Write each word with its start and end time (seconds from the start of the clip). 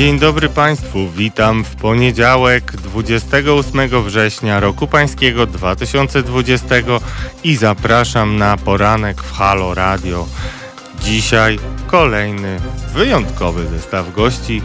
Dzień 0.00 0.18
dobry 0.18 0.48
Państwu, 0.48 1.08
witam 1.16 1.64
w 1.64 1.76
poniedziałek 1.76 2.76
28 2.76 4.02
września 4.04 4.60
roku 4.60 4.86
pańskiego 4.86 5.46
2020 5.46 6.66
i 7.44 7.56
zapraszam 7.56 8.36
na 8.36 8.56
poranek 8.56 9.22
w 9.22 9.32
Halo 9.32 9.74
Radio. 9.74 10.26
Dzisiaj 11.02 11.58
kolejny 11.86 12.60
wyjątkowy 12.94 13.66
zestaw 13.68 14.14
gości. 14.14 14.62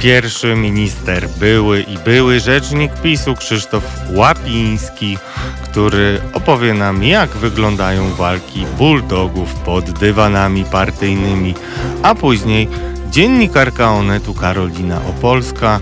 Pierwszy 0.00 0.54
minister 0.54 1.28
były 1.28 1.80
i 1.80 1.98
były 1.98 2.40
rzecznik 2.40 2.92
PiSu 3.02 3.34
Krzysztof 3.34 3.84
Łapiński, 4.10 5.18
który 5.64 6.20
opowie 6.32 6.74
nam 6.74 7.04
jak 7.04 7.30
wyglądają 7.30 8.14
walki 8.14 8.66
bulldogów 8.78 9.54
pod 9.54 9.90
dywanami 9.90 10.64
partyjnymi, 10.64 11.54
a 12.02 12.14
później 12.14 12.68
dziennikarka 13.10 13.90
Onetu 13.90 14.34
Karolina 14.34 15.00
Opolska, 15.08 15.80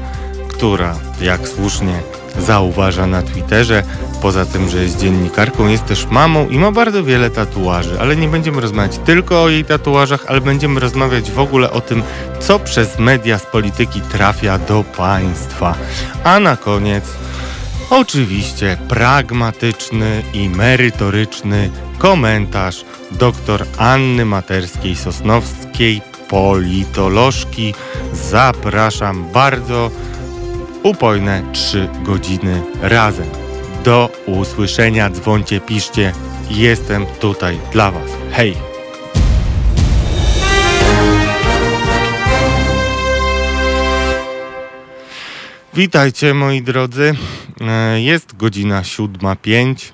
która, 0.48 0.94
jak 1.20 1.48
słusznie 1.48 2.00
zauważa 2.38 3.06
na 3.06 3.22
Twitterze, 3.22 3.82
poza 4.22 4.46
tym, 4.46 4.68
że 4.68 4.82
jest 4.82 5.00
dziennikarką, 5.00 5.68
jest 5.68 5.86
też 5.86 6.06
mamą 6.06 6.48
i 6.48 6.58
ma 6.58 6.72
bardzo 6.72 7.04
wiele 7.04 7.30
tatuaży, 7.30 8.00
ale 8.00 8.16
nie 8.16 8.28
będziemy 8.28 8.60
rozmawiać 8.60 8.98
tylko 8.98 9.42
o 9.42 9.48
jej 9.48 9.64
tatuażach, 9.64 10.24
ale 10.28 10.40
będziemy 10.40 10.80
rozmawiać 10.80 11.30
w 11.30 11.38
ogóle 11.38 11.70
o 11.70 11.80
tym, 11.80 12.02
co 12.40 12.58
przez 12.58 12.98
media 12.98 13.38
z 13.38 13.46
polityki 13.46 14.00
trafia 14.00 14.58
do 14.58 14.84
państwa. 14.96 15.74
A 16.24 16.40
na 16.40 16.56
koniec 16.56 17.04
oczywiście 17.90 18.78
pragmatyczny 18.88 20.22
i 20.32 20.48
merytoryczny 20.48 21.70
komentarz 21.98 22.84
dr 23.10 23.66
Anny 23.78 24.24
Materskiej-Sosnowskiej, 24.24 26.00
politolożki. 26.28 27.74
Zapraszam 28.12 29.24
bardzo. 29.32 29.90
Upojne 30.82 31.42
3 31.52 31.88
godziny 32.02 32.62
razem. 32.82 33.26
Do 33.84 34.10
usłyszenia, 34.26 35.10
dzwoncie, 35.10 35.60
piszcie. 35.60 36.12
Jestem 36.50 37.06
tutaj 37.20 37.58
dla 37.72 37.90
Was. 37.90 38.10
Hej! 38.32 38.56
Witajcie 45.74 46.34
moi 46.34 46.62
drodzy. 46.62 47.14
E, 47.60 48.00
Jest 48.00 48.36
godzina 48.36 48.82
7.05. 48.82 49.92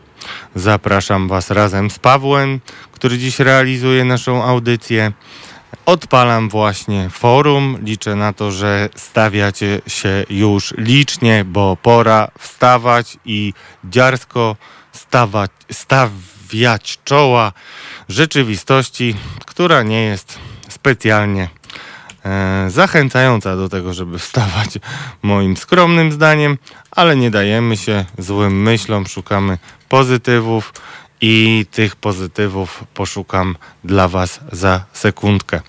Zapraszam 0.55 1.29
Was 1.29 1.51
razem 1.51 1.91
z 1.91 1.99
Pawłem, 1.99 2.61
który 2.93 3.19
dziś 3.19 3.39
realizuje 3.39 4.05
naszą 4.05 4.45
audycję. 4.45 5.13
Odpalam 5.87 6.49
właśnie 6.49 7.11
forum. 7.11 7.79
Liczę 7.83 8.17
na 8.17 8.33
to, 8.33 8.51
że 8.51 8.89
stawiacie 8.97 9.81
się 9.87 10.25
już 10.31 10.75
licznie, 10.79 11.45
bo 11.45 11.77
pora 11.83 12.29
wstawać 12.39 13.17
i 13.25 13.53
dziarsko 13.85 14.57
stawać, 14.93 15.51
stawiać 15.73 16.99
czoła 17.05 17.53
rzeczywistości, 18.09 19.15
która 19.47 19.83
nie 19.83 20.05
jest 20.05 20.39
specjalnie 20.69 21.49
e, 22.25 22.65
zachęcająca 22.71 23.57
do 23.57 23.69
tego, 23.69 23.93
żeby 23.93 24.19
wstawać, 24.19 24.69
moim 25.23 25.57
skromnym 25.57 26.13
zdaniem, 26.13 26.59
ale 26.91 27.17
nie 27.17 27.31
dajemy 27.31 27.77
się 27.77 28.05
złym 28.19 28.63
myślom, 28.63 29.07
szukamy 29.07 29.59
pozytywów 29.89 30.73
i 31.23 31.67
tych 31.71 31.97
pozytywów 31.97 32.85
poszukam 32.95 33.57
dla 33.85 34.09
Was 34.09 34.41
za 34.53 34.85
sekundkę. 34.93 35.61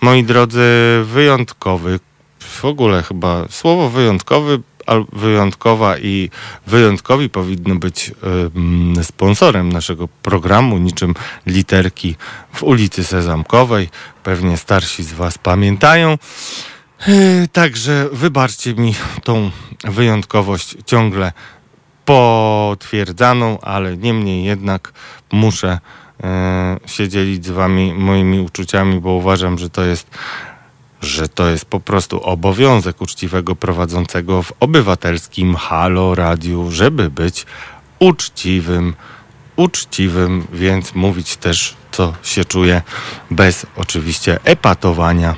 Moi 0.00 0.24
drodzy, 0.24 0.62
wyjątkowy, 1.04 2.00
w 2.40 2.64
ogóle 2.64 3.02
chyba 3.02 3.44
słowo 3.50 3.90
wyjątkowy, 3.90 4.62
wyjątkowa 5.12 5.98
i 5.98 6.30
wyjątkowi 6.66 7.30
powinno 7.30 7.74
być 7.74 8.12
ym, 8.56 8.94
sponsorem 9.02 9.72
naszego 9.72 10.08
programu, 10.22 10.78
niczym 10.78 11.14
literki 11.46 12.16
w 12.52 12.62
ulicy 12.62 13.04
Sezamkowej. 13.04 13.88
Pewnie 14.22 14.56
starsi 14.56 15.04
z 15.04 15.12
Was 15.12 15.38
pamiętają. 15.38 16.18
Yy, 17.06 17.48
Także 17.52 18.08
wybaczcie 18.12 18.74
mi 18.74 18.94
tą 19.24 19.50
wyjątkowość 19.84 20.76
ciągle 20.86 21.32
potwierdzaną, 22.08 23.60
ale 23.60 23.96
niemniej 23.96 24.44
jednak 24.44 24.92
muszę 25.32 25.78
e, 26.24 26.80
się 26.86 27.08
dzielić 27.08 27.46
z 27.46 27.50
wami 27.50 27.94
moimi 27.94 28.40
uczuciami, 28.40 29.00
bo 29.00 29.10
uważam, 29.10 29.58
że 29.58 29.70
to 29.70 29.84
jest 29.84 30.10
że 31.02 31.28
to 31.28 31.48
jest 31.48 31.64
po 31.64 31.80
prostu 31.80 32.20
obowiązek 32.22 33.00
uczciwego 33.00 33.56
prowadzącego 33.56 34.42
w 34.42 34.52
obywatelskim 34.60 35.54
Halo 35.54 36.14
Radiu, 36.14 36.70
żeby 36.70 37.10
być 37.10 37.46
uczciwym, 37.98 38.94
uczciwym, 39.56 40.46
więc 40.52 40.94
mówić 40.94 41.36
też 41.36 41.76
co 41.92 42.14
się 42.22 42.44
czuje 42.44 42.82
bez 43.30 43.66
oczywiście 43.76 44.38
epatowania 44.44 45.34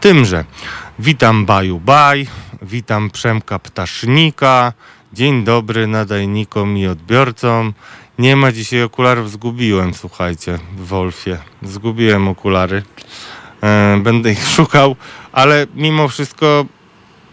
tymże. 0.00 0.44
Witam 0.98 1.46
Baju 1.46 1.80
Baj, 1.80 2.26
witam 2.62 3.10
Przemka 3.10 3.58
Ptasznika, 3.58 4.72
dzień 5.12 5.44
dobry 5.44 5.86
nadajnikom 5.86 6.78
i 6.78 6.86
odbiorcom. 6.86 7.72
Nie 8.18 8.36
ma 8.36 8.52
dzisiaj 8.52 8.82
okularów, 8.82 9.30
zgubiłem, 9.30 9.94
słuchajcie, 9.94 10.58
Wolfie. 10.76 11.38
Zgubiłem 11.62 12.28
okulary. 12.28 12.82
E, 13.62 14.00
będę 14.02 14.32
ich 14.32 14.48
szukał, 14.56 14.96
ale 15.32 15.66
mimo 15.74 16.08
wszystko 16.08 16.64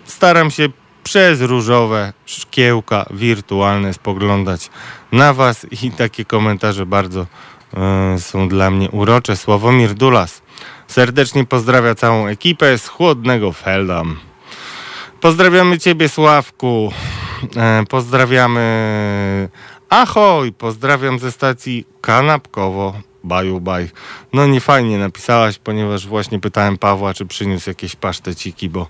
staram 0.06 0.52
się 0.52 0.70
przez 1.04 1.42
różowe 1.42 2.14
szkiełka 2.26 3.06
wirtualne 3.12 3.94
spoglądać 3.94 4.70
na 5.12 5.34
Was 5.34 5.68
i 5.84 5.92
takie 5.92 6.26
komentarze 6.26 6.86
bardzo 6.86 7.26
e, 7.74 8.20
są 8.20 8.50
dla 8.50 8.72
mnie 8.72 8.90
urocze. 8.90 9.38
Sławomir 9.38 9.94
Dulas 9.94 10.42
serdecznie 10.88 11.46
pozdrawia 11.46 11.96
całą 11.96 12.28
ekipę 12.28 12.78
z 12.78 12.88
chłodnego 12.88 13.52
Feldam. 13.52 14.29
Pozdrawiamy 15.22 15.80
Ciebie, 15.80 16.10
Sławku. 16.10 16.92
E, 17.56 17.84
pozdrawiamy 17.90 19.50
Ahoj, 19.90 20.52
pozdrawiam 20.54 21.20
ze 21.20 21.32
stacji 21.32 21.86
Kanapkowo. 22.02 22.94
Baju, 23.24 23.60
baj. 23.60 23.90
No 24.34 24.48
nie 24.48 24.62
fajnie 24.62 24.98
napisałaś, 24.98 25.58
ponieważ 25.58 26.08
właśnie 26.08 26.40
pytałem 26.40 26.78
Pawła, 26.78 27.14
czy 27.14 27.26
przyniósł 27.26 27.70
jakieś 27.70 27.96
paszteciki, 27.96 28.70
bo 28.70 28.88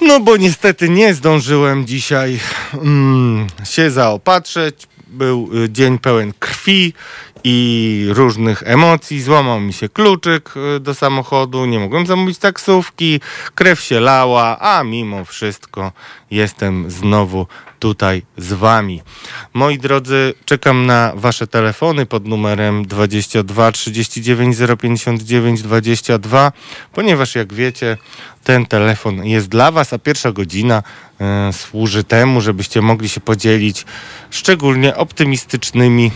no 0.00 0.20
bo 0.20 0.36
niestety 0.36 0.88
nie 0.88 1.14
zdążyłem 1.14 1.86
dzisiaj 1.86 2.40
mm, 2.74 3.46
się 3.64 3.90
zaopatrzyć. 3.90 4.86
Był 5.06 5.50
y, 5.64 5.70
dzień 5.70 5.98
pełen 5.98 6.32
krwi 6.38 6.92
i 7.44 8.06
różnych 8.08 8.62
emocji. 8.66 9.22
Złamał 9.22 9.60
mi 9.60 9.72
się 9.72 9.88
kluczyk 9.88 10.54
y, 10.76 10.80
do 10.80 10.94
samochodu, 10.94 11.66
nie 11.66 11.78
mogłem 11.78 12.06
zamówić 12.06 12.38
taksówki, 12.38 13.20
krew 13.54 13.80
się 13.80 14.00
lała, 14.00 14.58
a 14.60 14.84
mimo 14.84 15.24
wszystko 15.24 15.92
jestem 16.30 16.90
znowu 16.90 17.46
tutaj 17.78 18.22
z 18.36 18.52
wami. 18.52 19.02
Moi 19.54 19.78
drodzy, 19.78 20.34
czekam 20.44 20.86
na 20.86 21.12
wasze 21.14 21.46
telefony 21.46 22.06
pod 22.06 22.26
numerem 22.26 22.86
22 22.86 23.72
39 23.72 24.56
059 24.80 25.62
22, 25.62 26.52
ponieważ 26.92 27.34
jak 27.34 27.54
wiecie, 27.54 27.96
ten 28.44 28.66
telefon 28.66 29.24
jest 29.24 29.48
dla 29.48 29.70
was, 29.70 29.92
a 29.92 29.98
pierwsza 29.98 30.32
godzina 30.32 30.82
e, 31.20 31.52
służy 31.52 32.04
temu, 32.04 32.40
żebyście 32.40 32.82
mogli 32.82 33.08
się 33.08 33.20
podzielić 33.20 33.86
szczególnie 34.30 34.96
optymistycznymi, 34.96 36.10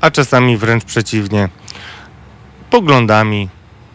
a 0.00 0.10
czasami 0.10 0.56
wręcz 0.56 0.84
przeciwnie, 0.84 1.48
poglądami, 2.70 3.48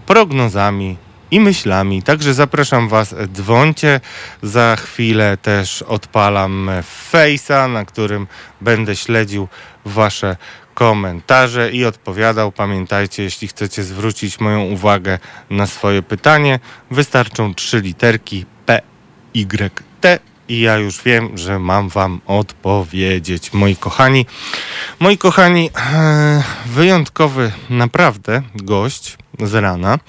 prognozami 0.06 0.98
i 1.32 1.40
myślami. 1.40 2.04
Także 2.04 2.34
zapraszam 2.34 2.90
Was, 2.90 3.16
dzwońcie. 3.34 4.00
Za 4.42 4.76
chwilę 4.76 5.38
też 5.38 5.82
odpalam 5.82 6.70
Face'a, 7.12 7.70
na 7.70 7.86
którym 7.86 8.28
będę 8.62 8.96
śledził 8.96 9.48
Wasze 9.86 10.38
komentarze 10.74 11.72
i 11.72 11.86
odpowiadał. 11.86 12.52
Pamiętajcie, 12.52 13.24
jeśli 13.24 13.48
chcecie 13.48 13.84
zwrócić 13.84 14.40
moją 14.40 14.62
uwagę 14.62 15.20
na 15.50 15.68
swoje 15.68 16.02
pytanie, 16.02 16.60
wystarczą 16.92 17.54
trzy 17.54 17.82
literki 17.82 18.46
P, 18.66 18.82
Y, 19.36 19.72
T 20.02 20.20
i 20.50 20.60
ja 20.60 20.78
już 20.78 21.02
wiem, 21.04 21.38
że 21.38 21.60
mam 21.60 21.90
wam 21.90 22.22
odpowiedzieć, 22.26 23.54
moi 23.54 23.76
kochani. 23.76 24.26
Moi 25.00 25.18
kochani, 25.18 25.70
e, 25.94 26.44
wyjątkowy 26.66 27.52
naprawdę 27.70 28.42
gość 28.56 29.18
z 29.40 29.54
rana, 29.54 30.00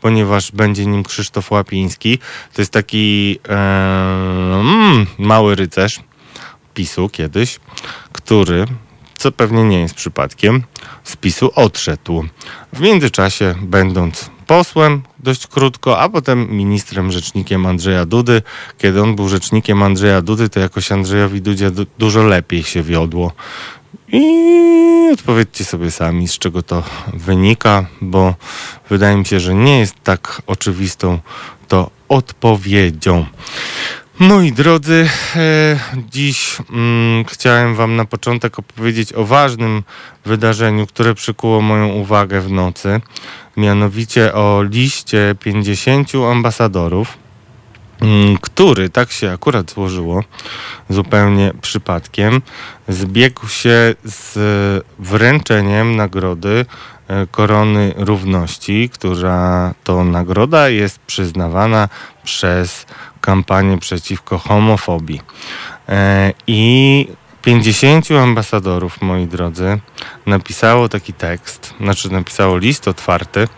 ponieważ 0.00 0.52
będzie 0.52 0.86
nim 0.86 1.02
Krzysztof 1.02 1.50
Łapiński. 1.50 2.18
To 2.52 2.62
jest 2.62 2.72
taki 2.72 3.38
e, 3.48 3.52
mm, 4.60 5.06
mały 5.18 5.54
rycerz 5.54 6.00
PiSu 6.74 7.08
kiedyś, 7.08 7.60
który, 8.12 8.64
co 9.18 9.32
pewnie 9.32 9.64
nie 9.64 9.80
jest 9.80 9.94
przypadkiem, 9.94 10.62
z 11.04 11.16
PiSu 11.16 11.50
odszedł. 11.54 12.24
W 12.72 12.80
międzyczasie, 12.80 13.54
będąc 13.62 14.30
posłem 14.52 15.02
dość 15.18 15.46
krótko, 15.46 16.00
a 16.00 16.08
potem 16.08 16.50
ministrem, 16.50 17.12
rzecznikiem 17.12 17.66
Andrzeja 17.66 18.04
Dudy. 18.04 18.42
Kiedy 18.78 19.02
on 19.02 19.16
był 19.16 19.28
rzecznikiem 19.28 19.82
Andrzeja 19.82 20.22
Dudy, 20.22 20.48
to 20.48 20.60
jakoś 20.60 20.92
Andrzejowi 20.92 21.40
Dudzie 21.40 21.70
du 21.70 21.86
dużo 21.98 22.22
lepiej 22.22 22.62
się 22.62 22.82
wiodło. 22.82 23.32
I 24.08 25.10
odpowiedzcie 25.12 25.64
sobie 25.64 25.90
sami, 25.90 26.28
z 26.28 26.38
czego 26.38 26.62
to 26.62 26.82
wynika, 27.14 27.86
bo 28.00 28.34
wydaje 28.90 29.16
mi 29.16 29.26
się, 29.26 29.40
że 29.40 29.54
nie 29.54 29.78
jest 29.78 29.94
tak 30.02 30.42
oczywistą 30.46 31.18
to 31.68 31.90
odpowiedzią. 32.08 33.26
Moi 34.22 34.52
drodzy, 34.52 35.08
e, 35.36 35.78
dziś 36.10 36.58
mm, 36.70 37.24
chciałem 37.24 37.74
Wam 37.74 37.96
na 37.96 38.04
początek 38.04 38.58
opowiedzieć 38.58 39.12
o 39.12 39.24
ważnym 39.24 39.82
wydarzeniu, 40.24 40.86
które 40.86 41.14
przykuło 41.14 41.60
moją 41.60 41.88
uwagę 41.88 42.40
w 42.40 42.50
nocy, 42.50 43.00
mianowicie 43.56 44.34
o 44.34 44.62
liście 44.70 45.34
50 45.40 46.12
ambasadorów, 46.30 47.18
który, 48.40 48.90
tak 48.90 49.12
się 49.12 49.30
akurat 49.32 49.70
złożyło, 49.70 50.24
zupełnie 50.88 51.52
przypadkiem, 51.62 52.42
zbiegł 52.88 53.48
się 53.48 53.94
z 54.04 54.38
wręczeniem 54.98 55.96
nagrody 55.96 56.66
e, 57.08 57.26
Korony 57.26 57.94
Równości, 57.96 58.88
która 58.88 59.74
to 59.84 60.04
nagroda 60.04 60.68
jest 60.68 60.98
przyznawana 60.98 61.88
przez 62.24 62.86
kampanię 63.20 63.78
przeciwko 63.78 64.38
homofobii. 64.38 65.20
E, 65.88 66.32
I 66.46 67.08
50 67.42 68.10
ambasadorów, 68.10 69.02
moi 69.02 69.26
drodzy, 69.26 69.78
napisało 70.26 70.88
taki 70.88 71.12
tekst, 71.12 71.74
znaczy 71.80 72.12
napisało 72.12 72.58
list 72.58 72.88
otwarty 72.88 73.48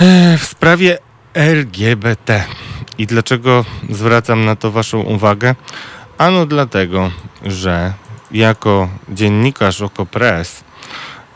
e, 0.00 0.38
w 0.38 0.44
sprawie 0.44 0.98
LGBT. 1.34 2.44
I 2.98 3.06
dlaczego 3.06 3.64
zwracam 3.90 4.44
na 4.44 4.56
to 4.56 4.70
Waszą 4.70 5.00
uwagę? 5.00 5.54
Ano 6.18 6.46
dlatego, 6.46 7.10
że 7.44 7.92
jako 8.30 8.88
dziennikarz 9.08 9.80
Okopres 9.80 10.64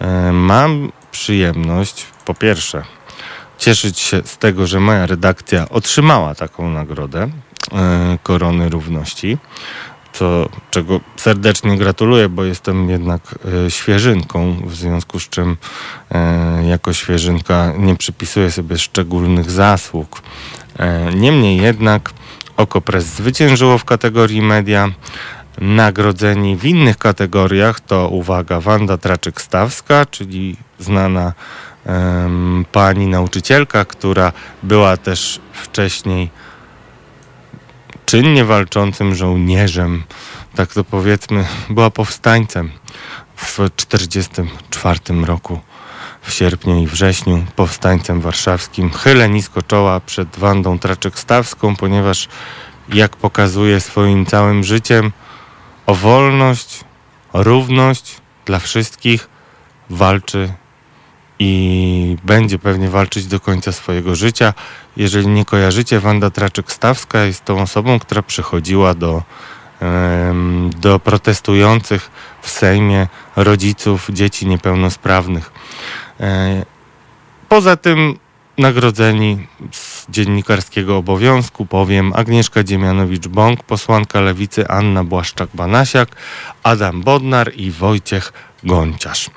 e, 0.00 0.32
mam 0.32 0.92
przyjemność, 1.10 2.06
po 2.24 2.34
pierwsze, 2.34 2.82
cieszyć 3.58 3.98
się 3.98 4.22
z 4.24 4.38
tego, 4.38 4.66
że 4.66 4.80
moja 4.80 5.06
redakcja 5.06 5.68
otrzymała 5.68 6.34
taką 6.34 6.70
nagrodę 6.70 7.28
e, 7.72 8.18
Korony 8.22 8.68
Równości, 8.68 9.38
co, 10.18 10.48
czego 10.70 11.00
serdecznie 11.16 11.78
gratuluję, 11.78 12.28
bo 12.28 12.44
jestem 12.44 12.90
jednak 12.90 13.38
e, 13.66 13.70
świeżynką, 13.70 14.56
w 14.66 14.74
związku 14.74 15.20
z 15.20 15.28
czym 15.28 15.56
e, 16.10 16.66
jako 16.68 16.92
świeżynka 16.92 17.72
nie 17.78 17.96
przypisuję 17.96 18.50
sobie 18.50 18.78
szczególnych 18.78 19.50
zasług. 19.50 20.22
Niemniej 21.14 21.56
jednak 21.56 22.12
Okopres 22.56 23.06
zwyciężyło 23.06 23.78
w 23.78 23.84
kategorii 23.84 24.42
media. 24.42 24.88
Nagrodzeni 25.60 26.56
w 26.56 26.64
innych 26.64 26.98
kategoriach 26.98 27.80
to 27.80 28.08
uwaga 28.08 28.60
Wanda 28.60 28.94
Traczyk-Stawska, 28.94 30.06
czyli 30.10 30.56
znana 30.78 31.32
pani 32.72 33.06
nauczycielka, 33.06 33.84
która 33.84 34.32
była 34.62 34.96
też 34.96 35.40
wcześniej 35.52 36.30
czynnie 38.06 38.44
walczącym 38.44 39.14
żołnierzem, 39.14 40.04
tak 40.54 40.74
to 40.74 40.84
powiedzmy, 40.84 41.46
była 41.70 41.90
powstańcem 41.90 42.70
w 43.36 43.46
1944 43.46 45.24
roku 45.24 45.60
w 46.22 46.32
sierpniu 46.32 46.82
i 46.82 46.86
wrześniu 46.86 47.44
powstańcem 47.56 48.20
warszawskim. 48.20 48.90
Chylę 48.90 49.28
nisko 49.28 49.62
czoła 49.62 50.00
przed 50.00 50.38
Wandą 50.38 50.78
Traczek-Stawską, 50.78 51.76
ponieważ 51.76 52.28
jak 52.88 53.16
pokazuje 53.16 53.80
swoim 53.80 54.26
całym 54.26 54.64
życiem 54.64 55.12
o 55.86 55.94
wolność, 55.94 56.84
o 57.32 57.42
równość 57.42 58.16
dla 58.44 58.58
wszystkich 58.58 59.28
walczy 59.90 60.52
i 61.38 62.16
będzie 62.24 62.58
pewnie 62.58 62.90
walczyć 62.90 63.26
do 63.26 63.40
końca 63.40 63.72
swojego 63.72 64.14
życia. 64.14 64.54
Jeżeli 64.96 65.26
nie 65.28 65.44
kojarzycie, 65.44 66.00
Wanda 66.00 66.28
Traczyk-Stawska 66.28 67.26
jest 67.26 67.44
tą 67.44 67.62
osobą, 67.62 67.98
która 67.98 68.22
przychodziła 68.22 68.94
do, 68.94 69.22
do 70.80 70.98
protestujących 70.98 72.10
w 72.42 72.50
Sejmie 72.50 73.06
rodziców 73.36 74.08
dzieci 74.10 74.46
niepełnosprawnych. 74.46 75.52
E, 76.20 76.64
poza 77.48 77.76
tym 77.76 78.18
nagrodzeni 78.58 79.46
z 79.72 80.10
dziennikarskiego 80.10 80.96
obowiązku 80.96 81.66
powiem 81.66 82.12
Agnieszka 82.14 82.64
Dziemianowicz-Bąk, 82.64 83.62
posłanka 83.62 84.20
Lewicy 84.20 84.68
Anna 84.68 85.04
Błaszczak-Banasiak, 85.04 86.06
Adam 86.62 87.02
Bodnar 87.02 87.52
i 87.56 87.70
Wojciech 87.70 88.32
Gonciarz. 88.64 89.30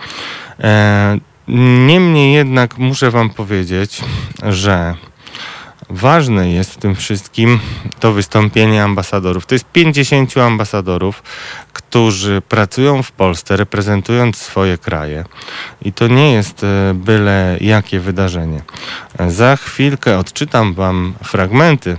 Niemniej 1.87 2.33
jednak 2.33 2.77
muszę 2.77 3.11
Wam 3.11 3.29
powiedzieć, 3.29 4.01
że 4.43 4.95
ważne 5.89 6.51
jest 6.51 6.73
w 6.73 6.77
tym 6.77 6.95
wszystkim 6.95 7.59
to 7.99 8.11
wystąpienie 8.11 8.83
ambasadorów. 8.83 9.45
To 9.45 9.55
jest 9.55 9.65
50 9.65 10.37
ambasadorów, 10.37 11.23
którzy 11.73 12.41
pracują 12.49 13.03
w 13.03 13.11
Polsce, 13.11 13.57
reprezentując 13.57 14.37
swoje 14.37 14.77
kraje. 14.77 15.25
I 15.81 15.93
to 15.93 16.07
nie 16.07 16.31
jest 16.31 16.63
e, 16.63 16.93
byle 16.93 17.57
jakie 17.61 17.99
wydarzenie. 17.99 18.61
Za 19.27 19.55
chwilkę 19.55 20.17
odczytam 20.17 20.73
Wam 20.73 21.13
fragmenty 21.23 21.97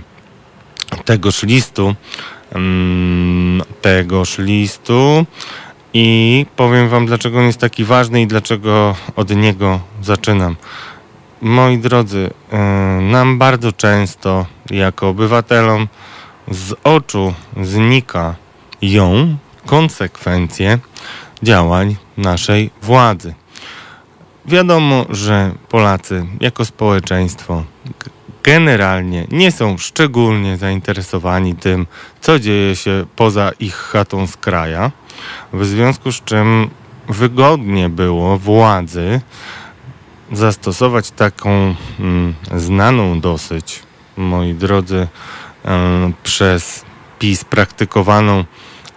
tegoż 1.05 1.43
listu. 1.43 1.95
Mm, 2.55 3.61
tegoż 3.81 4.37
listu 4.37 5.25
i 5.93 6.45
powiem 6.55 6.89
Wam, 6.89 7.05
dlaczego 7.05 7.39
on 7.39 7.45
jest 7.45 7.59
taki 7.59 7.85
ważny 7.85 8.21
i 8.21 8.27
dlaczego 8.27 8.95
od 9.15 9.35
niego 9.35 9.79
zaczynam. 10.01 10.55
Moi 11.41 11.77
drodzy, 11.77 12.29
yy, 12.51 12.57
nam 13.01 13.37
bardzo 13.37 13.71
często, 13.71 14.45
jako 14.69 15.09
obywatelom, 15.09 15.87
z 16.51 16.73
oczu 16.83 17.33
znika 17.61 18.35
ją 18.81 19.37
konsekwencje 19.65 20.79
działań 21.43 21.95
naszej 22.17 22.69
władzy. 22.81 23.33
Wiadomo, 24.45 25.05
że 25.09 25.51
Polacy 25.69 26.25
jako 26.39 26.65
społeczeństwo 26.65 27.63
generalnie 28.43 29.27
nie 29.31 29.51
są 29.51 29.77
szczególnie 29.77 30.57
zainteresowani 30.57 31.55
tym, 31.55 31.87
co 32.21 32.39
dzieje 32.39 32.75
się 32.75 33.05
poza 33.15 33.51
ich 33.59 33.75
chatą 33.75 34.27
z 34.27 34.37
kraja, 34.37 34.91
w 35.53 35.65
związku 35.65 36.11
z 36.11 36.23
czym 36.23 36.69
wygodnie 37.07 37.89
było 37.89 38.37
władzy 38.37 39.21
zastosować 40.31 41.11
taką 41.11 41.75
mm, 41.99 42.33
znaną 42.57 43.19
dosyć, 43.19 43.79
moi 44.17 44.53
drodzy, 44.53 45.07
y, 45.65 45.67
przez 46.23 46.85
PiS 47.19 47.43
praktykowaną 47.43 48.45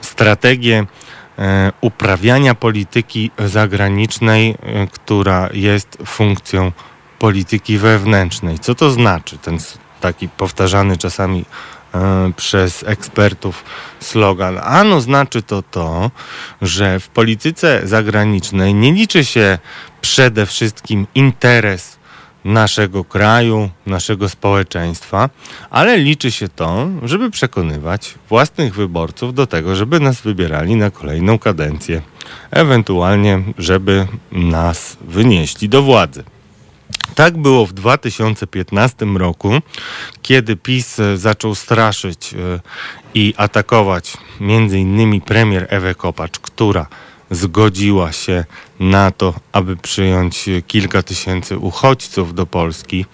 strategię 0.00 0.80
y, 1.38 1.42
uprawiania 1.80 2.54
polityki 2.54 3.30
zagranicznej, 3.38 4.50
y, 4.50 4.88
która 4.92 5.48
jest 5.52 5.98
funkcją 6.06 6.72
polityki 7.18 7.78
wewnętrznej. 7.78 8.58
Co 8.58 8.74
to 8.74 8.90
znaczy 8.90 9.38
ten 9.38 9.58
taki 10.00 10.28
powtarzany 10.28 10.96
czasami 10.96 11.44
przez 12.36 12.82
ekspertów 12.82 13.64
slogan? 14.00 14.60
Ano 14.62 15.00
znaczy 15.00 15.42
to 15.42 15.62
to, 15.62 16.10
że 16.62 17.00
w 17.00 17.08
polityce 17.08 17.80
zagranicznej 17.84 18.74
nie 18.74 18.92
liczy 18.92 19.24
się 19.24 19.58
przede 20.00 20.46
wszystkim 20.46 21.06
interes 21.14 21.98
naszego 22.44 23.04
kraju, 23.04 23.70
naszego 23.86 24.28
społeczeństwa, 24.28 25.30
ale 25.70 25.98
liczy 25.98 26.30
się 26.30 26.48
to, 26.48 26.88
żeby 27.02 27.30
przekonywać 27.30 28.14
własnych 28.28 28.74
wyborców 28.74 29.34
do 29.34 29.46
tego, 29.46 29.76
żeby 29.76 30.00
nas 30.00 30.20
wybierali 30.20 30.76
na 30.76 30.90
kolejną 30.90 31.38
kadencję, 31.38 32.02
ewentualnie, 32.50 33.42
żeby 33.58 34.06
nas 34.32 34.96
wynieśli 35.00 35.68
do 35.68 35.82
władzy. 35.82 36.24
Tak 37.14 37.38
było 37.38 37.66
w 37.66 37.72
2015 37.72 39.06
roku, 39.06 39.52
kiedy 40.22 40.56
PiS 40.56 41.00
e, 41.00 41.16
zaczął 41.16 41.54
straszyć 41.54 42.34
e, 42.34 42.60
i 43.14 43.34
atakować 43.36 44.16
między 44.40 44.78
innymi 44.78 45.20
premier 45.20 45.66
Ewę 45.70 45.94
Kopacz, 45.94 46.38
która 46.38 46.86
zgodziła 47.30 48.12
się 48.12 48.44
na 48.80 49.10
to, 49.10 49.34
aby 49.52 49.76
przyjąć 49.76 50.44
kilka 50.66 51.02
tysięcy 51.02 51.58
uchodźców 51.58 52.34
do 52.34 52.46
Polski. 52.46 53.06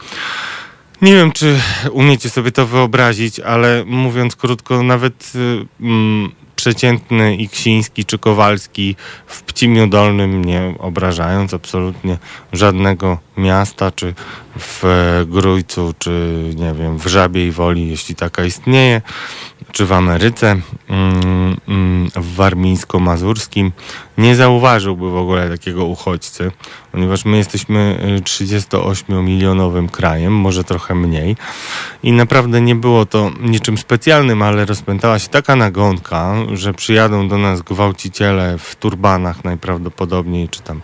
Nie 1.02 1.14
wiem, 1.14 1.32
czy 1.32 1.60
umiecie 1.92 2.30
sobie 2.30 2.52
to 2.52 2.66
wyobrazić, 2.66 3.40
ale 3.40 3.84
mówiąc 3.86 4.36
krótko, 4.36 4.82
nawet 4.82 5.32
e, 5.34 5.84
mm, 5.84 6.32
przeciętny 6.56 7.36
Iksiński 7.36 8.04
czy 8.04 8.18
Kowalski 8.18 8.96
w 9.26 9.42
Pcimiu 9.42 9.86
Dolnym, 9.86 10.44
nie 10.44 10.74
obrażając 10.78 11.54
absolutnie 11.54 12.18
żadnego 12.52 13.18
miasta 13.40 13.90
czy 13.90 14.14
w 14.58 14.84
Grójcu, 15.28 15.94
czy 15.98 16.42
nie 16.56 16.74
wiem, 16.74 16.98
w 16.98 17.06
Żabiej 17.06 17.52
Woli, 17.52 17.88
jeśli 17.88 18.14
taka 18.14 18.44
istnieje, 18.44 19.02
czy 19.72 19.86
w 19.86 19.92
Ameryce, 19.92 20.56
mm, 20.88 21.56
mm, 21.68 22.10
w 22.16 22.36
warmińsko-mazurskim, 22.36 23.72
nie 24.18 24.36
zauważyłby 24.36 25.10
w 25.10 25.16
ogóle 25.16 25.50
takiego 25.50 25.84
uchodźcy, 25.84 26.50
ponieważ 26.92 27.24
my 27.24 27.36
jesteśmy 27.36 27.98
38-milionowym 28.24 29.88
krajem, 29.88 30.32
może 30.32 30.64
trochę 30.64 30.94
mniej. 30.94 31.36
I 32.02 32.12
naprawdę 32.12 32.60
nie 32.60 32.74
było 32.74 33.06
to 33.06 33.30
niczym 33.40 33.78
specjalnym, 33.78 34.42
ale 34.42 34.64
rozpętała 34.64 35.18
się 35.18 35.28
taka 35.28 35.56
nagonka, 35.56 36.34
że 36.52 36.74
przyjadą 36.74 37.28
do 37.28 37.38
nas 37.38 37.62
gwałciciele 37.62 38.58
w 38.58 38.76
turbanach 38.76 39.44
najprawdopodobniej, 39.44 40.48
czy 40.48 40.62
tam, 40.62 40.80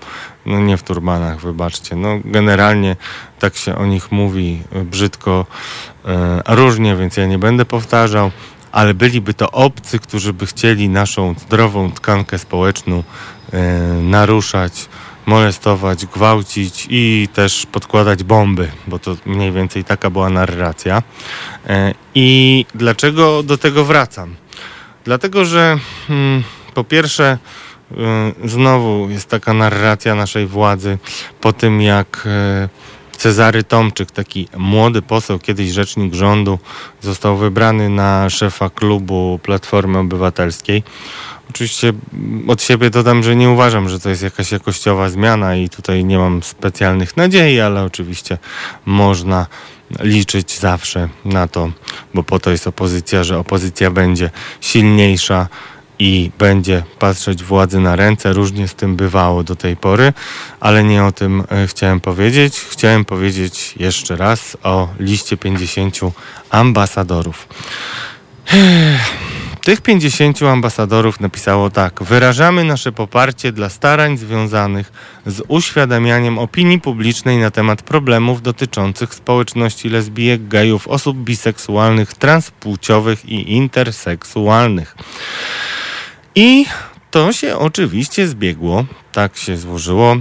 no 0.46 0.60
nie 0.60 0.76
w 0.76 0.82
turbanach, 0.82 1.40
wybaczcie. 1.40 1.96
No 1.96 2.20
generalnie 2.24 2.96
tak 3.38 3.56
się 3.56 3.76
o 3.76 3.86
nich 3.86 4.12
mówi 4.12 4.62
brzydko, 4.84 5.46
e, 6.04 6.42
różnie, 6.48 6.96
więc 6.96 7.16
ja 7.16 7.26
nie 7.26 7.38
będę 7.38 7.64
powtarzał 7.64 8.30
ale 8.76 8.94
byliby 8.94 9.34
to 9.34 9.50
obcy, 9.50 9.98
którzy 9.98 10.32
by 10.32 10.46
chcieli 10.46 10.88
naszą 10.88 11.34
zdrową 11.38 11.92
tkankę 11.92 12.38
społeczną 12.38 13.02
e, 13.52 13.62
naruszać, 14.02 14.88
molestować, 15.26 16.06
gwałcić 16.06 16.86
i 16.90 17.28
też 17.34 17.66
podkładać 17.72 18.22
bomby, 18.24 18.70
bo 18.86 18.98
to 18.98 19.16
mniej 19.26 19.52
więcej 19.52 19.84
taka 19.84 20.10
była 20.10 20.30
narracja. 20.30 21.02
E, 21.66 21.94
I 22.14 22.66
dlaczego 22.74 23.42
do 23.42 23.58
tego 23.58 23.84
wracam? 23.84 24.34
Dlatego, 25.04 25.44
że 25.44 25.78
hmm, 26.08 26.42
po 26.74 26.84
pierwsze, 26.84 27.24
e, 27.24 27.38
znowu 28.44 29.10
jest 29.10 29.28
taka 29.28 29.52
narracja 29.52 30.14
naszej 30.14 30.46
władzy 30.46 30.98
po 31.40 31.52
tym, 31.52 31.80
jak 31.80 32.22
e, 32.26 32.68
Cezary 33.16 33.64
Tomczyk, 33.64 34.10
taki 34.10 34.48
młody 34.56 35.02
poseł, 35.02 35.38
kiedyś 35.38 35.70
rzecznik 35.70 36.14
rządu, 36.14 36.58
został 37.00 37.36
wybrany 37.36 37.88
na 37.88 38.30
szefa 38.30 38.70
klubu 38.70 39.40
Platformy 39.42 39.98
Obywatelskiej. 39.98 40.82
Oczywiście 41.50 41.92
od 42.48 42.62
siebie 42.62 42.90
dodam, 42.90 43.22
że 43.22 43.36
nie 43.36 43.50
uważam, 43.50 43.88
że 43.88 44.00
to 44.00 44.10
jest 44.10 44.22
jakaś 44.22 44.52
jakościowa 44.52 45.08
zmiana 45.08 45.56
i 45.56 45.68
tutaj 45.68 46.04
nie 46.04 46.18
mam 46.18 46.42
specjalnych 46.42 47.16
nadziei, 47.16 47.60
ale 47.60 47.84
oczywiście 47.84 48.38
można 48.86 49.46
liczyć 50.00 50.58
zawsze 50.58 51.08
na 51.24 51.48
to, 51.48 51.70
bo 52.14 52.22
po 52.22 52.38
to 52.38 52.50
jest 52.50 52.66
opozycja, 52.66 53.24
że 53.24 53.38
opozycja 53.38 53.90
będzie 53.90 54.30
silniejsza 54.60 55.48
i 55.98 56.30
będzie 56.38 56.82
patrzeć 56.98 57.44
władzy 57.44 57.80
na 57.80 57.96
ręce. 57.96 58.32
Różnie 58.32 58.68
z 58.68 58.74
tym 58.74 58.96
bywało 58.96 59.42
do 59.42 59.56
tej 59.56 59.76
pory, 59.76 60.12
ale 60.60 60.84
nie 60.84 61.04
o 61.04 61.12
tym 61.12 61.44
e, 61.50 61.66
chciałem 61.66 62.00
powiedzieć. 62.00 62.60
Chciałem 62.60 63.04
powiedzieć 63.04 63.74
jeszcze 63.76 64.16
raz 64.16 64.56
o 64.62 64.88
liście 64.98 65.36
50 65.36 66.00
ambasadorów. 66.50 67.48
Tych 69.66 69.80
50 69.80 70.42
ambasadorów 70.42 71.20
napisało 71.20 71.70
tak: 71.70 72.02
Wyrażamy 72.02 72.64
nasze 72.64 72.92
poparcie 72.92 73.52
dla 73.52 73.68
starań 73.68 74.18
związanych 74.18 74.92
z 75.26 75.42
uświadamianiem 75.48 76.38
opinii 76.38 76.80
publicznej 76.80 77.38
na 77.38 77.50
temat 77.50 77.82
problemów 77.82 78.42
dotyczących 78.42 79.14
społeczności 79.14 79.88
lesbijek, 79.88 80.48
gejów, 80.48 80.88
osób 80.88 81.16
biseksualnych, 81.16 82.14
transpłciowych 82.14 83.24
i 83.24 83.52
interseksualnych. 83.52 84.96
I 86.36 86.66
to 87.10 87.32
się 87.32 87.58
oczywiście 87.58 88.28
zbiegło, 88.28 88.84
tak 89.12 89.36
się 89.36 89.56
złożyło, 89.56 90.12
e, 90.12 90.18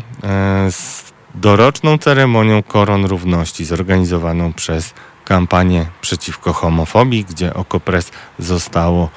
z 0.71 1.13
doroczną 1.35 1.97
ceremonią 1.97 2.63
Koron 2.63 3.05
Równości 3.05 3.65
zorganizowaną 3.65 4.53
przez 4.53 4.93
kampanię 5.25 5.85
przeciwko 6.01 6.53
homofobii, 6.53 7.25
gdzie 7.25 7.53
Okopres 7.53 8.11
zostało 8.39 9.09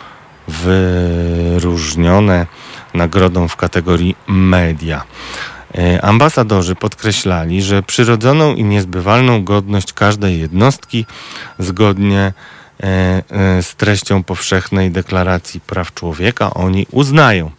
wyróżnione 0.48 2.46
nagrodą 2.94 3.48
w 3.48 3.56
kategorii 3.56 4.16
media. 4.26 5.04
E, 5.74 6.04
ambasadorzy 6.04 6.74
podkreślali, 6.74 7.62
że 7.62 7.82
przyrodzoną 7.82 8.54
i 8.54 8.64
niezbywalną 8.64 9.44
godność 9.44 9.92
każdej 9.92 10.40
jednostki 10.40 11.06
zgodnie 11.58 12.20
e, 12.20 12.57
z 13.60 13.74
treścią 13.74 14.22
powszechnej 14.22 14.90
deklaracji 14.90 15.60
praw 15.60 15.94
człowieka 15.94 16.54
oni 16.54 16.86
uznają. 16.90 17.50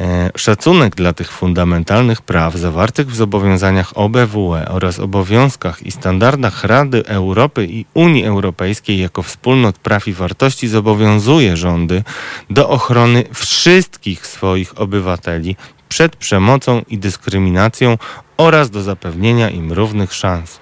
E, 0.00 0.30
szacunek 0.36 0.94
dla 0.94 1.12
tych 1.12 1.32
fundamentalnych 1.32 2.22
praw 2.22 2.54
zawartych 2.54 3.10
w 3.10 3.14
zobowiązaniach 3.14 3.92
OBWE 3.94 4.68
oraz 4.68 4.98
obowiązkach 4.98 5.86
i 5.86 5.90
standardach 5.90 6.64
Rady 6.64 7.06
Europy 7.06 7.66
i 7.70 7.84
Unii 7.94 8.24
Europejskiej 8.24 8.98
jako 8.98 9.22
wspólnot 9.22 9.78
praw 9.78 10.08
i 10.08 10.12
wartości 10.12 10.68
zobowiązuje 10.68 11.56
rządy 11.56 12.02
do 12.50 12.68
ochrony 12.68 13.24
wszystkich 13.34 14.26
swoich 14.26 14.80
obywateli 14.80 15.56
przed 15.88 16.16
przemocą 16.16 16.82
i 16.88 16.98
dyskryminacją 16.98 17.98
oraz 18.36 18.70
do 18.70 18.82
zapewnienia 18.82 19.50
im 19.50 19.72
równych 19.72 20.14
szans. 20.14 20.60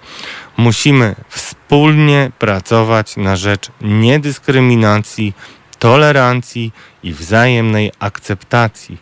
Musimy 0.57 1.15
wspólnie 1.29 2.31
pracować 2.39 3.17
na 3.17 3.37
rzecz 3.37 3.71
niedyskryminacji, 3.81 5.35
tolerancji 5.79 6.73
i 7.03 7.13
wzajemnej 7.13 7.93
akceptacji. 7.99 8.99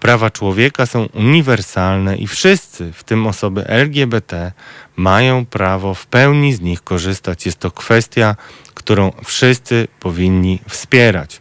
Prawa 0.00 0.30
człowieka 0.30 0.86
są 0.86 1.06
uniwersalne 1.14 2.16
i 2.16 2.26
wszyscy, 2.26 2.92
w 2.92 3.04
tym 3.04 3.26
osoby 3.26 3.66
LGBT, 3.66 4.52
mają 4.96 5.46
prawo 5.46 5.94
w 5.94 6.06
pełni 6.06 6.54
z 6.54 6.60
nich 6.60 6.84
korzystać. 6.84 7.46
Jest 7.46 7.58
to 7.58 7.70
kwestia, 7.70 8.36
którą 8.74 9.12
wszyscy 9.24 9.88
powinni 10.00 10.60
wspierać. 10.68 11.40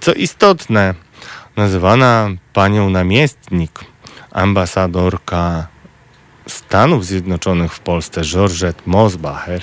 Co 0.00 0.12
istotne, 0.12 0.94
nazywana 1.56 2.28
panią 2.52 2.90
namiestnik, 2.90 3.80
ambasadorka 4.30 5.66
Stanów 6.48 7.06
Zjednoczonych 7.06 7.74
w 7.74 7.80
Polsce, 7.80 8.22
Georgette 8.24 8.82
Mosbacher, 8.86 9.62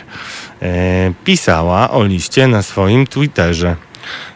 e, 0.62 1.14
pisała 1.24 1.92
o 1.92 2.04
liście 2.04 2.48
na 2.48 2.62
swoim 2.62 3.08
Twitterze. 3.08 3.76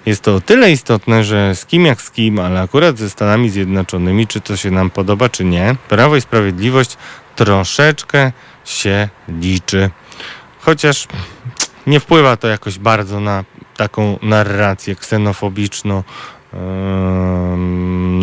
Jest 0.05 0.21
to 0.21 0.35
o 0.35 0.41
tyle 0.41 0.71
istotne, 0.71 1.23
że 1.23 1.55
z 1.55 1.65
kim 1.65 1.85
jak 1.85 2.01
z 2.01 2.11
kim, 2.11 2.39
ale 2.39 2.61
akurat 2.61 2.97
ze 2.97 3.09
Stanami 3.09 3.49
Zjednoczonymi, 3.49 4.27
czy 4.27 4.41
to 4.41 4.57
się 4.57 4.71
nam 4.71 4.89
podoba, 4.89 5.29
czy 5.29 5.45
nie, 5.45 5.75
Prawo 5.89 6.15
i 6.15 6.21
Sprawiedliwość 6.21 6.97
troszeczkę 7.35 8.31
się 8.65 9.09
liczy. 9.27 9.89
Chociaż 10.59 11.07
nie 11.87 11.99
wpływa 11.99 12.37
to 12.37 12.47
jakoś 12.47 12.79
bardzo 12.79 13.19
na 13.19 13.43
taką 13.77 14.19
narrację 14.21 14.95
ksenofobiczną, 14.95 16.03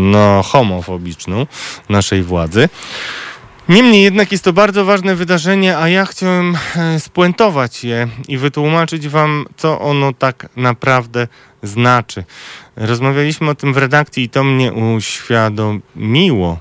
no, 0.00 0.42
homofobiczną 0.42 1.46
naszej 1.88 2.22
władzy. 2.22 2.68
Niemniej 3.70 4.02
jednak 4.02 4.32
jest 4.32 4.44
to 4.44 4.52
bardzo 4.52 4.84
ważne 4.84 5.16
wydarzenie, 5.16 5.78
a 5.78 5.88
ja 5.88 6.06
chciałem 6.06 6.56
e, 6.76 7.00
spuentować 7.00 7.84
je 7.84 8.08
i 8.28 8.38
wytłumaczyć 8.38 9.08
Wam, 9.08 9.46
co 9.56 9.80
ono 9.80 10.12
tak 10.12 10.48
naprawdę 10.56 11.28
znaczy. 11.62 12.24
Rozmawialiśmy 12.76 13.50
o 13.50 13.54
tym 13.54 13.74
w 13.74 13.76
redakcji 13.76 14.24
i 14.24 14.28
to 14.28 14.44
mnie 14.44 14.72
uświadomiło, 14.72 16.58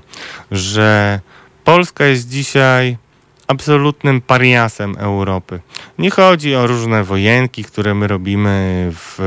że 0.50 1.20
Polska 1.64 2.04
jest 2.04 2.28
dzisiaj 2.28 2.96
absolutnym 3.46 4.20
pariasem 4.20 4.96
Europy. 4.98 5.60
Nie 5.98 6.10
chodzi 6.10 6.54
o 6.54 6.66
różne 6.66 7.04
wojenki, 7.04 7.64
które 7.64 7.94
my 7.94 8.06
robimy 8.06 8.86
w 8.94 9.18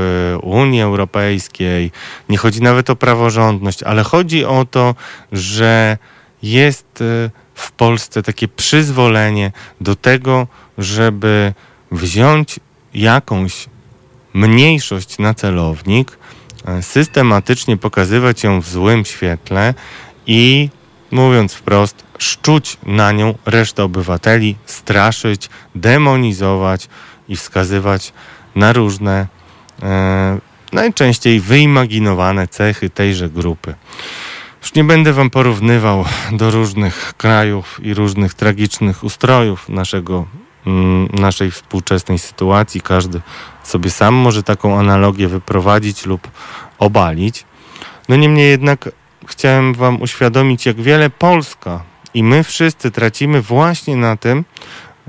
Unii 0.42 0.82
Europejskiej, 0.82 1.90
nie 2.28 2.36
chodzi 2.36 2.62
nawet 2.62 2.90
o 2.90 2.96
praworządność, 2.96 3.82
ale 3.82 4.02
chodzi 4.02 4.44
o 4.44 4.64
to, 4.64 4.94
że 5.32 5.98
jest 6.42 7.02
e, 7.02 7.43
w 7.54 7.72
Polsce 7.72 8.22
takie 8.22 8.48
przyzwolenie 8.48 9.52
do 9.80 9.96
tego, 9.96 10.46
żeby 10.78 11.52
wziąć 11.92 12.60
jakąś 12.94 13.68
mniejszość 14.34 15.18
na 15.18 15.34
celownik, 15.34 16.18
e, 16.64 16.82
systematycznie 16.82 17.76
pokazywać 17.76 18.44
ją 18.44 18.60
w 18.60 18.68
złym 18.68 19.04
świetle 19.04 19.74
i 20.26 20.68
mówiąc 21.10 21.54
wprost, 21.54 22.04
szczuć 22.18 22.76
na 22.86 23.12
nią 23.12 23.34
resztę 23.46 23.84
obywateli, 23.84 24.56
straszyć, 24.66 25.48
demonizować 25.74 26.88
i 27.28 27.36
wskazywać 27.36 28.12
na 28.54 28.72
różne, 28.72 29.26
e, 29.82 30.38
najczęściej 30.72 31.40
wyimaginowane 31.40 32.48
cechy 32.48 32.90
tejże 32.90 33.30
grupy. 33.30 33.74
Już 34.64 34.74
nie 34.74 34.84
będę 34.84 35.12
wam 35.12 35.30
porównywał 35.30 36.04
do 36.32 36.50
różnych 36.50 37.14
krajów 37.16 37.80
i 37.82 37.94
różnych 37.94 38.34
tragicznych 38.34 39.04
ustrojów 39.04 39.68
naszego, 39.68 40.26
mm, 40.66 41.08
naszej 41.12 41.50
współczesnej 41.50 42.18
sytuacji. 42.18 42.80
Każdy 42.80 43.20
sobie 43.64 43.90
sam 43.90 44.14
może 44.14 44.42
taką 44.42 44.78
analogię 44.78 45.28
wyprowadzić 45.28 46.06
lub 46.06 46.28
obalić. 46.78 47.44
No 48.08 48.16
niemniej 48.16 48.50
jednak 48.50 48.88
chciałem 49.26 49.74
wam 49.74 50.02
uświadomić, 50.02 50.66
jak 50.66 50.80
wiele 50.80 51.10
Polska 51.10 51.82
I 52.14 52.22
my 52.22 52.44
wszyscy 52.44 52.90
tracimy 52.90 53.42
właśnie 53.42 53.96
na 53.96 54.16
tym, 54.16 54.44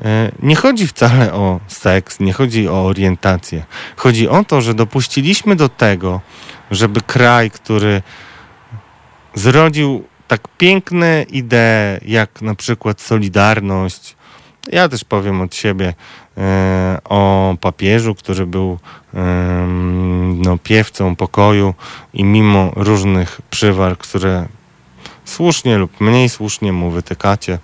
e, 0.01 0.31
nie 0.39 0.55
chodzi 0.55 0.87
wcale 0.87 1.33
o 1.33 1.59
seks, 1.67 2.19
nie 2.19 2.33
chodzi 2.33 2.67
o 2.67 2.85
orientację. 2.85 3.65
Chodzi 3.95 4.27
o 4.27 4.43
to, 4.43 4.61
że 4.61 4.73
dopuściliśmy 4.73 5.55
do 5.55 5.69
tego, 5.69 6.21
żeby 6.71 7.01
kraj, 7.01 7.51
który 7.51 8.01
zrodził 9.35 10.03
tak 10.27 10.47
piękne 10.57 11.25
idee, 11.29 11.99
jak 12.05 12.41
na 12.41 12.55
przykład 12.55 13.01
Solidarność, 13.01 14.15
ja 14.71 14.89
też 14.89 15.03
powiem 15.03 15.41
od 15.41 15.55
siebie 15.55 15.93
e, 16.37 16.97
o 17.03 17.55
papieżu, 17.61 18.15
który 18.15 18.45
był 18.45 18.79
e, 19.13 19.67
no, 20.35 20.57
piewcą 20.57 21.15
pokoju 21.15 21.73
i 22.13 22.23
mimo 22.23 22.71
różnych 22.75 23.41
przywar, 23.49 23.97
które 23.97 24.47
słusznie 25.25 25.77
lub 25.77 26.01
mniej 26.01 26.29
słusznie 26.29 26.73
mu 26.73 26.91
wytykacie, 26.91 27.59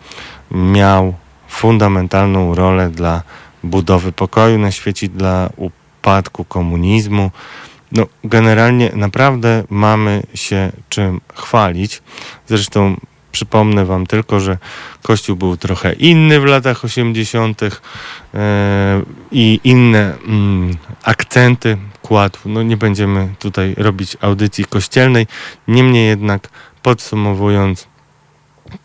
miał 0.51 1.13
fundamentalną 1.47 2.55
rolę 2.55 2.89
dla 2.89 3.21
budowy 3.63 4.11
pokoju 4.11 4.57
na 4.57 4.71
świecie, 4.71 5.07
dla 5.07 5.49
upadku 5.57 6.45
komunizmu. 6.45 7.31
No, 7.91 8.05
generalnie 8.24 8.91
naprawdę 8.95 9.63
mamy 9.69 10.24
się 10.33 10.71
czym 10.89 11.21
chwalić. 11.33 12.01
Zresztą 12.48 12.95
Przypomnę 13.31 13.86
Wam 13.86 14.07
tylko, 14.07 14.39
że 14.39 14.57
Kościół 15.01 15.36
był 15.36 15.57
trochę 15.57 15.93
inny 15.93 16.39
w 16.39 16.45
latach 16.45 16.86
80. 16.86 17.62
E, 17.63 17.69
i 19.31 19.60
inne 19.63 20.17
mm, 20.27 20.77
akcenty 21.03 21.77
kładł. 22.01 22.39
No 22.45 22.63
nie 22.63 22.77
będziemy 22.77 23.33
tutaj 23.39 23.75
robić 23.77 24.17
audycji 24.21 24.65
kościelnej. 24.65 25.27
Niemniej 25.67 26.07
jednak 26.07 26.50
podsumowując, 26.81 27.88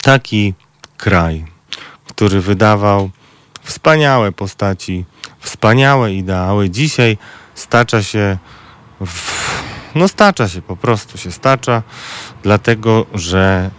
taki 0.03 0.55
kraj, 0.97 1.45
który 2.09 2.41
wydawał 2.41 3.11
wspaniałe 3.63 4.33
postaci, 4.33 5.05
wspaniałe 5.41 6.15
ideały, 6.15 6.71
dzisiaj 6.71 7.19
stacza 7.55 8.03
się 8.03 8.39
no 9.95 10.09
stacza 10.09 10.49
się, 10.49 10.63
po 10.63 10.77
prostu 10.77 11.19
się 11.19 11.33
stacza, 11.33 11.83
dlatego 12.43 13.07
że 13.15 13.71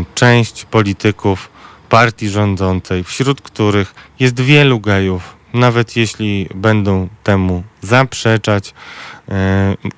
y, 0.00 0.04
część 0.14 0.64
polityków 0.64 1.50
partii 1.88 2.28
rządzącej, 2.28 3.04
wśród 3.04 3.40
których 3.40 3.94
jest 4.20 4.40
wielu 4.40 4.80
gejów, 4.80 5.36
nawet 5.54 5.96
jeśli 5.96 6.48
będą 6.54 7.08
temu 7.22 7.62
zaprzeczać, 7.82 8.68
y, 8.68 9.32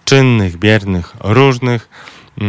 czynnych, 0.05 0.57
biernych, 0.57 1.15
różnych, 1.21 1.89
y, 2.39 2.45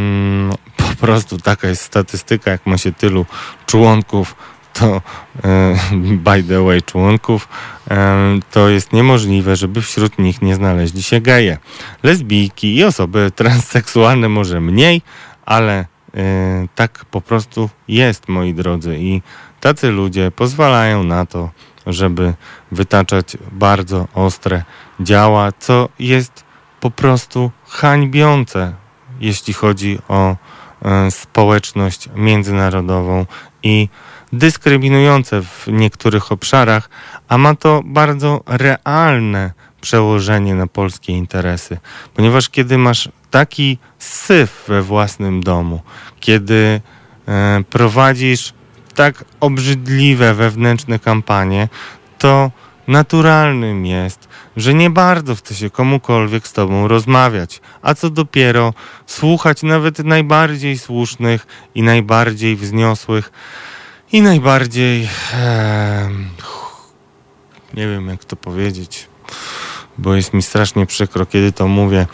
po 0.78 0.96
prostu 1.06 1.38
taka 1.38 1.68
jest 1.68 1.82
statystyka, 1.82 2.52
jak 2.52 2.66
ma 2.66 2.78
się 2.78 2.92
tylu 2.92 3.26
członków 3.66 4.36
to 4.80 5.02
e, 5.44 5.76
by 6.02 6.44
the 6.44 6.64
way 6.64 6.82
członków, 6.82 7.48
e, 7.92 8.40
to 8.52 8.70
jest 8.70 8.94
niemożliwe, 8.94 9.56
żeby 9.56 9.82
wśród 9.82 10.20
nich 10.20 10.42
nie 10.42 10.56
znaleźli 10.56 11.04
się 11.04 11.22
geje. 11.22 11.58
Lesbijki 12.04 12.76
i 12.76 12.84
osoby 12.84 13.32
transseksualne 13.36 14.30
może 14.30 14.62
mniej, 14.62 15.02
ale 15.46 15.80
e, 15.80 15.86
tak 16.76 17.06
po 17.06 17.22
prostu 17.22 17.70
jest, 17.88 18.28
moi 18.28 18.54
drodzy. 18.54 18.98
I 19.00 19.22
tacy 19.60 19.92
ludzie 19.92 20.32
pozwalają 20.32 21.04
na 21.04 21.26
to, 21.26 21.50
żeby 21.88 22.34
wytaczać 22.72 23.38
bardzo 23.52 24.08
ostre 24.14 24.64
działa, 25.00 25.52
co 25.60 25.90
jest 26.00 26.44
po 26.80 26.92
prostu 26.92 27.52
hańbiące, 27.68 28.74
jeśli 29.20 29.54
chodzi 29.54 30.00
o 30.08 30.36
społeczność 31.10 32.10
międzynarodową 32.16 33.26
i 33.64 33.90
dyskryminujące 34.34 35.42
w 35.42 35.68
niektórych 35.68 36.32
obszarach, 36.32 36.90
a 37.28 37.38
ma 37.38 37.56
to 37.56 37.82
bardzo 37.86 38.44
realne 38.48 39.52
przełożenie 39.82 40.56
na 40.56 40.68
polskie 40.68 41.14
interesy. 41.14 41.78
Ponieważ 42.14 42.50
kiedy 42.50 42.78
masz 42.78 43.10
taki 43.32 43.78
syf 44.00 44.64
we 44.68 44.82
własnym 44.82 45.44
domu, 45.44 45.82
kiedy 46.20 46.82
e, 47.28 47.64
prowadzisz 47.70 48.54
tak 48.96 49.26
obrzydliwe 49.40 50.34
wewnętrzne 50.34 51.00
kampanie, 51.00 51.70
to 52.18 52.52
naturalnym 52.88 53.86
jest, 53.86 54.28
że 54.58 54.74
nie 54.74 54.90
bardzo 54.90 55.36
chce 55.36 55.56
się 55.56 55.70
komukolwiek 55.70 56.48
z 56.48 56.54
tobą 56.54 56.88
rozmawiać, 56.88 57.62
a 57.82 57.94
co 57.94 58.10
dopiero 58.10 58.74
słuchać 59.06 59.64
nawet 59.64 60.00
najbardziej 60.00 60.78
słusznych 60.78 61.48
i 61.76 61.84
najbardziej 61.84 62.56
wzniosłych 62.56 63.32
i 64.12 64.22
najbardziej, 64.22 65.10
e, 65.34 66.10
nie 67.74 67.88
wiem 67.88 68.08
jak 68.08 68.26
to 68.26 68.36
powiedzieć, 68.36 69.08
bo 69.98 70.16
jest 70.16 70.34
mi 70.34 70.42
strasznie 70.42 70.86
przykro, 70.86 71.26
kiedy 71.26 71.52
to 71.52 71.68
mówię. 71.68 72.08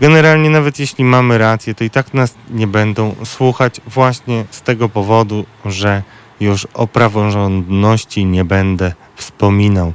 Generalnie 0.00 0.50
nawet 0.50 0.78
jeśli 0.78 1.04
mamy 1.04 1.38
rację, 1.38 1.74
to 1.74 1.84
i 1.84 1.90
tak 1.90 2.14
nas 2.14 2.34
nie 2.50 2.66
będą 2.66 3.14
słuchać 3.24 3.80
właśnie 3.86 4.44
z 4.50 4.62
tego 4.62 4.88
powodu, 4.88 5.44
że 5.64 6.02
już 6.40 6.66
o 6.74 6.86
praworządności 6.86 8.26
nie 8.26 8.44
będę 8.44 8.92
wspominał. 9.16 9.92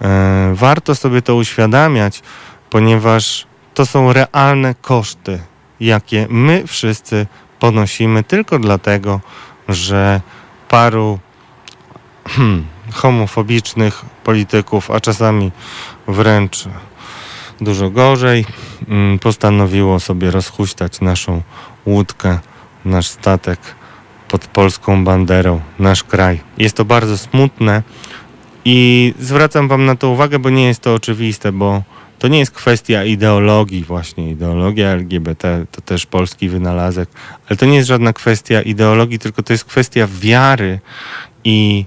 E, 0.00 0.52
warto 0.54 0.94
sobie 0.94 1.22
to 1.22 1.34
uświadamiać, 1.34 2.22
ponieważ 2.70 3.46
to 3.74 3.86
są 3.86 4.12
realne 4.12 4.74
koszty, 4.74 5.38
jakie 5.80 6.26
my 6.30 6.64
wszyscy 6.66 7.26
ponosimy 7.58 8.22
tylko 8.22 8.58
dlatego, 8.58 9.20
że 9.68 10.20
paru 10.68 11.18
hmm, 12.28 12.66
homofobicznych 12.92 14.04
polityków, 14.24 14.90
a 14.90 15.00
czasami 15.00 15.52
wręcz 16.08 16.64
dużo 17.60 17.90
gorzej, 17.90 18.46
hmm, 18.88 19.18
postanowiło 19.18 20.00
sobie 20.00 20.30
rozhuśtać 20.30 21.00
naszą 21.00 21.42
łódkę, 21.86 22.38
nasz 22.84 23.06
statek 23.06 23.60
pod 24.28 24.46
polską 24.46 25.04
banderą, 25.04 25.60
nasz 25.78 26.04
kraj. 26.04 26.40
Jest 26.58 26.76
to 26.76 26.84
bardzo 26.84 27.18
smutne 27.18 27.82
i 28.64 29.14
zwracam 29.18 29.68
Wam 29.68 29.84
na 29.84 29.96
to 29.96 30.08
uwagę, 30.08 30.38
bo 30.38 30.50
nie 30.50 30.66
jest 30.66 30.80
to 30.80 30.94
oczywiste, 30.94 31.52
bo 31.52 31.82
to 32.18 32.28
nie 32.28 32.38
jest 32.38 32.52
kwestia 32.52 33.04
ideologii, 33.04 33.84
właśnie 33.84 34.30
ideologia 34.30 34.88
LGBT 34.88 35.66
to 35.72 35.80
też 35.80 36.06
polski 36.06 36.48
wynalazek, 36.48 37.08
ale 37.48 37.56
to 37.56 37.66
nie 37.66 37.76
jest 37.76 37.88
żadna 37.88 38.12
kwestia 38.12 38.62
ideologii, 38.62 39.18
tylko 39.18 39.42
to 39.42 39.52
jest 39.52 39.64
kwestia 39.64 40.08
wiary 40.20 40.80
i 41.44 41.86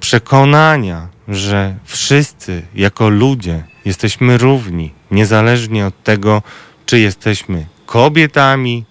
przekonania, 0.00 1.08
że 1.28 1.74
wszyscy 1.84 2.62
jako 2.74 3.08
ludzie 3.08 3.64
jesteśmy 3.84 4.38
równi, 4.38 4.92
niezależnie 5.10 5.86
od 5.86 6.02
tego, 6.02 6.42
czy 6.86 6.98
jesteśmy 6.98 7.66
kobietami, 7.86 8.84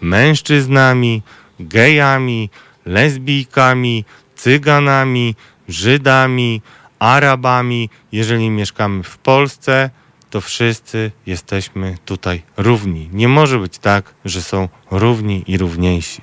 mężczyznami, 0.00 1.22
gejami, 1.60 2.50
lesbijkami, 2.86 4.04
cyganami, 4.36 5.34
Żydami, 5.68 6.62
Arabami, 6.98 7.90
jeżeli 8.12 8.50
mieszkamy 8.50 9.02
w 9.02 9.18
Polsce, 9.18 9.90
to 10.30 10.40
wszyscy 10.40 11.10
jesteśmy 11.26 11.96
tutaj 12.04 12.42
równi. 12.56 13.08
Nie 13.12 13.28
może 13.28 13.58
być 13.58 13.78
tak, 13.78 14.14
że 14.24 14.42
są 14.42 14.68
równi 14.90 15.44
i 15.46 15.58
równiejsi. 15.58 16.22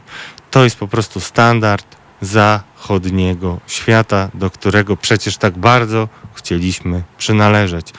To 0.52 0.63
jest 0.63 0.76
po 0.76 0.88
prostu 0.88 1.20
standard 1.20 1.98
zachodniego 2.22 3.60
świata, 3.67 4.30
do 4.34 4.50
którego 4.50 4.98
przecież 4.98 5.38
tak 5.38 5.58
bardzo 5.58 6.10
chcieliśmy 6.34 7.04
przynależeć. 7.17 7.93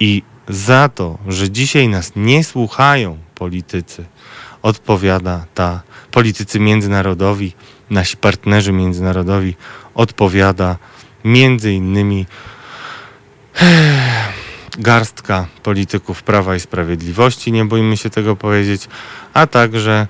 I 0.00 0.22
za 0.48 0.88
to, 0.88 1.18
że 1.28 1.50
dzisiaj 1.50 1.88
nas 1.88 2.12
nie 2.16 2.44
słuchają 2.44 3.18
politycy, 3.34 4.04
odpowiada 4.62 5.46
ta 5.54 5.82
politycy 6.10 6.60
międzynarodowi, 6.60 7.52
nasi 7.90 8.16
partnerzy 8.16 8.72
międzynarodowi, 8.72 9.56
odpowiada 9.94 10.76
między 11.24 11.72
innymi 11.72 12.26
garstka 14.78 15.46
polityków 15.62 16.22
Prawa 16.22 16.56
i 16.56 16.60
Sprawiedliwości, 16.60 17.52
nie 17.52 17.64
boimy 17.64 17.96
się 17.96 18.10
tego 18.10 18.36
powiedzieć, 18.36 18.88
a 19.34 19.46
także 19.46 20.06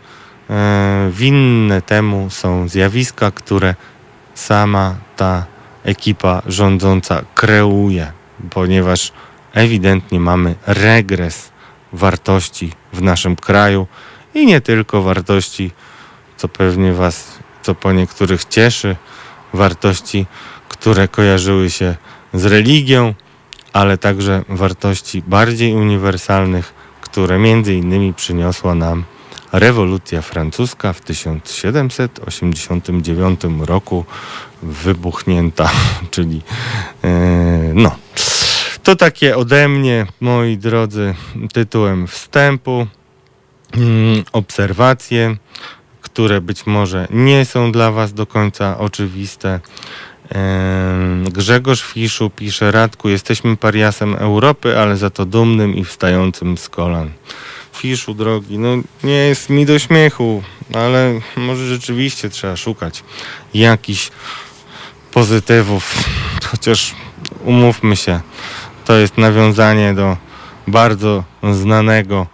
e, 0.50 1.10
winne 1.12 1.82
temu 1.82 2.30
są 2.30 2.68
zjawiska, 2.68 3.30
które 3.30 3.74
sama 4.34 4.96
ta 5.16 5.46
ekipa 5.84 6.42
rządząca 6.46 7.22
kreuje, 7.34 8.12
ponieważ 8.50 9.12
ewidentnie 9.54 10.20
mamy 10.20 10.54
regres 10.66 11.52
wartości 11.92 12.72
w 12.92 13.02
naszym 13.02 13.36
kraju 13.36 13.86
i 14.34 14.46
nie 14.46 14.60
tylko 14.60 15.02
wartości, 15.02 15.70
co 16.36 16.48
pewnie 16.48 16.92
Was, 16.92 17.38
co 17.62 17.74
po 17.74 17.92
niektórych 17.92 18.44
cieszy, 18.44 18.96
wartości, 19.52 20.26
które 20.68 21.08
kojarzyły 21.08 21.70
się 21.70 21.96
z 22.34 22.44
religią, 22.44 23.14
ale 23.72 23.98
także 23.98 24.42
wartości 24.48 25.22
bardziej 25.26 25.74
uniwersalnych, 25.74 26.74
które 27.00 27.38
między 27.38 27.74
innymi 27.74 28.14
przyniosła 28.14 28.74
nam 28.74 29.04
rewolucja 29.52 30.22
francuska 30.22 30.92
w 30.92 31.00
1789 31.00 33.40
roku 33.60 34.04
wybuchnięta, 34.62 35.70
czyli 36.10 36.42
e, 37.04 37.08
no. 37.74 37.96
To 38.82 38.96
takie 38.96 39.36
ode 39.36 39.68
mnie, 39.68 40.06
moi 40.20 40.58
drodzy, 40.58 41.14
tytułem 41.52 42.06
wstępu. 42.06 42.86
Mm, 43.76 44.24
obserwacje, 44.32 45.36
które 46.00 46.40
być 46.40 46.66
może 46.66 47.08
nie 47.10 47.44
są 47.44 47.72
dla 47.72 47.90
Was 47.90 48.12
do 48.12 48.26
końca 48.26 48.78
oczywiste. 48.78 49.60
Grzegorz 51.32 51.82
Fiszu 51.82 52.30
pisze, 52.30 52.72
Radku, 52.72 53.08
jesteśmy 53.08 53.56
pariasem 53.56 54.14
Europy, 54.14 54.78
ale 54.78 54.96
za 54.96 55.10
to 55.10 55.24
dumnym 55.24 55.74
i 55.74 55.84
wstającym 55.84 56.58
z 56.58 56.68
kolan. 56.68 57.10
Fiszu, 57.72 58.14
drogi, 58.14 58.58
no 58.58 58.68
nie 59.04 59.14
jest 59.14 59.50
mi 59.50 59.66
do 59.66 59.78
śmiechu, 59.78 60.42
ale 60.74 61.20
może 61.36 61.66
rzeczywiście 61.66 62.28
trzeba 62.28 62.56
szukać 62.56 63.04
jakichś 63.54 64.10
pozytywów, 65.12 66.04
chociaż 66.50 66.94
umówmy 67.44 67.96
się, 67.96 68.20
to 68.84 68.96
jest 68.96 69.18
nawiązanie 69.18 69.94
do 69.94 70.16
bardzo 70.66 71.24
znanego 71.52 72.26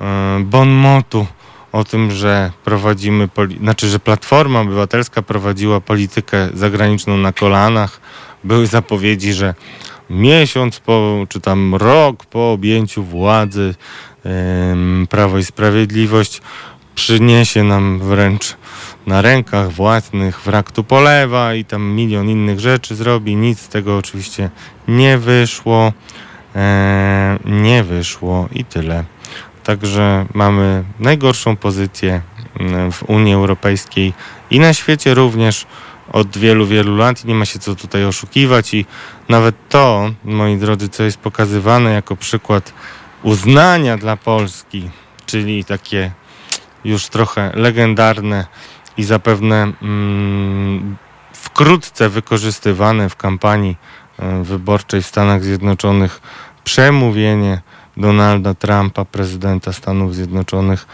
e, 0.00 0.40
bon 0.44 0.68
motu 0.68 1.26
o 1.74 1.84
tym, 1.84 2.10
że 2.10 2.50
prowadzimy, 2.64 3.28
znaczy, 3.60 3.88
że 3.88 3.98
Platforma 3.98 4.60
Obywatelska 4.60 5.22
prowadziła 5.22 5.80
politykę 5.80 6.48
zagraniczną 6.54 7.16
na 7.16 7.32
kolanach. 7.32 8.00
Były 8.44 8.66
zapowiedzi, 8.66 9.32
że 9.32 9.54
miesiąc 10.10 10.80
po, 10.80 11.26
czy 11.28 11.40
tam 11.40 11.74
rok 11.74 12.26
po 12.26 12.52
objęciu 12.52 13.04
władzy 13.04 13.74
Prawo 15.08 15.38
i 15.38 15.44
Sprawiedliwość 15.44 16.42
przyniesie 16.94 17.64
nam 17.64 17.98
wręcz 17.98 18.56
na 19.06 19.22
rękach 19.22 19.70
własnych 19.70 20.40
wrak 20.40 20.72
tu 20.72 20.84
polewa 20.84 21.54
i 21.54 21.64
tam 21.64 21.82
milion 21.82 22.30
innych 22.30 22.60
rzeczy 22.60 22.94
zrobi. 22.94 23.36
Nic 23.36 23.60
z 23.60 23.68
tego 23.68 23.96
oczywiście 23.96 24.50
nie 24.88 25.18
wyszło. 25.18 25.92
E, 26.56 27.38
nie 27.44 27.84
wyszło 27.84 28.48
i 28.52 28.64
tyle. 28.64 29.04
Także 29.64 30.26
mamy 30.34 30.84
najgorszą 31.00 31.56
pozycję 31.56 32.20
mm, 32.60 32.92
w 32.92 33.02
Unii 33.02 33.34
Europejskiej 33.34 34.12
i 34.50 34.60
na 34.60 34.74
świecie 34.74 35.14
również 35.14 35.66
od 36.12 36.38
wielu, 36.38 36.66
wielu 36.66 36.96
lat. 36.96 37.24
Nie 37.24 37.34
ma 37.34 37.44
się 37.44 37.58
co 37.58 37.74
tutaj 37.74 38.04
oszukiwać. 38.04 38.74
I 38.74 38.86
nawet 39.28 39.54
to, 39.68 40.10
moi 40.24 40.56
drodzy, 40.56 40.88
co 40.88 41.02
jest 41.02 41.18
pokazywane 41.18 41.92
jako 41.92 42.16
przykład 42.16 42.72
uznania 43.22 43.96
dla 43.96 44.16
Polski, 44.16 44.90
czyli 45.26 45.64
takie 45.64 46.10
już 46.84 47.08
trochę 47.08 47.50
legendarne 47.54 48.46
i 48.96 49.04
zapewne 49.04 49.72
mm, 49.82 50.96
wkrótce 51.32 52.08
wykorzystywane 52.08 53.08
w 53.08 53.16
kampanii 53.16 53.76
e, 54.18 54.42
wyborczej 54.42 55.02
w 55.02 55.06
Stanach 55.06 55.44
Zjednoczonych 55.44 56.20
przemówienie 56.64 57.60
Donalda 57.96 58.54
Trumpa, 58.54 59.04
prezydenta 59.04 59.72
Stanów 59.72 60.14
Zjednoczonych. 60.14 60.86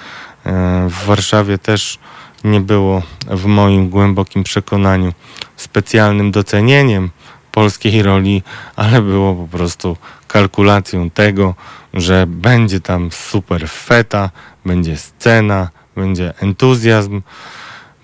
E, 0.47 0.89
w 0.91 1.07
Warszawie 1.07 1.59
też 1.59 1.99
nie 2.45 2.61
było 2.61 3.03
w 3.27 3.47
moim 3.47 3.91
głębokim 3.91 4.45
przekonaniu 4.45 5.13
specjalnym 5.57 6.31
docenieniem 6.31 7.11
polskiej 7.53 8.03
roli, 8.03 8.43
ale 8.77 9.03
było 9.03 9.35
po 9.35 9.49
prostu 9.49 9.97
kalkulacją 10.29 11.11
tego, 11.11 11.55
że 11.95 12.27
będzie 12.27 12.81
tam 12.81 13.13
super 13.13 13.69
feta, 13.69 14.31
będzie 14.65 14.97
scena, 14.97 15.69
będzie 15.97 16.35
entuzjazm, 16.41 17.23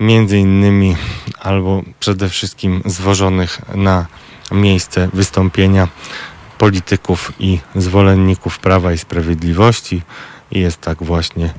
między 0.01 0.39
innymi 0.39 0.97
albo 1.41 1.83
przede 2.01 2.29
wszystkim 2.29 2.83
zwożonych 2.85 3.61
na 3.75 4.07
miejsce 4.53 5.09
wystąpienia 5.13 5.89
polityków 6.59 7.33
i 7.39 7.59
zwolenników 7.75 8.59
Prawa 8.59 8.93
i 8.93 8.99
Sprawiedliwości 8.99 10.03
i 10.51 10.61
jest 10.61 10.81
tak 10.81 11.03
właśnie 11.03 11.55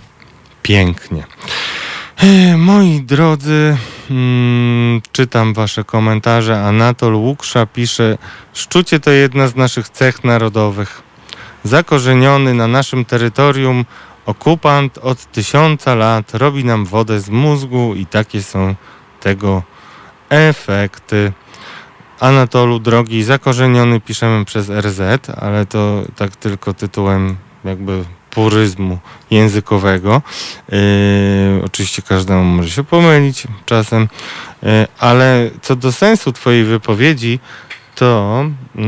pięknie. 0.62 1.23
E, 2.17 2.57
moi 2.57 3.01
drodzy, 3.01 3.77
hmm, 4.07 5.01
czytam 5.12 5.53
wasze 5.53 5.83
komentarze. 5.83 6.65
Anatol 6.65 7.15
Łuksza 7.15 7.65
pisze: 7.65 8.17
Szczucie 8.53 8.99
to 8.99 9.12
jedna 9.12 9.47
z 9.47 9.55
naszych 9.55 9.89
cech 9.89 10.23
narodowych. 10.23 11.01
Zakorzeniony 11.63 12.53
na 12.53 12.67
naszym 12.67 13.05
terytorium 13.05 13.86
okupant 14.25 14.97
od 14.97 15.31
tysiąca 15.31 15.95
lat 15.95 16.36
robi 16.36 16.65
nam 16.65 16.86
wodę 16.86 17.19
z 17.19 17.29
mózgu 17.29 17.95
i 17.95 18.05
takie 18.05 18.43
są 18.43 18.75
tego 19.19 19.63
efekty. 20.29 21.31
Anatolu 22.19 22.80
drogi 22.80 23.23
zakorzeniony 23.23 23.99
piszemy 23.99 24.45
przez 24.45 24.69
RZ, 24.69 25.01
ale 25.41 25.65
to 25.65 26.01
tak 26.15 26.36
tylko 26.36 26.73
tytułem 26.73 27.36
jakby 27.65 28.03
puryzmu 28.30 28.99
językowego. 29.32 30.21
Yy, 30.71 30.77
oczywiście 31.65 32.01
każdemu 32.01 32.43
może 32.43 32.69
się 32.69 32.84
pomylić 32.84 33.43
czasem, 33.65 34.08
yy, 34.63 34.69
ale 34.99 35.49
co 35.62 35.75
do 35.75 35.91
sensu 35.91 36.32
Twojej 36.32 36.63
wypowiedzi, 36.63 37.39
to 37.95 38.43
yy, 38.75 38.86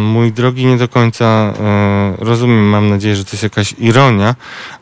mój 0.00 0.32
drogi 0.32 0.66
nie 0.66 0.76
do 0.76 0.88
końca 0.88 1.52
yy, 2.18 2.24
rozumiem. 2.24 2.68
Mam 2.68 2.90
nadzieję, 2.90 3.16
że 3.16 3.24
to 3.24 3.30
jest 3.32 3.42
jakaś 3.42 3.74
ironia, 3.78 4.34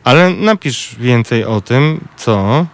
ale 0.03 0.29
napisz 0.29 0.95
więcej 0.99 1.45
o 1.45 1.61
tym, 1.61 2.07
co 2.17 2.65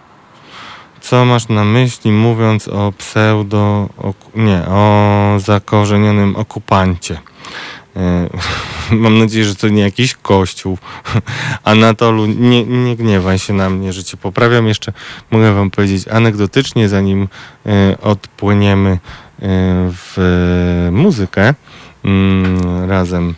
co 1.02 1.24
masz 1.24 1.48
na 1.48 1.64
myśli, 1.64 2.12
mówiąc 2.12 2.68
o 2.68 2.92
pseudo, 2.98 3.88
nie, 4.34 4.62
o 4.66 5.34
zakorzenionym 5.38 6.36
okupancie? 6.36 7.18
E, 7.96 8.28
mam 9.04 9.18
nadzieję, 9.18 9.44
że 9.44 9.54
to 9.54 9.68
nie 9.68 9.82
jakiś 9.82 10.14
kościół. 10.14 10.78
Anatolu, 11.64 12.26
nie, 12.26 12.64
nie 12.64 12.96
gniewaj 12.96 13.38
się 13.38 13.52
na 13.52 13.70
mnie, 13.70 13.92
że 13.92 14.04
cię 14.04 14.16
poprawiam. 14.16 14.68
Jeszcze 14.68 14.92
mogę 15.30 15.52
wam 15.52 15.70
powiedzieć 15.70 16.08
anegdotycznie, 16.08 16.88
zanim 16.88 17.28
e, 17.66 17.96
odpłyniemy 18.00 18.90
e, 18.90 18.98
w 19.92 20.88
muzykę 20.92 21.54
mm, 22.04 22.90
razem 22.90 23.34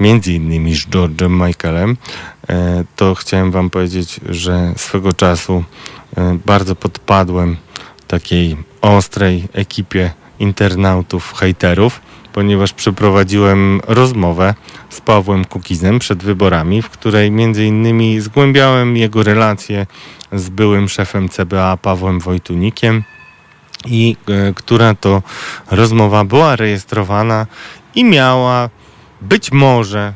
między 0.00 0.32
innymi 0.32 0.74
z 0.74 0.86
George'em 0.86 1.46
Michaelem, 1.46 1.96
to 2.96 3.14
chciałem 3.14 3.50
wam 3.50 3.70
powiedzieć, 3.70 4.20
że 4.28 4.72
swego 4.76 5.12
czasu 5.12 5.64
bardzo 6.46 6.76
podpadłem 6.76 7.56
takiej 8.08 8.56
ostrej 8.80 9.48
ekipie 9.52 10.10
internautów, 10.38 11.34
hejterów, 11.34 12.00
ponieważ 12.32 12.72
przeprowadziłem 12.72 13.80
rozmowę 13.86 14.54
z 14.90 15.00
Pawłem 15.00 15.44
Kukizem 15.44 15.98
przed 15.98 16.22
wyborami, 16.22 16.82
w 16.82 16.90
której 16.90 17.30
między 17.30 17.64
innymi 17.64 18.20
zgłębiałem 18.20 18.96
jego 18.96 19.22
relacje 19.22 19.86
z 20.32 20.48
byłym 20.48 20.88
szefem 20.88 21.28
CBA 21.28 21.76
Pawłem 21.76 22.20
Wojtunikiem 22.20 23.04
i 23.86 24.16
e, 24.28 24.54
która 24.54 24.94
to 24.94 25.22
rozmowa 25.70 26.24
była 26.24 26.56
rejestrowana 26.56 27.46
i 27.94 28.04
miała 28.04 28.70
być 29.20 29.52
może 29.52 30.12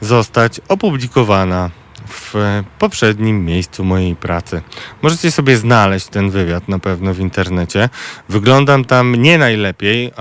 zostać 0.00 0.60
opublikowana 0.68 1.70
w 2.08 2.34
poprzednim 2.78 3.44
miejscu 3.44 3.84
mojej 3.84 4.16
pracy. 4.16 4.62
Możecie 5.02 5.30
sobie 5.30 5.56
znaleźć 5.56 6.06
ten 6.06 6.30
wywiad 6.30 6.68
na 6.68 6.78
pewno 6.78 7.14
w 7.14 7.18
internecie. 7.20 7.88
Wyglądam 8.28 8.84
tam 8.84 9.14
nie 9.14 9.38
najlepiej, 9.38 10.06
e, 10.06 10.12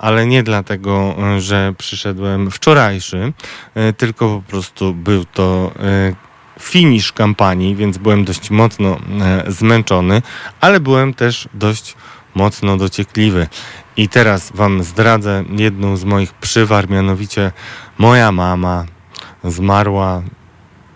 ale 0.00 0.26
nie 0.26 0.42
dlatego, 0.42 1.16
że 1.38 1.74
przyszedłem 1.78 2.50
wczorajszy, 2.50 3.32
e, 3.74 3.92
tylko 3.92 4.42
po 4.46 4.50
prostu 4.50 4.94
był 4.94 5.24
to 5.24 5.72
e, 5.80 6.14
finisz 6.60 7.12
kampanii, 7.12 7.76
więc 7.76 7.98
byłem 7.98 8.24
dość 8.24 8.50
mocno 8.50 8.98
zmęczony, 9.48 10.22
ale 10.60 10.80
byłem 10.80 11.14
też 11.14 11.48
dość 11.54 11.96
mocno 12.34 12.76
dociekliwy. 12.76 13.46
I 13.96 14.08
teraz 14.08 14.52
Wam 14.54 14.82
zdradzę 14.82 15.44
jedną 15.50 15.96
z 15.96 16.04
moich 16.04 16.32
przywar, 16.32 16.90
mianowicie 16.90 17.52
moja 17.98 18.32
mama 18.32 18.84
zmarła 19.44 20.22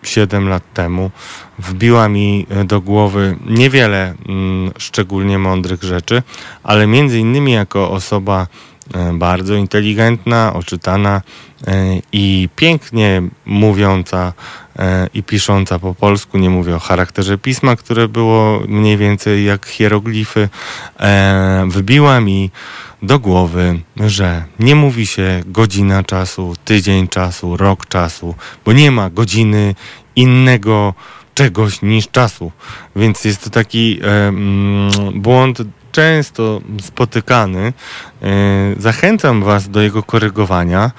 7 0.06 0.48
lat 0.48 0.62
temu 0.74 1.10
wbiła 1.58 2.08
mi 2.08 2.46
e, 2.50 2.64
do 2.64 2.80
głowy 2.80 3.36
niewiele 3.46 4.14
mm, 4.28 4.72
szczególnie 4.78 5.38
mądrych 5.38 5.82
rzeczy, 5.82 6.22
ale 6.62 6.86
między 6.86 7.18
innymi 7.18 7.52
jako 7.52 7.90
osoba 7.90 8.46
e, 8.94 9.12
bardzo 9.12 9.54
inteligentna, 9.54 10.52
oczytana 10.54 11.22
e, 11.66 12.00
i 12.12 12.48
pięknie 12.56 13.22
mówiąca 13.46 14.32
i 15.14 15.22
pisząca 15.22 15.78
po 15.78 15.94
polsku, 15.94 16.38
nie 16.38 16.50
mówię 16.50 16.76
o 16.76 16.78
charakterze 16.78 17.38
pisma, 17.38 17.76
które 17.76 18.08
było 18.08 18.60
mniej 18.68 18.96
więcej 18.96 19.44
jak 19.44 19.66
hieroglify, 19.66 20.48
wbiła 21.68 22.20
mi 22.20 22.50
do 23.02 23.18
głowy, 23.18 23.80
że 23.96 24.44
nie 24.58 24.74
mówi 24.74 25.06
się 25.06 25.42
godzina 25.46 26.02
czasu, 26.02 26.54
tydzień 26.64 27.08
czasu, 27.08 27.56
rok 27.56 27.87
czasu, 27.87 28.34
bo 28.64 28.72
nie 28.72 28.90
ma 28.90 29.10
godziny 29.10 29.74
innego 30.16 30.94
czegoś 31.34 31.82
niż 31.82 32.08
czasu. 32.08 32.52
Więc 32.96 33.24
jest 33.24 33.44
to 33.44 33.50
taki 33.50 34.00
e, 34.02 34.28
mm, 34.28 34.90
błąd 35.14 35.58
często 35.92 36.60
spotykany. 36.82 37.72
E, 38.22 38.32
zachęcam 38.78 39.42
Was 39.42 39.68
do 39.68 39.82
jego 39.82 40.02
korygowania. 40.02 40.90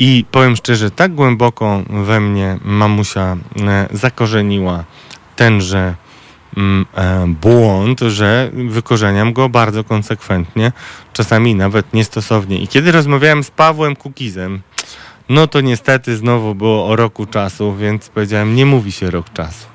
I 0.00 0.24
powiem 0.30 0.56
szczerze, 0.56 0.90
tak 0.90 1.14
głęboko 1.14 1.82
we 2.04 2.20
mnie 2.20 2.58
mamusia 2.64 3.36
e, 3.60 3.88
zakorzeniła 3.92 4.84
tenże 5.36 5.94
mm, 6.56 6.86
e, 6.94 7.26
błąd, 7.26 8.00
że 8.00 8.50
wykorzeniam 8.68 9.32
go 9.32 9.48
bardzo 9.48 9.84
konsekwentnie, 9.84 10.72
czasami 11.12 11.54
nawet 11.54 11.94
niestosownie. 11.94 12.58
I 12.58 12.68
kiedy 12.68 12.92
rozmawiałem 12.92 13.44
z 13.44 13.50
Pawłem 13.50 13.96
Kukizem, 13.96 14.62
no 15.28 15.46
to 15.46 15.60
niestety 15.60 16.16
znowu 16.16 16.54
było 16.54 16.86
o 16.86 16.96
roku 16.96 17.26
czasu, 17.26 17.74
więc 17.76 18.08
powiedziałem, 18.08 18.54
nie 18.54 18.66
mówi 18.66 18.92
się 18.92 19.10
rok 19.10 19.32
czasu. 19.32 19.66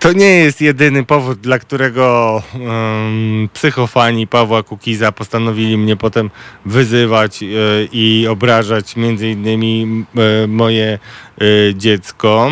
To 0.00 0.12
nie 0.12 0.36
jest 0.36 0.60
jedyny 0.60 1.04
powód, 1.04 1.40
dla 1.40 1.58
którego 1.58 2.42
um, 2.54 3.48
psychofani 3.52 4.26
Pawła 4.26 4.62
Kukiza 4.62 5.12
postanowili 5.12 5.78
mnie 5.78 5.96
potem 5.96 6.30
wyzywać 6.66 7.42
e, 7.42 7.46
i 7.92 8.26
obrażać 8.28 8.96
między 8.96 9.30
innymi 9.30 10.04
e, 10.16 10.46
moje 10.46 10.98
e, 11.40 11.44
dziecko, 11.74 12.50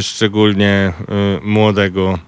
szczególnie 0.00 0.92
młodego 1.42 2.18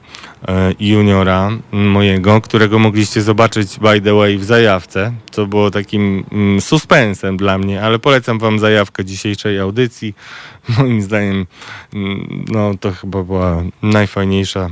juniora 0.80 1.50
mojego, 1.72 2.40
którego 2.40 2.78
mogliście 2.78 3.22
zobaczyć 3.22 3.78
by 3.78 4.00
the 4.00 4.14
way 4.14 4.38
w 4.38 4.44
zajawce, 4.44 5.12
co 5.30 5.46
było 5.46 5.70
takim 5.70 6.24
mm, 6.32 6.60
suspensem 6.60 7.36
dla 7.36 7.58
mnie, 7.58 7.82
ale 7.82 7.98
polecam 7.98 8.38
wam 8.38 8.58
zajawkę 8.58 9.04
dzisiejszej 9.04 9.58
audycji. 9.58 10.14
Moim 10.78 11.02
zdaniem 11.02 11.46
mm, 11.94 12.44
no 12.48 12.74
to 12.80 12.92
chyba 12.92 13.22
była 13.22 13.62
najfajniejsza 13.82 14.70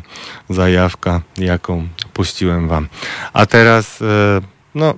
zajawka, 0.49 1.21
jaką 1.37 1.89
puściłem 2.13 2.69
wam. 2.69 2.89
A 3.33 3.47
teraz 3.47 4.03
e, 4.03 4.41
no, 4.75 4.95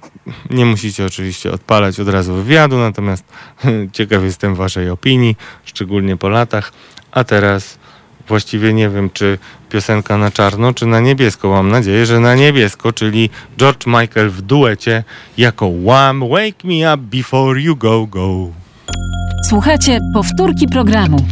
nie 0.50 0.66
musicie 0.66 1.06
oczywiście 1.06 1.52
odpalać 1.52 2.00
od 2.00 2.09
razu 2.09 2.35
wywiadu, 2.35 2.78
natomiast 2.78 3.24
ciekaw 3.92 4.22
jestem 4.22 4.54
waszej 4.54 4.90
opinii, 4.90 5.37
szczególnie 5.64 6.16
po 6.16 6.28
latach. 6.28 6.72
A 7.12 7.24
teraz 7.24 7.79
właściwie 8.30 8.74
nie 8.74 8.88
wiem, 8.88 9.10
czy 9.12 9.38
piosenka 9.70 10.18
na 10.18 10.30
czarno, 10.30 10.74
czy 10.74 10.86
na 10.86 11.00
niebiesko. 11.00 11.50
Mam 11.50 11.70
nadzieję, 11.70 12.06
że 12.06 12.20
na 12.20 12.34
niebiesko, 12.34 12.92
czyli 12.92 13.30
George 13.58 13.86
Michael 13.86 14.30
w 14.30 14.42
duecie 14.42 15.04
jako 15.38 15.70
Wham! 15.84 16.20
Wake 16.28 16.64
me 16.64 16.94
up 16.94 17.02
before 17.02 17.60
you 17.60 17.76
go, 17.76 18.06
go. 18.06 18.48
Słuchajcie 19.48 19.98
powtórki 20.14 20.68
programu. 20.68 21.26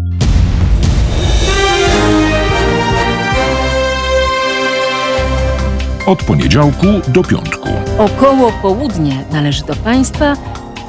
Od 6.06 6.24
poniedziałku 6.24 6.87
do 7.08 7.24
piątku. 7.24 7.68
Około 7.98 8.52
południe 8.52 9.24
należy 9.32 9.64
do 9.64 9.74
Państwa 9.74 10.37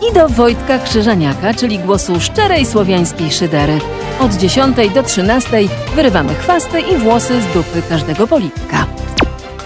i 0.09 0.13
do 0.13 0.29
Wojtka 0.29 0.79
Krzyżaniaka, 0.79 1.53
czyli 1.53 1.79
głosu 1.79 2.19
szczerej 2.19 2.65
słowiańskiej 2.65 3.31
szydery. 3.31 3.79
Od 4.19 4.33
10 4.33 4.75
do 4.93 5.03
13 5.03 5.49
wyrywamy 5.95 6.35
chwasty 6.35 6.79
i 6.79 6.97
włosy 6.97 7.41
z 7.41 7.53
dupy 7.53 7.81
każdego 7.89 8.27
polityka. 8.27 8.85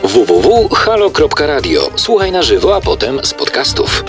www.halo.radio. 0.03 1.89
Słuchaj 1.95 2.31
na 2.31 2.41
żywo, 2.41 2.75
a 2.75 2.81
potem 2.81 3.19
z 3.23 3.33
podcastów. 3.33 4.03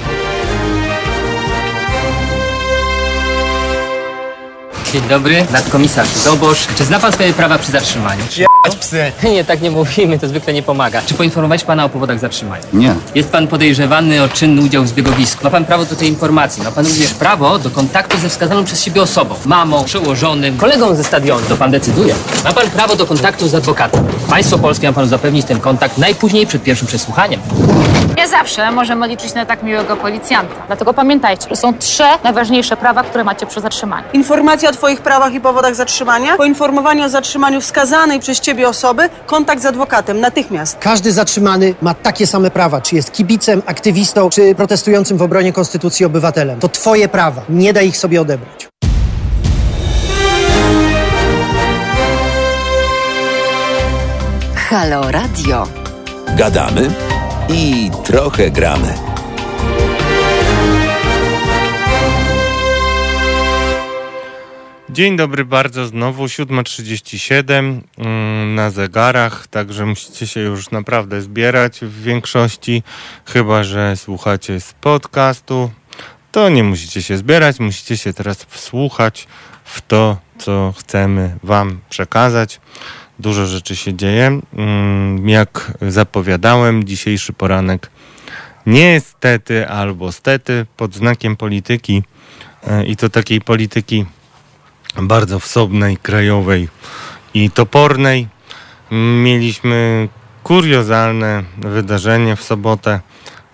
Dzień 4.95 5.09
dobry, 5.09 5.47
nadkomisarz 5.53 6.25
Dobosz. 6.25 6.67
Czy 6.79 6.85
zna 6.85 6.99
pan 6.99 7.13
swoje 7.13 7.33
prawa 7.33 7.59
przy 7.59 7.73
zatrzymaniu? 7.73 8.23
psy. 8.85 9.13
Nie, 9.31 9.45
tak 9.45 9.61
nie 9.61 9.71
mówimy, 9.71 10.19
to 10.19 10.29
zwykle 10.29 10.53
nie 10.53 10.63
pomaga. 10.63 11.03
Czy 11.03 11.15
poinformować 11.15 11.65
pana 11.65 11.85
o 11.85 11.89
powodach 11.89 12.19
zatrzymania? 12.19 12.65
Nie. 12.73 12.95
Jest 13.15 13.31
pan 13.31 13.47
podejrzewany 13.47 14.23
o 14.23 14.29
czynny 14.29 14.63
udział 14.63 14.85
w 14.85 14.89
zbiegowisku. 14.89 15.45
Ma 15.45 15.51
pan 15.51 15.65
prawo 15.65 15.85
do 15.85 15.97
tej 15.97 16.09
informacji. 16.09 16.63
Ma 16.63 16.71
pan 16.71 16.87
również 16.87 17.15
prawo 17.15 17.59
do 17.59 17.71
kontaktu 17.71 18.19
ze 18.19 18.29
wskazaną 18.29 18.65
przez 18.65 18.85
siebie 18.85 19.03
osobą. 19.03 19.35
Mamą, 19.47 19.85
przełożonym, 19.85 20.57
kolegą 20.57 20.95
ze 20.95 21.05
stadionu. 21.05 21.47
To 21.49 21.57
pan 21.57 21.71
decyduje. 21.71 22.15
Ma 22.45 22.53
pan 22.53 22.71
prawo 22.71 22.97
do 22.97 23.07
kontaktu 23.07 23.49
z 23.49 23.55
adwokatem. 23.55 24.07
Państwo 24.31 24.59
polskie 24.59 24.87
ma 24.87 24.93
panu 24.93 25.07
zapewnić 25.07 25.47
ten 25.47 25.61
kontakt 25.61 25.99
najpóźniej 25.99 26.47
przed 26.47 26.63
pierwszym 26.63 26.89
przesłuchaniem. 26.89 27.41
Nie 28.17 28.29
zawsze 28.29 28.71
możemy 28.71 29.09
liczyć 29.09 29.35
na 29.35 29.47
tak 29.47 29.63
miłego 29.63 29.97
policjanta. 29.97 30.55
Dlatego 30.67 30.95
pamiętajcie, 30.95 31.49
że 31.49 31.57
są 31.57 31.79
trzy 31.79 32.05
najważniejsze 32.25 32.77
prawa, 32.77 33.03
które 33.03 33.25
macie 33.25 33.47
przy 33.47 33.61
zatrzymaniu. 33.61 34.07
Informacja 34.13 34.71
o 34.71 34.73
Twoich 34.85 35.01
prawach 35.01 35.35
i 35.35 35.41
powodach 35.41 35.75
zatrzymania, 35.75 36.37
poinformowanie 36.37 37.05
o 37.05 37.09
zatrzymaniu 37.09 37.61
wskazanej 37.61 38.21
przez 38.21 38.41
Ciebie 38.41 38.69
osoby, 38.69 39.09
kontakt 39.27 39.63
z 39.63 39.67
adwokatem 39.67 40.21
natychmiast. 40.21 40.77
Każdy 40.81 41.13
zatrzymany 41.13 41.75
ma 41.83 41.95
takie 41.95 42.27
same 42.27 42.51
prawa, 42.51 42.81
czy 42.81 42.97
jest 42.97 43.13
kibicem, 43.13 43.63
aktywistą, 43.67 44.31
czy 44.31 44.55
protestującym 44.55 45.19
w 45.19 45.23
obronie 45.23 45.53
Konstytucji 45.53 46.07
obywatelem. 46.07 46.61
To 46.61 46.69
Twoje 46.69 47.09
prawa, 47.09 47.43
nie 47.49 47.73
daj 47.73 47.89
ich 47.89 47.97
sobie 47.97 48.21
odebrać. 48.21 48.69
Halo 54.55 55.11
Radio. 55.11 55.67
Gadamy 56.37 56.91
i 57.49 57.91
trochę 58.05 58.51
gramy. 58.51 59.14
Dzień 64.95 65.17
dobry 65.17 65.45
bardzo 65.45 65.87
znowu, 65.87 66.25
7.37 66.25 67.81
mm, 67.99 68.55
na 68.55 68.71
zegarach, 68.71 69.47
także 69.47 69.87
musicie 69.87 70.27
się 70.27 70.41
już 70.41 70.71
naprawdę 70.71 71.23
zbierać 71.23 71.81
w 71.81 72.03
większości, 72.03 72.83
chyba 73.27 73.65
że 73.65 73.97
słuchacie 73.97 74.61
z 74.61 74.73
podcastu, 74.73 75.71
to 76.33 76.49
nie 76.49 76.65
musicie 76.65 77.03
się 77.03 77.17
zbierać, 77.17 77.61
musicie 77.61 77.97
się 77.97 78.13
teraz 78.13 78.45
wsłuchać 78.45 79.27
w 79.65 79.81
to, 79.83 80.17
co 80.39 80.75
chcemy 80.79 81.37
Wam 81.43 81.81
przekazać. 81.91 82.61
Dużo 83.19 83.47
rzeczy 83.47 83.77
się 83.77 83.95
dzieje. 83.95 84.41
Mm, 84.53 85.29
Jak 85.29 85.73
zapowiadałem, 85.83 86.85
dzisiejszy 86.85 87.33
poranek 87.33 87.91
niestety 88.67 89.69
albo 89.69 90.13
stety 90.13 90.67
pod 90.77 90.95
znakiem 90.95 91.37
polityki 91.37 92.03
e, 92.67 92.87
i 92.87 92.97
to 92.97 93.09
takiej 93.09 93.41
polityki 93.41 94.05
bardzo 95.03 95.39
wsobnej, 95.39 95.97
krajowej 95.97 96.69
i 97.35 97.51
topornej. 97.51 98.29
Mieliśmy 99.23 100.09
kuriozalne 100.43 101.43
wydarzenie 101.59 102.37
w 102.37 102.43
sobotę, 102.43 103.01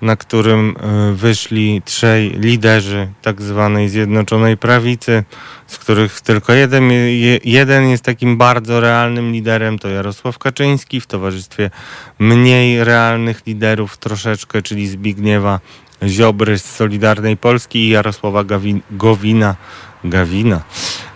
na 0.02 0.16
którym 0.16 0.76
y, 1.10 1.14
wyszli 1.14 1.82
trzej 1.84 2.30
liderzy 2.30 3.08
tak 3.22 3.42
zwanej 3.42 3.88
Zjednoczonej 3.88 4.56
Prawicy, 4.56 5.24
z 5.66 5.78
których 5.78 6.20
tylko 6.20 6.52
jeden, 6.52 6.90
je- 6.90 7.38
jeden 7.44 7.88
jest 7.88 8.04
takim 8.04 8.36
bardzo 8.36 8.80
realnym 8.80 9.32
liderem, 9.32 9.78
to 9.78 9.88
Jarosław 9.88 10.38
Kaczyński 10.38 11.00
w 11.00 11.06
towarzystwie 11.06 11.70
mniej 12.18 12.84
realnych 12.84 13.46
liderów 13.46 13.98
troszeczkę, 13.98 14.62
czyli 14.62 14.88
Zbigniewa 14.88 15.60
Ziobry 16.08 16.58
z 16.58 16.64
Solidarnej 16.64 17.36
Polski 17.36 17.78
i 17.78 17.88
Jarosława 17.88 18.44
Gawin- 18.44 18.80
Gowina. 18.90 19.56
Gawina. 20.04 20.60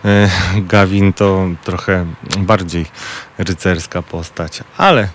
E, 0.05 0.29
Gawin 0.57 1.13
to 1.13 1.47
trochę 1.63 2.05
bardziej 2.37 2.85
rycerska 3.37 4.01
postać, 4.01 4.63
ale 4.77 5.09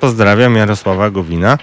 pozdrawiam 0.00 0.56
Jarosława 0.56 1.10
Gowina, 1.10 1.58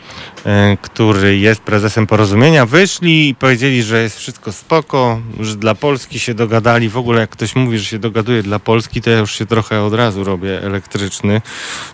e, 0.45 0.77
który 0.81 1.37
jest 1.37 1.61
prezesem 1.61 2.07
porozumienia. 2.07 2.65
Wyszli 2.65 3.29
i 3.29 3.35
powiedzieli, 3.35 3.83
że 3.83 4.03
jest 4.03 4.17
wszystko 4.17 4.51
spoko, 4.51 5.19
że 5.39 5.55
dla 5.55 5.75
Polski 5.75 6.19
się 6.19 6.33
dogadali. 6.33 6.89
W 6.89 6.97
ogóle 6.97 7.21
jak 7.21 7.29
ktoś 7.29 7.55
mówi, 7.55 7.79
że 7.79 7.85
się 7.85 7.99
dogaduje 7.99 8.43
dla 8.43 8.59
Polski, 8.59 9.01
to 9.01 9.09
ja 9.09 9.17
już 9.17 9.35
się 9.35 9.45
trochę 9.45 9.83
od 9.83 9.93
razu 9.93 10.23
robię 10.23 10.63
elektryczny, 10.63 11.41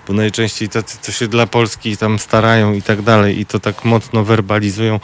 bo 0.07 0.13
najczęściej 0.13 0.69
tacy, 0.69 0.97
co 1.01 1.11
się 1.11 1.27
dla 1.27 1.47
Polski 1.47 1.97
tam 1.97 2.19
starają 2.19 2.73
i 2.73 2.81
tak 2.81 3.01
dalej 3.01 3.39
i 3.39 3.45
to 3.45 3.59
tak 3.59 3.85
mocno 3.85 4.23
werbalizują, 4.23 4.99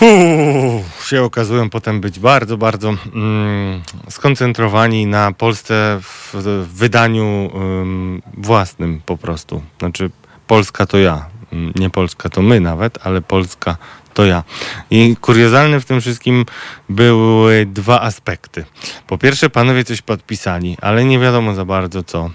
Uuu, 0.00 0.84
się 1.04 1.22
okazują 1.22 1.70
potem 1.70 2.00
być 2.00 2.20
bardzo, 2.20 2.56
bardzo 2.56 2.94
mm, 3.14 3.82
skoncentrowani 4.10 5.06
na 5.06 5.32
Polsce 5.32 5.98
w, 6.02 6.34
w 6.34 6.74
wydaniu 6.74 7.50
ym, 7.54 8.22
własnym 8.36 9.00
po 9.06 9.16
prostu. 9.16 9.62
Znaczy 9.78 10.10
Polska 10.50 10.86
to 10.86 10.98
ja, 10.98 11.30
Mm, 11.52 11.72
nie 11.76 11.90
Polska 11.90 12.28
to 12.28 12.42
my 12.42 12.60
nawet, 12.60 12.98
ale 13.06 13.22
Polska 13.22 13.76
to 14.14 14.24
ja. 14.24 14.44
I 14.90 15.16
kuriozalne 15.20 15.80
w 15.80 15.84
tym 15.84 16.00
wszystkim 16.00 16.46
były 16.88 17.66
dwa 17.66 18.00
aspekty. 18.00 18.64
Po 19.06 19.18
pierwsze 19.18 19.50
panowie 19.50 19.84
coś 19.84 20.02
podpisali, 20.02 20.76
ale 20.80 21.04
nie 21.04 21.18
wiadomo 21.18 21.54
za 21.54 21.64
bardzo 21.64 22.02
co. 22.02 22.30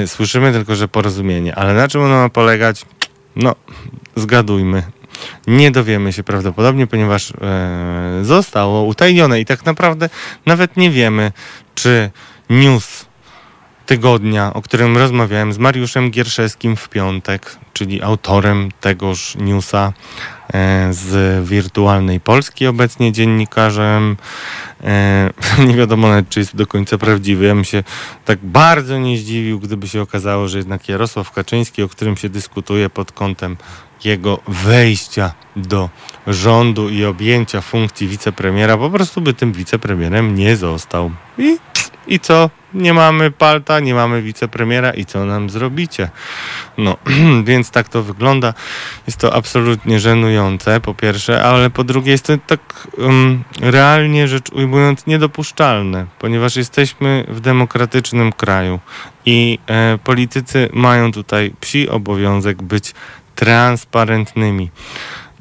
Yy, 0.00 0.06
Słyszymy 0.06 0.52
tylko, 0.52 0.76
że 0.76 0.88
porozumienie, 0.88 1.54
ale 1.54 1.74
na 1.74 1.88
czym 1.88 2.02
ono 2.02 2.14
ma 2.14 2.28
polegać? 2.28 2.84
No, 3.36 3.54
zgadujmy. 4.16 4.82
Nie 5.46 5.70
dowiemy 5.70 6.12
się 6.12 6.24
prawdopodobnie, 6.24 6.86
ponieważ 6.86 7.30
e, 7.30 8.20
zostało 8.22 8.82
utajnione 8.82 9.40
i 9.40 9.44
tak 9.44 9.64
naprawdę 9.64 10.08
nawet 10.46 10.76
nie 10.76 10.90
wiemy, 10.90 11.32
czy 11.74 12.10
news 12.50 13.05
tygodnia, 13.86 14.54
o 14.54 14.62
którym 14.62 14.96
rozmawiałem 14.96 15.52
z 15.52 15.58
Mariuszem 15.58 16.10
Gierszewskim 16.10 16.76
w 16.76 16.88
piątek, 16.88 17.56
czyli 17.72 18.02
autorem 18.02 18.68
tegoż 18.80 19.36
newsa 19.40 19.92
e, 20.54 20.88
z 20.92 21.44
wirtualnej 21.48 22.20
Polski, 22.20 22.66
obecnie 22.66 23.12
dziennikarzem. 23.12 24.16
E, 24.84 25.30
nie 25.68 25.74
wiadomo 25.74 26.08
nawet, 26.08 26.28
czy 26.28 26.40
jest 26.40 26.56
do 26.56 26.66
końca 26.66 26.98
prawdziwy. 26.98 27.46
Ja 27.46 27.54
bym 27.54 27.64
się 27.64 27.84
tak 28.24 28.38
bardzo 28.42 28.98
nie 28.98 29.18
zdziwił, 29.18 29.60
gdyby 29.60 29.88
się 29.88 30.02
okazało, 30.02 30.48
że 30.48 30.58
jednak 30.58 30.88
Jarosław 30.88 31.30
Kaczyński, 31.30 31.82
o 31.82 31.88
którym 31.88 32.16
się 32.16 32.28
dyskutuje 32.28 32.90
pod 32.90 33.12
kątem 33.12 33.56
jego 34.04 34.38
wejścia 34.48 35.32
do 35.56 35.90
rządu 36.26 36.88
i 36.88 37.04
objęcia 37.04 37.60
funkcji 37.60 38.08
wicepremiera, 38.08 38.76
po 38.76 38.90
prostu 38.90 39.20
by 39.20 39.34
tym 39.34 39.52
wicepremierem 39.52 40.34
nie 40.34 40.56
został. 40.56 41.10
I, 41.38 41.58
i 42.06 42.20
co? 42.20 42.50
Nie 42.74 42.94
mamy 42.94 43.30
palta, 43.30 43.80
nie 43.80 43.94
mamy 43.94 44.22
wicepremiera 44.22 44.90
i 44.90 45.04
co 45.04 45.24
nam 45.24 45.50
zrobicie? 45.50 46.10
No, 46.78 46.96
więc 47.44 47.70
tak 47.70 47.88
to 47.88 48.02
wygląda. 48.02 48.54
Jest 49.06 49.18
to 49.18 49.34
absolutnie 49.34 50.00
żenujące, 50.00 50.80
po 50.80 50.94
pierwsze, 50.94 51.44
ale 51.44 51.70
po 51.70 51.84
drugie 51.84 52.12
jest 52.12 52.26
to 52.26 52.32
tak 52.46 52.88
um, 52.98 53.44
realnie 53.60 54.28
rzecz 54.28 54.50
ujmując 54.50 55.06
niedopuszczalne, 55.06 56.06
ponieważ 56.18 56.56
jesteśmy 56.56 57.24
w 57.28 57.40
demokratycznym 57.40 58.32
kraju 58.32 58.80
i 59.26 59.58
e, 59.66 59.98
politycy 60.04 60.68
mają 60.72 61.12
tutaj 61.12 61.52
psi 61.60 61.88
obowiązek 61.88 62.62
być 62.62 62.94
transparentnymi. 63.34 64.70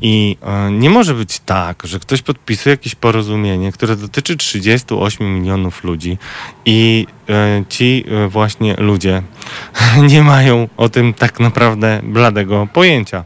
I 0.01 0.37
e, 0.41 0.71
nie 0.71 0.89
może 0.89 1.13
być 1.13 1.39
tak, 1.39 1.83
że 1.83 1.99
ktoś 1.99 2.21
podpisuje 2.21 2.73
jakieś 2.73 2.95
porozumienie, 2.95 3.71
które 3.71 3.95
dotyczy 3.95 4.37
38 4.37 5.39
milionów 5.39 5.83
ludzi 5.83 6.17
i 6.65 7.07
e, 7.29 7.63
ci 7.69 8.05
e, 8.07 8.27
właśnie 8.27 8.75
ludzie 8.77 9.21
nie 10.11 10.23
mają 10.23 10.67
o 10.77 10.89
tym 10.89 11.13
tak 11.13 11.39
naprawdę 11.39 12.01
bladego 12.03 12.67
pojęcia. 12.73 13.23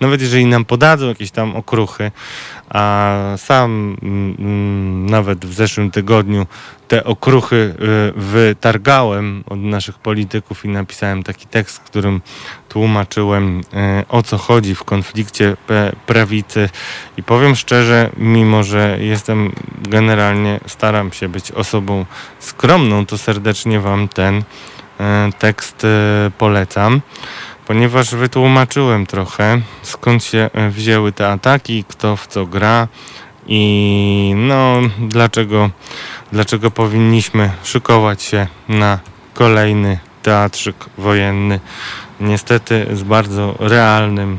Nawet 0.00 0.20
jeżeli 0.20 0.46
nam 0.46 0.64
podadzą 0.64 1.08
jakieś 1.08 1.30
tam 1.30 1.56
okruchy, 1.56 2.10
a 2.72 3.16
sam 3.36 3.96
mm, 4.02 4.36
mm, 4.38 5.10
nawet 5.10 5.44
w 5.46 5.54
zeszłym 5.54 5.90
tygodniu 5.90 6.46
te 6.88 7.04
okruchy 7.04 7.56
y, 7.56 8.20
wytargałem 8.20 9.44
od 9.46 9.58
naszych 9.58 9.98
polityków 9.98 10.64
i 10.64 10.68
napisałem 10.68 11.22
taki 11.22 11.46
tekst, 11.46 11.76
w 11.76 11.80
którym 11.80 12.20
tłumaczyłem 12.68 13.60
y, 13.60 13.62
o 14.08 14.22
co 14.22 14.38
chodzi 14.38 14.74
w 14.74 14.84
konflikcie 14.84 15.56
prawicy. 16.06 16.68
I 17.16 17.22
powiem 17.22 17.56
szczerze, 17.56 18.10
mimo 18.16 18.62
że 18.62 18.96
jestem 19.00 19.52
generalnie, 19.88 20.60
staram 20.66 21.12
się 21.12 21.28
być 21.28 21.52
osobą 21.52 22.06
skromną, 22.38 23.06
to 23.06 23.18
serdecznie 23.18 23.80
wam 23.80 24.08
ten 24.08 24.38
y, 24.38 24.42
tekst 25.38 25.86
polecam 26.38 27.00
ponieważ 27.66 28.14
wytłumaczyłem 28.14 29.06
trochę 29.06 29.60
skąd 29.82 30.24
się 30.24 30.50
wzięły 30.70 31.12
te 31.12 31.28
ataki, 31.28 31.84
kto 31.88 32.16
w 32.16 32.26
co 32.26 32.46
gra 32.46 32.88
i 33.46 34.34
no 34.36 34.80
dlaczego, 34.98 35.70
dlaczego 36.32 36.70
powinniśmy 36.70 37.50
szykować 37.64 38.22
się 38.22 38.46
na 38.68 38.98
kolejny 39.34 39.98
teatrzyk 40.22 40.76
wojenny. 40.98 41.60
Niestety 42.20 42.86
z 42.92 43.02
bardzo 43.02 43.54
realnym 43.58 44.38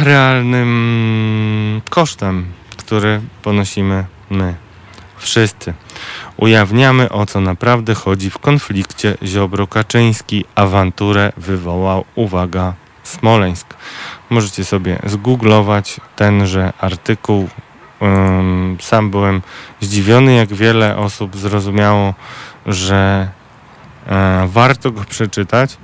realnym 0.00 1.80
kosztem, 1.90 2.46
który 2.76 3.20
ponosimy 3.42 4.04
my 4.30 4.54
wszyscy. 5.18 5.74
Ujawniamy 6.36 7.08
o 7.08 7.26
co 7.26 7.40
naprawdę 7.40 7.94
chodzi 7.94 8.30
w 8.30 8.38
konflikcie 8.38 9.16
Ziobro-Kaczyński. 9.22 10.44
Awanturę 10.54 11.32
wywołał, 11.36 12.04
uwaga, 12.14 12.74
Smoleńsk. 13.02 13.74
Możecie 14.30 14.64
sobie 14.64 14.98
zgooglować 15.06 16.00
tenże 16.16 16.72
artykuł. 16.80 17.48
Sam 18.80 19.10
byłem 19.10 19.42
zdziwiony, 19.80 20.34
jak 20.34 20.54
wiele 20.54 20.96
osób 20.96 21.36
zrozumiało, 21.36 22.14
że 22.66 23.28
e, 24.06 24.48
warto 24.52 24.90
go 24.90 25.04
przeczytać 25.04 25.76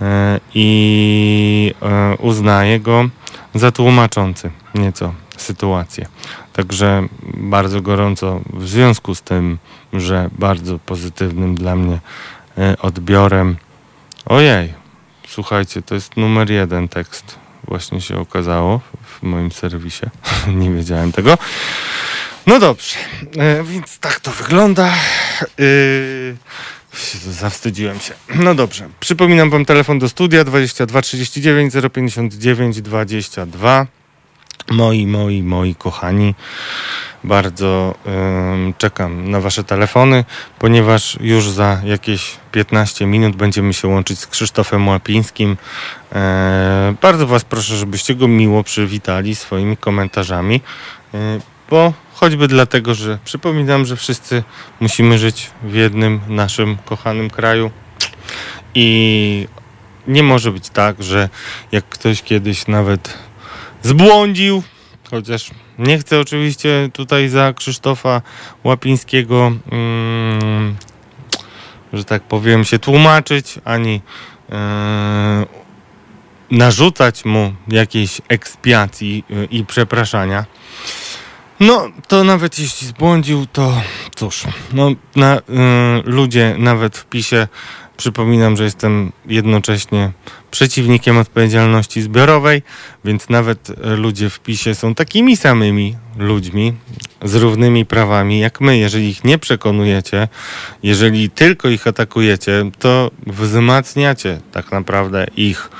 e, 0.00 0.40
i 0.54 1.74
e, 1.82 2.16
uznaje 2.16 2.80
go 2.80 3.08
za 3.54 3.72
tłumaczący 3.72 4.50
nieco 4.74 5.14
sytuację. 5.36 6.06
Także 6.52 7.06
bardzo 7.24 7.80
gorąco 7.80 8.40
w 8.52 8.68
związku 8.68 9.14
z 9.14 9.22
tym, 9.22 9.58
że 9.92 10.30
bardzo 10.38 10.78
pozytywnym 10.78 11.54
dla 11.54 11.76
mnie 11.76 11.98
e, 12.58 12.76
odbiorem. 12.78 13.56
Ojej, 14.26 14.74
słuchajcie, 15.28 15.82
to 15.82 15.94
jest 15.94 16.16
numer 16.16 16.50
jeden 16.50 16.88
tekst. 16.88 17.38
Właśnie 17.68 18.00
się 18.00 18.18
okazało 18.18 18.80
w 19.02 19.22
moim 19.22 19.52
serwisie. 19.52 20.06
Nie 20.60 20.70
wiedziałem 20.70 21.12
tego. 21.12 21.38
No 22.46 22.58
dobrze, 22.58 22.96
e, 23.38 23.64
więc 23.64 23.98
tak 23.98 24.20
to 24.20 24.30
wygląda. 24.30 24.94
Yy... 25.58 26.36
Zawstydziłem 27.30 28.00
się. 28.00 28.14
No 28.34 28.54
dobrze. 28.54 28.88
Przypominam 29.00 29.50
wam 29.50 29.64
telefon 29.64 29.98
do 29.98 30.08
studia 30.08 30.44
22 30.44 31.02
39 31.02 31.74
059 31.92 32.82
22. 32.82 33.86
Moi, 34.70 35.06
moi, 35.06 35.42
moi 35.42 35.74
kochani, 35.74 36.34
bardzo 37.24 37.94
czekam 38.78 39.30
na 39.30 39.40
Wasze 39.40 39.64
telefony, 39.64 40.24
ponieważ 40.58 41.18
już 41.20 41.50
za 41.50 41.80
jakieś 41.84 42.36
15 42.52 43.06
minut 43.06 43.36
będziemy 43.36 43.74
się 43.74 43.88
łączyć 43.88 44.18
z 44.18 44.26
Krzysztofem 44.26 44.88
Łapińskim. 44.88 45.56
E, 46.12 46.94
bardzo 47.02 47.26
Was 47.26 47.44
proszę, 47.44 47.76
żebyście 47.76 48.14
go 48.14 48.28
miło 48.28 48.64
przywitali 48.64 49.34
swoimi 49.34 49.76
komentarzami, 49.76 50.60
e, 51.14 51.18
bo 51.70 51.92
choćby 52.14 52.48
dlatego, 52.48 52.94
że 52.94 53.18
przypominam, 53.24 53.86
że 53.86 53.96
wszyscy 53.96 54.42
musimy 54.80 55.18
żyć 55.18 55.50
w 55.62 55.74
jednym 55.74 56.20
naszym 56.28 56.76
kochanym 56.84 57.30
kraju 57.30 57.70
i 58.74 59.48
nie 60.08 60.22
może 60.22 60.52
być 60.52 60.70
tak, 60.70 61.02
że 61.02 61.28
jak 61.72 61.84
ktoś 61.84 62.22
kiedyś 62.22 62.66
nawet 62.66 63.18
zbłądził, 63.82 64.62
chociaż 65.10 65.50
nie 65.78 65.98
chcę 65.98 66.20
oczywiście 66.20 66.88
tutaj 66.92 67.28
za 67.28 67.52
Krzysztofa 67.52 68.22
Łapińskiego, 68.64 69.52
mm, 69.72 70.76
że 71.92 72.04
tak 72.04 72.22
powiem, 72.22 72.64
się 72.64 72.78
tłumaczyć, 72.78 73.54
ani 73.64 74.00
yy, 74.48 74.56
narzucać 76.58 77.24
mu 77.24 77.54
jakiejś 77.68 78.20
ekspiacji 78.28 79.24
yy, 79.28 79.44
i 79.44 79.64
przepraszania. 79.64 80.44
No, 81.60 81.88
to 82.08 82.24
nawet 82.24 82.58
jeśli 82.58 82.86
zbłądził, 82.86 83.46
to 83.46 83.82
cóż, 84.16 84.44
no, 84.72 84.90
na, 85.16 85.34
yy, 85.34 85.40
ludzie 86.04 86.54
nawet 86.58 86.98
w 86.98 87.06
PiSie 87.06 87.48
Przypominam, 88.00 88.56
że 88.56 88.64
jestem 88.64 89.12
jednocześnie 89.26 90.12
przeciwnikiem 90.50 91.18
odpowiedzialności 91.18 92.02
zbiorowej, 92.02 92.62
więc 93.04 93.28
nawet 93.28 93.72
ludzie 93.98 94.30
w 94.30 94.40
PiSie 94.40 94.74
są 94.74 94.94
takimi 94.94 95.36
samymi 95.36 95.96
ludźmi 96.18 96.72
z 97.22 97.34
równymi 97.34 97.86
prawami 97.86 98.40
jak 98.40 98.60
my. 98.60 98.78
Jeżeli 98.78 99.08
ich 99.08 99.24
nie 99.24 99.38
przekonujecie, 99.38 100.28
jeżeli 100.82 101.30
tylko 101.30 101.68
ich 101.68 101.86
atakujecie, 101.86 102.70
to 102.78 103.10
wzmacniacie 103.26 104.40
tak 104.52 104.72
naprawdę 104.72 105.26
ich 105.36 105.70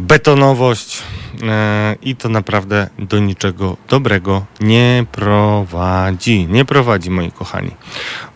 betonowość 0.00 1.02
e, 1.42 1.96
i 2.02 2.16
to 2.16 2.28
naprawdę 2.28 2.88
do 2.98 3.18
niczego 3.18 3.76
dobrego 3.88 4.46
nie 4.60 5.04
prowadzi. 5.12 6.46
Nie 6.46 6.64
prowadzi, 6.64 7.10
moi 7.10 7.32
kochani. 7.32 7.70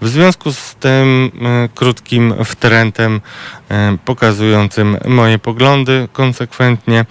W 0.01 0.09
związku 0.09 0.53
z 0.53 0.75
tym 0.75 1.31
e, 1.43 1.69
krótkim 1.75 2.35
wtrętem 2.45 3.21
e, 3.69 3.97
pokazującym 4.05 4.97
moje 5.07 5.39
poglądy 5.39 6.09
konsekwentnie 6.13 7.05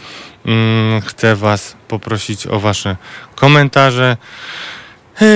mm, 0.46 1.02
chcę 1.02 1.36
Was 1.36 1.76
poprosić 1.88 2.48
o 2.48 2.60
Wasze 2.60 2.98
komentarze. 3.36 4.18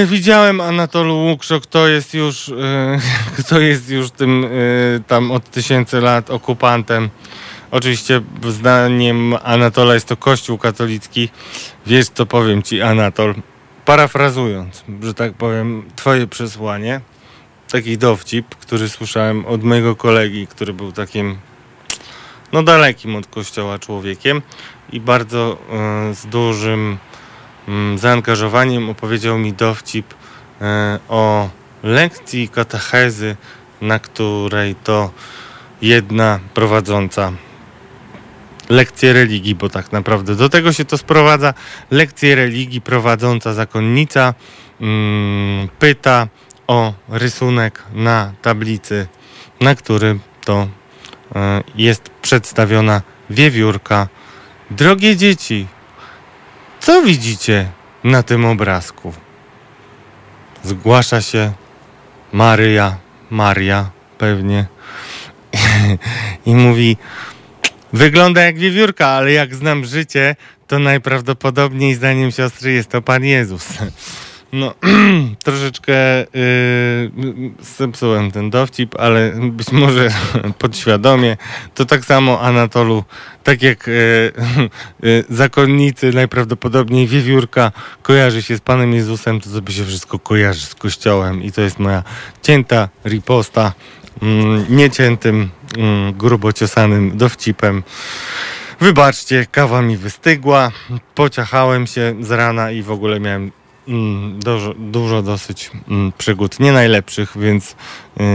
Widziałem 0.06 0.62
Anatolu 0.62 1.18
Łukrzok, 1.18 1.64
kto 1.64 1.88
jest 1.88 2.14
już, 2.14 2.52
kto 3.40 3.60
jest 3.60 3.90
już 3.90 4.12
tym 4.12 4.46
tam 5.08 5.32
od 5.32 5.52
tysięcy 5.52 6.02
lat 6.02 6.30
okupantem 6.30 7.10
Oczywiście 7.72 8.22
zdaniem 8.50 9.36
Anatola 9.44 9.94
jest 9.94 10.08
to 10.08 10.18
kościół 10.18 10.58
katolicki. 10.58 11.30
Wiesz 11.86 12.10
co 12.10 12.26
powiem 12.26 12.64
ci 12.64 12.82
Anatol, 12.82 13.36
parafrazując, 13.86 14.84
że 15.02 15.14
tak 15.14 15.34
powiem, 15.34 15.84
twoje 15.96 16.28
przesłanie, 16.28 17.02
taki 17.72 17.98
dowcip, 17.98 18.56
który 18.56 18.90
słyszałem 18.90 19.46
od 19.46 19.64
mojego 19.64 19.96
kolegi, 19.96 20.48
który 20.48 20.74
był 20.74 20.92
takim 20.92 21.38
no 22.54 22.64
dalekim 22.64 23.16
od 23.16 23.28
kościoła 23.28 23.80
człowiekiem 23.80 24.42
i 24.92 25.00
bardzo 25.00 25.58
y, 26.12 26.16
z 26.16 26.26
dużym 26.26 26.98
y, 27.96 27.98
zaangażowaniem 27.98 28.90
opowiedział 28.90 29.38
mi 29.38 29.54
dowcip 29.54 30.14
y, 30.14 30.66
o 31.10 31.50
lekcji 31.84 32.50
katechezy, 32.50 33.36
na 33.82 34.00
której 34.00 34.76
to 34.76 35.12
jedna 35.82 36.40
prowadząca 36.54 37.32
lekcje 38.70 39.14
religii, 39.14 39.56
bo 39.56 39.70
tak 39.70 39.92
naprawdę 39.92 40.36
do 40.36 40.50
tego 40.50 40.74
się 40.74 40.86
to 40.86 40.98
sprowadza. 40.98 41.54
Lekcje 41.92 42.36
religii 42.36 42.82
prowadząca 42.82 43.54
zakonnica 43.54 44.34
mm, 44.82 45.70
pyta 45.80 46.28
o 46.68 46.94
rysunek 47.10 47.84
na 47.94 48.34
tablicy, 48.42 49.08
na 49.62 49.76
którym 49.76 50.20
to 50.46 50.68
e, 51.36 51.64
jest 51.76 52.10
przedstawiona 52.22 53.02
wiewiórka. 53.30 54.08
Drogie 54.72 55.16
dzieci, 55.16 55.68
co 56.80 57.02
widzicie 57.02 57.72
na 58.04 58.24
tym 58.24 58.46
obrazku? 58.46 59.14
Zgłasza 60.64 61.22
się 61.22 61.52
Maryja, 62.34 62.98
Maria 63.30 63.90
pewnie 64.18 64.66
i 66.46 66.56
mówi 66.56 66.98
Wygląda 67.94 68.42
jak 68.42 68.58
wiewiórka, 68.58 69.08
ale 69.08 69.32
jak 69.32 69.56
znam 69.56 69.86
życie, 69.86 70.36
to 70.68 70.80
najprawdopodobniej 70.80 71.96
zdaniem 71.96 72.32
siostry 72.32 72.72
jest 72.72 72.90
to 72.90 73.02
Pan 73.02 73.24
Jezus. 73.24 73.68
No, 74.54 74.74
troszeczkę 75.44 75.94
yy, 76.20 77.12
zepsułem 77.78 78.32
ten 78.32 78.50
dowcip, 78.50 78.96
ale 79.00 79.32
być 79.52 79.72
może 79.72 80.10
podświadomie. 80.60 81.38
To 81.76 81.86
tak 81.86 82.06
samo 82.06 82.42
Anatolu, 82.42 83.04
tak 83.44 83.62
jak 83.62 83.88
yy, 83.88 84.32
yy, 85.04 85.24
zakonnicy, 85.40 86.14
najprawdopodobniej 86.14 87.08
wiewiórka 87.08 87.72
kojarzy 88.02 88.42
się 88.44 88.58
z 88.58 88.62
Panem 88.62 88.94
Jezusem, 88.94 89.42
to 89.42 89.50
sobie 89.50 89.74
się 89.74 89.86
wszystko 89.86 90.20
kojarzy 90.20 90.66
z 90.66 90.76
Kościołem 90.76 91.44
i 91.44 91.52
to 91.52 91.62
jest 91.62 91.80
moja 91.80 92.04
cięta 92.42 92.90
riposta 93.06 93.74
nieciętym, 94.70 95.50
mm, 95.78 96.14
grubo 96.14 96.54
ciosanym 96.54 97.18
dowcipem. 97.18 97.84
Wybaczcie, 98.80 99.46
kawa 99.52 99.82
mi 99.82 99.98
wystygła, 99.98 100.72
pociachałem 101.16 101.88
się 101.88 102.16
z 102.20 102.32
rana 102.32 102.72
i 102.72 102.82
w 102.82 102.92
ogóle 102.92 103.20
miałem 103.20 103.52
mm, 103.88 104.40
dużo, 104.40 104.74
dużo 104.74 105.22
dosyć 105.22 105.72
mm, 105.90 106.12
przygód, 106.18 106.60
nie 106.60 106.72
najlepszych, 106.72 107.38
więc 107.38 107.76
yy, 108.18 108.26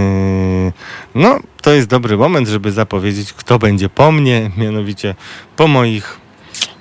no 1.15 1.41
to 1.63 1.73
jest 1.73 1.89
dobry 1.89 2.17
moment, 2.17 2.49
żeby 2.49 2.73
zapowiedzieć, 2.73 3.33
kto 3.33 3.59
będzie 3.59 3.89
po 3.89 4.13
mnie, 4.13 4.51
mianowicie 4.57 5.15
po 5.57 5.69
moich 5.69 6.21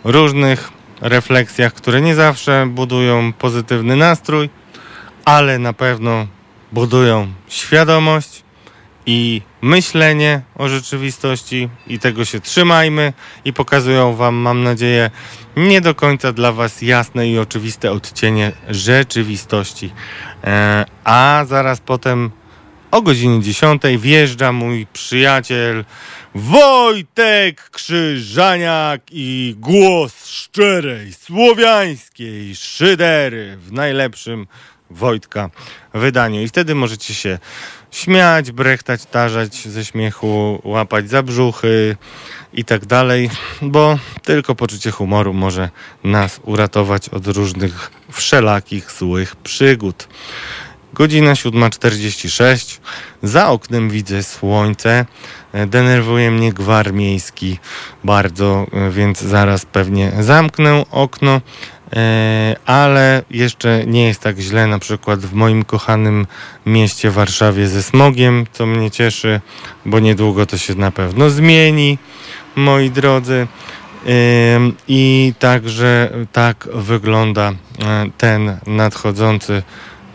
różnych 0.03 0.69
refleksjach, 1.01 1.73
które 1.73 2.01
nie 2.01 2.15
zawsze 2.15 2.67
budują 2.69 3.33
pozytywny 3.33 3.95
nastrój, 3.95 4.49
ale 5.25 5.59
na 5.59 5.73
pewno 5.73 6.27
budują 6.71 7.27
świadomość 7.47 8.40
i 9.05 9.41
myślenie 9.61 10.41
o 10.55 10.69
rzeczywistości 10.69 11.69
i 11.87 11.99
tego 11.99 12.25
się 12.25 12.39
trzymajmy 12.39 13.13
i 13.45 13.53
pokazują 13.53 14.15
wam, 14.15 14.35
mam 14.35 14.63
nadzieję, 14.63 15.11
nie 15.57 15.81
do 15.81 15.95
końca 15.95 16.33
dla 16.33 16.51
was 16.51 16.81
jasne 16.81 17.29
i 17.29 17.39
oczywiste 17.39 17.91
odcienie 17.91 18.51
rzeczywistości. 18.69 19.93
E, 20.43 20.85
a 21.03 21.45
zaraz 21.47 21.79
potem 21.79 22.31
o 22.91 23.01
godzinie 23.01 23.41
10 23.41 23.81
wjeżdża 23.97 24.51
mój 24.51 24.87
przyjaciel 24.93 25.85
Wojtek 26.35 27.69
Krzyżaniak 27.69 29.01
i 29.11 29.55
głos 29.57 30.25
szczerej, 30.25 31.13
słowiańskiej 31.13 32.55
szydery 32.55 33.57
w 33.57 33.71
najlepszym 33.71 34.47
Wojtka 34.89 35.49
wydaniu. 35.93 36.41
I 36.41 36.47
wtedy 36.47 36.75
możecie 36.75 37.13
się 37.13 37.39
śmiać, 37.91 38.51
brechtać, 38.51 39.05
tarzać 39.05 39.67
ze 39.67 39.85
śmiechu, 39.85 40.61
łapać 40.63 41.09
za 41.09 41.23
brzuchy 41.23 41.97
i 42.53 42.65
tak 42.65 42.85
dalej, 42.85 43.29
bo 43.61 43.99
tylko 44.23 44.55
poczucie 44.55 44.91
humoru 44.91 45.33
może 45.33 45.69
nas 46.03 46.39
uratować 46.43 47.09
od 47.09 47.27
różnych 47.27 47.91
wszelakich 48.11 48.91
złych 48.91 49.35
przygód. 49.35 50.07
Godzina 50.93 51.33
7.46. 51.33 52.79
Za 53.23 53.49
oknem 53.49 53.89
widzę 53.89 54.23
słońce. 54.23 55.05
Denerwuje 55.67 56.31
mnie 56.31 56.53
gwar 56.53 56.93
miejski 56.93 57.59
bardzo, 58.03 58.67
więc 58.91 59.21
zaraz 59.21 59.65
pewnie 59.65 60.11
zamknę 60.19 60.83
okno. 60.91 61.41
E, 61.95 62.55
ale 62.65 63.23
jeszcze 63.31 63.85
nie 63.85 64.07
jest 64.07 64.21
tak 64.21 64.37
źle 64.37 64.67
na 64.67 64.79
przykład 64.79 65.19
w 65.19 65.33
moim 65.33 65.65
kochanym 65.65 66.27
mieście 66.65 67.11
Warszawie 67.11 67.67
ze 67.67 67.83
smogiem, 67.83 68.45
co 68.51 68.65
mnie 68.65 68.91
cieszy, 68.91 69.41
bo 69.85 69.99
niedługo 69.99 70.45
to 70.45 70.57
się 70.57 70.75
na 70.75 70.91
pewno 70.91 71.29
zmieni, 71.29 71.97
moi 72.55 72.89
drodzy. 72.89 73.47
I 74.87 75.33
także 75.39 76.09
tak 76.31 76.67
wygląda 76.73 77.49
e, 77.49 77.55
ten 78.17 78.57
nadchodzący 78.67 79.63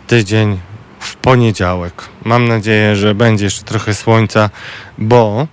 tydzień 0.07 0.59
w 1.01 1.17
poniedziałek. 1.17 2.05
Mam 2.25 2.49
nadzieję, 2.49 2.97
że 2.97 3.15
będzie 3.15 3.45
jeszcze 3.45 3.63
trochę 3.63 3.95
słońca, 3.95 4.51
bo 4.99 5.47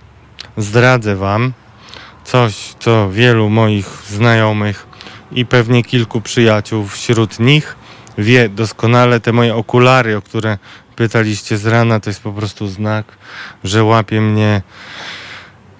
zdradzę 0.56 1.16
Wam 1.16 1.52
coś, 2.24 2.74
co 2.78 3.10
wielu 3.10 3.50
moich 3.50 3.86
znajomych 3.86 4.86
i 5.34 5.46
pewnie 5.46 5.84
kilku 5.84 6.20
przyjaciół 6.20 6.86
wśród 6.86 7.40
nich 7.40 7.76
wie 8.18 8.48
doskonale 8.48 9.20
te 9.20 9.32
moje 9.32 9.54
okulary, 9.54 10.16
o 10.16 10.22
które 10.22 10.58
pytaliście 10.96 11.58
z 11.58 11.66
rana, 11.66 12.00
to 12.00 12.10
jest 12.10 12.22
po 12.22 12.32
prostu 12.32 12.68
znak, 12.68 13.06
że 13.64 13.84
łapie 13.84 14.20
mnie 14.20 14.62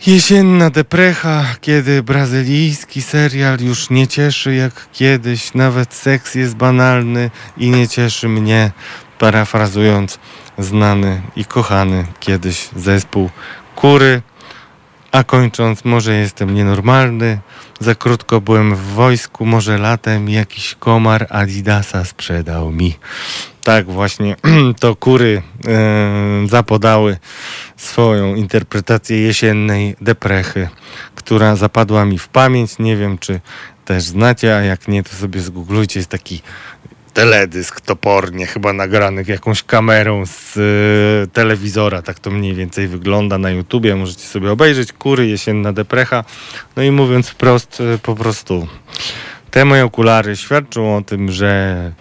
jesienna 0.07 0.71
deprecha, 0.71 1.45
kiedy 1.61 2.03
brazylijski 2.03 3.03
serial 3.03 3.59
już 3.61 3.91
nie 3.91 4.09
cieszy 4.09 4.55
jak 4.55 4.87
kiedyś, 4.93 5.55
nawet 5.55 5.95
seks 5.95 6.35
jest 6.35 6.57
banalny 6.57 7.31
i 7.57 7.71
nie 7.71 7.89
cieszy 7.89 8.29
mnie, 8.29 8.71
parafrazując 9.19 10.19
znany 10.59 11.23
i 11.37 11.45
kochany 11.45 12.07
kiedyś 12.21 12.69
zespół 12.77 13.31
Kury. 13.77 14.23
A 15.13 15.25
kończąc, 15.25 15.85
może 15.85 16.15
jestem 16.15 16.55
nienormalny, 16.55 17.39
za 17.81 17.95
krótko 17.95 18.41
byłem 18.41 18.77
w 18.77 18.81
wojsku, 18.81 19.47
może 19.47 19.79
latem 19.79 20.29
jakiś 20.29 20.75
komar 20.75 21.27
Adidasa 21.31 22.05
sprzedał 22.05 22.73
mi. 22.73 22.95
Tak 23.65 23.87
właśnie 23.87 24.37
to 24.81 24.97
kury 24.97 25.43
e, 25.67 26.49
zapodały 26.49 27.17
swoją 27.77 28.35
interpretację 28.35 29.21
jesiennej 29.21 29.97
deprechy, 30.01 30.69
która 31.15 31.57
zapadła 31.57 32.05
mi 32.05 32.19
w 32.19 32.29
pamięć. 32.29 32.79
Nie 32.79 32.97
wiem, 32.97 33.19
czy 33.19 33.41
też 33.85 34.03
znacie, 34.03 34.57
a 34.57 34.61
jak 34.61 34.89
nie, 34.89 35.03
to 35.03 35.17
sobie 35.17 35.41
zgooglujcie. 35.41 36.01
Jest 36.01 36.11
taki 36.11 36.43
teledysk 37.15 37.81
topornie, 37.81 38.47
chyba 38.47 38.73
nagrany 38.73 39.25
jakąś 39.29 39.63
kamerą 39.63 40.27
z 40.27 40.57
y, 40.57 41.33
telewizora. 41.33 42.03
Tak 42.03 42.19
to 42.19 42.31
mniej 42.31 42.55
więcej 42.55 42.89
wygląda 42.89 43.39
na 43.39 43.51
YouTubie. 43.51 43.97
Możecie 43.97 44.27
sobie 44.27 44.51
obejrzeć. 44.51 44.93
Kury, 44.93 45.27
jesienna 45.27 45.73
deprecha. 45.73 46.25
No 46.77 46.83
i 46.83 46.91
mówiąc 46.91 47.29
wprost, 47.29 47.81
y, 47.81 47.99
po 47.99 48.15
prostu 48.15 48.69
te 49.51 49.65
moje 49.65 49.85
okulary 49.85 50.37
świadczą 50.37 50.97
o 50.97 51.03
tym, 51.03 51.33
że 51.33 51.93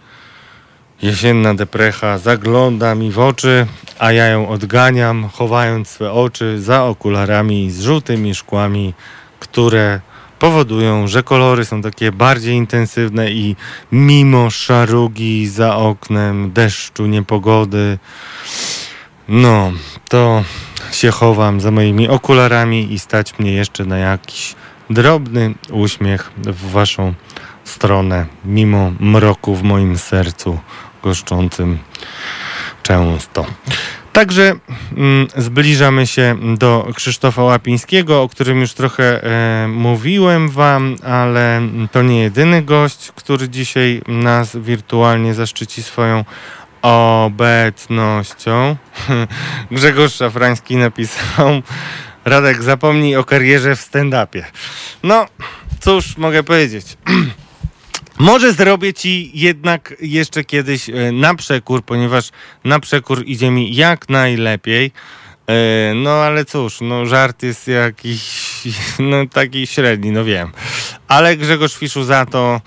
jesienna 1.02 1.54
deprecha 1.54 2.18
zagląda 2.18 2.96
mi 2.96 3.12
w 3.12 3.20
oczy, 3.20 3.66
a 4.00 4.12
ja 4.12 4.28
ją 4.28 4.50
odganiam, 4.50 5.30
chowając 5.34 5.88
swe 5.88 6.12
oczy 6.12 6.62
za 6.62 6.84
okularami 6.84 7.72
z 7.72 7.82
żółtymi 7.82 8.36
szkłami, 8.36 8.94
które 9.40 10.00
powodują, 10.44 11.08
że 11.08 11.24
kolory 11.24 11.66
są 11.66 11.82
takie 11.82 12.12
bardziej 12.12 12.56
intensywne 12.56 13.32
i 13.32 13.56
mimo 13.92 14.50
szarugi 14.50 15.48
za 15.48 15.76
oknem, 15.76 16.52
deszczu, 16.52 17.06
niepogody, 17.06 17.98
no 19.28 19.72
to 20.10 20.44
się 20.92 21.12
chowam 21.12 21.62
za 21.62 21.72
moimi 21.72 22.10
okularami 22.10 22.94
i 22.94 23.00
stać 23.00 23.40
mnie 23.40 23.54
jeszcze 23.54 23.86
na 23.86 23.98
jakiś 23.98 24.56
drobny 24.90 25.54
uśmiech 25.72 26.32
w 26.38 26.72
waszą 26.72 27.14
stronę, 27.64 28.26
mimo 28.46 28.92
mroku 29.00 29.56
w 29.56 29.64
moim 29.64 29.98
sercu 29.98 30.60
goszczącym 31.04 31.78
często. 32.84 33.46
Także 34.14 34.56
mm, 34.98 35.28
zbliżamy 35.38 36.08
się 36.08 36.38
do 36.58 36.88
Krzysztofa 36.96 37.44
Łapińskiego, 37.44 38.22
o 38.22 38.30
którym 38.30 38.62
już 38.62 38.74
trochę 38.74 39.24
e, 39.24 39.68
mówiłem 39.68 40.50
Wam, 40.50 40.96
ale 41.04 41.62
to 41.92 42.02
nie 42.02 42.22
jedyny 42.22 42.62
gość, 42.62 43.12
który 43.16 43.50
dzisiaj 43.50 44.02
nas 44.08 44.58
wirtualnie 44.58 45.34
zaszczyci 45.34 45.84
swoją 45.84 46.26
obecnością. 46.82 48.76
Grzegorz 49.72 50.16
Szafrański 50.16 50.76
napisał 50.76 51.62
Radek, 52.26 52.64
zapomnij 52.64 53.16
o 53.16 53.24
karierze 53.24 53.76
w 53.76 53.80
stand-upie. 53.80 54.44
No, 55.04 55.26
cóż 55.80 56.18
mogę 56.18 56.44
powiedzieć. 56.44 56.86
Może 58.18 58.54
zrobię 58.54 58.94
ci 58.94 59.32
jednak 59.34 59.94
jeszcze 60.02 60.44
kiedyś 60.44 60.90
e, 60.90 61.12
na 61.12 61.36
przekór, 61.36 61.84
ponieważ 61.84 62.30
na 62.64 62.80
przekór 62.80 63.24
idzie 63.26 63.52
mi 63.52 63.76
jak 63.76 64.10
najlepiej. 64.10 64.92
E, 65.48 65.94
No 65.96 66.12
ale 66.12 66.46
cóż, 66.46 66.82
no 66.82 67.06
żart 67.06 67.44
jest 67.44 67.68
jakiś, 67.68 68.24
no 69.00 69.18
taki 69.34 69.68
średni, 69.68 70.12
no 70.12 70.24
wiem. 70.24 70.52
Ale 71.08 71.38
Grzegorz 71.38 71.76
Fiszu 71.76 72.04
za 72.04 72.26
to, 72.26 72.62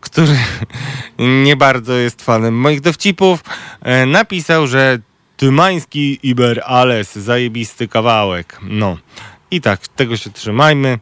który 0.00 0.36
nie 1.44 1.56
bardzo 1.56 1.92
jest 1.92 2.22
fanem 2.22 2.54
moich 2.54 2.80
dowcipów, 2.80 3.40
e, 3.82 4.06
napisał, 4.06 4.66
że 4.66 4.98
Tymański 5.36 6.18
Iber 6.22 6.62
Ales, 6.66 7.16
zajebisty 7.16 7.88
kawałek. 7.88 8.58
No. 8.62 8.98
I 9.50 9.60
tak, 9.60 9.88
tego 9.88 10.16
się 10.16 10.30
trzymajmy, 10.30 10.98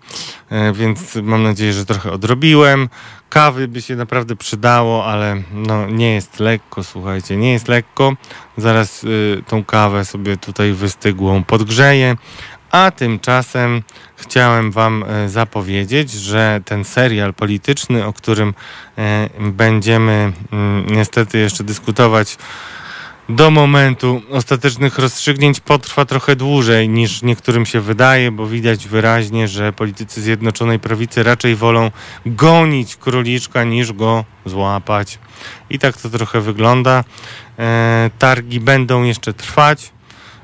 więc 0.74 1.14
mam 1.14 1.42
nadzieję, 1.42 1.72
że 1.72 1.84
trochę 1.84 2.12
odrobiłem. 2.12 2.88
Kawy 3.34 3.68
by 3.68 3.82
się 3.82 3.96
naprawdę 3.96 4.36
przydało, 4.36 5.06
ale 5.06 5.42
no 5.52 5.90
nie 5.90 6.14
jest 6.14 6.40
lekko, 6.40 6.84
słuchajcie, 6.84 7.36
nie 7.36 7.52
jest 7.52 7.68
lekko. 7.68 8.16
Zaraz 8.56 9.04
y, 9.04 9.42
tą 9.46 9.64
kawę 9.64 10.04
sobie 10.04 10.36
tutaj 10.36 10.72
wystygłą 10.72 11.44
podgrzeję. 11.44 12.16
A 12.70 12.90
tymczasem 12.90 13.82
chciałem 14.16 14.70
Wam 14.70 15.04
e, 15.06 15.28
zapowiedzieć, 15.28 16.10
że 16.10 16.60
ten 16.64 16.84
serial 16.84 17.34
polityczny, 17.34 18.06
o 18.06 18.12
którym 18.12 18.54
e, 18.98 19.28
będziemy 19.40 20.32
mm, 20.52 20.86
niestety 20.86 21.38
jeszcze 21.38 21.64
dyskutować 21.64 22.36
do 23.28 23.50
momentu 23.50 24.22
ostatecznych 24.30 24.98
rozstrzygnięć 24.98 25.60
potrwa 25.60 26.04
trochę 26.04 26.36
dłużej 26.36 26.88
niż 26.88 27.22
niektórym 27.22 27.66
się 27.66 27.80
wydaje, 27.80 28.30
bo 28.30 28.46
widać 28.46 28.88
wyraźnie, 28.88 29.48
że 29.48 29.72
politycy 29.72 30.22
Zjednoczonej 30.22 30.78
Prawicy 30.78 31.22
raczej 31.22 31.56
wolą 31.56 31.90
gonić 32.26 32.96
króliczka 32.96 33.64
niż 33.64 33.92
go 33.92 34.24
złapać. 34.46 35.18
I 35.70 35.78
tak 35.78 35.96
to 35.96 36.10
trochę 36.10 36.40
wygląda. 36.40 37.04
E, 37.58 38.10
targi 38.18 38.60
będą 38.60 39.02
jeszcze 39.02 39.34
trwać, 39.34 39.92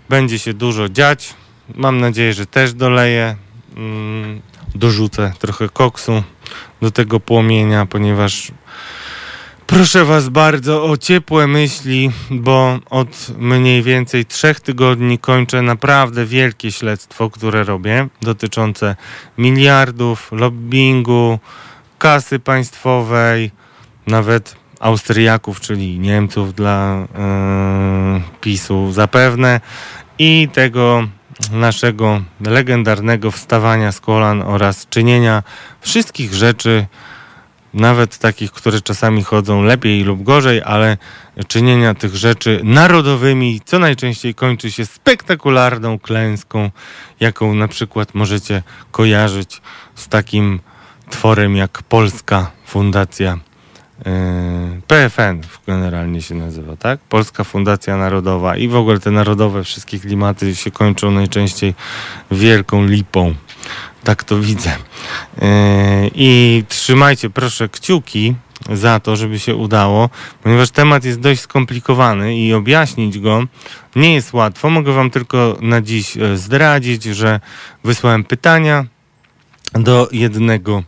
będzie 0.08 0.38
się 0.38 0.54
dużo 0.54 0.88
dziać. 0.88 1.34
Mam 1.74 2.00
nadzieję, 2.00 2.32
że 2.32 2.46
też 2.46 2.72
doleję. 2.72 3.36
Mm, 3.76 4.40
dorzucę 4.74 5.32
trochę 5.38 5.68
koksu 5.68 6.22
do 6.82 6.90
tego 6.90 7.20
płomienia, 7.20 7.86
ponieważ 7.86 8.52
Proszę 9.70 10.04
Was 10.04 10.28
bardzo 10.28 10.84
o 10.84 10.96
ciepłe 10.96 11.46
myśli, 11.46 12.10
bo 12.30 12.78
od 12.90 13.28
mniej 13.38 13.82
więcej 13.82 14.26
trzech 14.26 14.60
tygodni 14.60 15.18
kończę 15.18 15.62
naprawdę 15.62 16.26
wielkie 16.26 16.72
śledztwo, 16.72 17.30
które 17.30 17.64
robię, 17.64 18.08
dotyczące 18.22 18.96
miliardów, 19.38 20.32
lobbingu, 20.32 21.38
kasy 21.98 22.38
państwowej, 22.38 23.50
nawet 24.06 24.56
Austriaków, 24.80 25.60
czyli 25.60 25.98
Niemców 25.98 26.54
dla 26.54 27.06
yy, 28.14 28.20
PiSu 28.40 28.92
zapewne 28.92 29.60
i 30.18 30.48
tego 30.52 31.08
naszego 31.52 32.22
legendarnego 32.40 33.30
wstawania 33.30 33.92
z 33.92 34.00
kolan 34.00 34.42
oraz 34.42 34.86
czynienia 34.88 35.42
wszystkich 35.80 36.34
rzeczy, 36.34 36.86
nawet 37.74 38.18
takich, 38.18 38.52
które 38.52 38.80
czasami 38.80 39.22
chodzą 39.22 39.62
lepiej 39.62 40.04
lub 40.04 40.22
gorzej, 40.22 40.62
ale 40.62 40.96
czynienia 41.48 41.94
tych 41.94 42.16
rzeczy 42.16 42.60
narodowymi, 42.64 43.60
co 43.64 43.78
najczęściej 43.78 44.34
kończy 44.34 44.70
się 44.70 44.86
spektakularną 44.86 45.98
klęską, 45.98 46.70
jaką 47.20 47.54
na 47.54 47.68
przykład 47.68 48.14
możecie 48.14 48.62
kojarzyć 48.90 49.62
z 49.94 50.08
takim 50.08 50.60
tworem 51.10 51.56
jak 51.56 51.82
Polska 51.82 52.50
Fundacja 52.66 53.38
yy, 53.98 54.12
PFN 54.86 55.40
generalnie 55.66 56.22
się 56.22 56.34
nazywa, 56.34 56.76
tak? 56.76 57.00
Polska 57.00 57.44
Fundacja 57.44 57.96
Narodowa 57.96 58.56
i 58.56 58.68
w 58.68 58.76
ogóle 58.76 59.00
te 59.00 59.10
narodowe 59.10 59.64
wszystkie 59.64 59.98
klimaty 59.98 60.54
się 60.54 60.70
kończą 60.70 61.10
najczęściej 61.10 61.74
wielką 62.30 62.86
lipą. 62.86 63.34
Tak 64.04 64.24
to 64.24 64.40
widzę. 64.40 64.70
Yy, 64.70 65.48
I 66.14 66.64
trzymajcie 66.68 67.30
proszę 67.30 67.68
kciuki 67.68 68.34
za 68.72 69.00
to, 69.00 69.16
żeby 69.16 69.38
się 69.38 69.56
udało, 69.56 70.10
ponieważ 70.42 70.70
temat 70.70 71.04
jest 71.04 71.20
dość 71.20 71.40
skomplikowany 71.40 72.38
i 72.38 72.54
objaśnić 72.54 73.18
go 73.18 73.42
nie 73.96 74.14
jest 74.14 74.32
łatwo. 74.32 74.70
Mogę 74.70 74.92
Wam 74.92 75.10
tylko 75.10 75.56
na 75.60 75.80
dziś 75.80 76.16
e, 76.16 76.36
zdradzić, 76.36 77.04
że 77.04 77.40
wysłałem 77.84 78.24
pytania 78.24 78.84
do 79.72 80.08
jednego 80.12 80.82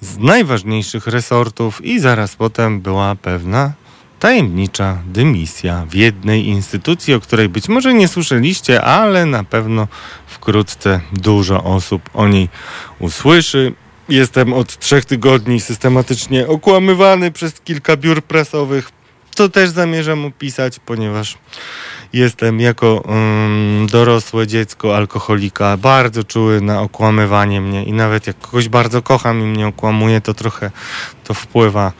z 0.00 0.18
najważniejszych 0.18 1.06
resortów 1.06 1.84
i 1.84 2.00
zaraz 2.00 2.36
potem 2.36 2.80
była 2.80 3.14
pewna 3.14 3.72
tajemnicza 4.26 4.98
dymisja 5.06 5.86
w 5.90 5.94
jednej 5.94 6.46
instytucji, 6.46 7.14
o 7.14 7.20
której 7.20 7.48
być 7.48 7.68
może 7.68 7.94
nie 7.94 8.08
słyszeliście, 8.08 8.82
ale 8.82 9.26
na 9.26 9.44
pewno 9.44 9.88
wkrótce 10.26 11.00
dużo 11.12 11.64
osób 11.64 12.10
o 12.14 12.28
niej 12.28 12.48
usłyszy. 12.98 13.72
Jestem 14.08 14.52
od 14.52 14.78
trzech 14.78 15.04
tygodni 15.04 15.60
systematycznie 15.60 16.48
okłamywany 16.48 17.32
przez 17.32 17.60
kilka 17.60 17.96
biur 17.96 18.22
prasowych. 18.22 18.90
To 19.34 19.48
też 19.48 19.70
zamierzam 19.70 20.24
opisać, 20.24 20.78
ponieważ 20.86 21.38
jestem 22.12 22.60
jako 22.60 23.00
um, 23.00 23.86
dorosłe 23.90 24.46
dziecko 24.46 24.96
alkoholika 24.96 25.76
bardzo 25.76 26.24
czuły 26.24 26.60
na 26.60 26.80
okłamywanie 26.80 27.60
mnie 27.60 27.84
i 27.84 27.92
nawet 27.92 28.26
jak 28.26 28.38
kogoś 28.38 28.68
bardzo 28.68 29.02
kocham 29.02 29.40
i 29.40 29.44
mnie 29.44 29.66
okłamuje, 29.66 30.20
to 30.20 30.34
trochę 30.34 30.70
to 31.24 31.34
wpływa 31.34 31.92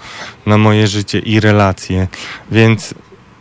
na 0.46 0.58
moje 0.58 0.86
życie 0.86 1.18
i 1.18 1.40
relacje. 1.40 2.08
Więc 2.50 2.94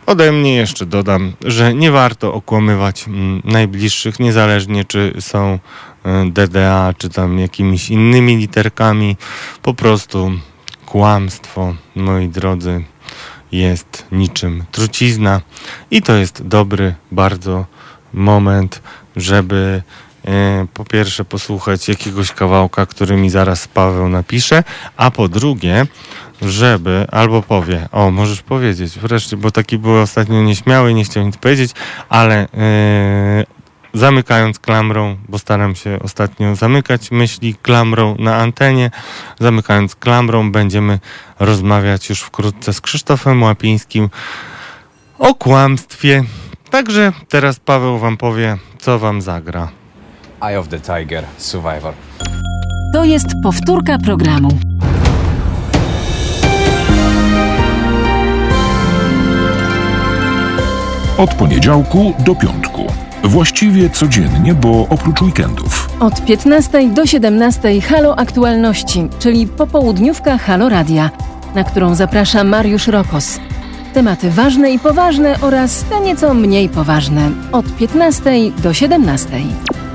ode 0.06 0.32
mnie 0.32 0.56
jeszcze 0.56 0.86
dodam, 0.86 1.32
że 1.44 1.74
nie 1.74 1.90
warto 1.90 2.34
okłamywać 2.34 3.08
mm, 3.08 3.42
najbliższych, 3.44 4.20
niezależnie 4.20 4.84
czy 4.84 5.14
są 5.20 5.58
y, 6.24 6.30
DDA, 6.30 6.94
czy 6.98 7.08
tam 7.08 7.38
jakimiś 7.38 7.90
innymi 7.90 8.36
literkami. 8.36 9.16
Po 9.62 9.74
prostu 9.74 10.32
kłamstwo, 10.86 11.74
moi 11.94 12.28
drodzy, 12.28 12.84
jest 13.58 14.06
niczym 14.12 14.64
trucizna. 14.72 15.40
I 15.90 16.02
to 16.02 16.16
jest 16.16 16.46
dobry 16.46 16.94
bardzo 17.12 17.66
moment, 18.12 18.82
żeby 19.16 19.82
e, 20.24 20.66
po 20.74 20.84
pierwsze 20.84 21.24
posłuchać 21.24 21.88
jakiegoś 21.88 22.32
kawałka, 22.32 22.86
który 22.86 23.16
mi 23.16 23.30
zaraz 23.30 23.68
Paweł 23.68 24.08
napisze, 24.08 24.64
a 24.96 25.10
po 25.10 25.28
drugie, 25.28 25.86
żeby 26.42 27.06
albo 27.10 27.42
powie, 27.42 27.88
o 27.92 28.10
możesz 28.10 28.42
powiedzieć 28.42 28.98
wreszcie, 28.98 29.36
bo 29.36 29.50
taki 29.50 29.78
był 29.78 29.96
ostatnio 29.96 30.42
nieśmiały, 30.42 30.94
nie 30.94 31.04
chciał 31.04 31.26
nic 31.26 31.36
powiedzieć, 31.36 31.70
ale 32.08 32.48
e, 32.54 33.55
zamykając 33.98 34.58
klamrą, 34.58 35.16
bo 35.28 35.38
staram 35.38 35.74
się 35.74 35.98
ostatnio 36.02 36.56
zamykać 36.56 37.10
myśli 37.10 37.54
klamrą 37.54 38.16
na 38.18 38.36
antenie. 38.36 38.90
Zamykając 39.40 39.94
klamrą, 39.94 40.52
będziemy 40.52 40.98
rozmawiać 41.38 42.08
już 42.08 42.20
wkrótce 42.20 42.72
z 42.72 42.80
Krzysztofem 42.80 43.42
Łapińskim 43.42 44.08
o 45.18 45.34
kłamstwie. 45.34 46.24
Także 46.70 47.12
teraz 47.28 47.60
Paweł 47.60 47.98
wam 47.98 48.16
powie, 48.16 48.56
co 48.78 48.98
wam 48.98 49.22
zagra. 49.22 49.68
Eye 50.42 50.58
of 50.58 50.68
the 50.68 50.80
Tiger 50.80 51.24
Survivor. 51.38 51.94
To 52.92 53.04
jest 53.04 53.26
powtórka 53.42 53.98
programu. 53.98 54.58
Od 61.18 61.34
poniedziałku 61.34 62.14
do 62.18 62.34
piątku. 62.34 62.75
Właściwie 63.26 63.90
codziennie, 63.90 64.54
bo 64.54 64.86
oprócz 64.90 65.22
weekendów. 65.22 65.88
Od 66.00 66.24
15 66.24 66.88
do 66.88 67.06
17 67.06 67.80
Halo 67.80 68.18
Aktualności, 68.18 69.08
czyli 69.18 69.46
popołudniówka 69.46 70.38
Halo 70.38 70.68
Radia, 70.68 71.10
na 71.54 71.64
którą 71.64 71.94
zaprasza 71.94 72.44
Mariusz 72.44 72.86
Rokos. 72.86 73.40
Tematy 73.94 74.30
ważne 74.30 74.72
i 74.72 74.78
poważne 74.78 75.36
oraz 75.40 75.84
te 75.84 76.00
nieco 76.00 76.34
mniej 76.34 76.68
poważne. 76.68 77.30
Od 77.52 77.76
15 77.76 78.30
do 78.62 78.74
17. 78.74 79.28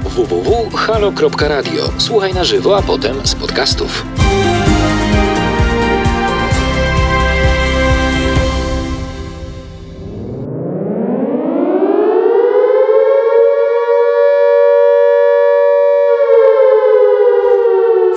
www.halo.radio. 0.03 1.89
Słuchaj 1.97 2.34
na 2.34 2.43
żywo, 2.43 2.77
a 2.77 2.82
potem 2.82 3.15
z 3.23 3.36
podcastów. 3.36 4.05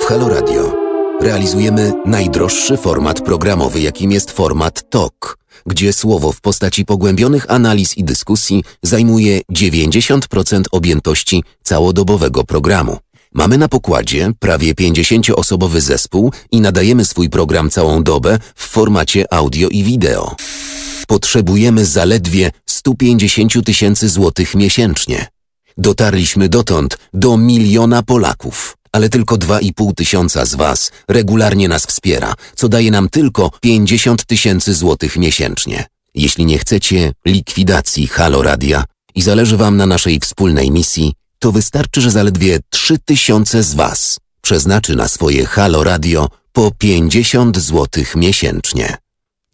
W 0.05 0.07
Halo 0.07 0.29
Radio 0.29 0.73
realizujemy 1.21 1.93
najdroższy 2.05 2.77
format 2.77 3.21
programowy, 3.21 3.81
jakim 3.81 4.11
jest 4.11 4.31
format 4.31 4.89
TOK, 4.89 5.37
gdzie 5.65 5.93
słowo 5.93 6.31
w 6.31 6.41
postaci 6.41 6.85
pogłębionych 6.85 7.51
analiz 7.51 7.97
i 7.97 8.03
dyskusji 8.03 8.63
zajmuje 8.83 9.41
90% 9.51 10.63
objętości 10.71 11.43
całodobowego 11.63 12.43
programu. 12.43 12.97
Mamy 13.33 13.57
na 13.57 13.67
pokładzie 13.67 14.31
prawie 14.39 14.73
50-osobowy 14.73 15.81
zespół 15.81 16.31
i 16.51 16.61
nadajemy 16.61 17.05
swój 17.05 17.29
program 17.29 17.69
całą 17.69 18.03
dobę 18.03 18.39
w 18.55 18.63
formacie 18.67 19.33
audio 19.33 19.67
i 19.67 19.83
wideo. 19.83 20.35
Potrzebujemy 21.07 21.85
zaledwie 21.85 22.51
150 22.65 23.65
tysięcy 23.65 24.09
złotych 24.09 24.55
miesięcznie. 24.55 25.27
Dotarliśmy 25.77 26.49
dotąd 26.49 26.97
do 27.13 27.37
miliona 27.37 28.03
Polaków, 28.03 28.77
ale 28.95 29.09
tylko 29.09 29.35
2,5 29.35 29.93
tysiąca 29.93 30.45
z 30.45 30.55
Was 30.55 30.91
regularnie 31.07 31.67
nas 31.67 31.85
wspiera, 31.85 32.33
co 32.55 32.69
daje 32.69 32.91
nam 32.91 33.09
tylko 33.09 33.51
50 33.61 34.25
tysięcy 34.25 34.73
złotych 34.73 35.17
miesięcznie. 35.17 35.85
Jeśli 36.13 36.45
nie 36.45 36.57
chcecie 36.57 37.13
likwidacji 37.25 38.07
Halo 38.07 38.41
Radia 38.41 38.83
i 39.15 39.21
zależy 39.21 39.57
Wam 39.57 39.77
na 39.77 39.85
naszej 39.85 40.19
wspólnej 40.19 40.71
misji, 40.71 41.13
to 41.39 41.51
wystarczy, 41.51 42.01
że 42.01 42.11
zaledwie 42.11 42.59
3 42.69 42.97
tysiące 43.05 43.63
z 43.63 43.73
Was 43.73 44.19
przeznaczy 44.41 44.95
na 44.95 45.07
swoje 45.07 45.45
Halo 45.45 45.83
Radio 45.83 46.29
po 46.51 46.71
50 46.71 47.59
złotych 47.59 48.15
miesięcznie. 48.15 48.97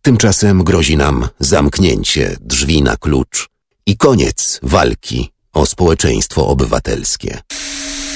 Tymczasem 0.01 0.63
grozi 0.63 0.97
nam 0.97 1.27
zamknięcie 1.39 2.37
drzwi 2.41 2.81
na 2.81 2.97
klucz 2.97 3.49
i 3.85 3.97
koniec 3.97 4.59
walki 4.63 5.31
o 5.53 5.65
społeczeństwo 5.65 6.47
obywatelskie. 6.47 7.41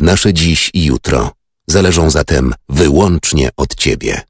Nasze 0.02 0.34
dziś 0.34 0.72
i 0.74 0.86
jutro 0.86 1.32
zależą 1.68 2.10
zatem 2.10 2.54
wyłącznie 2.70 3.50
od 3.58 3.76
Ciebie. 3.76 4.22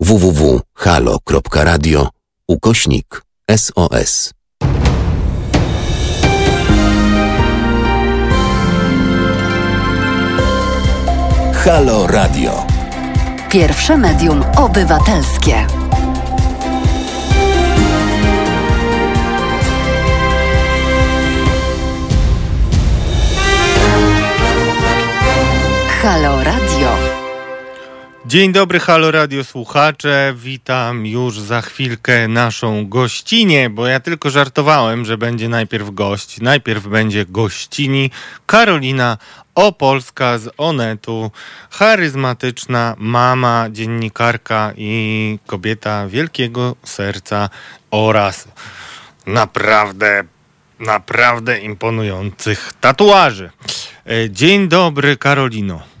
www.halo.radio 0.00 2.08
ukośnik 2.48 3.22
SOS 3.56 4.32
Halo 11.54 12.06
Radio 12.06 12.66
Pierwsze 13.50 13.96
medium 13.96 14.44
obywatelskie. 14.56 15.66
Dzień 28.36 28.52
dobry, 28.52 28.80
Halo 28.80 29.10
Radio 29.10 29.44
słuchacze. 29.44 30.34
Witam 30.36 31.06
już 31.06 31.40
za 31.40 31.62
chwilkę 31.62 32.28
naszą 32.28 32.88
gościnię, 32.88 33.70
bo 33.70 33.86
ja 33.86 34.00
tylko 34.00 34.30
żartowałem, 34.30 35.04
że 35.04 35.18
będzie 35.18 35.48
najpierw 35.48 35.90
gość. 35.90 36.40
Najpierw 36.40 36.86
będzie 36.86 37.26
gościni 37.26 38.10
Karolina 38.46 39.18
Opolska 39.54 40.38
z 40.38 40.54
Onetu. 40.56 41.30
Charyzmatyczna 41.70 42.94
mama, 42.98 43.66
dziennikarka 43.72 44.72
i 44.76 45.38
kobieta 45.46 46.08
wielkiego 46.08 46.76
serca 46.84 47.50
oraz 47.90 48.48
naprawdę, 49.26 50.24
naprawdę 50.78 51.60
imponujących 51.60 52.72
tatuaży. 52.80 53.50
E, 54.06 54.30
Dzień 54.30 54.68
dobry, 54.68 55.16
Karolino. 55.16 55.95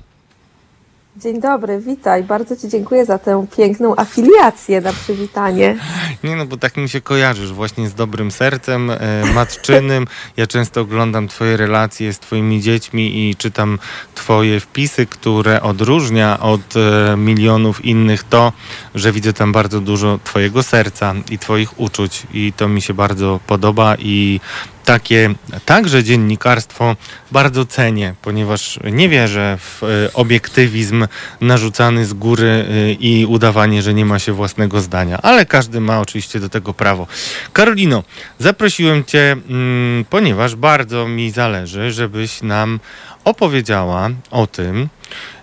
Dzień 1.22 1.40
dobry, 1.40 1.80
witaj. 1.80 2.24
Bardzo 2.24 2.56
Ci 2.56 2.68
dziękuję 2.68 3.04
za 3.04 3.18
tę 3.18 3.46
piękną 3.56 3.96
afiliację 3.96 4.80
na 4.80 4.92
przywitanie. 4.92 5.76
Nie 6.24 6.36
no, 6.36 6.46
bo 6.46 6.56
tak 6.56 6.76
mi 6.76 6.88
się 6.88 7.00
kojarzysz 7.00 7.52
właśnie 7.52 7.88
z 7.88 7.94
dobrym 7.94 8.30
sercem 8.30 8.90
e, 8.90 8.96
matczynym. 9.34 10.06
Ja 10.36 10.46
często 10.46 10.80
oglądam 10.80 11.28
twoje 11.28 11.56
relacje 11.56 12.12
z 12.12 12.18
twoimi 12.18 12.62
dziećmi 12.62 13.30
i 13.30 13.36
czytam 13.36 13.78
twoje 14.14 14.60
wpisy, 14.60 15.06
które 15.06 15.62
odróżnia 15.62 16.40
od 16.40 16.76
e, 16.76 17.16
milionów 17.16 17.84
innych 17.84 18.24
to, 18.24 18.52
że 18.94 19.12
widzę 19.12 19.32
tam 19.32 19.52
bardzo 19.52 19.80
dużo 19.80 20.18
twojego 20.24 20.62
serca 20.62 21.14
i 21.30 21.38
twoich 21.38 21.80
uczuć 21.80 22.26
i 22.34 22.52
to 22.56 22.68
mi 22.68 22.82
się 22.82 22.94
bardzo 22.94 23.40
podoba 23.46 23.96
i 23.98 24.40
takie 24.86 25.34
także 25.64 26.04
dziennikarstwo 26.04 26.96
bardzo 27.32 27.66
cenię, 27.66 28.14
ponieważ 28.22 28.78
nie 28.92 29.08
wierzę 29.08 29.58
w 29.60 29.82
e, 29.82 30.12
obiektywizm 30.12 31.06
narzucany 31.40 32.04
z 32.04 32.12
góry 32.12 32.48
e, 32.48 32.92
i 32.92 33.26
udawanie, 33.26 33.82
że 33.82 33.94
nie 33.94 34.04
ma 34.04 34.18
się 34.18 34.32
własnego 34.32 34.80
zdania, 34.80 35.18
ale 35.22 35.46
każdy 35.46 35.80
ma 35.80 36.00
oczywiście 36.00 36.40
do 36.40 36.48
tego 36.48 36.74
prawo. 36.74 37.06
Karolino, 37.52 38.04
zaprosiłem 38.38 39.04
Cię, 39.04 39.32
mm, 39.32 40.04
ponieważ 40.10 40.54
bardzo 40.54 41.08
mi 41.08 41.30
zależy, 41.30 41.92
żebyś 41.92 42.42
nam 42.42 42.80
opowiedziała 43.24 44.10
o 44.30 44.46
tym, 44.46 44.88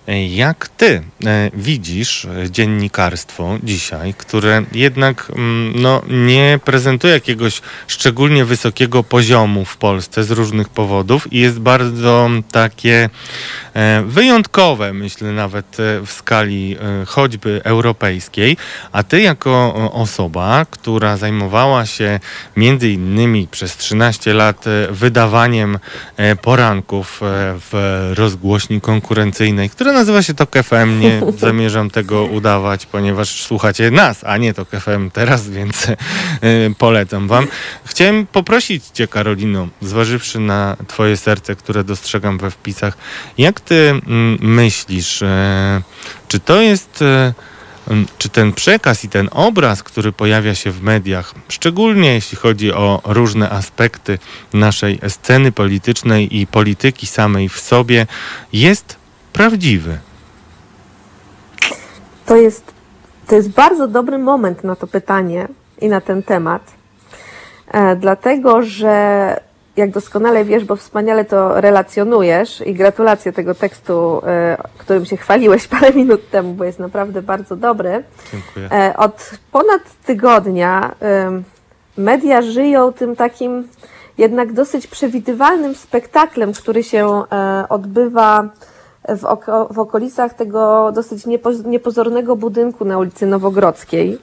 jak 0.08 0.68
ty 0.68 1.04
e, 1.26 1.52
widzisz 1.54 2.26
e, 2.26 2.52
dziennikarstwo 2.52 3.58
dzisiaj, 3.64 4.14
które 4.14 4.64
jednak 4.72 5.32
mm, 5.36 5.82
no, 5.82 6.02
nie 6.10 6.60
prezentuje 6.66 7.14
jakiegoś 7.14 7.62
szczególnie 7.88 8.46
wysokiego 8.46 9.04
poziomu 9.04 9.66
w 9.66 9.78
Polsce 9.78 10.24
z 10.24 10.32
różnych 10.32 10.70
powodów 10.70 11.34
i 11.34 11.40
jest 11.40 11.60
bardzo 11.60 12.30
takie 12.52 13.10
e, 13.74 14.04
wyjątkowe, 14.08 14.94
myślę 14.94 15.32
nawet 15.32 15.80
e, 15.80 16.06
w 16.06 16.12
skali 16.12 16.78
e, 17.02 17.06
choćby 17.06 17.62
europejskiej, 17.64 18.58
a 18.92 19.04
ty 19.04 19.22
jako 19.22 19.74
osoba, 19.94 20.66
która 20.70 21.18
zajmowała 21.18 21.86
się 21.86 22.20
między 22.58 22.90
innymi 22.90 23.48
przez 23.52 23.78
13 23.78 24.34
lat 24.34 24.68
e, 24.68 24.88
wydawaniem 24.92 25.80
e, 26.18 26.36
poranków 26.36 27.22
e, 27.24 27.26
w 27.72 28.12
rozgłośni 28.16 28.82
konkurencyjnej, 28.82 29.70
nazywa 29.94 30.22
się 30.24 30.34
TOK 30.34 30.56
FM. 30.64 31.00
Nie 31.00 31.22
zamierzam 31.38 31.90
tego 31.90 32.24
udawać, 32.24 32.86
ponieważ 32.86 33.44
słuchacie 33.44 33.92
nas, 33.92 34.24
a 34.24 34.38
nie 34.38 34.54
TOK 34.54 34.70
FM 34.70 35.12
teraz, 35.12 35.50
więc 35.50 35.88
e, 35.90 35.96
polecam 36.78 37.28
wam. 37.28 37.48
Chciałem 37.86 38.26
poprosić 38.26 38.86
cię, 38.88 39.08
Karolino, 39.08 39.68
zważywszy 39.82 40.40
na 40.40 40.78
twoje 40.88 41.18
serce, 41.18 41.56
które 41.56 41.84
dostrzegam 41.84 42.38
we 42.38 42.52
wpisach, 42.52 42.98
jak 43.38 43.62
ty 43.62 43.90
mm, 43.90 44.38
myślisz, 44.42 45.22
e, 45.22 45.82
czy 46.28 46.40
to 46.40 46.62
jest... 46.62 47.04
Mm, 47.88 48.06
Czy 48.18 48.30
ten 48.30 48.54
przekaz 48.54 49.04
i 49.04 49.10
ten 49.10 49.30
obraz, 49.32 49.84
który 49.84 50.12
pojawia 50.12 50.56
się 50.56 50.72
w 50.72 50.82
mediach, 50.82 51.34
szczególnie 51.50 52.14
jeśli 52.14 52.38
chodzi 52.38 52.74
o 52.74 53.02
różne 53.06 53.50
aspekty 53.50 54.20
naszej 54.54 55.00
sceny 55.10 55.52
politycznej 55.52 56.38
i 56.38 56.48
polityki 56.48 57.08
samej 57.08 57.50
w 57.50 57.60
sobie, 57.60 58.08
jest 58.54 59.03
prawdziwy? 59.34 59.98
To 62.26 62.36
jest, 62.36 62.74
to 63.28 63.36
jest 63.36 63.50
bardzo 63.50 63.88
dobry 63.88 64.18
moment 64.18 64.64
na 64.64 64.76
to 64.76 64.88
pytanie 64.88 65.48
i 65.82 65.90
na 65.90 66.02
ten 66.02 66.24
temat, 66.24 66.62
e, 67.72 67.96
dlatego 67.96 68.64
że 68.64 69.38
jak 69.76 69.92
doskonale 69.92 70.46
wiesz, 70.46 70.66
bo 70.66 70.76
wspaniale 70.76 71.26
to 71.26 71.62
relacjonujesz 71.62 72.62
i 72.68 72.74
gratulacje 72.74 73.34
tego 73.34 73.56
tekstu, 73.56 74.22
e, 74.26 74.58
którym 74.78 75.06
się 75.06 75.18
chwaliłeś 75.18 75.68
parę 75.80 75.94
minut 75.94 76.30
temu, 76.30 76.54
bo 76.54 76.64
jest 76.64 76.80
naprawdę 76.80 77.22
bardzo 77.22 77.56
dobry. 77.56 78.04
Dziękuję. 78.32 78.70
E, 78.72 78.98
Od 78.98 79.32
ponad 79.52 79.82
tygodnia 80.06 80.96
em, 81.00 81.44
media 81.98 82.42
żyją 82.42 82.94
tym 82.94 83.16
takim 83.16 83.68
jednak 84.18 84.54
dosyć 84.54 84.88
przewidywalnym 84.88 85.76
spektaklem, 85.76 86.54
który 86.54 86.84
się 86.84 87.24
e, 87.32 87.66
odbywa 87.70 88.50
w, 89.10 89.26
oko, 89.26 89.68
w 89.72 89.80
okolicach 89.80 90.34
tego 90.34 90.92
dosyć 90.92 91.26
niepo, 91.26 91.52
niepozornego 91.52 92.36
budynku 92.36 92.86
na 92.86 92.98
ulicy 92.98 93.26
Nowogrodzkiej. 93.26 94.20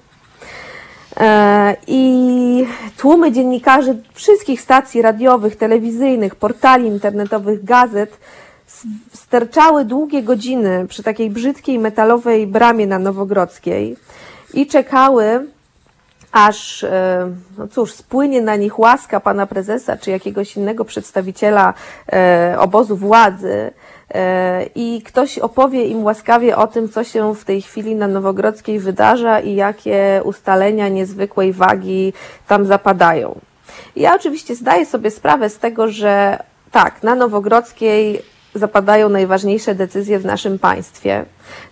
E, 1.17 1.77
I 1.87 2.67
tłumy 2.97 3.33
dziennikarzy 3.33 4.03
wszystkich 4.15 4.61
stacji 4.61 5.03
radiowych, 5.03 5.57
telewizyjnych, 5.57 6.35
portali 6.35 6.87
internetowych, 6.87 7.65
gazet 7.65 8.19
sterczały 9.13 9.85
długie 9.85 10.23
godziny 10.23 10.87
przy 10.89 11.03
takiej 11.03 11.31
brzydkiej 11.31 11.79
metalowej 11.79 12.47
bramie 12.47 12.87
na 12.87 12.99
Nowogrodzkiej 12.99 13.97
i 14.55 14.67
czekały, 14.67 15.47
aż, 16.33 16.85
e, 16.85 17.31
no 17.59 17.69
cóż, 17.69 17.93
spłynie 17.93 18.43
na 18.43 18.57
nich 18.57 18.79
łaska 18.79 19.21
pana 19.21 19.47
prezesa 19.47 19.97
czy 19.97 20.11
jakiegoś 20.11 20.57
innego 20.57 20.85
przedstawiciela 20.85 21.75
e, 22.13 22.57
obozu 22.59 22.97
władzy 22.97 23.71
i 24.75 25.03
ktoś 25.07 25.39
opowie 25.39 25.87
im 25.87 26.05
łaskawie 26.05 26.57
o 26.57 26.67
tym, 26.67 26.89
co 26.89 27.05
się 27.05 27.35
w 27.35 27.45
tej 27.45 27.63
chwili 27.63 27.95
na 27.95 28.09
Nowogrodzkiej 28.09 28.79
wydarza 28.79 29.41
i 29.41 29.55
jakie 29.55 30.21
ustalenia 30.25 30.89
niezwykłej 30.89 31.53
wagi 31.53 32.13
tam 32.49 32.67
zapadają. 32.67 33.41
Ja 33.97 34.15
oczywiście 34.15 34.55
zdaję 34.55 34.87
sobie 34.87 35.11
sprawę 35.11 35.49
z 35.49 35.59
tego, 35.59 35.89
że 35.89 36.39
tak, 36.71 37.03
na 37.03 37.15
Nowogrodzkiej 37.15 38.23
zapadają 38.55 39.09
najważniejsze 39.09 39.75
decyzje 39.75 40.19
w 40.19 40.25
naszym 40.25 40.59
państwie. 40.59 41.25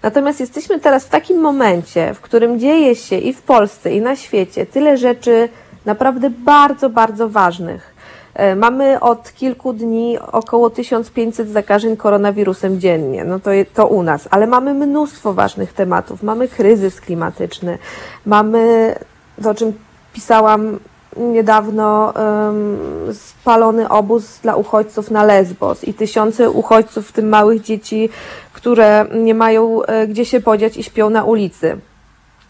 Natomiast 0.02 0.40
jesteśmy 0.40 0.80
teraz 0.80 1.04
w 1.04 1.08
takim 1.08 1.40
momencie, 1.40 2.14
w 2.14 2.20
którym 2.20 2.60
dzieje 2.60 2.96
się 2.96 3.16
i 3.16 3.32
w 3.32 3.42
Polsce, 3.42 3.94
i 3.94 4.00
na 4.00 4.16
świecie 4.16 4.66
tyle 4.66 4.96
rzeczy 4.96 5.48
naprawdę 5.84 6.30
bardzo, 6.30 6.90
bardzo 6.90 7.28
ważnych. 7.28 7.97
E, 8.38 8.56
Mamy 8.56 9.00
od 9.00 9.32
kilku 9.32 9.72
dni 9.72 10.18
około 10.32 10.70
1500 10.70 11.48
zakażeń 11.48 11.96
koronawirusem 11.96 12.80
dziennie, 12.80 13.24
no 13.24 13.40
to, 13.40 13.50
to 13.74 13.86
u 13.86 14.02
nas, 14.02 14.28
ale 14.30 14.46
mamy 14.46 14.74
mnóstwo 14.74 15.34
ważnych 15.34 15.72
tematów. 15.72 16.22
Mamy 16.22 16.48
kryzys 16.48 17.00
klimatyczny, 17.00 17.78
mamy 18.26 18.94
to, 19.42 19.50
o 19.50 19.54
czym 19.54 19.72
pisałam 20.12 20.78
niedawno, 21.16 22.14
em, 22.14 22.78
spalony 23.14 23.88
obóz 23.88 24.38
dla 24.42 24.56
uchodźców 24.56 25.10
na 25.10 25.24
Lesbos 25.24 25.84
i 25.84 25.94
tysiące 25.94 26.50
uchodźców, 26.50 27.08
w 27.08 27.12
tym 27.12 27.28
małych 27.28 27.62
dzieci, 27.62 28.08
które 28.52 29.06
nie 29.14 29.34
mają 29.34 29.82
e, 29.82 30.06
gdzie 30.06 30.24
się 30.24 30.40
podziać 30.40 30.76
i 30.76 30.82
śpią 30.82 31.10
na 31.10 31.24
ulicy. 31.24 31.78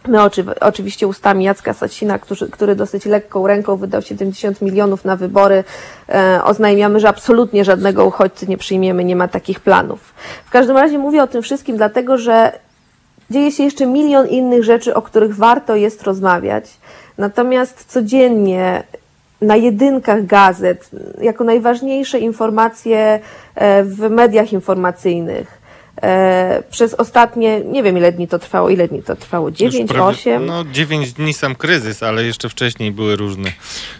My 0.06 0.22
oczy, 0.22 0.44
oczywiście 0.60 1.06
ustami 1.06 1.44
Jacka 1.44 1.74
Sasina, 1.74 2.18
który, 2.18 2.48
który 2.50 2.74
dosyć 2.74 3.06
lekką 3.06 3.46
ręką 3.46 3.76
wydał 3.76 4.02
70 4.02 4.62
milionów 4.62 5.04
na 5.04 5.16
wybory, 5.16 5.64
e, 6.08 6.40
oznajmiamy, 6.44 7.00
że 7.00 7.08
absolutnie 7.08 7.64
żadnego 7.64 8.06
uchodźcy 8.06 8.46
nie 8.46 8.58
przyjmiemy, 8.58 9.04
nie 9.04 9.16
ma 9.16 9.28
takich 9.28 9.60
planów. 9.60 10.14
W 10.44 10.50
każdym 10.50 10.76
razie 10.76 10.98
mówię 10.98 11.22
o 11.22 11.26
tym 11.26 11.42
wszystkim 11.42 11.76
dlatego, 11.76 12.18
że 12.18 12.52
dzieje 13.30 13.52
się 13.52 13.62
jeszcze 13.62 13.86
milion 13.86 14.28
innych 14.28 14.64
rzeczy, 14.64 14.94
o 14.94 15.02
których 15.02 15.36
warto 15.36 15.76
jest 15.76 16.02
rozmawiać. 16.02 16.64
Natomiast 17.18 17.84
codziennie 17.84 18.82
na 19.42 19.56
jedynkach 19.56 20.26
gazet, 20.26 20.90
jako 21.20 21.44
najważniejsze 21.44 22.18
informacje 22.18 23.20
e, 23.54 23.84
w 23.84 24.10
mediach 24.10 24.52
informacyjnych, 24.52 25.57
e, 26.02 26.62
przez 26.70 26.94
ostatnie, 26.94 27.60
nie 27.60 27.82
wiem 27.82 27.98
ile 27.98 28.12
dni 28.12 28.28
to 28.28 28.38
trwało, 28.38 28.68
ile 28.70 28.88
dni 28.88 29.02
to 29.02 29.16
trwało, 29.16 29.48
Już 29.48 29.58
9, 29.58 29.88
prawie- 29.88 30.04
8? 30.04 30.46
No 30.46 30.64
9 30.72 31.12
dni 31.12 31.34
sam 31.34 31.54
kryzys, 31.54 32.02
ale 32.02 32.24
jeszcze 32.24 32.48
wcześniej 32.48 32.92
były 32.92 33.16
różne 33.16 33.48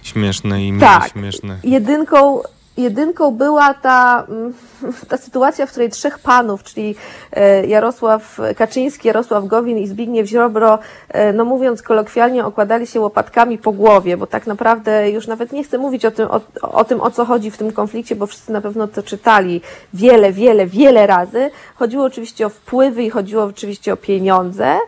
śmieszne 0.02 0.64
i 0.64 0.72
mniej 0.72 0.88
Tak. 0.88 1.12
śmieszne. 1.12 1.58
jedynką, 1.64 2.40
jedynką 2.82 3.30
była 3.30 3.74
ta, 3.74 4.26
mm, 4.28 4.54
ta 5.08 5.16
sytuacja, 5.16 5.66
w 5.66 5.70
której 5.70 5.90
trzech 5.90 6.18
panów, 6.18 6.64
czyli 6.64 6.94
e, 7.32 7.66
Jarosław 7.66 8.40
Kaczyński, 8.56 9.08
Jarosław 9.08 9.46
Gowin 9.46 9.78
i 9.78 9.86
Zbigniew 9.86 10.26
Ziobro, 10.26 10.78
e, 11.08 11.32
no 11.32 11.44
mówiąc 11.44 11.82
kolokwialnie, 11.82 12.44
okładali 12.44 12.86
się 12.86 13.00
łopatkami 13.00 13.58
po 13.58 13.72
głowie, 13.72 14.16
bo 14.16 14.26
tak 14.26 14.46
naprawdę 14.46 15.10
już 15.10 15.26
nawet 15.26 15.52
nie 15.52 15.64
chcę 15.64 15.78
mówić 15.78 16.04
o 16.04 16.10
tym, 16.10 16.28
o, 16.30 16.40
o 16.62 16.84
tym, 16.84 17.00
o 17.00 17.10
co 17.10 17.24
chodzi 17.24 17.50
w 17.50 17.56
tym 17.56 17.72
konflikcie, 17.72 18.16
bo 18.16 18.26
wszyscy 18.26 18.52
na 18.52 18.60
pewno 18.60 18.88
to 18.88 19.02
czytali 19.02 19.60
wiele, 19.94 20.32
wiele, 20.32 20.66
wiele 20.66 21.06
razy. 21.06 21.50
Chodziło 21.74 22.04
oczywiście 22.04 22.46
o 22.46 22.48
wpływy 22.48 23.02
i 23.02 23.10
chodziło 23.10 23.44
oczywiście 23.44 23.92
o 23.92 23.96
pieniądze. 23.96 24.78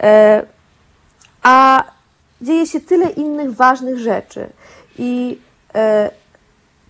E, 0.00 0.42
a 1.42 1.84
dzieje 2.42 2.66
się 2.66 2.80
tyle 2.80 3.10
innych 3.10 3.54
ważnych 3.54 3.98
rzeczy. 3.98 4.46
I 4.98 5.38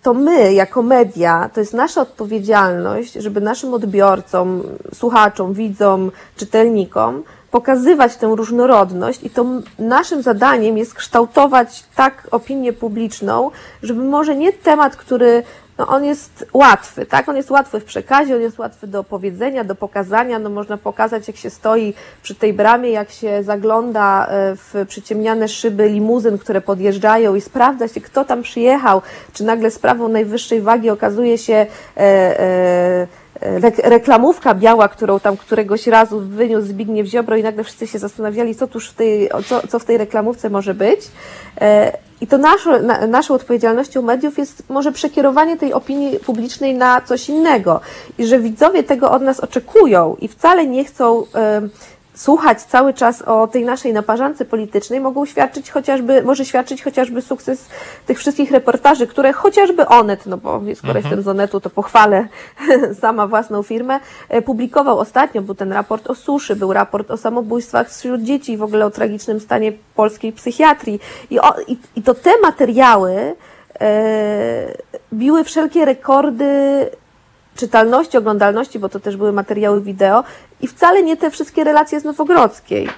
to 0.05 0.15
my, 0.15 0.53
jako 0.53 0.83
media, 0.83 1.51
to 1.55 1.61
jest 1.61 1.75
nasza 1.75 2.01
odpowiedzialność, 2.01 3.13
żeby 3.13 3.41
naszym 3.41 3.75
odbiorcom, 3.75 4.63
słuchaczom, 4.95 5.55
widzom, 5.55 6.11
czytelnikom 6.37 7.23
pokazywać 7.51 8.17
tę 8.17 8.27
różnorodność 8.27 9.23
i 9.23 9.31
to 9.31 9.45
naszym 9.79 10.23
zadaniem 10.23 10.79
jest 10.79 10.95
kształtować 10.95 11.85
tak 11.95 12.29
opinię 12.31 12.73
publiczną, 12.73 13.51
żeby 13.83 14.03
może 14.05 14.37
nie 14.37 14.53
temat, 14.53 14.97
który 14.97 15.43
no 15.79 15.87
on 15.87 16.05
jest 16.05 16.47
łatwy, 16.53 17.07
tak? 17.07 17.29
On 17.29 17.37
jest 17.37 17.51
łatwy 17.51 17.81
w 17.81 17.85
przekazie, 17.85 18.37
on 18.37 18.43
jest 18.43 18.59
łatwy 18.59 18.87
do 18.87 19.01
opowiedzenia, 19.01 19.65
do 19.65 19.75
pokazania. 19.75 20.39
No 20.39 20.51
można 20.51 20.77
pokazać, 20.77 21.29
jak 21.29 21.37
się 21.37 21.51
stoi 21.51 21.95
przy 22.23 22.35
tej 22.35 22.53
bramie, 22.53 22.91
jak 22.91 23.11
się 23.11 23.43
zagląda 23.43 24.27
e, 24.27 24.57
w 24.57 24.87
przyciemniane 24.89 25.49
szyby 25.49 25.89
limuzyn, 25.89 26.39
które 26.39 26.61
podjeżdżają 26.61 27.35
i 27.35 27.41
sprawdza 27.41 27.89
się, 27.89 28.01
kto 28.01 28.25
tam 28.25 28.43
przyjechał, 28.43 29.03
czy 29.33 29.45
nagle 29.45 29.71
sprawą 29.71 30.09
najwyższej 30.09 30.61
wagi 30.61 30.91
okazuje 30.91 31.39
się 31.39 31.55
e, 31.55 31.67
e, 31.97 33.07
reklamówka 33.85 34.55
biała, 34.55 34.89
którą 34.89 35.21
tam 35.21 35.37
któregoś 35.37 35.87
razu 35.87 36.21
wyniósł 36.21 36.67
Zbigniew 36.67 37.07
Ziobro 37.07 37.37
i 37.37 37.43
nagle 37.43 37.65
wszyscy 37.65 37.87
się 37.87 37.99
zastanawiali, 37.99 38.55
co 38.55 38.67
tuż 38.67 38.89
w 38.89 38.95
tej, 38.95 39.31
co, 39.47 39.67
co 39.69 39.79
w 39.79 39.85
tej 39.85 39.99
reklamówce 39.99 40.51
może 40.51 40.75
być. 40.75 41.01
E, 41.61 41.99
I 42.21 42.27
to 42.27 42.39
naszą, 42.39 42.83
na, 42.83 43.07
naszą 43.07 43.35
odpowiedzialnością 43.35 44.03
mediów 44.03 44.39
jest 44.39 44.63
może 44.69 44.93
przekierowanie 44.93 45.57
tej 45.57 45.73
opinii 45.73 46.19
publicznej 46.19 46.75
na 46.75 47.01
coś 47.01 47.29
innego. 47.29 47.81
I 48.19 48.27
że 48.27 48.39
widzowie 48.39 48.83
tego 48.83 49.11
od 49.11 49.23
nas 49.23 49.41
oczekują 49.41 50.17
i 50.21 50.29
wcale 50.29 50.67
nie 50.67 50.85
chcą 50.85 51.25
słuchać 52.15 52.63
cały 52.63 52.95
czas 52.95 53.23
o 53.23 53.47
tej 53.47 53.65
naszej 53.65 53.93
naparzance 53.93 54.45
politycznej, 54.45 55.01
mogą 55.01 55.27
świadczyć 55.27 55.71
chociażby, 55.71 56.23
może 56.23 56.45
świadczyć 56.45 56.83
chociażby 56.83 57.23
sukces 57.23 57.67
tych 58.07 58.19
wszystkich 58.19 58.51
reportaży, 58.51 59.07
które 59.07 59.33
chociażby 59.33 59.87
Onet, 59.87 60.27
no 60.27 60.37
bo 60.37 60.61
skoro 60.75 60.95
Mhm. 60.95 60.97
jestem 60.97 61.23
z 61.23 61.29
Onetu, 61.29 61.61
to 61.61 61.71
pochwalę 61.71 62.27
sama 63.01 63.27
własną 63.27 63.63
firmę, 63.63 64.01
e, 64.29 64.43
publikował 64.43 64.99
ostatnio, 64.99 65.43
był 65.43 65.55
ten 65.55 65.73
raport 65.73 66.11
o 66.11 66.15
suszy, 66.15 66.57
był 66.57 66.73
raport 66.73 67.11
o 67.11 67.17
samobójstwach 67.17 67.91
wśród 67.91 68.23
dzieci, 68.23 68.57
w 68.57 68.63
ogóle 68.63 68.87
o 68.87 68.91
tragicznym 68.91 69.41
stanie 69.41 69.73
polskiej 69.95 70.33
psychiatrii. 70.33 71.01
I, 71.31 71.41
o, 71.41 71.55
i, 71.67 71.79
i 71.97 72.03
to 72.03 72.15
te 72.15 72.31
materiały 72.43 73.35
e, 73.81 74.75
biły 75.13 75.45
wszelkie 75.45 75.85
rekordy 75.85 76.45
czytalności, 77.57 78.19
oglądalności, 78.19 78.79
bo 78.79 78.89
to 78.89 79.01
też 79.01 79.17
były 79.17 79.33
materiały 79.33 79.81
wideo 79.81 80.25
i 80.65 80.67
wcale 80.67 81.03
nie 81.03 81.17
te 81.17 81.31
wszystkie 81.31 81.65
relacje 81.65 82.01
z 82.01 82.05
Nowogrodzkiej. 82.05 82.89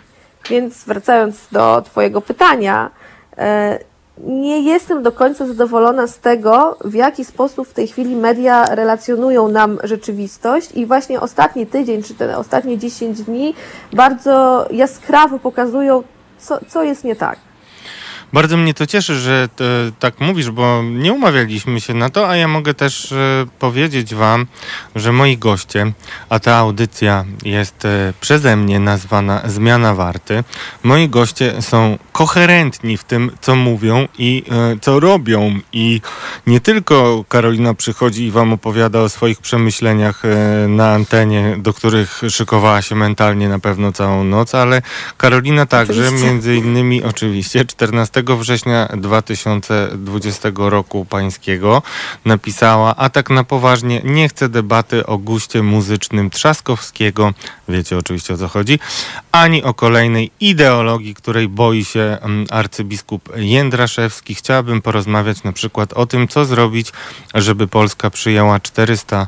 Więc 0.50 0.84
wracając 0.84 1.48
do 1.52 1.82
Twojego 1.82 2.20
pytania, 2.20 2.90
e, 3.38 3.78
nie 4.18 4.60
jestem 4.60 5.02
do 5.02 5.12
końca 5.12 5.46
zadowolona 5.46 6.06
z 6.06 6.18
tego, 6.18 6.76
w 6.84 6.94
jaki 6.94 7.24
sposób 7.24 7.68
w 7.68 7.72
tej 7.72 7.88
chwili 7.88 8.16
media 8.16 8.64
relacjonują 8.64 9.48
nam 9.48 9.78
rzeczywistość 9.84 10.72
i 10.74 10.86
właśnie 10.86 11.20
ostatni 11.20 11.66
tydzień, 11.66 12.02
czy 12.02 12.14
te 12.14 12.38
ostatnie 12.38 12.78
10 12.78 13.22
dni 13.22 13.54
bardzo 13.92 14.66
jaskrawo 14.70 15.38
pokazują, 15.38 16.02
co, 16.38 16.58
co 16.68 16.82
jest 16.82 17.04
nie 17.04 17.16
tak. 17.16 17.38
Bardzo 18.32 18.56
mnie 18.56 18.74
to 18.74 18.86
cieszy, 18.86 19.14
że 19.14 19.48
t, 19.56 19.64
tak 19.98 20.20
mówisz, 20.20 20.50
bo 20.50 20.82
nie 20.82 21.12
umawialiśmy 21.12 21.80
się 21.80 21.94
na 21.94 22.10
to, 22.10 22.28
a 22.28 22.36
ja 22.36 22.48
mogę 22.48 22.74
też 22.74 23.12
e, 23.12 23.46
powiedzieć 23.58 24.14
Wam, 24.14 24.46
że 24.96 25.12
moi 25.12 25.38
goście, 25.38 25.92
a 26.28 26.38
ta 26.38 26.56
audycja 26.56 27.24
jest 27.44 27.84
e, 27.84 28.12
przeze 28.20 28.56
mnie 28.56 28.80
nazwana 28.80 29.42
Zmiana 29.44 29.94
Warty, 29.94 30.44
moi 30.82 31.08
goście 31.08 31.62
są 31.62 31.98
koherentni 32.12 32.96
w 32.96 33.04
tym, 33.04 33.30
co 33.40 33.56
mówią 33.56 34.08
i 34.18 34.42
e, 34.50 34.76
co 34.80 35.00
robią. 35.00 35.58
I 35.72 36.00
nie 36.46 36.60
tylko 36.60 37.24
Karolina 37.28 37.74
przychodzi 37.74 38.24
i 38.24 38.30
Wam 38.30 38.52
opowiada 38.52 39.00
o 39.00 39.08
swoich 39.08 39.40
przemyśleniach 39.40 40.24
e, 40.24 40.68
na 40.68 40.92
antenie, 40.92 41.56
do 41.58 41.72
których 41.72 42.22
szykowała 42.28 42.82
się 42.82 42.94
mentalnie 42.94 43.48
na 43.48 43.58
pewno 43.58 43.92
całą 43.92 44.24
noc, 44.24 44.54
ale 44.54 44.82
Karolina 45.16 45.66
także, 45.66 46.12
między 46.12 46.56
innymi 46.56 47.02
oczywiście 47.02 47.64
14 47.64 48.15
września 48.22 48.88
2020 48.96 50.48
roku 50.56 51.04
pańskiego 51.04 51.82
napisała, 52.24 52.96
a 52.96 53.10
tak 53.10 53.30
na 53.30 53.44
poważnie 53.44 54.00
nie 54.04 54.28
chcę 54.28 54.48
debaty 54.48 55.06
o 55.06 55.18
guście 55.18 55.62
muzycznym 55.62 56.30
Trzaskowskiego, 56.30 57.32
wiecie 57.68 57.98
oczywiście 57.98 58.34
o 58.34 58.36
co 58.36 58.48
chodzi, 58.48 58.78
ani 59.32 59.62
o 59.62 59.74
kolejnej 59.74 60.30
ideologii, 60.40 61.14
której 61.14 61.48
boi 61.48 61.84
się 61.84 62.18
mm, 62.20 62.46
arcybiskup 62.50 63.36
Jędraszewski. 63.36 64.34
Chciałabym 64.34 64.82
porozmawiać 64.82 65.42
na 65.42 65.52
przykład 65.52 65.92
o 65.92 66.06
tym, 66.06 66.28
co 66.28 66.44
zrobić, 66.44 66.92
żeby 67.34 67.68
Polska 67.68 68.10
przyjęła 68.10 68.60
400 68.60 69.26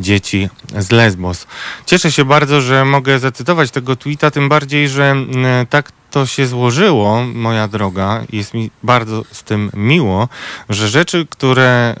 dzieci 0.00 0.48
z 0.78 0.90
Lesbos. 0.90 1.46
Cieszę 1.86 2.12
się 2.12 2.24
bardzo, 2.24 2.60
że 2.60 2.84
mogę 2.84 3.18
zacytować 3.18 3.70
tego 3.70 3.96
tweeta, 3.96 4.30
tym 4.30 4.48
bardziej, 4.48 4.88
że 4.88 5.10
mm, 5.10 5.66
tak 5.66 5.92
to 6.10 6.26
się 6.26 6.46
złożyło, 6.46 7.22
moja 7.34 7.68
droga, 7.68 8.22
jest 8.32 8.54
mi 8.54 8.70
bardzo 8.82 9.24
z 9.32 9.42
tym 9.42 9.70
miło, 9.74 10.28
że 10.68 10.88
rzeczy, 10.88 11.26
które 11.30 11.94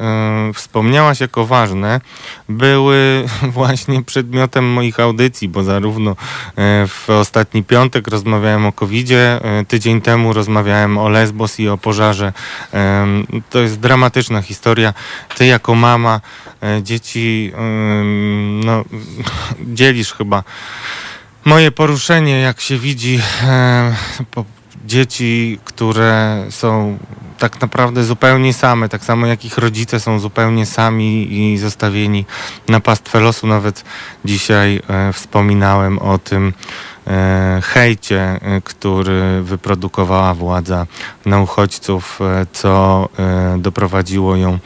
y, 0.50 0.52
wspomniałaś 0.54 1.20
jako 1.20 1.46
ważne, 1.46 2.00
były 2.48 3.24
właśnie 3.58 4.02
przedmiotem 4.02 4.72
moich 4.72 5.00
audycji, 5.00 5.48
bo 5.48 5.62
zarówno 5.62 6.10
y, 6.10 6.14
w 6.88 7.10
ostatni 7.10 7.64
piątek 7.64 8.08
rozmawiałem 8.08 8.66
o 8.66 8.72
COVID-zie, 8.72 9.40
y, 9.60 9.64
tydzień 9.64 10.00
temu 10.00 10.32
rozmawiałem 10.32 10.98
o 10.98 11.08
Lesbos 11.08 11.60
i 11.60 11.68
o 11.68 11.78
pożarze. 11.78 12.32
Y, 12.74 13.42
to 13.50 13.58
jest 13.58 13.80
dramatyczna 13.80 14.42
historia. 14.42 14.94
Ty 15.36 15.46
jako 15.46 15.74
mama 15.74 16.20
y, 16.78 16.82
dzieci, 16.82 17.52
y, 17.54 18.64
no, 18.64 18.84
dzielisz 19.76 20.12
chyba 20.12 20.42
moje 21.44 21.70
poruszenie, 21.70 22.40
jak 22.40 22.60
się 22.60 22.78
widzi 22.78 23.20
e, 23.42 23.96
po, 24.30 24.44
dzieci, 24.86 25.58
które 25.64 26.44
są 26.50 26.98
tak 27.38 27.60
naprawdę 27.60 28.04
zupełnie 28.04 28.54
same, 28.54 28.88
tak 28.88 29.04
samo 29.04 29.26
jak 29.26 29.44
ich 29.44 29.58
rodzice 29.58 30.00
są 30.00 30.18
zupełnie 30.18 30.66
sami 30.66 31.32
i 31.32 31.58
zostawieni 31.58 32.24
na 32.68 32.80
pastwę 32.80 33.20
losu. 33.20 33.46
Nawet 33.46 33.84
dzisiaj 34.24 34.82
e, 34.88 35.12
wspominałem 35.12 35.98
o 35.98 36.18
tym, 36.18 36.52
e, 37.06 37.60
hejcie, 37.64 38.20
e, 38.20 38.60
który 38.64 39.42
wyprodukowała 39.42 40.34
władza 40.34 40.86
na 41.26 41.40
uchodźców, 41.40 42.20
e, 42.20 42.46
co 42.52 43.08
e, 43.18 43.58
doprowadziło 43.58 44.36
ją 44.36 44.58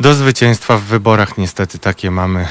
do 0.00 0.14
zwycięstwa 0.14 0.76
w 0.78 0.82
wyborach. 0.82 1.38
Niestety 1.38 1.78
takie 1.78 2.10
mamy 2.10 2.46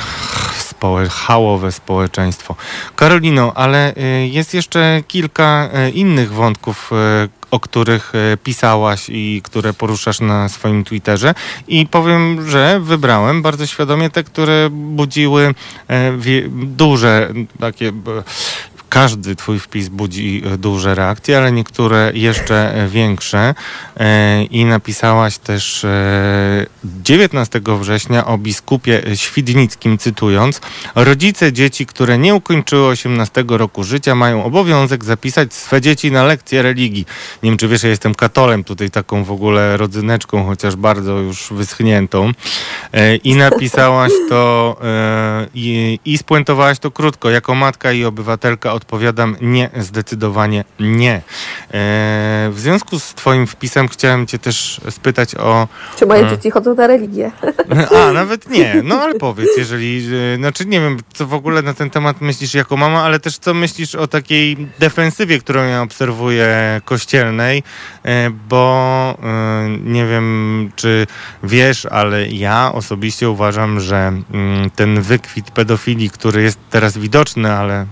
hałowe 1.09 1.71
społeczeństwo. 1.71 2.55
Karolino, 2.95 3.53
ale 3.55 3.93
y, 3.95 4.27
jest 4.27 4.53
jeszcze 4.53 5.01
kilka 5.07 5.69
y, 5.87 5.91
innych 5.91 6.31
wątków, 6.31 6.91
y, 7.25 7.29
o 7.51 7.59
których 7.59 8.13
pisałaś 8.43 9.09
i 9.09 9.41
które 9.43 9.73
poruszasz 9.73 10.19
na 10.19 10.49
swoim 10.49 10.83
Twitterze 10.83 11.33
i 11.67 11.87
powiem, 11.87 12.49
że 12.49 12.79
wybrałem 12.79 13.41
bardzo 13.41 13.67
świadomie 13.67 14.09
te, 14.09 14.23
które 14.23 14.69
budziły 14.71 15.53
duże 16.51 17.33
takie 17.59 17.91
każdy 18.93 19.35
twój 19.35 19.59
wpis 19.59 19.89
budzi 19.89 20.43
e, 20.45 20.57
duże 20.57 20.95
reakcje, 20.95 21.37
ale 21.37 21.51
niektóre 21.51 22.11
jeszcze 22.15 22.75
e, 22.75 22.87
większe. 22.87 23.55
E, 23.97 24.43
I 24.43 24.65
napisałaś 24.65 25.37
też 25.37 25.85
e, 25.85 26.65
19 26.83 27.61
września 27.79 28.25
o 28.25 28.37
biskupie 28.37 29.01
Świdnickim, 29.15 29.97
cytując: 29.97 30.61
Rodzice 30.95 31.53
dzieci, 31.53 31.85
które 31.85 32.17
nie 32.17 32.35
ukończyły 32.35 32.87
18 32.87 33.45
roku 33.47 33.83
życia, 33.83 34.15
mają 34.15 34.43
obowiązek 34.43 35.03
zapisać 35.03 35.53
swe 35.53 35.81
dzieci 35.81 36.11
na 36.11 36.23
lekcje 36.23 36.61
religii. 36.61 37.05
Nie 37.43 37.49
wiem, 37.49 37.57
czy 37.57 37.67
wiesz, 37.67 37.83
ja 37.83 37.89
jestem 37.89 38.15
katolem, 38.15 38.63
tutaj 38.63 38.91
taką 38.91 39.23
w 39.23 39.31
ogóle 39.31 39.77
rodzyneczką, 39.77 40.45
chociaż 40.45 40.75
bardzo 40.75 41.11
już 41.19 41.47
wyschniętą. 41.51 42.31
I 43.23 43.35
napisałaś 43.35 44.11
to 44.29 44.77
i, 45.53 45.99
i 46.05 46.17
spuentowałaś 46.17 46.79
to 46.79 46.91
krótko. 46.91 47.29
Jako 47.29 47.55
matka 47.55 47.91
i 47.91 48.05
obywatelka 48.05 48.73
odpowiadam 48.83 49.35
nie, 49.41 49.69
zdecydowanie 49.77 50.63
nie. 50.79 51.13
E, 51.13 51.21
w 52.51 52.55
związku 52.55 52.99
z 52.99 53.13
twoim 53.13 53.47
wpisem 53.47 53.87
chciałem 53.87 54.27
cię 54.27 54.39
też 54.39 54.81
spytać 54.89 55.35
o... 55.35 55.67
Czy 55.99 56.05
moje 56.05 56.25
e, 56.25 56.29
dzieci 56.29 56.51
chodzą 56.51 56.75
na 56.75 56.87
religię? 56.87 57.31
a, 57.97 58.11
nawet 58.11 58.49
nie. 58.49 58.81
No 58.83 58.95
ale 59.01 59.13
powiedz, 59.15 59.49
jeżeli, 59.57 60.07
e, 60.33 60.37
znaczy 60.37 60.65
nie 60.65 60.79
wiem, 60.81 60.97
co 61.13 61.27
w 61.27 61.33
ogóle 61.33 61.61
na 61.61 61.73
ten 61.73 61.89
temat 61.89 62.21
myślisz 62.21 62.53
jako 62.53 62.77
mama, 62.77 63.03
ale 63.03 63.19
też 63.19 63.37
co 63.37 63.53
myślisz 63.53 63.95
o 63.95 64.07
takiej 64.07 64.67
defensywie, 64.79 65.39
którą 65.39 65.63
ja 65.63 65.81
obserwuję 65.81 66.81
kościelnej, 66.85 67.63
bo 68.49 69.17
nie 69.85 70.05
wiem, 70.05 70.71
czy 70.75 71.07
wiesz, 71.43 71.85
ale 71.85 72.27
ja 72.27 72.71
osobiście 72.73 73.29
uważam, 73.29 73.79
że 73.79 73.97
mm, 74.33 74.69
ten 74.69 75.01
wykwit 75.01 75.51
pedofilii, 75.51 76.09
który 76.09 76.41
jest 76.41 76.59
teraz 76.69 76.97
widoczny, 76.97 77.53
ale 77.53 77.85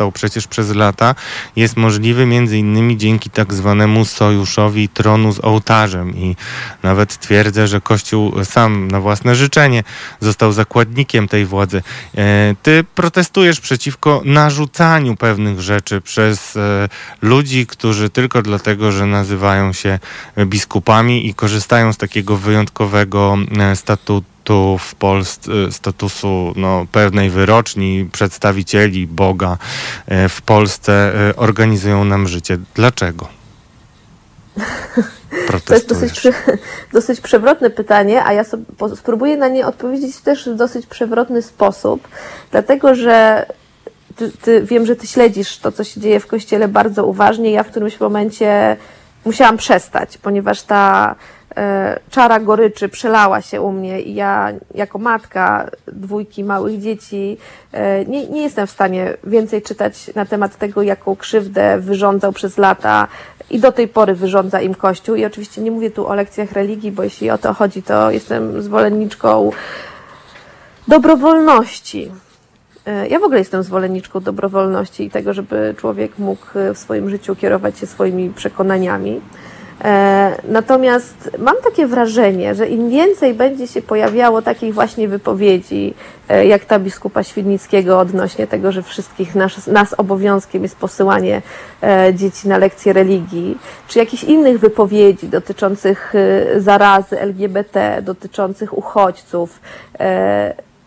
wzrastał 0.00 0.12
przecież 0.12 0.46
przez 0.46 0.74
lata, 0.74 1.14
jest 1.56 1.76
możliwy 1.76 2.26
między 2.26 2.58
innymi 2.58 2.96
dzięki 2.96 3.30
tak 3.30 3.54
zwanemu 3.54 4.04
sojuszowi 4.04 4.88
tronu 4.88 5.32
z 5.32 5.44
ołtarzem 5.44 6.16
i 6.16 6.36
nawet 6.82 7.18
twierdzę, 7.18 7.66
że 7.66 7.80
Kościół 7.80 8.44
sam 8.44 8.88
na 8.90 9.00
własne 9.00 9.34
życzenie 9.34 9.82
został 10.20 10.52
zakładnikiem 10.52 11.28
tej 11.28 11.46
władzy. 11.46 11.82
E, 12.16 12.54
Ty 12.62 12.84
protestujesz 12.94 13.60
przeciwko 13.60 14.22
narzucaniu 14.24 15.16
pewnych 15.16 15.60
rzeczy 15.60 16.00
przez 16.00 16.56
e, 16.56 16.88
ludzi, 17.22 17.66
którzy 17.66 18.10
tylko 18.10 18.42
dlatego, 18.42 18.92
że 18.92 19.06
nazywają 19.06 19.72
się 19.72 19.98
biskupami 20.46 21.26
i 21.26 21.34
korzystają 21.34 21.92
z 21.92 21.96
takiego 21.96 22.36
wyjątkowego 22.36 23.36
e, 23.58 23.76
statutu 24.50 24.78
w 24.78 24.94
Polsce 24.94 25.50
statusu 25.70 26.52
no, 26.56 26.86
pewnej 26.92 27.30
wyroczni 27.30 28.08
przedstawicieli 28.12 29.06
Boga 29.06 29.58
e, 30.06 30.28
w 30.28 30.42
Polsce 30.42 30.92
e, 31.30 31.36
organizują 31.36 32.04
nam 32.04 32.28
życie. 32.28 32.58
Dlaczego? 32.74 33.28
To 35.64 35.74
jest 35.74 35.88
dosyć, 35.88 36.12
przy, 36.12 36.32
dosyć 36.92 37.20
przewrotne 37.20 37.70
pytanie, 37.70 38.24
a 38.24 38.32
ja 38.32 38.44
sobie, 38.44 38.64
po, 38.78 38.96
spróbuję 38.96 39.36
na 39.36 39.48
nie 39.48 39.66
odpowiedzieć 39.66 40.16
też 40.16 40.48
w 40.48 40.54
dosyć 40.54 40.86
przewrotny 40.86 41.42
sposób, 41.42 42.08
dlatego 42.50 42.94
że 42.94 43.46
ty, 44.16 44.32
ty, 44.42 44.62
wiem, 44.62 44.86
że 44.86 44.96
ty 44.96 45.06
śledzisz 45.06 45.58
to, 45.58 45.72
co 45.72 45.84
się 45.84 46.00
dzieje 46.00 46.20
w 46.20 46.26
kościele 46.26 46.68
bardzo 46.68 47.06
uważnie. 47.06 47.50
Ja 47.50 47.62
w 47.62 47.70
którymś 47.70 48.00
momencie 48.00 48.76
musiałam 49.24 49.56
przestać, 49.56 50.18
ponieważ 50.18 50.62
ta 50.62 51.14
czara 52.10 52.40
goryczy 52.40 52.88
przelała 52.88 53.40
się 53.40 53.60
u 53.60 53.72
mnie 53.72 54.00
i 54.00 54.14
ja 54.14 54.52
jako 54.74 54.98
matka 54.98 55.70
dwójki 55.86 56.44
małych 56.44 56.80
dzieci 56.80 57.38
e, 57.72 58.04
nie, 58.04 58.26
nie 58.26 58.42
jestem 58.42 58.66
w 58.66 58.70
stanie 58.70 59.16
więcej 59.24 59.62
czytać 59.62 60.14
na 60.14 60.26
temat 60.26 60.56
tego, 60.56 60.82
jaką 60.82 61.16
krzywdę 61.16 61.78
wyrządzał 61.78 62.32
przez 62.32 62.58
lata 62.58 63.08
i 63.50 63.58
do 63.60 63.72
tej 63.72 63.88
pory 63.88 64.14
wyrządza 64.14 64.60
im 64.60 64.74
Kościół. 64.74 65.14
I 65.14 65.24
oczywiście 65.24 65.60
nie 65.60 65.70
mówię 65.70 65.90
tu 65.90 66.06
o 66.06 66.14
lekcjach 66.14 66.52
religii, 66.52 66.92
bo 66.92 67.02
jeśli 67.02 67.30
o 67.30 67.38
to 67.38 67.54
chodzi, 67.54 67.82
to 67.82 68.10
jestem 68.10 68.62
zwolenniczką 68.62 69.50
dobrowolności. 70.88 72.10
E, 72.86 73.08
Ja 73.08 73.18
w 73.18 73.22
ogóle 73.22 73.38
jestem 73.38 73.62
zwolenniczką 73.62 74.20
dobrowolności 74.20 75.04
i 75.04 75.10
tego, 75.10 75.34
żeby 75.34 75.74
człowiek 75.78 76.18
mógł 76.18 76.58
e, 76.58 76.74
w 76.74 76.78
swoim 76.78 77.10
życiu 77.10 77.36
kierować 77.36 77.78
się 77.78 77.86
swoimi 77.86 78.30
przekonaniami. 78.30 79.20
E, 79.84 80.36
Natomiast 80.48 81.30
mam 81.38 81.56
takie 81.64 81.86
wrażenie, 81.86 82.54
że 82.54 82.68
im 82.68 82.90
więcej 82.90 83.34
będzie 83.34 83.66
się 83.66 83.82
pojawiało 83.82 84.42
takich 84.42 84.74
właśnie 84.74 85.08
wypowiedzi, 85.08 85.94
e, 86.28 86.46
jak 86.46 86.64
ta 86.64 86.78
biskupa 86.78 87.22
Świdnickiego 87.22 87.98
odnośnie 87.98 88.46
tego, 88.46 88.72
że 88.72 88.82
wszystkich 88.82 89.34
nas, 89.34 89.66
nas 89.66 89.94
obowiązkiem 89.98 90.62
jest 90.62 90.76
posyłanie 90.76 91.42
e, 91.82 92.14
dzieci 92.14 92.48
na 92.48 92.58
lekcje 92.58 92.92
religii, 92.92 93.58
czy 93.88 93.98
jakichś 93.98 94.24
innych 94.24 94.58
wypowiedzi 94.60 95.28
dotyczących 95.28 96.14
zarazy 96.56 97.20
LGBT, 97.20 98.02
dotyczących 98.02 98.78
uchodźców, 98.78 99.60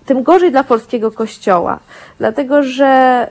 tym 0.06 0.24
gorzej 0.24 0.52
dla 0.52 0.64
polskiego 0.64 1.12
kościoła. 1.12 1.80
Dlatego, 2.20 2.64
że 2.64 3.28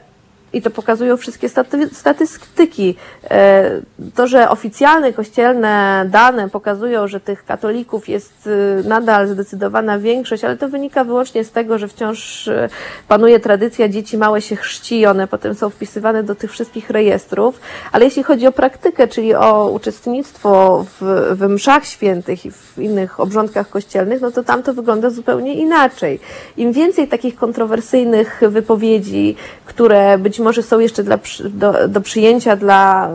i 0.52 0.62
to 0.62 0.70
pokazują 0.70 1.16
wszystkie 1.16 1.48
staty, 1.48 1.88
statystyki. 1.92 2.94
E, 3.30 3.82
To, 4.14 4.26
że 4.26 4.50
oficjalne 4.50 5.12
kościelne 5.12 6.04
dane 6.10 6.48
pokazują, 6.48 7.08
że 7.08 7.20
tych 7.20 7.44
katolików 7.44 8.08
jest 8.08 8.46
y, 8.46 8.82
nadal 8.88 9.28
zdecydowana 9.28 9.98
większość, 9.98 10.44
ale 10.44 10.56
to 10.56 10.68
wynika 10.68 11.04
wyłącznie 11.04 11.44
z 11.44 11.50
tego, 11.50 11.78
że 11.78 11.88
wciąż 11.88 12.48
y, 12.48 12.68
panuje 13.08 13.40
tradycja, 13.40 13.88
dzieci 13.88 14.18
małe 14.18 14.40
się 14.40 14.56
chrzci, 14.56 15.06
one 15.06 15.26
potem 15.26 15.54
są 15.54 15.70
wpisywane 15.70 16.22
do 16.22 16.34
tych 16.34 16.52
wszystkich 16.52 16.90
rejestrów. 16.90 17.60
Ale 17.92 18.04
jeśli 18.04 18.22
chodzi 18.22 18.46
o 18.46 18.52
praktykę, 18.52 19.08
czyli 19.08 19.34
o 19.34 19.70
uczestnictwo 19.70 20.84
w, 21.00 21.30
w 21.38 21.48
mszach 21.48 21.84
świętych 21.84 22.46
i 22.46 22.50
w 22.50 22.78
innych 22.78 23.20
obrządkach 23.20 23.68
kościelnych, 23.68 24.20
no 24.20 24.30
to 24.30 24.44
tam 24.44 24.62
to 24.62 24.74
wygląda 24.74 25.10
zupełnie 25.10 25.54
inaczej. 25.54 26.20
Im 26.56 26.72
więcej 26.72 27.08
takich 27.08 27.36
kontrowersyjnych 27.36 28.40
wypowiedzi, 28.48 29.36
które 29.64 30.18
być 30.18 30.40
może 30.42 30.62
są 30.62 30.78
jeszcze 30.78 31.02
dla, 31.02 31.18
do, 31.44 31.88
do 31.88 32.00
przyjęcia 32.00 32.56
dla, 32.56 33.10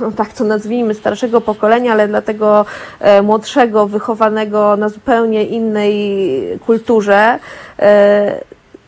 no 0.00 0.12
tak 0.12 0.32
to 0.32 0.44
nazwijmy, 0.44 0.94
starszego 0.94 1.40
pokolenia, 1.40 1.92
ale 1.92 2.08
dla 2.08 2.22
tego 2.22 2.66
e, 3.00 3.22
młodszego, 3.22 3.86
wychowanego 3.86 4.76
na 4.76 4.88
zupełnie 4.88 5.44
innej 5.44 6.58
kulturze, 6.66 7.38
e, 7.78 8.40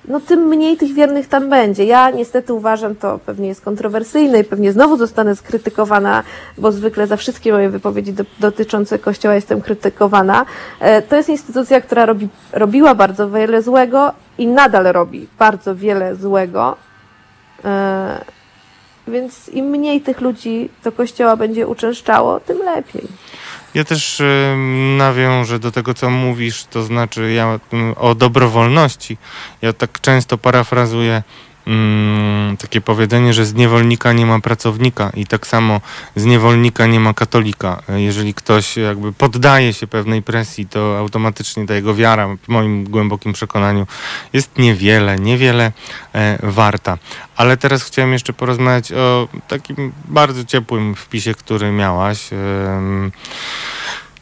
no 0.08 0.20
tym 0.20 0.40
mniej 0.40 0.76
tych 0.76 0.92
wiernych 0.92 1.28
tam 1.28 1.50
będzie. 1.50 1.84
Ja 1.84 2.10
niestety 2.10 2.52
uważam, 2.52 2.94
to 2.94 3.18
pewnie 3.26 3.48
jest 3.48 3.60
kontrowersyjne 3.60 4.40
i 4.40 4.44
pewnie 4.44 4.72
znowu 4.72 4.96
zostanę 4.96 5.36
skrytykowana, 5.36 6.22
bo 6.58 6.72
zwykle 6.72 7.06
za 7.06 7.16
wszystkie 7.16 7.52
moje 7.52 7.70
wypowiedzi 7.70 8.12
do, 8.12 8.24
dotyczące 8.40 8.98
Kościoła 8.98 9.34
jestem 9.34 9.60
krytykowana. 9.60 10.46
E, 10.80 11.02
To 11.02 11.16
jest 11.16 11.28
instytucja, 11.28 11.80
która 11.80 12.06
robi, 12.06 12.28
robiła 12.52 12.94
bardzo 12.94 13.30
wiele 13.30 13.62
złego 13.62 14.12
i 14.38 14.46
nadal 14.46 14.84
robi 14.84 15.28
bardzo 15.38 15.76
wiele 15.76 16.16
złego. 16.16 16.76
E, 17.64 18.24
Więc 19.08 19.48
im 19.48 19.66
mniej 19.66 20.00
tych 20.00 20.20
ludzi 20.20 20.68
do 20.84 20.92
kościoła 20.92 21.36
będzie 21.36 21.66
uczęszczało, 21.66 22.40
tym 22.40 22.58
lepiej. 22.58 23.02
Ja 23.74 23.84
też 23.84 24.20
y, 24.20 24.54
nawiążę 24.98 25.58
do 25.58 25.70
tego, 25.70 25.94
co 25.94 26.10
mówisz, 26.10 26.64
to 26.64 26.82
znaczy 26.82 27.32
ja 27.32 27.58
mm, 27.72 27.94
o 27.98 28.14
dobrowolności. 28.14 29.16
Ja 29.62 29.72
tak 29.72 30.00
często 30.00 30.38
parafrazuję 30.38 31.22
mm, 31.66 32.56
takie 32.56 32.80
powiedzenie, 32.80 33.32
że 33.32 33.46
z 33.46 33.54
niewolnika 33.54 34.12
nie 34.12 34.26
ma 34.26 34.40
pracownika 34.40 35.10
i 35.14 35.26
tak 35.26 35.46
samo 35.46 35.80
z 36.16 36.24
niewolnika 36.24 36.86
nie 36.86 37.00
ma 37.00 37.14
katolika. 37.14 37.82
Jeżeli 37.88 38.34
ktoś 38.34 38.76
jakby 38.76 39.12
poddaje 39.12 39.72
się 39.72 39.86
pewnej 39.86 40.22
presji, 40.22 40.66
to 40.66 40.98
automatycznie 40.98 41.66
ta 41.66 41.74
jego 41.74 41.94
wiara, 41.94 42.36
w 42.42 42.48
moim 42.48 42.84
głębokim 42.84 43.32
przekonaniu, 43.32 43.86
jest 44.32 44.58
niewiele, 44.58 45.18
niewiele 45.18 45.72
e, 46.14 46.38
warta. 46.42 46.98
Ale 47.36 47.56
teraz 47.56 47.84
chciałem 47.84 48.12
jeszcze 48.12 48.32
porozmawiać 48.32 48.92
o 48.92 49.28
takim 49.48 49.92
bardzo 50.04 50.44
ciepłym 50.44 50.94
wpisie, 50.94 51.34
który 51.34 51.72
miałaś. 51.72 52.32
Em, 52.32 53.12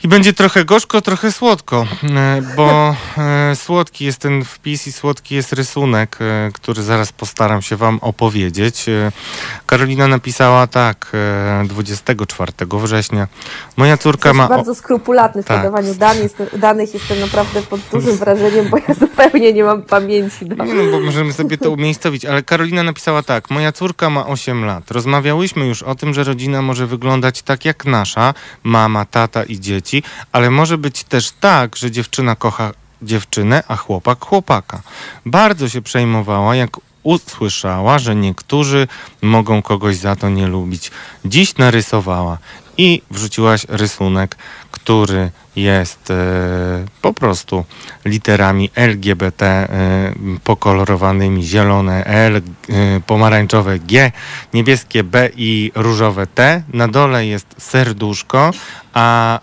I 0.05 0.09
będzie 0.09 0.33
trochę 0.33 0.65
gorzko, 0.65 1.01
trochę 1.01 1.33
słodko, 1.33 1.87
e, 2.17 2.43
bo 2.57 2.97
e, 3.19 3.57
słodki 3.57 4.05
jest 4.05 4.19
ten 4.19 4.45
wpis 4.45 4.87
i 4.87 4.93
słodki 4.93 5.35
jest 5.35 5.53
rysunek, 5.53 6.19
e, 6.21 6.51
który 6.55 6.83
zaraz 6.83 7.13
postaram 7.13 7.63
się 7.63 7.77
Wam 7.77 7.99
opowiedzieć. 7.99 8.87
Karolina 9.67 10.09
napisała 10.09 10.67
tak, 10.67 11.11
e, 11.15 11.65
24 11.69 12.53
września. 12.79 13.29
Moja 13.77 13.97
córka 13.97 14.29
Jesteś 14.29 14.39
ma. 14.39 14.49
bardzo 14.49 14.75
skrupulatny 14.75 15.43
w 15.43 15.47
Tak. 15.47 15.57
podawaniu 15.57 15.95
danych, 15.95 16.23
jestem, 16.23 16.47
danych. 16.57 16.95
Jestem 16.95 17.21
naprawdę 17.21 17.63
pod 17.63 17.81
dużym 17.93 18.17
wrażeniem, 18.17 18.69
bo 18.71 18.77
ja 18.89 18.95
zupełnie 19.01 19.53
nie 19.53 19.65
mam 19.65 19.83
pamięci. 19.83 20.45
Nie 20.45 20.75
no, 20.75 20.91
bo 20.93 21.01
możemy 21.01 21.33
sobie 21.33 21.59
to 21.59 21.71
umiejscowić, 21.71 22.25
ale 22.25 22.43
Karolina 22.43 22.83
napisała 22.83 23.23
tak. 23.23 23.51
Moja 23.51 23.73
córka 23.73 24.11
ma 24.11 24.27
8 24.27 24.65
lat. 24.65 24.91
Rozmawiałyśmy 24.91 25.67
już 25.67 25.83
o 25.83 25.95
tym, 25.95 26.15
że 26.15 26.25
rodzina 26.25 26.63
może 26.63 26.87
wyglądać 26.87 27.43
tak 27.43 27.65
jak 27.65 27.85
nasza, 27.85 28.35
mama, 28.63 29.05
tata 29.05 29.45
i 29.45 29.61
dzieci, 29.61 29.92
ale 30.33 30.51
może 30.51 30.79
być 30.79 31.05
też 31.05 31.31
tak, 31.41 31.77
że 31.77 31.91
dziewczyna 31.91 32.37
kocha 32.37 32.73
dziewczynę, 33.03 33.63
a 33.69 33.77
chłopak 33.77 34.25
chłopaka. 34.25 34.83
Bardzo 35.27 35.69
się 35.69 35.83
przejmowała, 35.83 36.57
jak 36.57 36.71
usłyszała, 37.03 37.99
że 37.99 38.17
niektórzy 38.17 38.89
mogą 39.23 39.63
kogoś 39.63 39.97
za 39.97 40.17
to 40.17 40.29
nie 40.29 40.47
lubić. 40.47 40.91
Dziś 41.25 41.57
narysowała 41.57 42.39
i 42.83 43.03
wrzuciłaś 43.11 43.67
rysunek, 43.69 44.37
który 44.71 45.31
jest 45.57 46.11
e, 46.11 46.15
po 47.03 47.13
prostu 47.13 47.65
literami 48.05 48.71
LGBT 48.75 49.47
e, 49.47 49.69
pokolorowanymi, 50.45 51.43
zielone 51.43 52.05
L, 52.05 52.37
e, 52.37 52.43
pomarańczowe 53.07 53.79
G, 53.79 54.13
niebieskie 54.55 55.05
B 55.05 55.31
i 55.37 55.73
różowe 55.75 56.27
T. 56.27 56.63
Na 56.73 56.89
dole 56.89 57.27
jest 57.27 57.47
serduszko, 57.59 58.51
a 58.95 59.41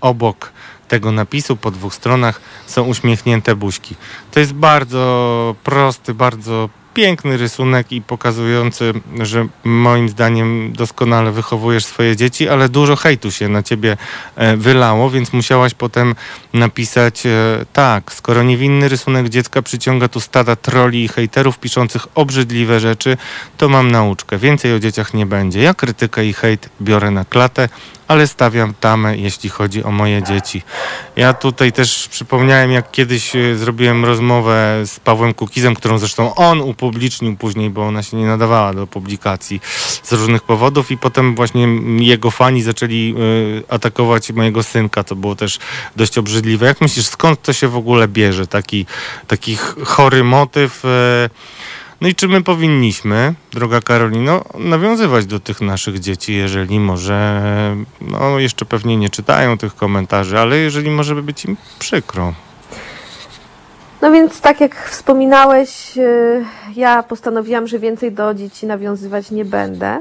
obok 0.00 0.52
tego 0.88 1.12
napisu 1.12 1.56
po 1.56 1.70
dwóch 1.70 1.94
stronach 1.94 2.40
są 2.66 2.82
uśmiechnięte 2.84 3.56
buźki. 3.56 3.94
To 4.30 4.40
jest 4.40 4.52
bardzo 4.52 5.54
prosty, 5.64 6.14
bardzo 6.14 6.68
piękny 6.94 7.36
rysunek 7.36 7.92
i 7.92 8.02
pokazujący, 8.02 8.92
że 9.22 9.46
moim 9.64 10.08
zdaniem 10.08 10.72
doskonale 10.72 11.32
wychowujesz 11.32 11.84
swoje 11.84 12.16
dzieci, 12.16 12.48
ale 12.48 12.68
dużo 12.68 12.96
hejtu 12.96 13.30
się 13.30 13.48
na 13.48 13.62
ciebie 13.62 13.96
e, 14.36 14.56
wylało, 14.56 15.10
więc 15.10 15.32
musiałaś 15.32 15.74
potem 15.74 16.14
napisać 16.52 17.26
e, 17.26 17.30
tak, 17.72 18.12
skoro 18.12 18.42
niewinny 18.42 18.88
rysunek 18.88 19.28
dziecka 19.28 19.62
przyciąga 19.62 20.08
tu 20.08 20.20
stada 20.20 20.56
troli 20.56 21.04
i 21.04 21.08
hejterów 21.08 21.58
piszących 21.58 22.06
obrzydliwe 22.14 22.80
rzeczy, 22.80 23.16
to 23.58 23.68
mam 23.68 23.90
nauczkę. 23.90 24.38
Więcej 24.38 24.74
o 24.74 24.78
dzieciach 24.78 25.14
nie 25.14 25.26
będzie. 25.26 25.62
Ja 25.62 25.74
krytykę 25.74 26.26
i 26.26 26.32
hejt 26.32 26.68
biorę 26.80 27.10
na 27.10 27.24
klatę, 27.24 27.68
ale 28.08 28.26
stawiam 28.26 28.74
tamę, 28.80 29.16
jeśli 29.16 29.50
chodzi 29.50 29.84
o 29.84 29.90
moje 29.90 30.22
dzieci. 30.22 30.62
Ja 31.16 31.32
tutaj 31.32 31.72
też 31.72 32.08
przypomniałem, 32.08 32.72
jak 32.72 32.90
kiedyś 32.90 33.36
e, 33.36 33.56
zrobiłem 33.56 34.04
rozmowę 34.04 34.82
z 34.86 35.00
Pawłem 35.00 35.34
Kukizem, 35.34 35.74
którą 35.74 35.98
zresztą 35.98 36.34
on 36.34 36.60
upublicznił 36.84 37.36
później, 37.36 37.70
bo 37.70 37.86
ona 37.86 38.02
się 38.02 38.16
nie 38.16 38.26
nadawała 38.26 38.74
do 38.74 38.86
publikacji 38.86 39.60
z 40.02 40.12
różnych 40.12 40.42
powodów 40.42 40.90
i 40.90 40.98
potem 40.98 41.34
właśnie 41.34 41.68
jego 41.98 42.30
fani 42.30 42.62
zaczęli 42.62 43.14
e, 43.68 43.72
atakować 43.72 44.32
mojego 44.32 44.62
synka, 44.62 45.04
co 45.04 45.16
było 45.16 45.36
też 45.36 45.58
dość 45.96 46.18
obrzydliwe. 46.18 46.66
Jak 46.66 46.80
myślisz, 46.80 47.06
skąd 47.06 47.42
to 47.42 47.52
się 47.52 47.68
w 47.68 47.76
ogóle 47.76 48.08
bierze, 48.08 48.46
taki, 48.46 48.86
taki 49.26 49.56
ch- 49.56 49.76
chory 49.84 50.24
motyw? 50.24 50.84
e, 50.84 51.30
no 52.00 52.08
i 52.08 52.14
czy 52.14 52.28
my 52.28 52.42
powinniśmy, 52.42 53.34
droga 53.52 53.80
Karolino, 53.80 54.44
nawiązywać 54.58 55.26
do 55.26 55.40
tych 55.40 55.60
naszych 55.60 56.00
dzieci, 56.00 56.34
jeżeli 56.34 56.80
może, 56.80 57.42
no 58.00 58.38
jeszcze 58.38 58.64
pewnie 58.64 58.96
nie 58.96 59.10
czytają 59.10 59.58
tych 59.58 59.74
komentarzy, 59.76 60.38
ale 60.38 60.56
jeżeli 60.56 60.90
może 60.90 61.14
być 61.14 61.44
im 61.44 61.56
przykro. 61.78 62.34
No 64.04 64.10
więc 64.10 64.40
tak 64.40 64.60
jak 64.60 64.74
wspominałeś, 64.74 65.98
y, 65.98 66.44
ja 66.76 67.02
postanowiłam, 67.02 67.66
że 67.66 67.78
więcej 67.78 68.12
do 68.12 68.34
dzieci 68.34 68.66
nawiązywać 68.66 69.30
nie 69.30 69.44
będę. 69.44 70.00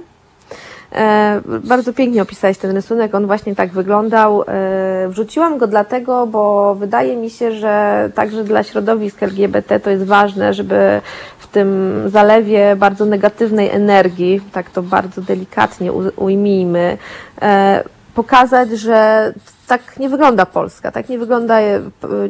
E, 0.91 1.41
Bardzo 1.45 1.93
pięknie 1.93 2.21
opisałeś 2.21 2.57
ten 2.57 2.71
rysunek, 2.71 3.15
on 3.15 3.27
właśnie 3.27 3.55
tak 3.55 3.71
wyglądał. 3.71 4.43
E, 4.47 5.07
Wrzuciłam 5.09 5.57
go 5.57 5.67
dlatego, 5.67 6.27
bo 6.27 6.75
wydaje 6.75 7.15
mi 7.15 7.29
się, 7.29 7.51
że 7.51 8.09
także 8.15 8.43
dla 8.43 8.63
środowisk 8.63 9.23
LGBT 9.23 9.79
to 9.79 9.89
jest 9.89 10.03
ważne, 10.03 10.53
żeby 10.53 11.01
w 11.39 11.47
tym 11.47 12.01
zalewie 12.07 12.75
bardzo 12.75 13.05
negatywnej 13.05 13.69
energii, 13.69 14.41
tak 14.51 14.69
to 14.69 14.81
bardzo 14.81 15.21
delikatnie 15.21 15.93
ujmijmy, 16.15 16.97
e, 17.41 17.83
pokazać, 18.13 18.69
że 18.69 19.33
tak 19.67 19.99
nie 19.99 20.09
wygląda 20.09 20.45
Polska, 20.45 20.91
tak 20.91 21.09
nie, 21.09 21.19
wygląda, 21.19 21.59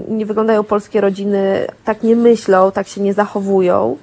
nie 0.07 0.25
wyglądają 0.25 0.63
polskie 0.63 1.01
rodziny, 1.01 1.67
tak 1.85 2.03
nie 2.03 2.15
myślą, 2.15 2.71
tak 2.71 2.87
się 2.87 3.01
nie 3.01 3.13
zachowują. 3.13 3.97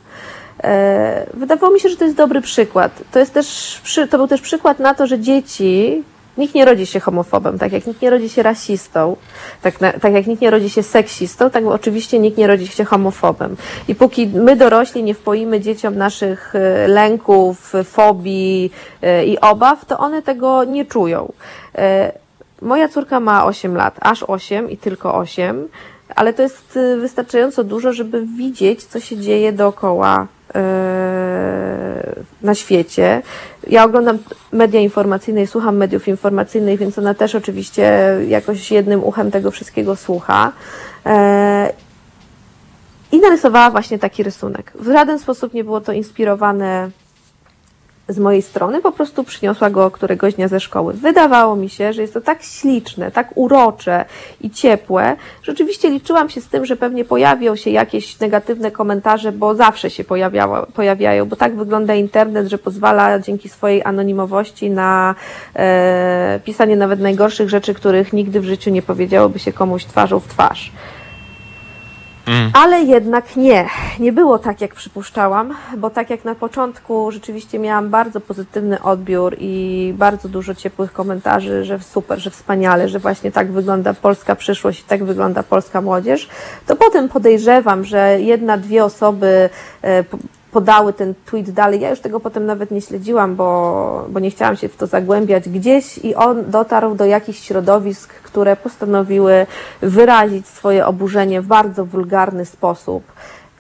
E, 0.64 1.26
Wydawało 1.34 1.74
mi 1.74 1.80
się, 1.80 1.88
że 1.88 1.96
to 1.96 2.04
jest 2.04 2.16
dobry 2.16 2.40
przykład. 2.40 2.92
To, 3.12 3.18
jest 3.18 3.34
też, 3.34 3.80
to 4.10 4.18
był 4.18 4.28
też 4.28 4.40
przykład 4.40 4.78
na 4.78 4.94
to, 4.94 5.06
że 5.06 5.18
dzieci, 5.18 6.04
nikt 6.38 6.54
nie 6.54 6.64
rodzi 6.64 6.86
się 6.86 7.00
homofobem, 7.00 7.58
tak 7.58 7.72
jak 7.72 7.86
nikt 7.86 8.02
nie 8.02 8.10
rodzi 8.10 8.28
się 8.28 8.42
rasistą, 8.42 9.16
tak, 9.62 9.74
tak 10.00 10.12
jak 10.12 10.26
nikt 10.26 10.42
nie 10.42 10.50
rodzi 10.50 10.70
się 10.70 10.82
seksistą, 10.82 11.50
tak 11.50 11.66
oczywiście 11.66 12.18
nikt 12.18 12.38
nie 12.38 12.46
rodzi 12.46 12.66
się 12.66 12.84
homofobem. 12.84 13.56
I 13.88 13.94
póki 13.94 14.26
my 14.26 14.56
dorośli 14.56 15.02
nie 15.02 15.14
wpoimy 15.14 15.60
dzieciom 15.60 15.96
naszych 15.96 16.54
e, 16.54 16.88
lęków, 16.88 17.72
fobii 17.84 18.70
e, 19.02 19.24
i 19.24 19.38
obaw, 19.40 19.84
to 19.84 19.98
one 19.98 20.22
tego 20.22 20.64
nie 20.64 20.84
czują. 20.84 21.32
E, 21.74 22.12
Moja 22.62 22.88
córka 22.88 23.20
ma 23.20 23.44
8 23.44 23.76
lat, 23.76 23.96
aż 24.00 24.22
8 24.22 24.70
i 24.70 24.76
tylko 24.76 25.14
8, 25.14 25.68
ale 26.16 26.32
to 26.32 26.42
jest 26.42 26.76
y, 26.76 26.96
wystarczająco 26.96 27.64
dużo, 27.64 27.92
żeby 27.92 28.26
widzieć, 28.26 28.84
co 28.84 29.00
się 29.00 29.16
dzieje 29.16 29.52
dookoła 29.52 30.26
e, 30.54 32.14
na 32.42 32.54
świecie. 32.54 33.22
Ja 33.66 33.84
oglądam 33.84 34.18
media 34.52 34.80
informacyjne 34.80 35.42
i 35.42 35.46
słucham 35.46 35.76
mediów 35.76 36.08
informacyjnych, 36.08 36.78
więc 36.78 36.98
ona 36.98 37.14
też 37.14 37.34
oczywiście 37.34 38.16
jakoś 38.28 38.70
jednym 38.70 39.04
uchem 39.04 39.30
tego 39.30 39.50
wszystkiego 39.50 39.96
słucha. 39.96 40.52
E, 41.06 41.72
I 43.12 43.20
narysowała 43.20 43.70
właśnie 43.70 43.98
taki 43.98 44.22
rysunek. 44.22 44.72
W 44.74 44.92
żaden 44.92 45.18
sposób 45.18 45.54
nie 45.54 45.64
było 45.64 45.80
to 45.80 45.92
inspirowane 45.92 46.90
z 48.12 48.18
mojej 48.18 48.42
strony, 48.42 48.82
po 48.82 48.92
prostu 48.92 49.24
przyniosła 49.24 49.70
go 49.70 49.90
któregoś 49.90 50.34
dnia 50.34 50.48
ze 50.48 50.60
szkoły. 50.60 50.92
Wydawało 50.92 51.56
mi 51.56 51.68
się, 51.68 51.92
że 51.92 52.02
jest 52.02 52.14
to 52.14 52.20
tak 52.20 52.42
śliczne, 52.42 53.10
tak 53.10 53.32
urocze 53.34 54.04
i 54.40 54.50
ciepłe, 54.50 55.16
że 55.42 55.52
oczywiście 55.52 55.90
liczyłam 55.90 56.28
się 56.30 56.40
z 56.40 56.48
tym, 56.48 56.66
że 56.66 56.76
pewnie 56.76 57.04
pojawią 57.04 57.56
się 57.56 57.70
jakieś 57.70 58.20
negatywne 58.20 58.70
komentarze, 58.70 59.32
bo 59.32 59.54
zawsze 59.54 59.90
się 59.90 60.04
pojawiało, 60.04 60.66
pojawiają, 60.74 61.26
bo 61.26 61.36
tak 61.36 61.56
wygląda 61.56 61.94
internet, 61.94 62.46
że 62.46 62.58
pozwala 62.58 63.18
dzięki 63.18 63.48
swojej 63.48 63.82
anonimowości 63.84 64.70
na 64.70 65.14
e, 65.56 66.40
pisanie 66.44 66.76
nawet 66.76 67.00
najgorszych 67.00 67.48
rzeczy, 67.48 67.74
których 67.74 68.12
nigdy 68.12 68.40
w 68.40 68.44
życiu 68.44 68.70
nie 68.70 68.82
powiedziałoby 68.82 69.38
się 69.38 69.52
komuś 69.52 69.84
twarzą 69.84 70.20
w 70.20 70.28
twarz. 70.28 70.72
Ale 72.52 72.82
jednak 72.82 73.36
nie, 73.36 73.68
nie 73.98 74.12
było 74.12 74.38
tak, 74.38 74.60
jak 74.60 74.74
przypuszczałam, 74.74 75.54
bo 75.76 75.90
tak 75.90 76.10
jak 76.10 76.24
na 76.24 76.34
początku 76.34 77.10
rzeczywiście 77.10 77.58
miałam 77.58 77.90
bardzo 77.90 78.20
pozytywny 78.20 78.82
odbiór 78.82 79.36
i 79.38 79.94
bardzo 79.98 80.28
dużo 80.28 80.54
ciepłych 80.54 80.92
komentarzy, 80.92 81.64
że 81.64 81.78
super, 81.78 82.18
że 82.18 82.30
wspaniale, 82.30 82.88
że 82.88 82.98
właśnie 82.98 83.32
tak 83.32 83.52
wygląda 83.52 83.94
polska 83.94 84.36
przyszłość 84.36 84.80
i 84.80 84.84
tak 84.84 85.04
wygląda 85.04 85.42
polska 85.42 85.80
młodzież, 85.80 86.28
to 86.66 86.76
potem 86.76 87.08
podejrzewam, 87.08 87.84
że 87.84 88.20
jedna, 88.20 88.56
dwie 88.56 88.84
osoby 88.84 89.50
e, 89.82 90.04
podały 90.52 90.92
ten 90.92 91.14
tweet 91.26 91.50
dalej. 91.50 91.80
Ja 91.80 91.90
już 91.90 92.00
tego 92.00 92.20
potem 92.20 92.46
nawet 92.46 92.70
nie 92.70 92.80
śledziłam, 92.80 93.36
bo, 93.36 94.06
bo 94.08 94.20
nie 94.20 94.30
chciałam 94.30 94.56
się 94.56 94.68
w 94.68 94.76
to 94.76 94.86
zagłębiać 94.86 95.48
gdzieś 95.48 95.98
i 95.98 96.14
on 96.14 96.50
dotarł 96.50 96.94
do 96.94 97.04
jakichś 97.04 97.38
środowisk, 97.40 98.14
które 98.14 98.56
postanowiły 98.56 99.46
wyrazić 99.80 100.46
swoje 100.46 100.86
oburzenie 100.86 101.40
w 101.42 101.46
bardzo 101.46 101.84
wulgarny 101.84 102.44
sposób. 102.44 103.02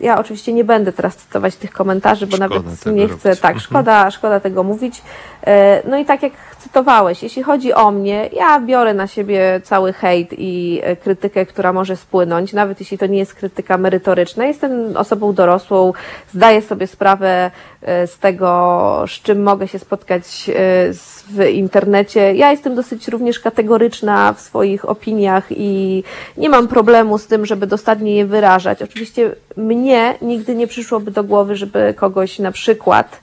Ja 0.00 0.18
oczywiście 0.18 0.52
nie 0.52 0.64
będę 0.64 0.92
teraz 0.92 1.16
cytować 1.16 1.56
tych 1.56 1.72
komentarzy, 1.72 2.26
bo 2.26 2.36
Szkoda 2.36 2.48
nawet 2.48 2.86
nie 2.86 3.08
chcę, 3.08 3.28
robić. 3.28 3.40
tak, 3.42 3.50
Mhm. 3.54 3.60
szkoda, 3.60 4.10
szkoda 4.10 4.40
tego 4.40 4.62
mówić. 4.62 5.02
E, 5.46 5.82
No 5.88 5.98
i 5.98 6.04
tak 6.04 6.22
jak 6.22 6.32
cytowałeś, 6.58 7.22
jeśli 7.22 7.42
chodzi 7.42 7.72
o 7.72 7.90
mnie, 7.90 8.30
ja 8.32 8.60
biorę 8.60 8.94
na 8.94 9.06
siebie 9.06 9.60
cały 9.64 9.92
hejt 9.92 10.28
i 10.38 10.80
e, 10.82 10.96
krytykę, 10.96 11.46
która 11.46 11.72
może 11.72 11.96
spłynąć, 11.96 12.52
nawet 12.52 12.80
jeśli 12.80 12.98
to 12.98 13.06
nie 13.06 13.18
jest 13.18 13.34
krytyka 13.34 13.78
merytoryczna. 13.78 14.46
Jestem 14.46 14.96
osobą 14.96 15.32
dorosłą, 15.32 15.92
zdaję 16.34 16.62
sobie 16.62 16.86
sprawę 16.86 17.50
e, 17.82 18.06
z 18.06 18.18
tego, 18.18 19.04
z 19.08 19.10
czym 19.10 19.42
mogę 19.42 19.68
się 19.68 19.78
spotkać 19.78 20.50
w 21.30 21.44
internecie. 21.52 22.34
Ja 22.34 22.50
jestem 22.50 22.74
dosyć 22.74 23.08
również 23.08 23.40
kategoryczna 23.40 24.32
w 24.32 24.40
swoich 24.40 24.88
opiniach 24.88 25.44
i 25.50 26.04
nie 26.36 26.48
mam 26.48 26.68
problemu 26.68 27.18
z 27.18 27.26
tym, 27.26 27.46
żeby 27.46 27.66
dosadnie 27.66 28.16
je 28.16 28.26
wyrażać. 28.26 28.82
Oczywiście 28.82 29.34
mnie 29.56 30.14
nigdy 30.22 30.54
nie 30.54 30.66
przyszłoby 30.66 31.10
do 31.10 31.24
głowy, 31.24 31.56
żeby 31.56 31.94
kogoś 31.96 32.38
na 32.38 32.52
przykład 32.52 33.20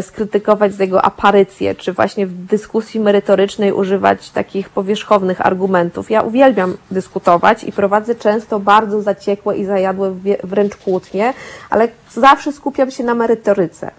skrytykować 0.00 0.74
za 0.74 0.84
jego 0.84 1.02
aparycję, 1.02 1.74
czy 1.74 1.92
właśnie 1.92 2.26
w 2.26 2.32
dyskusji 2.32 3.00
merytorycznej 3.00 3.72
używać 3.72 4.30
takich 4.30 4.68
powierzchownych 4.68 5.46
argumentów. 5.46 6.10
Ja 6.10 6.22
uwielbiam 6.22 6.76
dyskutować 6.90 7.64
i 7.64 7.72
prowadzę 7.72 8.14
często 8.14 8.60
bardzo 8.60 9.02
zaciekłe 9.02 9.56
i 9.56 9.64
zajadłe 9.64 10.14
wręcz 10.44 10.76
kłótnie, 10.76 11.34
ale 11.70 11.88
zawsze 12.10 12.52
skupiam 12.52 12.90
się 12.90 13.04
na 13.04 13.14
merytoryce. 13.14 13.90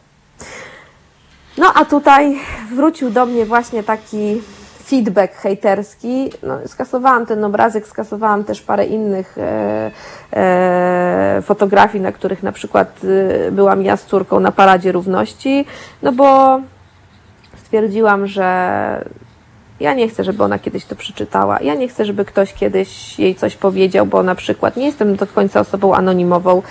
No 1.57 1.73
a 1.75 1.85
tutaj 1.85 2.39
wrócił 2.75 3.09
do 3.09 3.25
mnie 3.25 3.45
właśnie 3.45 3.83
taki 3.83 4.41
feedback 4.87 5.33
hejterski. 5.35 6.31
No, 6.43 6.59
skasowałam 6.67 7.25
ten 7.25 7.43
obrazek, 7.43 7.87
skasowałam 7.87 8.43
też 8.43 8.61
parę 8.61 8.85
innych 8.85 9.37
e, 9.37 9.91
e, 10.33 11.41
fotografii, 11.41 12.03
na 12.03 12.11
których 12.11 12.43
na 12.43 12.51
przykład 12.51 13.01
e, 13.47 13.51
byłam 13.51 13.81
ja 13.83 13.97
z 13.97 14.05
córką 14.05 14.39
na 14.39 14.51
paradzie 14.51 14.91
równości, 14.91 15.65
no 16.01 16.11
bo 16.11 16.59
stwierdziłam, 17.57 18.27
że 18.27 19.05
ja 19.79 19.93
nie 19.93 20.09
chcę, 20.09 20.23
żeby 20.23 20.43
ona 20.43 20.59
kiedyś 20.59 20.85
to 20.85 20.95
przeczytała. 20.95 21.59
Ja 21.61 21.75
nie 21.75 21.87
chcę, 21.87 22.05
żeby 22.05 22.25
ktoś 22.25 22.53
kiedyś 22.53 23.19
jej 23.19 23.35
coś 23.35 23.55
powiedział, 23.55 24.05
bo 24.05 24.23
na 24.23 24.35
przykład 24.35 24.77
nie 24.77 24.85
jestem 24.85 25.15
do 25.15 25.27
końca 25.27 25.59
osobą 25.59 25.93
anonimową. 25.93 26.61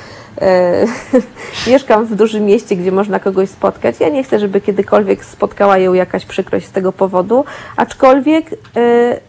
E, 0.40 0.86
mieszkam 1.70 2.06
w 2.06 2.14
dużym 2.14 2.44
mieście, 2.44 2.76
gdzie 2.76 2.92
można 2.92 3.20
kogoś 3.20 3.48
spotkać. 3.48 3.96
Ja 4.00 4.08
nie 4.08 4.24
chcę, 4.24 4.38
żeby 4.38 4.60
kiedykolwiek 4.60 5.24
spotkała 5.24 5.78
ją 5.78 5.94
jakaś 5.94 6.26
przykrość 6.26 6.66
z 6.66 6.70
tego 6.70 6.92
powodu, 6.92 7.44
aczkolwiek 7.76 8.50
e, 8.76 9.20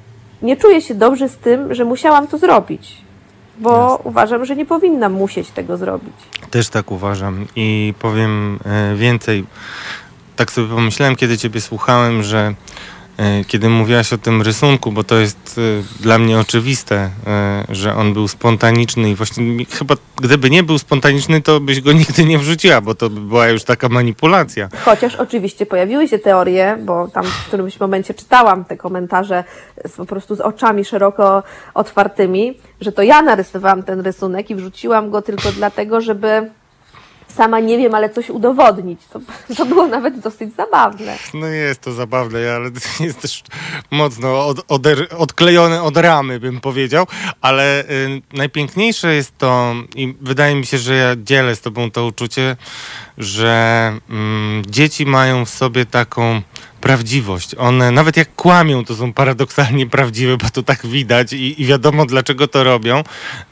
nie 0.41 0.57
czuję 0.57 0.82
się 0.82 0.95
dobrze 0.95 1.30
z 1.30 1.38
tym, 1.38 1.73
że 1.73 1.86
musiałam 1.86 2.28
to 2.28 2.38
zrobić, 2.38 2.97
bo 3.57 4.01
uważam, 4.03 4.45
że 4.45 4.55
nie 4.55 4.65
powinnam 4.65 5.13
musieć 5.13 5.49
tego 5.49 5.78
zrobić. 5.78 6.15
Też 6.51 6.69
tak 6.69 6.91
uważam 6.91 7.45
i 7.55 7.93
powiem 7.99 8.59
e, 8.65 8.95
więcej. 8.95 9.45
Tak 10.36 10.51
sobie 10.51 10.67
pomyślałem, 10.67 11.15
kiedy 11.15 11.38
Ciebie 11.38 11.61
słuchałem, 11.61 12.23
że 12.23 12.53
kiedy 13.47 13.70
mówiłaś 13.70 14.13
o 14.13 14.18
tym 14.18 14.41
rysunku, 14.41 14.91
bo 14.91 15.03
to 15.03 15.15
jest 15.15 15.59
e, 15.99 16.03
dla 16.03 16.18
mnie 16.18 16.39
oczywiste, 16.39 17.09
e, 17.28 17.65
że 17.70 17.95
on 17.95 18.13
był 18.13 18.28
spontaniczny 18.28 19.09
i 19.09 19.15
właśnie 19.15 19.65
chyba 19.65 19.95
gdyby 20.22 20.49
nie 20.49 20.63
był 20.63 20.78
spontaniczny, 20.78 21.41
to 21.41 21.59
byś 21.59 21.82
go 21.82 21.93
nigdy 21.93 22.26
nie 22.26 22.39
wrzuciła, 22.39 22.82
bo 22.82 22.95
to 22.95 23.09
by 23.09 23.22
była 23.22 23.47
już 23.47 23.63
taka 23.63 23.89
manipulacja. 23.89 24.70
Chociaż 24.86 25.15
oczywiście 25.15 25.65
pojawiły 25.65 26.07
się 26.07 26.20
teorie, 26.20 26.78
bo 26.86 27.07
tam 27.07 27.24
w 27.26 27.45
którymś 27.47 27.80
momencie 27.80 28.13
czytałam 28.13 28.65
te 28.65 28.78
komentarze 28.78 29.43
z, 29.86 29.95
po 29.95 30.05
prostu 30.05 30.36
z 30.36 30.41
oczami 30.41 30.86
szeroko 30.86 31.43
otwartymi, 31.74 32.59
że 32.82 32.91
to 32.91 33.01
ja 33.01 33.22
narysowałam 33.22 33.84
ten 33.84 33.99
rysunek 33.99 34.49
i 34.49 34.55
wrzuciłam 34.55 35.09
go 35.09 35.22
tylko 35.22 35.51
dlatego, 35.51 36.01
żeby 36.01 36.49
sama 37.36 37.59
nie 37.59 37.78
wiem, 37.78 37.95
ale 37.95 38.09
coś 38.09 38.30
udowodnić. 38.30 38.99
To, 39.13 39.19
to 39.57 39.65
było 39.65 39.88
nawet 39.88 40.19
dosyć 40.19 40.55
zabawne. 40.55 41.17
No 41.34 41.47
jest 41.47 41.82
to 41.82 41.93
zabawne, 41.93 42.53
ale 42.55 42.69
jest 43.07 43.21
też 43.21 43.43
mocno 43.91 44.47
od, 44.47 44.59
odklejone 45.17 45.84
od 45.84 45.97
ramy, 45.97 46.39
bym 46.39 46.61
powiedział, 46.61 47.07
ale 47.41 47.84
y, 47.84 48.21
najpiękniejsze 48.34 49.15
jest 49.15 49.38
to 49.38 49.75
i 49.95 50.15
wydaje 50.21 50.55
mi 50.55 50.65
się, 50.65 50.78
że 50.78 50.95
ja 50.95 51.15
dzielę 51.23 51.55
z 51.55 51.61
tobą 51.61 51.91
to 51.91 52.05
uczucie, 52.05 52.55
że 53.18 53.93
mm, 54.09 54.63
dzieci 54.65 55.05
mają 55.05 55.45
w 55.45 55.49
sobie 55.49 55.86
taką 55.86 56.41
prawdziwość. 56.82 57.55
One, 57.55 57.91
nawet 57.91 58.18
jak 58.18 58.36
kłamią, 58.36 58.86
to 58.86 58.95
są 58.95 59.13
paradoksalnie 59.13 59.88
prawdziwe, 59.88 60.38
bo 60.38 60.49
to 60.49 60.63
tak 60.63 60.88
widać 60.88 61.34
i, 61.34 61.61
i 61.61 61.65
wiadomo, 61.65 62.05
dlaczego 62.05 62.47
to 62.47 62.63
robią. 62.63 63.03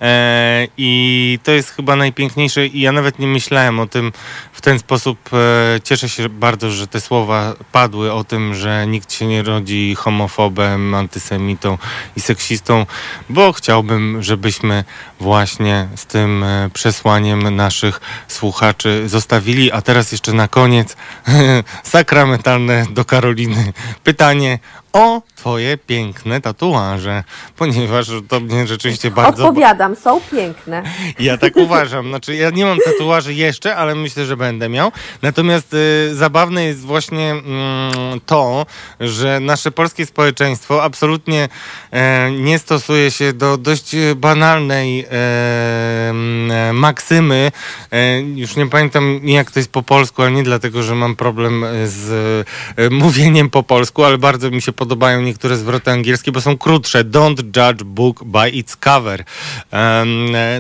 E, 0.02 0.68
I 0.78 1.40
to 1.44 1.52
jest 1.52 1.70
chyba 1.70 1.96
najpiękniejsze 1.96 2.68
i 2.68 2.82
ja 2.82 2.92
nawet 2.92 3.20
nie 3.20 3.28
myślałem 3.28 3.80
o 3.80 3.88
tym 3.88 4.12
w 4.52 4.62
ten 4.62 4.80
sposób. 4.80 5.30
E, 5.34 5.80
cieszę 5.84 6.10
się 6.10 6.30
bardzo, 6.30 6.72
że 6.72 6.88
te 6.88 7.02
słowa 7.02 7.54
padły 7.72 8.14
o 8.14 8.24
tym, 8.24 8.56
że 8.56 8.88
nikt 8.88 9.14
się 9.14 9.28
nie 9.28 9.44
rodzi 9.44 9.96
homofobem, 9.96 10.96
antysemitą 10.96 11.78
i 12.18 12.20
seksistą, 12.20 12.86
bo 13.30 13.54
chciałbym, 13.54 14.24
żebyśmy 14.24 14.84
właśnie 15.20 15.88
z 15.96 16.06
tym 16.06 16.44
e, 16.44 16.70
przesłaniem 16.74 17.56
naszych 17.56 18.02
słuchaczy 18.28 19.10
zostawili. 19.10 19.55
A 19.72 19.82
teraz 19.82 20.12
jeszcze 20.12 20.34
na 20.34 20.48
koniec 20.48 20.96
sakramentalne 21.84 22.86
do 22.90 23.06
Karoliny 23.06 23.74
pytanie 24.04 24.60
o 24.96 25.22
twoje 25.36 25.78
piękne 25.78 26.42
tatuaże, 26.42 27.24
ponieważ 27.58 28.08
to 28.28 28.40
mnie 28.40 28.68
rzeczywiście 28.68 29.12
bardzo... 29.12 29.48
Odpowiadam, 29.48 29.96
są 29.96 30.22
piękne. 30.32 30.84
Ja 31.20 31.38
tak 31.38 31.56
uważam. 31.56 32.08
Znaczy, 32.08 32.36
ja 32.36 32.50
nie 32.50 32.66
mam 32.66 32.78
tatuaży 32.86 33.34
jeszcze, 33.34 33.76
ale 33.76 33.96
myślę, 33.96 34.26
że 34.26 34.38
będę 34.38 34.70
miał. 34.70 34.92
Natomiast 35.22 35.74
y, 35.74 36.16
zabawne 36.16 36.64
jest 36.64 36.80
właśnie 36.80 37.32
mm, 37.32 38.22
to, 38.26 38.66
że 39.00 39.40
nasze 39.40 39.72
polskie 39.72 40.06
społeczeństwo 40.06 40.84
absolutnie 40.84 41.50
e, 41.92 42.32
nie 42.32 42.60
stosuje 42.60 43.12
się 43.12 43.34
do 43.34 43.58
dość 43.58 43.96
banalnej 44.16 45.00
e, 45.00 46.10
mm, 46.10 46.78
maksymy. 46.78 47.52
E, 47.92 48.22
już 48.22 48.56
nie 48.56 48.68
pamiętam, 48.68 49.20
jak 49.24 49.52
to 49.52 49.60
jest 49.60 49.72
po 49.72 49.84
polsku, 49.84 50.22
ale 50.22 50.32
nie 50.32 50.44
dlatego, 50.44 50.84
że 50.84 50.96
mam 50.96 51.16
problem 51.16 51.66
z 51.86 52.12
e, 52.78 52.90
mówieniem 52.90 53.50
po 53.50 53.64
polsku, 53.64 54.04
ale 54.04 54.18
bardzo 54.18 54.52
mi 54.52 54.62
się 54.62 54.74
podobają 54.86 55.22
niektóre 55.22 55.58
zwroty 55.58 55.92
angielskie, 55.92 56.32
bo 56.32 56.42
są 56.42 56.58
krótsze. 56.58 57.06
Don't 57.06 57.44
judge 57.44 57.84
book 57.84 58.24
by 58.24 58.50
its 58.50 58.76
cover. 58.76 59.24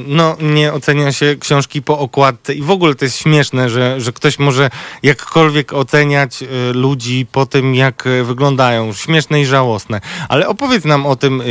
No, 0.07 0.37
nie 0.41 0.73
ocenia 0.73 1.11
się 1.11 1.35
książki 1.39 1.81
po 1.81 1.99
okładce 1.99 2.53
i 2.53 2.61
w 2.61 2.71
ogóle 2.71 2.95
to 2.95 3.05
jest 3.05 3.17
śmieszne, 3.17 3.69
że, 3.69 4.01
że 4.01 4.13
ktoś 4.13 4.39
może 4.39 4.69
jakkolwiek 5.03 5.73
oceniać 5.73 6.43
e, 6.43 6.47
ludzi 6.73 7.27
po 7.31 7.45
tym, 7.45 7.75
jak 7.75 8.07
e, 8.07 8.23
wyglądają. 8.23 8.93
Śmieszne 8.93 9.41
i 9.41 9.45
żałosne. 9.45 10.01
Ale 10.29 10.47
opowiedz 10.47 10.85
nam 10.85 11.05
o 11.05 11.15
tym, 11.15 11.41
e, 11.41 11.45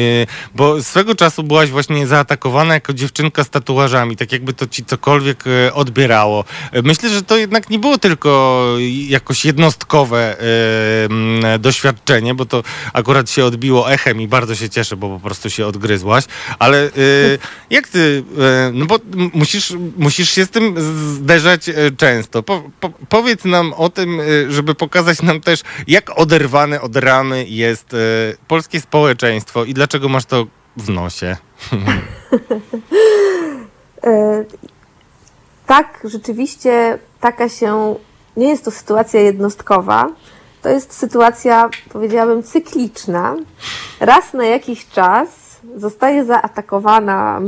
bo 0.55 0.83
swego 0.83 1.15
czasu 1.15 1.43
byłaś 1.43 1.71
właśnie 1.71 2.07
zaatakowana 2.07 2.75
jako 2.75 2.93
dziewczynka 2.93 3.45
z 3.45 3.51
tatuażami, 3.51 4.17
tak 4.17 4.33
jakby 4.33 4.53
to 4.53 4.67
ci 4.67 4.85
cokolwiek 4.85 5.45
odbierało. 5.73 6.45
Myślę, 6.83 7.11
że 7.11 7.23
to 7.23 7.37
jednak 7.37 7.71
nie 7.71 7.79
było 7.79 7.99
tylko 7.99 8.67
jakoś 9.09 9.45
jednostkowe 9.45 10.37
doświadczenie, 11.59 12.35
bo 12.35 12.47
to 12.47 12.64
akurat 12.93 13.31
się 13.31 13.45
odbiło 13.45 13.93
echem 13.93 14.21
i 14.21 14.29
bardzo 14.29 14.55
się 14.55 14.71
cieszę, 14.71 14.97
bo 14.97 15.09
po 15.09 15.21
prostu 15.21 15.51
się 15.51 15.67
odgryzłaś. 15.67 16.25
Ale 16.59 16.87
e, 16.87 16.91
jak 17.71 17.89
ty, 17.89 18.25
e, 18.39 18.71
no 18.75 18.87
bo 18.87 18.99
musisz, 19.35 19.75
musisz 19.97 20.31
się 20.31 20.45
z 20.45 20.51
tym 20.51 20.75
zderzać 21.15 21.69
e, 21.69 21.75
często. 21.97 22.43
Po, 22.43 22.63
po, 22.81 22.91
powiedz 23.09 23.45
nam 23.45 23.73
o 23.73 23.89
tym, 23.89 24.21
e, 24.21 24.25
żeby 24.53 24.75
pokazać 24.75 25.23
nam 25.23 25.41
też, 25.41 25.61
jak 25.87 26.19
oderwane 26.19 26.81
od 26.81 26.97
ramy 26.97 27.45
jest 27.49 27.95
e, 27.95 27.97
polskie 28.49 28.81
społeczeństwo 28.81 29.65
i 29.65 29.75
dlaczego 29.75 30.09
masz 30.09 30.25
to 30.25 30.47
w 30.77 30.89
nosie. 30.91 31.37
E, 34.07 34.45
Tak, 35.67 36.01
rzeczywiście 36.05 36.99
taka 37.21 37.49
się, 37.49 37.97
nie 38.37 38.49
jest 38.49 38.65
to 38.65 38.71
sytuacja 38.71 39.21
jednostkowa, 39.21 40.11
to 40.65 40.71
jest 40.71 40.93
sytuacja, 40.93 41.71
powiedziałabym, 41.93 42.43
cykliczna. 42.43 43.37
Raz 44.01 44.33
na 44.33 44.45
jakiś 44.47 44.89
czas 44.89 45.29
zostaje 45.77 46.25
zaatakowana 46.25 47.41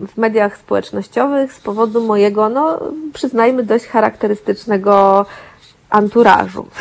w 0.00 0.16
mediach 0.16 0.56
społecznościowych 0.56 1.52
z 1.52 1.60
powodu 1.60 2.06
mojego, 2.06 2.48
no 2.48 2.80
przyznajmy, 3.12 3.62
dość 3.62 3.86
charakterystycznego 3.86 5.26
anturażu. 5.90 6.66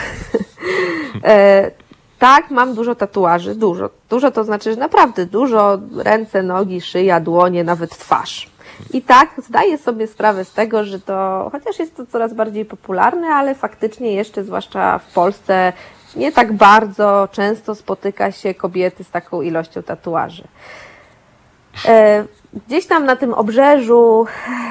E, 1.24 1.72
tak, 2.20 2.52
mam 2.52 2.74
dużo 2.74 2.96
tatuaży, 2.96 3.56
dużo. 3.56 3.90
Dużo 4.10 4.32
to 4.32 4.44
znaczy, 4.44 4.72
że 4.74 4.80
naprawdę 4.80 5.26
dużo, 5.26 5.80
ręce, 5.98 6.44
nogi, 6.44 6.82
szyja, 6.82 7.20
dłonie, 7.20 7.64
nawet 7.64 7.98
twarz. 7.98 8.51
I 8.94 9.02
tak, 9.02 9.30
zdaję 9.38 9.78
sobie 9.78 10.08
sprawę 10.08 10.46
z 10.46 10.54
tego, 10.54 10.84
że 10.84 11.00
to, 11.00 11.50
chociaż 11.52 11.80
jest 11.80 11.96
to 11.96 12.06
coraz 12.06 12.34
bardziej 12.34 12.66
popularne, 12.66 13.28
ale 13.28 13.56
faktycznie 13.56 14.14
jeszcze, 14.14 14.44
zwłaszcza 14.44 15.00
w 15.00 15.14
Polsce, 15.14 15.74
nie 16.16 16.32
tak 16.32 16.54
bardzo 16.54 17.28
często 17.32 17.76
spotyka 17.76 18.32
się 18.32 18.54
kobiety 18.54 19.04
z 19.04 19.10
taką 19.10 19.42
ilością 19.42 19.84
tatuaży. 19.84 20.44
E, 21.86 22.26
Gdzieś 22.68 22.86
tam 22.86 23.06
na 23.06 23.16
tym 23.16 23.34
obrzeżu 23.34 24.26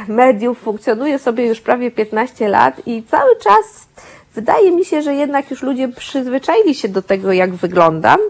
mediów 0.09 0.59
funkcjonuje 0.59 1.19
sobie 1.19 1.47
już 1.47 1.61
prawie 1.61 1.91
15 1.91 2.49
lat 2.49 2.87
i 2.87 3.03
cały 3.03 3.37
czas 3.37 3.89
wydaje 4.35 4.73
mi 4.73 4.85
się, 4.85 5.03
że 5.03 5.15
jednak 5.15 5.51
już 5.51 5.63
ludzie 5.63 5.89
przyzwyczaili 5.89 6.75
się 6.75 6.89
do 6.89 7.03
tego, 7.03 7.33
jak 7.33 7.55
wyglądam, 7.55 8.21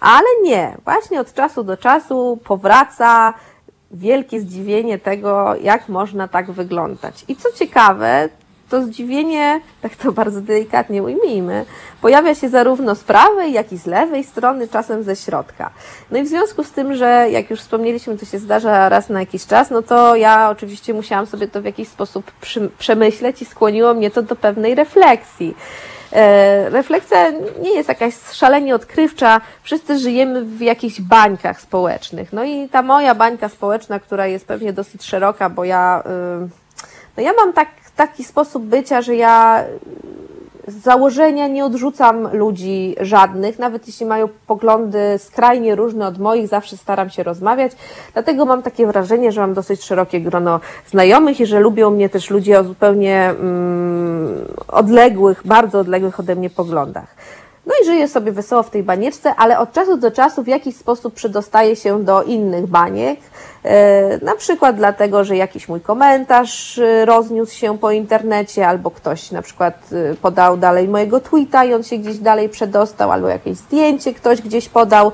ale 0.00 0.26
nie. 0.42 0.76
Właśnie 0.84 1.20
od 1.20 1.34
czasu 1.34 1.64
do 1.64 1.76
czasu 1.76 2.38
powraca 2.44 3.34
wielkie 3.94 4.40
zdziwienie 4.40 4.98
tego, 4.98 5.54
jak 5.62 5.88
można 5.88 6.28
tak 6.28 6.50
wyglądać. 6.50 7.24
I 7.28 7.36
co 7.36 7.52
ciekawe, 7.52 8.28
to 8.68 8.82
zdziwienie, 8.82 9.60
tak 9.82 9.96
to 9.96 10.12
bardzo 10.12 10.40
delikatnie 10.40 11.02
ujmijmy, 11.02 11.64
pojawia 12.00 12.34
się 12.34 12.48
zarówno 12.48 12.94
z 12.94 13.04
prawej, 13.04 13.52
jak 13.52 13.72
i 13.72 13.78
z 13.78 13.86
lewej 13.86 14.24
strony, 14.24 14.68
czasem 14.68 15.02
ze 15.02 15.16
środka. 15.16 15.70
No 16.10 16.18
i 16.18 16.22
w 16.22 16.28
związku 16.28 16.64
z 16.64 16.70
tym, 16.70 16.94
że 16.94 17.26
jak 17.30 17.50
już 17.50 17.60
wspomnieliśmy, 17.60 18.18
to 18.18 18.26
się 18.26 18.38
zdarza 18.38 18.88
raz 18.88 19.08
na 19.08 19.20
jakiś 19.20 19.46
czas, 19.46 19.70
no 19.70 19.82
to 19.82 20.16
ja 20.16 20.50
oczywiście 20.50 20.94
musiałam 20.94 21.26
sobie 21.26 21.48
to 21.48 21.62
w 21.62 21.64
jakiś 21.64 21.88
sposób 21.88 22.32
przemyśleć 22.78 23.42
i 23.42 23.44
skłoniło 23.44 23.94
mnie 23.94 24.10
to 24.10 24.22
do 24.22 24.36
pewnej 24.36 24.74
refleksji. 24.74 25.54
E, 26.14 26.70
refleksja 26.70 27.30
nie 27.62 27.74
jest 27.74 27.88
jakaś 27.88 28.14
szalenie 28.32 28.74
odkrywcza. 28.74 29.40
Wszyscy 29.62 29.98
żyjemy 29.98 30.44
w 30.44 30.60
jakichś 30.60 31.00
bańkach 31.00 31.60
społecznych. 31.60 32.32
No 32.32 32.44
i 32.44 32.68
ta 32.68 32.82
moja 32.82 33.14
bańka 33.14 33.48
społeczna, 33.48 34.00
która 34.00 34.26
jest 34.26 34.46
pewnie 34.46 34.72
dosyć 34.72 35.04
szeroka, 35.04 35.50
bo 35.50 35.64
ja, 35.64 36.02
y, 36.06 36.48
no 37.16 37.22
ja 37.22 37.32
mam 37.32 37.52
tak, 37.52 37.68
taki 37.96 38.24
sposób 38.24 38.64
bycia, 38.64 39.02
że 39.02 39.16
ja 39.16 39.64
z 40.66 40.82
założenia 40.82 41.48
nie 41.48 41.64
odrzucam 41.64 42.36
ludzi 42.36 42.96
żadnych, 43.00 43.58
nawet 43.58 43.86
jeśli 43.86 44.06
mają 44.06 44.28
poglądy 44.46 44.98
skrajnie 45.18 45.74
różne 45.74 46.06
od 46.06 46.18
moich, 46.18 46.48
zawsze 46.48 46.76
staram 46.76 47.10
się 47.10 47.22
rozmawiać. 47.22 47.72
Dlatego 48.12 48.44
mam 48.44 48.62
takie 48.62 48.86
wrażenie, 48.86 49.32
że 49.32 49.40
mam 49.40 49.54
dosyć 49.54 49.84
szerokie 49.84 50.20
grono 50.20 50.60
znajomych 50.86 51.40
i 51.40 51.46
że 51.46 51.60
lubią 51.60 51.90
mnie 51.90 52.08
też 52.08 52.30
ludzie 52.30 52.60
o 52.60 52.64
zupełnie 52.64 53.30
mm, 53.30 54.44
odległych, 54.68 55.42
bardzo 55.44 55.78
odległych 55.78 56.20
ode 56.20 56.36
mnie 56.36 56.50
poglądach. 56.50 57.16
No 57.66 57.72
i 57.82 57.86
żyję 57.86 58.08
sobie 58.08 58.32
wesoło 58.32 58.62
w 58.62 58.70
tej 58.70 58.82
banieczce, 58.82 59.34
ale 59.34 59.58
od 59.58 59.72
czasu 59.72 59.96
do 59.96 60.10
czasu 60.10 60.42
w 60.42 60.48
jakiś 60.48 60.76
sposób 60.76 61.14
przedostaję 61.14 61.76
się 61.76 62.04
do 62.04 62.22
innych 62.22 62.66
baniek. 62.66 63.20
E, 63.64 64.24
na 64.24 64.34
przykład 64.34 64.76
dlatego, 64.76 65.24
że 65.24 65.36
jakiś 65.36 65.68
mój 65.68 65.80
komentarz 65.80 66.78
e, 66.78 67.04
rozniósł 67.04 67.54
się 67.54 67.78
po 67.78 67.90
internecie, 67.90 68.68
albo 68.68 68.90
ktoś 68.90 69.30
na 69.30 69.42
przykład 69.42 69.74
e, 69.92 70.14
podał 70.14 70.56
dalej 70.56 70.88
mojego 70.88 71.20
tweeta 71.20 71.64
i 71.64 71.74
on 71.74 71.82
się 71.82 71.96
gdzieś 71.98 72.18
dalej 72.18 72.48
przedostał, 72.48 73.12
albo 73.12 73.28
jakieś 73.28 73.56
zdjęcie 73.56 74.14
ktoś 74.14 74.42
gdzieś 74.42 74.68
podał. 74.68 75.12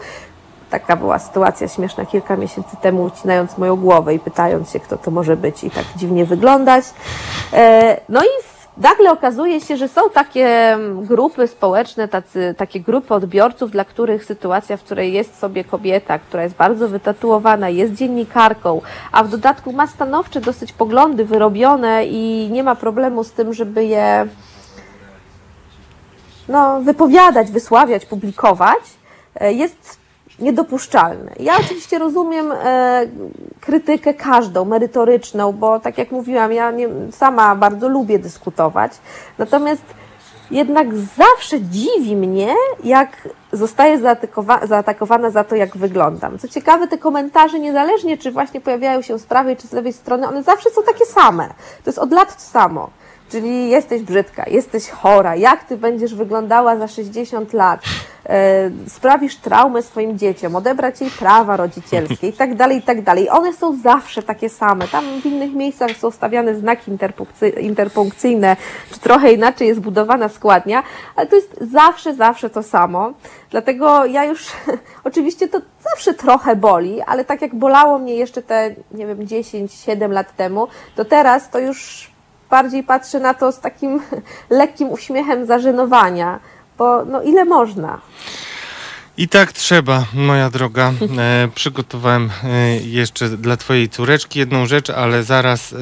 Taka 0.71 0.97
była 0.97 1.19
sytuacja 1.19 1.69
śmieszna 1.69 2.07
kilka 2.07 2.37
miesięcy 2.37 2.77
temu, 2.83 3.03
ucinając 3.03 3.59
moją 3.59 3.77
głowę 3.77 4.15
i 4.15 4.19
pytając 4.19 4.71
się, 4.71 4.81
kto 4.81 4.99
to 4.99 5.11
może 5.11 5.37
być 5.37 5.65
i 5.65 5.71
tak 5.71 5.85
dziwnie 5.97 6.25
wyglądać. 6.25 6.85
No 8.09 8.23
i 8.23 8.50
nagle 8.77 9.11
okazuje 9.13 9.61
się, 9.61 9.77
że 9.77 9.89
są 9.89 10.01
takie 10.15 10.47
mm, 10.49 11.05
grupy 11.05 11.47
społeczne, 11.47 12.09
tacy, 12.09 12.55
takie 12.59 12.81
grupy 12.81 13.15
odbiorców, 13.15 13.71
dla 13.71 13.85
których 13.85 14.25
sytuacja, 14.25 14.77
w 14.77 14.83
której 14.83 15.13
jest 15.13 15.39
sobie 15.39 15.65
kobieta, 15.65 16.19
która 16.19 16.43
jest 16.43 16.55
bardzo 16.55 16.89
wytatuowana, 16.89 17.69
jest 17.69 17.95
dziennikarką, 17.95 18.81
a 19.13 19.25
w 19.25 19.29
dodatku 19.29 19.73
ma 19.73 19.87
stanowcze 19.87 20.41
dosyć 20.41 20.73
poglądy 20.73 21.25
wyrobione 21.25 22.07
i 22.07 22.49
nie 22.53 22.63
ma 22.63 22.75
problemu 22.75 23.25
z 23.25 23.33
tym, 23.33 23.55
żeby 23.55 23.85
je 23.85 24.27
no, 26.49 26.81
wypowiadać, 26.81 27.51
wysławiać, 27.51 28.07
publikować, 28.07 28.81
e, 29.35 29.53
jest 29.53 30.00
niedopuszczalne. 30.41 31.33
Ja 31.41 31.57
oczywiście 31.61 31.99
rozumiem 31.99 32.53
e, 32.53 33.07
krytykę 33.61 34.15
każdą, 34.15 34.65
merytoryczną, 34.65 35.53
bo 35.53 35.81
tak 35.81 35.99
jak 35.99 36.11
mówiłam, 36.11 36.53
ja 36.53 36.71
nie, 36.71 36.89
sama 37.13 37.57
bardzo 37.57 37.89
lubię 37.89 38.19
dyskutować, 38.19 38.93
natomiast 39.39 39.83
jednak 40.51 40.89
zawsze 40.95 41.61
dziwi 41.61 42.17
mnie, 42.17 42.55
jak 42.85 43.29
zostaję 43.53 43.99
zaatakowa 43.99 44.67
zaatakowana 44.67 45.31
za 45.31 45.45
to, 45.45 45.57
jak 45.57 45.77
wyglądam. 45.77 46.39
Co 46.39 46.49
ciekawe, 46.49 46.89
te 46.89 46.99
komentarze, 46.99 47.59
niezależnie 47.59 48.19
czy 48.19 48.33
właśnie 48.33 48.61
pojawiają 48.61 49.03
się 49.03 49.19
z 49.19 49.27
prawej 49.27 49.57
czy 49.57 49.67
z 49.67 49.73
lewej 49.73 49.93
strony, 49.93 50.29
one 50.29 50.43
zawsze 50.43 50.71
są 50.71 50.83
takie 50.83 51.07
same. 51.07 51.49
To 51.85 51.91
jest 51.91 51.99
od 51.99 52.13
lat 52.13 52.37
to 52.37 52.43
samo. 52.43 52.91
Czyli 53.31 53.71
jesteś 53.71 54.03
brzydka, 54.03 54.45
jesteś 54.49 54.89
chora, 54.89 55.37
jak 55.37 55.65
ty 55.65 55.77
będziesz 55.77 56.15
wyglądała 56.15 56.77
za 56.77 56.89
60 56.89 57.53
lat, 57.53 57.81
e, 58.27 58.71
sprawisz 58.89 59.37
traumę 59.37 59.83
swoim 59.83 60.19
dzieciom, 60.19 60.57
odebrać 60.57 61.01
jej 61.01 61.11
prawa 61.11 61.57
rodzicielskie 61.57 62.29
i 62.29 62.33
tak 62.33 62.55
dalej, 62.55 62.79
i 62.79 62.83
tak 62.83 63.03
dalej. 63.03 63.31
One 63.31 63.53
są 63.53 63.77
zawsze 63.77 64.23
takie 64.23 64.49
same. 64.49 64.89
Tam 64.89 65.05
w 65.23 65.27
innych 65.27 65.55
miejscach 65.55 65.91
są 65.91 66.11
stawiane 66.11 66.55
znaki 66.55 66.93
interpunkcyjne, 67.61 68.57
czy 68.93 69.01
trochę 69.01 69.33
inaczej 69.33 69.69
jest 69.69 69.81
budowana 69.81 70.29
składnia, 70.29 70.83
ale 71.17 71.27
to 71.27 71.37
jest 71.37 71.57
zawsze, 71.61 72.15
zawsze 72.15 72.51
to 72.51 72.63
samo. 72.63 73.13
Dlatego 73.51 74.07
ja 74.07 74.25
już, 74.25 74.47
oczywiście 75.05 75.49
to 75.49 75.61
zawsze 75.91 76.15
trochę 76.15 76.57
boli, 76.57 77.01
ale 77.03 77.25
tak 77.25 77.43
jak 77.43 77.55
bolało 77.55 77.99
mnie 77.99 78.15
jeszcze 78.15 78.43
te, 78.43 78.75
nie 78.93 79.07
wiem, 79.07 79.27
10, 79.27 79.73
7 79.73 80.13
lat 80.13 80.37
temu, 80.37 80.69
to 80.97 81.05
teraz 81.05 81.51
to 81.51 81.59
już 81.59 82.10
bardziej 82.51 82.83
patrzę 82.83 83.21
na 83.21 83.35
to 83.35 83.53
z 83.53 83.61
takim 83.61 84.01
lekkim 84.61 84.89
uśmiechem 84.89 85.47
zażenowania, 85.47 86.41
bo 86.79 87.05
no 87.05 87.23
ile 87.23 87.45
można. 87.45 88.01
I 89.21 89.29
tak 89.29 89.53
trzeba, 89.53 90.05
moja 90.15 90.51
droga. 90.51 90.93
E, 91.19 91.49
przygotowałem 91.55 92.31
e, 92.45 92.77
jeszcze 92.77 93.29
dla 93.29 93.57
Twojej 93.57 93.89
córeczki 93.89 94.39
jedną 94.39 94.67
rzecz, 94.67 94.91
ale 94.91 95.25
zaraz 95.25 95.73
e, 95.73 95.77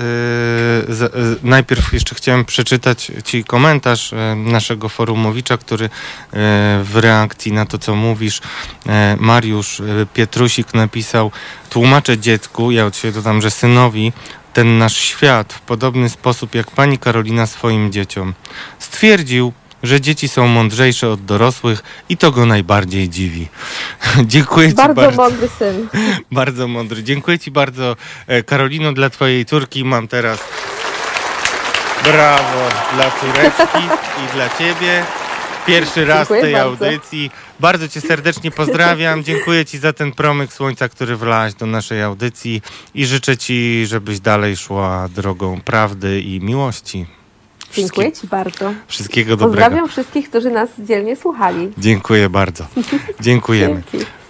z, 0.89 1.03
e, 1.03 1.09
najpierw 1.43 1.93
jeszcze 1.93 2.15
chciałem 2.15 2.45
przeczytać 2.45 3.13
Ci 3.25 3.45
komentarz 3.45 4.13
e, 4.13 4.35
naszego 4.37 4.89
forumowicza, 4.89 5.59
który 5.59 5.85
e, 5.85 5.89
w 6.85 6.93
reakcji 6.95 7.53
na 7.53 7.67
to, 7.67 7.79
co 7.79 7.95
mówisz, 7.95 8.41
Mariusz 9.19 9.83
Pietrusik 10.15 10.75
napisał: 10.75 11.31
Tłumaczę 11.71 12.19
dziecku, 12.19 12.71
ja 12.71 12.87
od 12.87 12.97
siebie 12.97 13.13
dodam, 13.13 13.43
że 13.43 13.51
synowi, 13.51 14.13
ten 14.53 14.79
nasz 14.79 14.97
świat 14.97 15.53
w 15.53 15.61
podobny 15.61 16.09
sposób 16.09 16.55
jak 16.55 16.71
pani 16.71 16.99
Karolina 16.99 17.47
swoim 17.47 17.93
dzieciom. 17.93 18.35
Stwierdził, 18.79 19.53
że 19.83 20.01
dzieci 20.01 20.29
są 20.29 20.47
mądrzejsze 20.47 21.11
od 21.11 21.25
dorosłych 21.25 21.83
i 22.09 22.17
to 22.17 22.33
go 22.33 22.47
najbardziej 22.47 23.09
dziwi. 23.09 23.49
Dziękuję 24.25 24.69
bardzo 24.69 24.93
Ci 24.93 25.07
bardzo. 25.07 25.23
mądry 25.23 25.49
syn. 25.59 25.89
bardzo 26.33 26.69
mądry. 26.69 27.03
Dziękuję 27.03 27.39
Ci 27.39 27.51
bardzo, 27.51 27.97
e, 28.27 28.43
Karolino, 28.43 28.93
dla 28.93 29.11
Twojej 29.11 29.47
córki. 29.47 29.85
Mam 29.85 30.09
teraz 30.09 30.39
brawo 32.05 32.69
dla 32.95 33.11
córeczki 33.11 33.87
i 34.25 34.35
dla 34.35 34.49
Ciebie. 34.59 35.05
Pierwszy 35.69 36.05
raz 36.05 36.19
Dziękuję 36.19 36.41
w 36.41 36.45
tej 36.45 36.53
bardzo. 36.53 36.87
audycji. 36.87 37.31
Bardzo 37.61 37.89
Cię 37.89 38.01
serdecznie 38.01 38.51
pozdrawiam. 38.51 39.25
Dziękuję 39.25 39.65
Ci 39.65 39.79
za 39.79 39.93
ten 39.93 40.13
promyk 40.13 40.53
słońca, 40.53 40.89
który 40.89 41.17
wlałaś 41.17 41.55
do 41.55 41.67
naszej 41.67 42.03
audycji 42.03 42.63
i 42.95 43.07
życzę 43.07 43.37
Ci, 43.37 43.87
żebyś 43.87 44.21
dalej 44.21 44.57
szła 44.57 45.09
drogą 45.15 45.61
prawdy 45.61 46.21
i 46.21 46.41
miłości. 46.41 47.07
Dziękuję 47.73 48.13
Ci 48.13 48.27
bardzo. 48.27 48.73
Wszystkiego 48.87 49.37
dobrego. 49.37 49.65
Pozdrawiam 49.65 49.89
wszystkich, 49.89 50.29
którzy 50.29 50.51
nas 50.51 50.69
dzielnie 50.79 51.17
słuchali. 51.17 51.73
Dziękuję 51.79 52.31
bardzo. 52.31 52.67
Dziękujemy. 53.21 53.83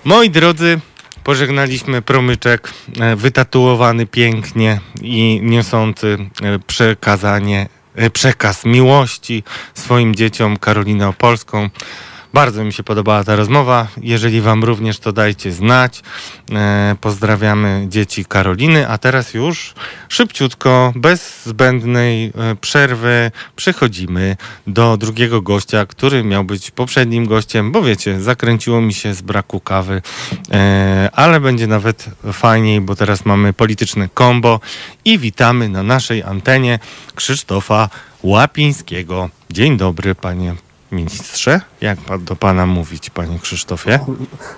Moi 0.04 0.30
drodzy, 0.30 0.80
pożegnaliśmy 1.24 2.02
promyczek 2.02 2.70
e, 3.00 3.16
wytatuowany 3.16 4.06
pięknie 4.06 4.80
i 5.02 5.40
niosący 5.42 6.18
e, 6.42 6.58
przekazanie 6.58 7.66
przekaz 8.12 8.64
miłości 8.64 9.44
swoim 9.74 10.14
dzieciom 10.14 10.56
Karolinę 10.56 11.08
Opolską. 11.08 11.68
Bardzo 12.34 12.64
mi 12.64 12.72
się 12.72 12.82
podobała 12.82 13.24
ta 13.24 13.36
rozmowa. 13.36 13.86
Jeżeli 14.02 14.40
Wam 14.40 14.64
również 14.64 14.98
to 14.98 15.12
dajcie 15.12 15.52
znać. 15.52 16.02
E, 16.52 16.96
pozdrawiamy 17.00 17.86
dzieci 17.88 18.24
Karoliny, 18.24 18.88
a 18.88 18.98
teraz 18.98 19.34
już 19.34 19.74
szybciutko, 20.08 20.92
bez 20.96 21.44
zbędnej 21.44 22.26
e, 22.26 22.30
przerwy, 22.60 23.30
przechodzimy 23.56 24.36
do 24.66 24.96
drugiego 24.96 25.42
gościa, 25.42 25.86
który 25.86 26.24
miał 26.24 26.44
być 26.44 26.70
poprzednim 26.70 27.26
gościem, 27.26 27.72
bo 27.72 27.82
wiecie, 27.82 28.20
zakręciło 28.20 28.80
mi 28.80 28.94
się 28.94 29.14
z 29.14 29.22
braku 29.22 29.60
kawy, 29.60 30.02
e, 30.52 31.10
ale 31.12 31.40
będzie 31.40 31.66
nawet 31.66 32.10
fajniej, 32.32 32.80
bo 32.80 32.96
teraz 32.96 33.24
mamy 33.24 33.52
polityczne 33.52 34.08
kombo 34.14 34.60
i 35.04 35.18
witamy 35.18 35.68
na 35.68 35.82
naszej 35.82 36.22
antenie 36.22 36.78
Krzysztofa 37.14 37.88
Łapińskiego. 38.22 39.30
Dzień 39.50 39.76
dobry, 39.76 40.14
panie 40.14 40.67
ministrze. 40.92 41.60
Jak 41.80 41.98
pan 41.98 42.24
do 42.24 42.36
pana 42.36 42.66
mówić, 42.66 43.10
panie 43.10 43.38
Krzysztofie? 43.38 43.98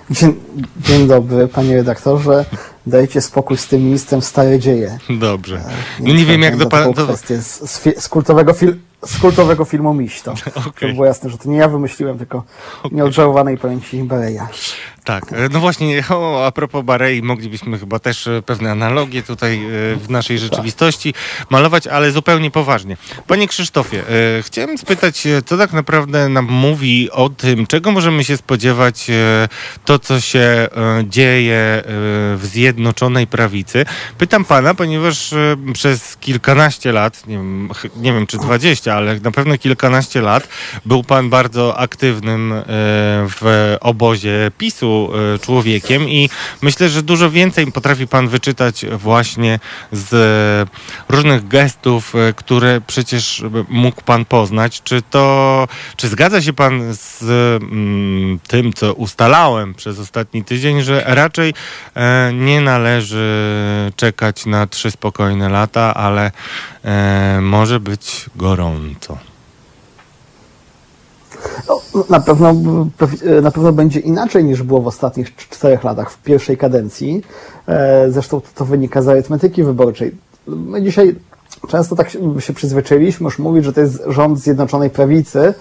Dzień, 0.09 0.35
dzień 0.77 1.07
dobry, 1.07 1.47
panie 1.47 1.75
redaktorze. 1.75 2.45
Dajcie 2.87 3.21
spokój 3.21 3.57
z 3.57 3.67
tym 3.67 3.83
ministrem 3.83 4.21
stare 4.21 4.59
dzieje. 4.59 4.97
Dobrze. 5.09 5.61
No 5.99 6.13
nie 6.13 6.25
wiem, 6.25 6.41
jak 6.41 6.57
do 6.57 6.65
pana... 6.65 6.91
Do... 6.91 7.03
Kwestię 7.05 7.41
z, 7.41 7.71
z, 7.71 8.03
z, 8.03 8.09
kultowego 8.09 8.53
fil, 8.53 8.75
z 9.05 9.17
kultowego 9.17 9.65
filmu 9.65 9.93
Miś 9.93 10.21
to. 10.21 10.33
Okay. 10.55 10.89
To 10.89 10.95
było 10.95 11.05
jasne, 11.05 11.29
że 11.29 11.37
to 11.37 11.49
nie 11.49 11.57
ja 11.57 11.67
wymyśliłem, 11.67 12.17
tylko 12.17 12.43
okay. 12.83 12.97
nieodżałowanej 12.97 13.57
pamięci 13.57 14.03
Bereja. 14.03 14.47
Tak, 15.03 15.33
e, 15.33 15.49
no 15.49 15.59
właśnie, 15.59 16.03
o, 16.09 16.45
a 16.45 16.51
propos 16.51 16.85
Barei, 16.85 17.21
moglibyśmy 17.21 17.79
chyba 17.79 17.99
też 17.99 18.27
e, 18.27 18.41
pewne 18.41 18.71
analogie 18.71 19.23
tutaj 19.23 19.65
e, 19.65 19.69
w 19.95 20.09
naszej 20.09 20.39
rzeczywistości 20.39 21.13
malować, 21.49 21.87
ale 21.87 22.11
zupełnie 22.11 22.51
poważnie. 22.51 22.97
Panie 23.27 23.47
Krzysztofie, 23.47 24.03
chciałem 24.41 24.77
spytać, 24.77 25.27
co 25.45 25.57
tak 25.57 25.73
naprawdę 25.73 26.29
nam 26.29 26.45
mówi 26.45 27.11
o 27.11 27.29
tym, 27.29 27.67
czego 27.67 27.91
możemy 27.91 28.23
się 28.23 28.37
spodziewać, 28.37 29.07
to 29.85 29.99
co 29.99 30.21
się 30.21 30.67
dzieje 31.03 31.83
w 32.35 32.41
Zjednoczonej 32.43 33.27
Prawicy. 33.27 33.85
Pytam 34.17 34.45
pana, 34.45 34.73
ponieważ 34.73 35.33
przez 35.73 36.17
kilkanaście 36.17 36.91
lat, 36.91 37.27
nie 37.27 37.37
wiem, 37.37 37.69
nie 37.95 38.13
wiem 38.13 38.27
czy 38.27 38.37
dwadzieścia, 38.37 38.95
ale 38.95 39.19
na 39.19 39.31
pewno 39.31 39.57
kilkanaście 39.57 40.21
lat 40.21 40.47
był 40.85 41.03
pan 41.03 41.29
bardzo 41.29 41.77
aktywnym 41.77 42.53
w 43.39 43.75
obozie 43.81 44.51
PiSu 44.57 44.90
e, 45.35 45.39
człowiekiem 45.39 46.09
i 46.09 46.29
myślę, 46.61 46.89
że 46.89 47.03
dużo 47.03 47.31
więcej 47.31 47.71
potrafi 47.71 48.07
pan 48.07 48.27
wyczytać 48.27 48.85
właśnie 48.85 49.59
z 49.91 50.13
e, 50.13 51.13
różnych 51.15 51.47
gestów, 51.47 52.15
e, 52.15 52.33
które 52.33 52.81
przecież 52.87 53.43
mógł 53.69 54.01
pan 54.01 54.25
poznać. 54.25 54.81
Czy 54.83 55.01
to, 55.01 55.67
czy 55.95 56.07
zgadza 56.07 56.41
się 56.41 56.53
pan 56.53 56.93
z 56.93 57.21
mm, 57.63 58.39
tym, 58.47 58.73
co 58.73 58.93
ustalałem 58.93 59.73
przez 59.73 59.99
ostatni 59.99 60.43
tydzień, 60.43 60.81
że 60.81 61.03
raczej 61.05 61.53
nie 62.33 62.61
należy 62.61 63.51
czekać 63.95 64.45
na 64.45 64.67
trzy 64.67 64.91
spokojne 64.91 65.49
lata, 65.49 65.93
ale 65.93 66.31
może 67.41 67.79
być 67.79 68.25
gorąco. 68.35 69.30
No, 71.69 71.81
na, 72.09 72.19
pewno, 72.19 72.53
na 73.41 73.51
pewno 73.51 73.71
będzie 73.73 73.99
inaczej 73.99 74.43
niż 74.43 74.63
było 74.63 74.81
w 74.81 74.87
ostatnich 74.87 75.35
cz- 75.35 75.49
czterech 75.49 75.83
latach, 75.83 76.11
w 76.11 76.17
pierwszej 76.23 76.57
kadencji. 76.57 77.21
E, 77.67 78.11
Zresztą 78.11 78.41
to, 78.55 78.65
wynika 78.65 79.01
z 79.01 79.07
arytmetyki 79.07 79.63
wyborczej. 79.63 80.15
My 80.47 80.81
dzisiaj 80.81 81.15
często 81.67 81.95
tak 81.95 82.09
się- 82.09 82.53
przyzwyczailiśmy 82.55 83.23
już 83.25 83.39
mówić, 83.39 83.65
że 83.65 83.73
to 83.73 83.81
jest 83.81 84.03
rząd 84.07 84.39
Zjednoczonej 84.39 84.89
Prawicy, 84.89 85.53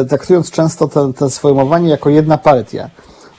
e, 0.00 0.04
traktując 0.04 0.50
często 0.50 0.88
to, 0.88 1.12
to 1.12 1.30
sformułowanie 1.30 1.88
jako 1.90 2.10
jedna 2.10 2.38
partia. 2.38 2.90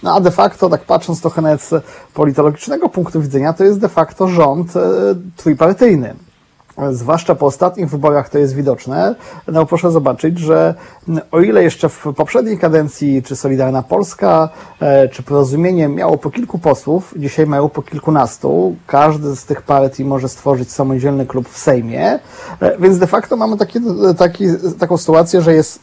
No 0.04 0.16
a 0.16 0.20
de 0.20 0.32
facto, 0.32 0.70
tak 0.70 0.82
patrząc 0.86 1.22
trochę 1.22 1.42
nawet 1.42 1.62
z 1.62 1.74
politologicznego 2.14 2.90
punktu 2.90 3.22
widzenia, 3.22 3.54
to 3.54 3.64
jest 3.64 3.80
de 3.80 3.90
facto 3.90 4.28
rząd 4.28 4.76
e, 4.76 4.82
trójpartyjny. 5.38 6.14
Zwłaszcza 6.92 7.36
po 7.36 7.46
ostatnich 7.46 7.90
wyborach 7.90 8.30
to 8.30 8.38
jest 8.38 8.56
widoczne. 8.56 9.16
No 9.48 9.66
proszę 9.66 9.92
zobaczyć, 9.92 10.40
że 10.40 10.76
o 11.32 11.42
ile 11.42 11.64
jeszcze 11.64 11.90
w 11.90 12.06
poprzedniej 12.16 12.58
kadencji 12.58 13.24
czy 13.24 13.36
Solidarna 13.36 13.84
Polska, 13.84 14.50
e, 14.80 15.10
czy 15.10 15.24
Porozumienie 15.24 15.88
miało 15.88 16.18
po 16.18 16.32
kilku 16.32 16.60
posłów, 16.60 17.14
dzisiaj 17.18 17.48
mają 17.48 17.70
po 17.70 17.82
kilkunastu. 17.82 18.76
Każdy 18.88 19.36
z 19.36 19.46
tych 19.46 19.62
partii 19.62 20.06
może 20.06 20.30
stworzyć 20.30 20.72
samodzielny 20.72 21.26
klub 21.26 21.50
w 21.50 21.58
Sejmie, 21.58 22.20
E, 22.60 22.78
więc 22.80 23.00
de 23.00 23.08
facto 23.08 23.38
mamy 23.38 23.58
taki, 23.58 23.80
taki, 24.18 24.46
taką 24.80 24.98
sytuację, 24.98 25.42
że 25.42 25.54
jest 25.54 25.80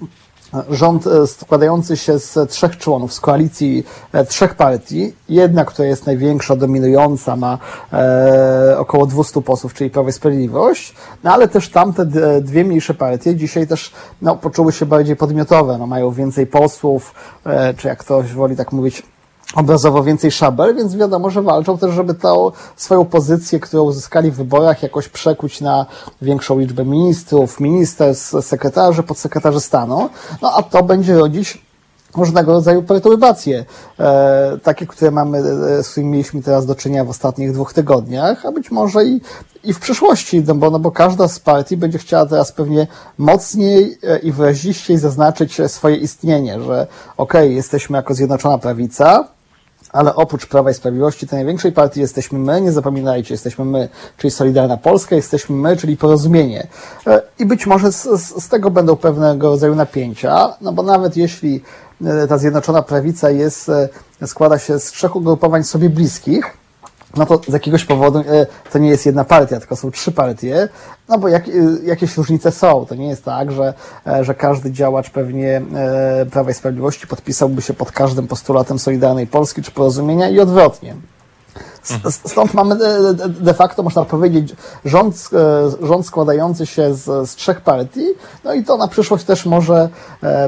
rząd 0.70 1.06
e, 1.06 1.26
składający 1.26 1.96
się 1.96 2.18
z 2.18 2.50
trzech 2.50 2.78
członów, 2.78 3.12
z 3.12 3.20
koalicji 3.20 3.86
e, 4.12 4.24
trzech 4.24 4.54
partii. 4.54 5.12
Jedna, 5.28 5.64
która 5.64 5.88
jest 5.88 6.06
największa, 6.06 6.56
dominująca, 6.56 7.36
ma 7.36 7.58
e, 7.92 8.74
około 8.78 9.06
200 9.06 9.42
posłów, 9.42 9.74
czyli 9.74 9.90
Prawo 9.90 10.08
i 10.08 10.12
Sprawiedliwość, 10.12 10.94
no 11.24 11.32
ale 11.32 11.48
też 11.48 11.68
tamte 11.68 12.06
dwie 12.40 12.64
mniejsze 12.64 12.94
partie 12.94 13.36
dzisiaj 13.36 13.66
też 13.66 13.92
no, 14.22 14.36
poczuły 14.36 14.72
się 14.72 14.86
bardziej 14.86 15.16
podmiotowe, 15.16 15.78
no, 15.78 15.86
mają 15.86 16.10
więcej 16.10 16.46
posłów, 16.46 17.14
e, 17.46 17.74
czy 17.74 17.88
jak 17.88 17.98
ktoś 17.98 18.32
woli 18.32 18.56
tak 18.56 18.72
mówić, 18.72 19.02
obrazowo 19.54 20.04
więcej 20.04 20.30
szabel, 20.30 20.76
więc 20.76 20.96
wiadomo, 20.96 21.30
że 21.30 21.42
walczą 21.42 21.78
też, 21.78 21.94
żeby 21.94 22.14
tą 22.14 22.50
swoją 22.76 23.04
pozycję, 23.04 23.60
którą 23.60 23.82
uzyskali 23.82 24.30
w 24.30 24.36
wyborach, 24.36 24.82
jakoś 24.82 25.08
przekuć 25.08 25.60
na 25.60 25.86
większą 26.22 26.58
liczbę 26.58 26.84
ministrów, 26.84 27.60
ministerstw, 27.60 28.34
sekretarzy, 28.44 29.02
podsekretarzy 29.02 29.60
stanu. 29.60 30.08
No 30.42 30.52
a 30.56 30.62
to 30.62 30.82
będzie 30.82 31.18
rodzić 31.18 31.70
różnego 32.16 32.52
rodzaju 32.52 32.82
perturbacje, 32.82 33.64
e, 33.98 34.58
takie, 34.62 34.86
które 34.86 35.10
mamy, 35.10 35.38
e, 35.38 35.82
z 35.82 35.90
którymi 35.90 36.12
mieliśmy 36.12 36.42
teraz 36.42 36.66
do 36.66 36.74
czynienia 36.74 37.04
w 37.04 37.10
ostatnich 37.10 37.52
dwóch 37.52 37.72
tygodniach, 37.72 38.46
a 38.46 38.52
być 38.52 38.70
może 38.70 39.04
i, 39.04 39.20
i 39.64 39.72
w 39.72 39.80
przyszłości, 39.80 40.42
no 40.46 40.54
bo, 40.54 40.70
no 40.70 40.78
bo 40.78 40.90
każda 40.90 41.28
z 41.28 41.38
partii 41.38 41.76
będzie 41.76 41.98
chciała 41.98 42.26
teraz 42.26 42.52
pewnie 42.52 42.86
mocniej 43.18 43.98
e, 44.02 44.18
i 44.18 44.32
wyraziściej 44.32 44.98
zaznaczyć 44.98 45.58
swoje 45.66 45.96
istnienie, 45.96 46.60
że 46.62 46.86
okej, 47.16 47.56
jesteśmy 47.56 47.96
jako 47.96 48.14
Zjednoczona 48.14 48.58
Prawica, 48.58 49.28
ale 49.92 50.14
oprócz 50.14 50.46
Prawa 50.46 50.70
i 50.70 50.74
Sprawiedliwości, 50.74 51.26
tej 51.26 51.36
największej 51.36 51.72
partii 51.72 52.00
jesteśmy 52.00 52.38
my, 52.38 52.60
nie 52.60 52.72
zapominajcie, 52.72 53.34
jesteśmy 53.34 53.64
my, 53.64 53.88
czyli 54.16 54.30
Solidarna 54.30 54.76
Polska, 54.76 55.16
jesteśmy 55.16 55.56
my, 55.56 55.76
czyli 55.76 55.96
Porozumienie. 55.96 56.66
E, 57.06 57.22
I 57.38 57.46
być 57.46 57.66
może 57.66 57.92
z, 57.92 58.02
z, 58.42 58.48
tego 58.48 58.70
będą 58.70 58.96
pewnego 58.96 59.50
rodzaju 59.50 59.74
napięcia, 59.74 60.54
no 60.60 60.72
bo 60.72 60.82
nawet 60.82 61.16
jeśli 61.16 61.62
e, 62.04 62.26
ta 62.26 62.38
Zjednoczona 62.38 62.82
Prawica 62.82 63.30
jest, 63.30 63.68
e, 63.68 63.88
składa 64.26 64.58
się 64.58 64.78
z 64.78 64.84
trzech 64.84 65.16
ugrupowań 65.16 65.64
sobie 65.64 65.90
bliskich, 65.90 66.59
no 67.16 67.26
to 67.26 67.40
z 67.48 67.52
jakiegoś 67.52 67.84
powodu 67.84 68.18
e, 68.18 68.46
to 68.72 68.78
nie 68.78 68.88
jest 68.88 69.06
jedna 69.06 69.24
partia, 69.24 69.58
tylko 69.58 69.76
są 69.76 69.90
trzy 69.90 70.12
partie, 70.12 70.68
no 71.08 71.18
bo 71.18 71.28
jak, 71.28 71.48
e, 71.48 71.52
jakieś 71.84 72.16
różnice 72.16 72.52
są. 72.52 72.86
To 72.86 72.94
nie 72.94 73.08
jest 73.08 73.24
tak, 73.24 73.52
że, 73.52 73.74
e, 74.06 74.24
że 74.24 74.34
każdy 74.34 74.72
działacz 74.72 75.10
pewnie 75.10 75.62
Prawa 76.30 76.50
i 76.50 76.54
Sprawiedliwości 76.54 77.06
podpisałby 77.06 77.62
się 77.62 77.74
pod 77.74 77.92
każdym 77.92 78.28
postulatem 78.28 78.78
Solidarnej 78.78 79.26
Polski 79.26 79.62
czy 79.62 79.70
Porozumienia 79.70 80.28
i 80.28 80.40
odwrotnie. 80.40 80.96
S- 82.04 82.20
Stąd 82.26 82.54
mamy 82.54 82.76
de, 83.28 83.54
facto, 83.54 83.82
można 83.82 84.04
powiedzieć, 84.04 84.54
rząd, 84.84 85.30
rząd 85.82 86.06
składający 86.06 86.66
się 86.66 86.94
z, 86.94 87.30
z 87.30 87.34
trzech 87.34 87.60
partii, 87.60 88.04
no 88.44 88.54
i 88.54 88.64
to 88.64 88.76
na 88.76 88.88
przyszłość 88.88 89.24
też 89.24 89.46
może, 89.46 89.88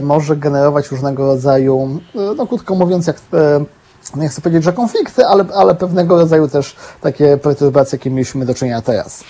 może 0.03 0.37
generować 0.37 0.91
różnego 0.91 1.27
rodzaju, 1.27 2.01
no 2.37 2.47
krótko 2.47 2.75
mówiąc, 2.75 3.07
jak 3.07 3.17
nie 4.17 4.29
chcę 4.29 4.41
powiedzieć, 4.41 4.65
że 4.65 4.73
konflikty, 4.73 5.27
ale, 5.27 5.45
ale 5.55 5.75
pewnego 5.75 6.17
rodzaju 6.17 6.49
też 6.49 6.77
takie 7.01 7.37
perturbacje, 7.37 7.97
jakie 7.97 8.11
mieliśmy 8.11 8.47
do 8.47 8.55
czynienia 8.55 8.83
teraz. 8.83 9.25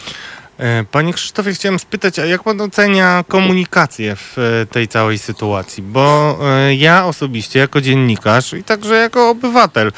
E, 0.63 0.85
Panie 0.85 1.13
Krzysztofie, 1.13 1.53
chciałem 1.53 1.79
spytać, 1.79 2.19
a 2.19 2.27
jak 2.27 2.43
pan 2.43 2.61
ocenia 2.61 3.25
komunikację 3.29 4.17
w 4.17 4.39
e, 4.39 4.67
tej 4.67 4.89
całej 4.89 5.19
sytuacji? 5.19 5.83
Bo 5.83 6.39
e, 6.43 6.75
ja 6.75 7.07
osobiście, 7.07 7.59
jako 7.59 7.81
dziennikarz 7.81 8.53
i 8.53 8.65
także 8.65 8.95
jako 8.95 9.31
obywatel, 9.31 9.93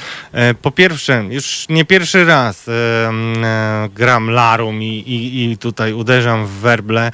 po 0.63 0.71
pierwsze, 0.71 1.25
już 1.31 1.67
nie 1.69 1.85
pierwszy 1.85 2.25
raz 2.25 2.67
gram 3.95 4.31
larum 4.31 4.83
i, 4.83 4.87
i, 4.87 5.53
i 5.53 5.59
tutaj 5.59 5.93
uderzam 5.93 6.47
w 6.47 6.51
werble, 6.51 7.13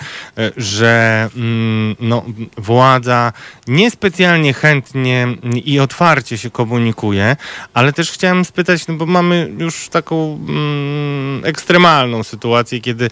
że 0.57 1.29
mm, 1.37 1.97
no, 2.01 2.25
władza 2.57 3.33
niespecjalnie 3.67 4.53
chętnie 4.53 5.29
i 5.65 5.81
otwarcie 5.81 6.39
się 6.39 6.51
komunikuje, 6.51 7.37
ale 7.75 7.93
też 7.93 8.13
chciałem 8.13 8.45
spytać, 8.45 8.87
no 8.87 8.95
bo 8.95 9.07
mamy 9.07 9.53
już 9.59 9.89
taką 9.89 10.39
mm, 10.49 11.43
ekstremalną 11.45 12.23
sytuację, 12.23 12.81
kiedy 12.81 13.11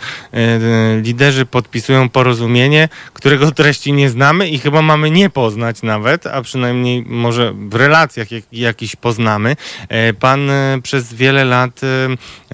liderzy 1.02 1.46
podpisują 1.46 2.08
porozumienie, 2.08 2.88
którego 3.12 3.50
treści 3.50 3.92
nie 3.92 4.10
znamy 4.10 4.48
i 4.48 4.58
chyba 4.58 4.82
mamy 4.82 5.10
nie 5.10 5.30
poznać 5.30 5.82
nawet, 5.82 6.26
a 6.26 6.42
przynajmniej 6.42 7.04
może 7.06 7.52
w 7.52 7.74
relacjach 7.74 8.30
jak, 8.32 8.44
jakiś 8.52 8.96
poznamy. 8.96 9.56
E, 9.88 10.12
Pan 10.12 10.50
e, 10.50 10.78
przez 10.82 11.14
wiele 11.14 11.44
lat 11.44 11.80
e, 11.82 12.08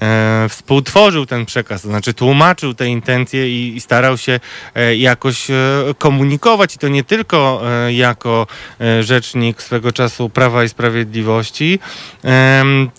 e, 0.05 0.49
współtworzył 0.49 1.25
ten 1.25 1.45
przekaz, 1.45 1.81
to 1.81 1.87
znaczy 1.87 2.13
tłumaczył 2.13 2.73
te 2.73 2.87
intencje 2.87 3.49
i, 3.49 3.75
i 3.75 3.81
starał 3.81 4.17
się 4.17 4.39
e, 4.75 4.95
jakoś 4.95 5.49
e, 5.49 5.53
komunikować 5.97 6.75
i 6.75 6.77
to 6.77 6.87
nie 6.87 7.03
tylko 7.03 7.61
e, 7.87 7.93
jako 7.93 8.47
e, 8.81 9.03
rzecznik 9.03 9.61
swego 9.61 9.91
czasu 9.91 10.29
Prawa 10.29 10.63
i 10.63 10.69
Sprawiedliwości, 10.69 11.79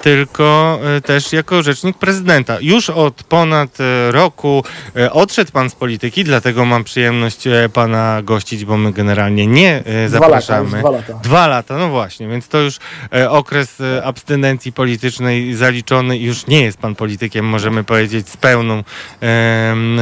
tylko 0.02 0.78
e, 0.96 1.00
też 1.00 1.32
jako 1.32 1.62
rzecznik 1.62 1.98
prezydenta. 1.98 2.56
Już 2.60 2.90
od 2.90 3.22
ponad 3.22 3.80
e, 3.80 4.12
roku 4.12 4.62
e, 4.65 4.65
odszedł 5.12 5.52
pan 5.52 5.70
z 5.70 5.74
polityki, 5.74 6.24
dlatego 6.24 6.64
mam 6.64 6.84
przyjemność 6.84 7.46
e, 7.46 7.68
pana 7.68 8.22
gościć, 8.22 8.64
bo 8.64 8.76
my 8.76 8.92
generalnie 8.92 9.46
nie 9.46 9.82
e, 9.84 10.08
Dwa 10.08 10.28
lata, 10.28 10.40
zapraszamy. 10.40 10.78
dwa 10.78 10.90
lata. 10.90 11.12
Dwa 11.14 11.46
lata, 11.46 11.76
no 11.76 11.88
właśnie, 11.88 12.28
więc 12.28 12.48
to 12.48 12.58
już 12.58 12.78
e, 13.14 13.30
okres 13.30 13.80
e, 13.80 14.04
abstynencji 14.04 14.72
politycznej 14.72 15.54
zaliczony 15.54 16.18
i 16.18 16.24
już 16.24 16.46
nie 16.46 16.62
jest 16.62 16.78
pan 16.78 16.94
politykiem, 16.94 17.44
możemy 17.44 17.84
powiedzieć 17.84 18.28
z 18.28 18.36
pełną, 18.36 18.84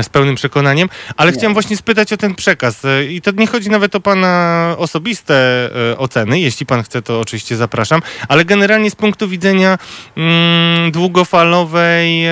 z 0.02 0.08
pełnym 0.08 0.34
przekonaniem, 0.34 0.88
ale 1.16 1.30
Nie. 1.32 1.38
chciałem 1.38 1.52
właśnie 1.52 1.76
spytać 1.76 2.12
o 2.12 2.16
ten 2.16 2.34
przekaz 2.34 2.84
e, 2.84 3.04
i 3.04 3.20
to 3.20 3.30
nie 3.30 3.46
chodzi 3.46 3.70
nawet 3.70 3.94
o 3.94 4.00
pana 4.00 4.74
osobiste 4.78 5.34
e, 5.92 5.98
oceny, 5.98 6.40
jeśli 6.40 6.66
pan 6.66 6.82
chce, 6.82 7.02
to 7.02 7.20
oczywiście 7.20 7.56
zapraszam, 7.56 8.00
ale 8.28 8.44
generalnie 8.44 8.90
z 8.90 8.94
punktu 8.94 9.28
widzenia 9.28 9.78
mm, 10.16 10.90
długofalowej 10.92 12.24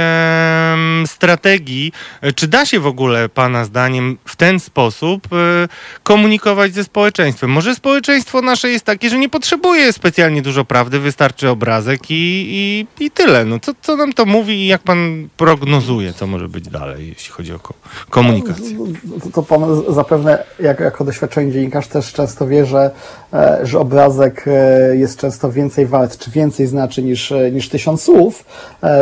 strategii 1.06 1.92
E, 2.21 2.21
Czy 2.34 2.48
da 2.48 2.66
się 2.66 2.80
w 2.80 2.86
ogóle, 2.86 3.28
Pana 3.28 3.64
zdaniem, 3.64 4.18
w 4.24 4.36
ten 4.36 4.60
sposób 4.60 5.28
e, 5.32 5.68
komunikować 6.02 6.74
ze 6.74 6.84
społeczeństwem? 6.84 7.50
Może 7.50 7.74
społeczeństwo 7.74 8.40
nasze 8.40 8.70
jest 8.70 8.84
takie, 8.84 9.10
że 9.10 9.18
nie 9.18 9.28
potrzebuje 9.28 9.92
specjalnie 9.92 10.42
dużo 10.42 10.64
prawdy, 10.64 10.98
wystarczy 10.98 11.48
obrazek 11.48 12.10
i, 12.10 12.46
i, 12.50 12.86
i 13.04 13.10
tyle. 13.10 13.44
No, 13.44 13.58
co, 13.58 13.72
co 13.82 13.96
nam 13.96 14.12
to 14.12 14.26
mówi 14.26 14.54
i 14.54 14.66
jak 14.66 14.82
Pan 14.82 15.28
prognozuje, 15.36 16.12
co 16.12 16.26
może 16.26 16.48
być 16.48 16.68
dalej, 16.68 17.08
jeśli 17.08 17.32
chodzi 17.32 17.52
o 17.52 17.58
ko- 17.58 17.74
komunikację? 18.10 18.76
To, 19.22 19.30
to 19.30 19.42
pan 19.42 19.82
zapewne, 19.88 20.44
jak, 20.60 20.80
jako 20.80 21.04
doświadczony 21.04 21.52
dziennikarz, 21.52 21.88
też 21.88 22.12
często 22.12 22.46
wie, 22.46 22.66
że, 22.66 22.90
e, 23.32 23.58
że 23.62 23.78
obrazek 23.78 24.44
e, 24.46 24.96
jest 24.96 25.18
często 25.18 25.52
więcej 25.52 25.86
wart, 25.86 26.18
czy 26.18 26.30
więcej 26.30 26.66
znaczy 26.66 27.02
niż, 27.02 27.32
e, 27.32 27.50
niż 27.50 27.68
tysiąc 27.68 28.02
słów, 28.02 28.44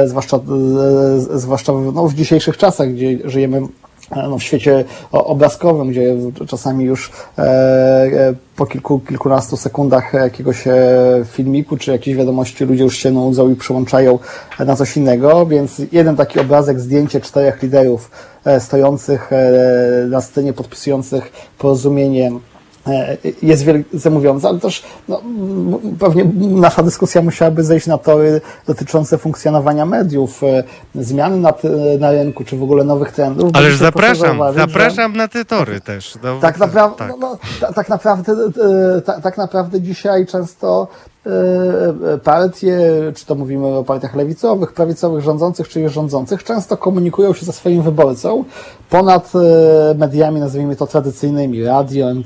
zwłaszcza, 0.05 0.41
zwłaszcza 1.35 1.73
no, 1.73 2.09
w 2.09 2.15
dzisiejszych 2.15 2.57
czasach, 2.57 2.93
gdzie 2.93 3.10
żyjemy 3.25 3.59
e, 4.11 4.29
no, 4.29 4.39
w 4.39 4.43
świecie 4.43 4.85
obrazkowym, 5.13 5.91
gdzie 5.91 6.17
czasami 6.49 6.85
już 6.85 7.11
e, 7.39 7.43
e, 7.43 8.35
po 8.57 8.67
kilku, 8.67 9.01
kilkunastu 9.01 9.57
sekundach 9.57 10.13
jakiegoś 10.13 10.65
filmiku 11.25 11.77
czy 11.77 11.91
jakiejś 11.91 12.17
wiadomości 12.17 12.65
ludzie 12.65 12.85
już 12.85 12.97
się 12.97 13.11
nudzą 13.11 13.51
i 13.51 13.57
przyłączają 13.57 14.19
na 14.59 14.77
coś 14.77 14.97
innego, 14.97 15.47
więc 15.47 15.83
jeden 15.93 16.17
taki 16.17 16.41
obrazek, 16.41 16.81
zdjęcie 16.81 17.21
czterech 17.21 17.63
liderów 17.63 18.11
stojących 18.59 19.31
na 20.09 20.21
scenie, 20.21 20.53
podpisujących 20.53 21.33
porozumienie 21.59 22.33
jest 23.43 23.63
wielce 23.65 24.11
mówiące, 24.11 24.49
ale 24.49 24.59
też 24.59 24.83
no, 25.09 25.21
pewnie 25.99 26.25
nasza 26.41 26.83
dyskusja 26.83 27.23
musiałaby 27.23 27.65
zejść 27.65 27.87
na 27.87 27.99
tory 27.99 28.41
dotyczące 28.67 29.19
funkcjonowania 29.19 29.87
mediów, 29.87 30.43
e, 30.45 30.65
zmiany 30.95 31.37
na, 31.37 31.53
ty- 31.53 31.99
na 32.01 32.11
rynku, 32.11 32.45
czy 32.45 32.57
w 32.57 32.63
ogóle 32.63 32.85
nowych 32.85 33.13
trendów. 33.13 33.51
Ależ 33.53 33.77
zapraszam, 33.77 34.17
zauważyć, 34.27 34.61
że- 34.61 34.67
zapraszam 34.67 35.17
na 35.17 35.29
te 35.29 35.45
tory 35.45 35.81
też. 35.81 36.15
No, 36.23 36.39
tak, 36.41 36.59
naprawdę, 36.59 36.97
tak. 36.99 37.09
No, 37.09 37.17
no, 37.21 37.39
ta, 37.61 37.73
tak, 37.73 37.89
naprawdę, 37.89 38.33
e, 38.97 39.01
ta, 39.01 39.21
tak 39.21 39.39
naprawdę 39.39 39.81
dzisiaj 39.81 40.27
często 40.27 40.89
e, 41.27 41.31
e, 42.15 42.19
partie, 42.19 42.79
czy 43.15 43.27
to 43.27 43.35
mówimy 43.35 43.67
o 43.67 43.85
partiach 43.85 44.15
lewicowych, 44.15 44.73
prawicowych, 44.73 45.25
rządzących, 45.25 45.69
czy 45.69 45.89
rządzących, 45.89 46.45
często 46.45 46.77
komunikują 46.77 47.35
się 47.35 47.47
ze 47.47 47.53
swoim 47.53 47.83
wyborcą 47.83 48.45
ponad 48.91 49.33
e, 49.35 49.95
mediami, 49.95 50.41
nazwijmy 50.41 50.77
to 50.77 50.87
tradycyjnymi, 50.87 51.65
radiem, 51.65 52.25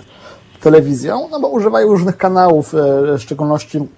telewizją, 0.64 1.28
no 1.30 1.40
bo 1.40 1.48
używają 1.48 1.88
różnych 1.88 2.16
kanałów, 2.16 2.74
e, 2.74 2.78
w 3.18 3.22
szczególności 3.22 3.88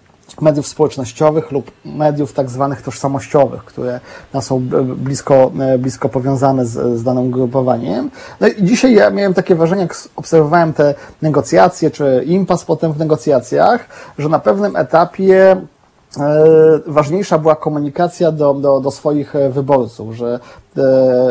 mediów 0.40 0.66
społecznościowych 0.66 1.52
lub 1.52 1.70
mediów 1.84 2.32
tak 2.32 2.50
zwanych 2.50 2.82
tożsamościowych, 2.82 3.64
które 3.64 4.00
no, 4.34 4.42
są 4.42 4.60
blisko, 4.96 5.52
e, 5.60 5.78
blisko 5.78 6.08
powiązane 6.08 6.66
z, 6.66 6.98
z 6.98 7.02
danym 7.02 7.30
grupowaniem. 7.30 8.10
No 8.40 8.48
i 8.48 8.64
dzisiaj 8.64 8.94
ja 8.94 9.10
miałem 9.10 9.34
takie 9.34 9.54
wrażenie, 9.54 9.82
jak 9.82 9.94
obserwowałem 10.16 10.72
te 10.72 10.94
negocjacje, 11.22 11.90
czy 11.90 12.24
impas 12.26 12.64
potem 12.64 12.92
w 12.92 12.98
negocjacjach, 12.98 13.88
że 14.18 14.28
na 14.28 14.38
pewnym 14.38 14.76
etapie 14.76 15.50
e, 15.52 16.44
ważniejsza 16.86 17.38
była 17.38 17.56
komunikacja 17.56 18.32
do, 18.32 18.54
do, 18.54 18.80
do 18.80 18.90
swoich 18.90 19.34
wyborców, 19.50 20.14
że 20.14 20.40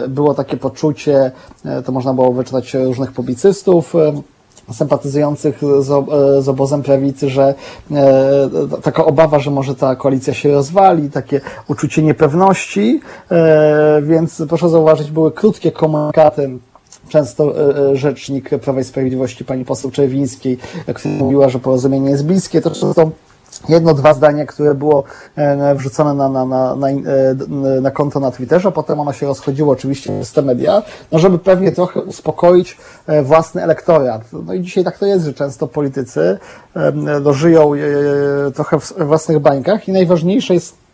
było 0.08 0.34
takie 0.34 0.58
poczucie, 0.58 1.32
to 1.86 1.92
można 1.92 2.14
było 2.14 2.34
wyczytać 2.34 2.74
różnych 2.74 3.12
publicystów, 3.12 3.94
sympatyzujących 4.72 5.62
z, 5.80 5.90
e, 5.90 6.42
z 6.42 6.50
obozem 6.50 6.84
prawicy, 6.84 7.30
że 7.30 7.54
e, 7.92 8.50
taka 8.84 9.06
obawa, 9.06 9.40
że 9.40 9.52
może 9.52 9.76
ta 9.76 9.96
koalicja 9.96 10.34
się 10.34 10.52
rozwali, 10.52 11.10
takie 11.10 11.42
uczucie 11.68 12.04
niepewności, 12.04 13.02
e, 13.32 14.02
więc 14.02 14.44
proszę 14.50 14.70
zauważyć, 14.70 15.12
były 15.12 15.32
krótkie 15.32 15.72
komunikaty. 15.72 16.50
Często 17.10 17.58
e, 17.58 17.78
e, 17.92 17.96
rzecznik 17.96 18.50
Prawa 18.50 18.80
i 18.80 18.84
Sprawiedliwości, 18.84 19.46
pani 19.46 19.66
poseł 19.66 19.92
Czerwińskiej, 19.92 20.58
która 20.94 21.14
mówiła, 21.16 21.50
że 21.50 21.60
porozumienie 21.60 22.10
jest 22.10 22.26
bliskie, 22.26 22.62
to 22.62 22.72
często 22.72 23.12
jedno, 23.70 23.94
dwa 23.94 24.14
zdania, 24.14 24.46
które 24.46 24.76
było 24.76 25.04
e, 25.36 25.76
wrzucone 25.76 26.14
na, 26.14 26.30
na, 26.30 26.46
na, 26.46 26.76
na, 26.76 26.90
e, 26.90 27.82
na 27.82 27.92
konto 27.92 28.20
na 28.20 28.32
Twitterze, 28.32 28.72
potem 28.72 29.00
ono 29.00 29.14
się 29.14 29.28
rozchodziło 29.28 29.74
oczywiście 29.74 30.10
przez 30.10 30.32
te 30.32 30.42
media, 30.42 30.84
no 31.12 31.20
żeby 31.20 31.40
pewnie 31.40 31.72
trochę 31.72 32.02
uspokoić 32.02 32.78
e, 33.08 33.24
własny 33.24 33.64
elektorat. 33.64 34.22
No 34.46 34.54
i 34.54 34.62
dzisiaj 34.62 34.84
tak 34.84 34.98
to 34.98 35.06
jest, 35.06 35.26
że 35.26 35.34
często 35.34 35.68
politycy 35.68 36.38
no, 37.22 37.34
żyją 37.34 37.72
trochę 38.56 38.80
w 38.80 38.94
własnych 39.00 39.40
bańkach 39.40 39.88
i 39.88 39.92
najważniejsze 39.92 40.54
jest 40.54 40.85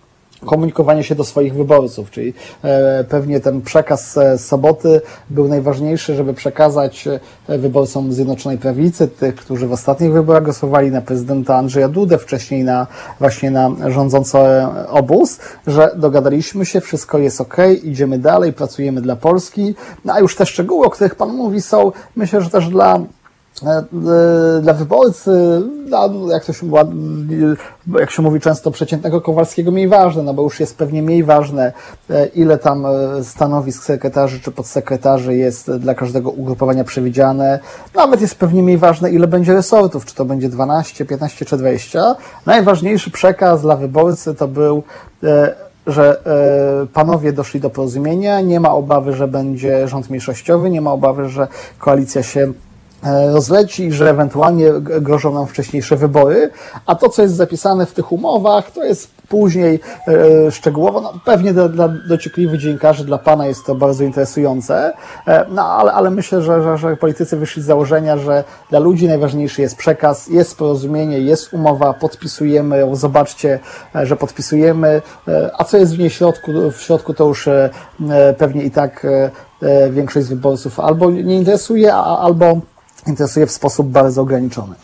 komunikowanie 0.46 1.04
się 1.04 1.16
do 1.16 1.24
swoich 1.24 1.56
wyborców, 1.56 2.12
czyli 2.12 2.34
e, 2.64 3.04
pewnie 3.04 3.40
ten 3.40 3.62
przekaz 3.62 4.18
e, 4.18 4.38
z 4.38 4.46
soboty 4.46 5.02
był 5.30 5.48
najważniejszy, 5.48 6.16
żeby 6.16 6.34
przekazać 6.34 7.08
e, 7.08 7.58
wyborcom 7.58 8.14
Zjednoczonej 8.14 8.58
Prawicy, 8.58 9.08
tych, 9.08 9.36
którzy 9.36 9.68
w 9.68 9.72
ostatnich 9.72 10.12
wyborach 10.14 10.44
głosowali 10.44 10.92
na 10.92 11.02
prezydenta 11.02 11.56
Andrzeja 11.56 11.90
Dudę, 11.90 12.18
wcześniej 12.18 12.64
na 12.64 12.88
właśnie 13.20 13.52
na 13.52 13.72
rządzący 13.88 14.38
e, 14.38 14.88
obóz, 14.90 15.40
że 15.68 15.92
dogadaliśmy 15.96 16.66
się, 16.66 16.82
wszystko 16.82 17.18
jest 17.18 17.42
ok, 17.42 17.58
idziemy 17.84 18.20
dalej, 18.20 18.54
pracujemy 18.54 19.02
dla 19.02 19.16
Polski, 19.16 19.76
no 20.06 20.14
a 20.14 20.20
już 20.20 20.36
te 20.36 20.46
szczegóły, 20.46 20.86
o 20.86 20.90
których 20.90 21.16
Pan 21.16 21.30
mówi, 21.34 21.62
są 21.62 21.92
myślę, 22.16 22.42
że 22.42 22.50
też 22.50 22.70
dla 22.70 22.96
e, 22.96 23.00
e, 23.00 23.21
dla 24.62 24.74
wyborcy, 24.74 25.62
dla, 25.86 26.10
jak 26.32 26.46
to 26.46 26.54
się, 26.54 26.68
e, 26.68 28.00
jak 28.00 28.12
się 28.12 28.22
mówi 28.22 28.40
często, 28.40 28.72
przeciętnego 28.72 29.22
Kowalskiego 29.22 29.72
mniej 29.72 29.88
ważne, 29.88 30.24
no 30.24 30.34
bo 30.34 30.44
już 30.44 30.60
jest 30.60 30.78
pewnie 30.78 31.02
mniej 31.02 31.24
ważne, 31.24 31.74
e, 32.10 32.26
ile 32.26 32.58
tam 32.58 32.86
e, 32.86 33.24
stanowisk 33.24 33.84
sekretarzy 33.84 34.40
czy 34.40 34.52
podsekretarzy 34.52 35.36
jest 35.36 35.72
dla 35.72 35.96
każdego 35.96 36.30
ugrupowania 36.30 36.84
przewidziane. 36.84 37.60
Nawet 37.96 38.22
jest 38.22 38.36
pewnie 38.36 38.64
mniej 38.64 38.78
ważne, 38.78 39.12
ile 39.12 39.28
będzie 39.28 39.54
resortów, 39.54 40.06
czy 40.06 40.16
to 40.16 40.26
będzie 40.26 40.50
12, 40.50 41.06
15 41.06 41.46
czy 41.46 41.58
20. 41.58 42.16
Najważniejszy 42.46 43.12
przekaz 43.12 43.62
dla 43.62 43.76
wyborcy 43.76 44.36
to 44.36 44.48
był 44.48 44.84
e, 45.24 45.72
że 45.88 46.26
e, 46.26 46.88
panowie 46.94 47.34
doszli 47.34 47.60
do 47.60 47.70
porozumienia, 47.70 48.42
nie 48.42 48.60
ma 48.60 48.72
obawy, 48.72 49.14
że 49.14 49.28
będzie 49.28 49.88
rząd 49.88 50.10
mniejszościowy, 50.10 50.70
nie 50.70 50.82
ma 50.82 50.92
obawy, 50.92 51.30
że 51.30 51.48
koalicja 51.80 52.24
się 52.24 52.42
e, 52.42 52.71
rozleci, 53.34 53.92
że 53.92 54.10
ewentualnie 54.10 54.72
grożą 54.80 55.34
nam 55.34 55.48
wcześniejsze 55.48 55.96
wybory, 55.96 56.50
a 56.86 56.96
to, 56.96 57.10
co 57.10 57.22
jest 57.22 57.36
zapisane 57.36 57.86
w 57.86 57.94
tych 57.94 58.12
umowach, 58.12 58.72
to 58.72 58.84
jest 58.84 59.22
później 59.32 59.80
e, 60.08 60.52
szczegółowo, 60.52 61.02
no, 61.02 61.14
pewnie 61.26 61.54
dla, 61.54 61.70
dla 61.70 61.88
dociekliwych 61.88 62.60
dziennikarzy, 62.60 63.06
dla 63.06 63.18
Pana 63.18 63.48
jest 63.48 63.66
to 63.66 63.76
bardzo 63.76 64.04
interesujące, 64.04 64.94
e, 65.28 65.46
no 65.50 65.66
ale, 65.66 65.94
ale 65.94 66.10
myślę, 66.10 66.42
że, 66.42 66.64
że, 66.64 66.78
że 66.78 66.98
politycy 66.98 67.38
wyszli 67.38 67.62
z 67.62 67.66
założenia, 67.66 68.18
że 68.18 68.44
dla 68.70 68.80
ludzi 68.80 69.08
najważniejszy 69.08 69.62
jest 69.62 69.76
przekaz, 69.76 70.28
jest 70.28 70.58
porozumienie, 70.58 71.20
jest 71.20 71.54
umowa, 71.54 71.94
podpisujemy 71.94 72.80
ją, 72.80 72.96
zobaczcie, 72.96 73.60
e, 73.96 74.06
że 74.06 74.16
podpisujemy, 74.16 75.02
e, 75.28 75.52
a 75.58 75.64
co 75.64 75.78
jest 75.78 75.96
w 75.96 76.00
niej 76.00 76.10
środku, 76.10 76.52
w 76.72 76.82
środku 76.82 77.14
to 77.14 77.28
już 77.28 77.48
e, 77.48 77.70
e, 78.10 78.34
pewnie 78.34 78.64
i 78.64 78.72
tak 78.72 79.06
e, 79.06 79.32
e, 79.62 79.90
większość 79.90 80.26
z 80.26 80.30
wyborców 80.30 80.80
albo 80.80 81.12
nie 81.12 81.38
interesuje, 81.38 81.94
a, 81.94 82.18
albo 82.18 82.62
interesuje 83.08 83.48
w 83.48 83.52
sposób 83.52 83.88
bardzo 83.88 84.22
ograniczony. 84.22 84.76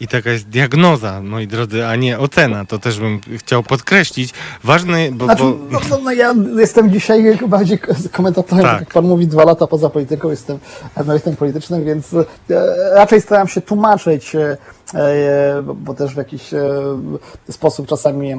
I 0.00 0.08
taka 0.08 0.30
jest 0.30 0.48
diagnoza, 0.48 1.20
moi 1.22 1.46
drodzy, 1.46 1.86
a 1.86 1.96
nie 1.96 2.18
ocena. 2.18 2.64
To 2.64 2.78
też 2.78 3.00
bym 3.00 3.20
chciał 3.38 3.62
podkreślić. 3.62 4.34
Ważne, 4.64 5.12
bo, 5.12 5.24
Znaczy, 5.24 5.42
bo 5.42 5.58
no, 5.70 5.80
no, 5.90 5.98
no 6.04 6.12
ja 6.12 6.34
jestem 6.56 6.90
dzisiaj 6.90 7.38
bardziej 7.48 7.78
komentatorem, 8.12 8.64
Tak. 8.64 8.72
tak. 8.72 8.80
jak 8.80 8.92
pan 8.92 9.04
mówi, 9.04 9.26
dwa 9.26 9.44
lata 9.44 9.66
poza 9.66 9.90
polityką, 9.90 10.30
jestem 10.30 10.58
analitykiem 10.94 11.36
politycznym, 11.36 11.84
więc 11.84 12.14
e, 12.14 12.24
raczej 12.94 13.20
staram 13.20 13.48
się 13.48 13.60
tłumaczyć, 13.60 14.34
e, 14.34 14.56
e, 14.94 15.62
bo, 15.62 15.94
też 15.94 16.14
w 16.14 16.16
jakiś 16.16 16.50
sposób 17.50 17.86
czasami 17.86 18.34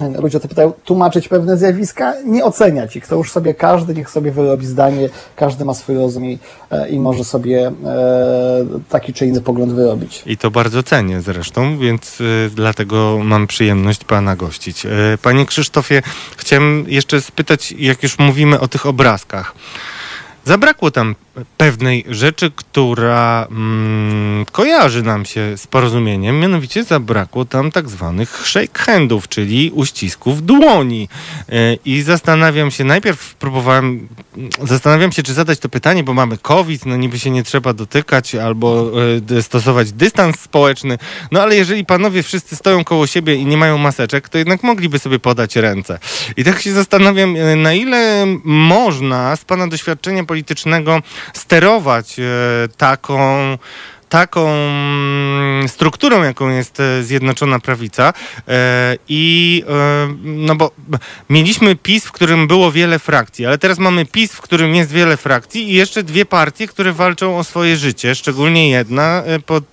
e, 0.00 0.20
ludzie 0.20 0.40
to 0.40 0.48
pytają, 0.48 0.72
tłumaczyć 0.84 1.28
pewne 1.28 1.56
zjawiska, 1.56 2.14
nie 2.24 2.44
oceniać 2.44 2.96
ich. 2.96 3.06
To 3.06 3.16
już 3.16 3.32
sobie 3.32 3.54
każdy, 3.54 3.94
niech 3.94 4.10
sobie 4.10 4.32
wyrobi 4.32 4.66
zdanie, 4.66 5.08
każdy 5.36 5.64
ma 5.64 5.74
swój 5.74 5.96
rozum 5.96 6.24
i, 6.24 6.38
e, 6.70 6.88
i 6.88 7.00
może 7.00 7.24
sobie 7.24 7.72
e, 7.84 8.66
taki 8.88 9.12
czy 9.12 9.26
inny 9.26 9.40
pogląd 9.40 9.72
wyrobić. 9.72 10.22
I 10.26 10.36
to 10.36 10.50
bardzo 10.50 10.82
cenię 10.82 11.20
zresztą, 11.20 11.78
więc 11.78 12.20
y, 12.20 12.50
dlatego 12.54 13.18
mam 13.24 13.46
przyjemność 13.46 14.04
pana 14.04 14.36
gościć. 14.36 14.86
Panie 15.22 15.46
Krzysztofie, 15.46 16.02
chciałem 16.36 16.84
jeszcze 16.88 17.20
spytać, 17.20 17.72
jak 17.72 18.02
już 18.02 18.18
mówimy 18.18 18.60
o 18.60 18.68
tych 18.68 18.86
obrazkach. 18.86 19.54
Zabrakło 20.44 20.90
tam 20.90 21.14
pewnej 21.56 22.04
rzeczy, 22.08 22.50
która 22.56 23.46
mm, 23.50 24.44
kojarzy 24.52 25.02
nam 25.02 25.24
się 25.24 25.56
z 25.56 25.66
porozumieniem, 25.66 26.40
mianowicie 26.40 26.84
zabrakło 26.84 27.44
tam 27.44 27.70
tak 27.70 27.88
zwanych 27.88 28.42
shake 28.46 28.78
handów, 28.78 29.28
czyli 29.28 29.70
uścisków 29.74 30.46
dłoni. 30.46 31.08
E, 31.48 31.74
I 31.84 32.02
zastanawiam 32.02 32.70
się, 32.70 32.84
najpierw 32.84 33.34
próbowałem, 33.34 34.08
zastanawiam 34.62 35.12
się, 35.12 35.22
czy 35.22 35.34
zadać 35.34 35.58
to 35.58 35.68
pytanie, 35.68 36.04
bo 36.04 36.14
mamy 36.14 36.38
COVID, 36.38 36.86
no 36.86 36.96
niby 36.96 37.18
się 37.18 37.30
nie 37.30 37.42
trzeba 37.42 37.72
dotykać 37.72 38.34
albo 38.34 38.90
e, 39.38 39.42
stosować 39.42 39.92
dystans 39.92 40.40
społeczny, 40.40 40.98
no 41.32 41.42
ale 41.42 41.56
jeżeli 41.56 41.84
panowie 41.84 42.22
wszyscy 42.22 42.56
stoją 42.56 42.84
koło 42.84 43.06
siebie 43.06 43.34
i 43.34 43.46
nie 43.46 43.56
mają 43.56 43.78
maseczek, 43.78 44.28
to 44.28 44.38
jednak 44.38 44.62
mogliby 44.62 44.98
sobie 44.98 45.18
podać 45.18 45.56
ręce. 45.56 45.98
I 46.36 46.44
tak 46.44 46.60
się 46.62 46.72
zastanawiam, 46.72 47.36
e, 47.36 47.56
na 47.56 47.74
ile 47.74 48.26
można 48.44 49.36
z 49.36 49.44
pana 49.44 49.68
doświadczenia 49.68 50.24
politycznego 50.24 51.02
sterować 51.32 52.18
e, 52.18 52.22
taką 52.76 53.58
taką 54.08 54.48
mm, 54.48 55.68
strukturą, 55.68 56.22
jaką 56.22 56.48
jest 56.48 56.80
e, 56.80 57.02
Zjednoczona 57.02 57.58
Prawica. 57.58 58.12
E, 58.48 58.96
I 59.08 59.64
no 60.24 60.54
bo 60.54 60.70
mieliśmy 61.30 61.76
PiS, 61.76 62.04
w 62.04 62.12
którym 62.12 62.46
było 62.46 62.72
wiele 62.72 62.98
frakcji, 62.98 63.46
ale 63.46 63.58
teraz 63.58 63.78
mamy 63.78 64.06
PiS, 64.06 64.32
w 64.32 64.40
którym 64.40 64.74
jest 64.74 64.92
wiele 64.92 65.16
frakcji 65.16 65.70
i 65.70 65.74
jeszcze 65.74 66.02
dwie 66.02 66.24
partie, 66.24 66.66
które 66.66 66.92
walczą 66.92 67.38
o 67.38 67.44
swoje 67.44 67.76
życie, 67.76 68.14
szczególnie 68.14 68.70
jedna 68.70 69.22
pod 69.46 69.64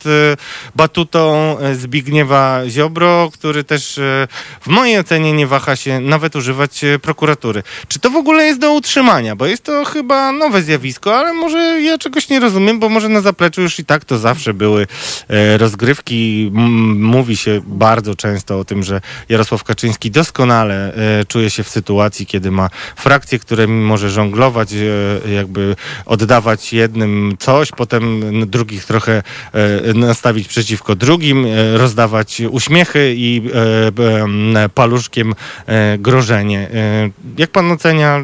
batutą 0.75 1.57
Zbigniewa 1.73 2.61
Ziobro, 2.69 3.29
który 3.33 3.63
też 3.63 3.99
w 4.61 4.67
mojej 4.67 4.99
ocenie 4.99 5.33
nie 5.33 5.47
waha 5.47 5.75
się 5.75 5.99
nawet 5.99 6.35
używać 6.35 6.81
prokuratury. 7.01 7.63
Czy 7.87 7.99
to 7.99 8.09
w 8.09 8.15
ogóle 8.15 8.45
jest 8.45 8.59
do 8.59 8.73
utrzymania? 8.73 9.35
Bo 9.35 9.45
jest 9.45 9.63
to 9.63 9.85
chyba 9.85 10.31
nowe 10.31 10.61
zjawisko, 10.61 11.17
ale 11.17 11.33
może 11.33 11.81
ja 11.81 11.97
czegoś 11.97 12.29
nie 12.29 12.39
rozumiem, 12.39 12.79
bo 12.79 12.89
może 12.89 13.09
na 13.09 13.21
zapleczu 13.21 13.61
już 13.61 13.79
i 13.79 13.85
tak 13.85 14.05
to 14.05 14.17
zawsze 14.21 14.53
były 14.53 14.87
e, 15.29 15.57
rozgrywki. 15.57 16.51
Mówi 16.95 17.37
się 17.37 17.61
bardzo 17.65 18.15
często 18.15 18.59
o 18.59 18.65
tym, 18.65 18.83
że 18.83 19.01
Jarosław 19.29 19.63
Kaczyński 19.63 20.11
doskonale 20.11 20.93
e, 20.93 21.25
czuje 21.25 21.49
się 21.49 21.63
w 21.63 21.69
sytuacji, 21.69 22.25
kiedy 22.25 22.51
ma 22.51 22.69
frakcje, 22.95 23.39
którymi 23.39 23.83
może 23.83 24.09
żonglować, 24.09 24.73
e, 24.73 25.31
jakby 25.31 25.75
oddawać 26.05 26.73
jednym 26.73 27.35
coś, 27.39 27.71
potem 27.71 28.21
drugich 28.49 28.85
trochę 28.85 29.23
nastawić 29.95 30.47
przeciwko 30.47 30.95
drugim, 30.95 31.45
rozdawać 31.75 32.41
uśmiechy 32.49 33.13
i 33.17 33.41
paluszkiem 34.75 35.35
grożenie. 35.99 36.69
Jak 37.37 37.51
pan 37.51 37.71
ocenia, 37.71 38.23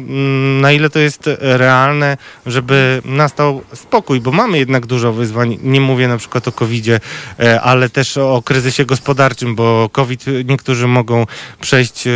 na 0.60 0.72
ile 0.72 0.90
to 0.90 0.98
jest 0.98 1.30
realne, 1.38 2.16
żeby 2.46 3.02
nastał 3.04 3.62
spokój, 3.74 4.20
bo 4.20 4.32
mamy 4.32 4.58
jednak 4.58 4.86
dużo 4.86 5.12
wyzwań. 5.12 5.58
Nie 5.62 5.80
mówię 5.88 6.08
na 6.08 6.18
przykład 6.18 6.48
o 6.48 6.52
COVID-zie, 6.52 7.00
e, 7.40 7.60
ale 7.60 7.88
też 7.88 8.16
o 8.16 8.42
kryzysie 8.44 8.84
gospodarczym, 8.84 9.54
bo 9.54 9.88
COVID 9.92 10.24
niektórzy 10.44 10.86
mogą 10.86 11.26
przejść 11.60 12.06
e, 12.06 12.10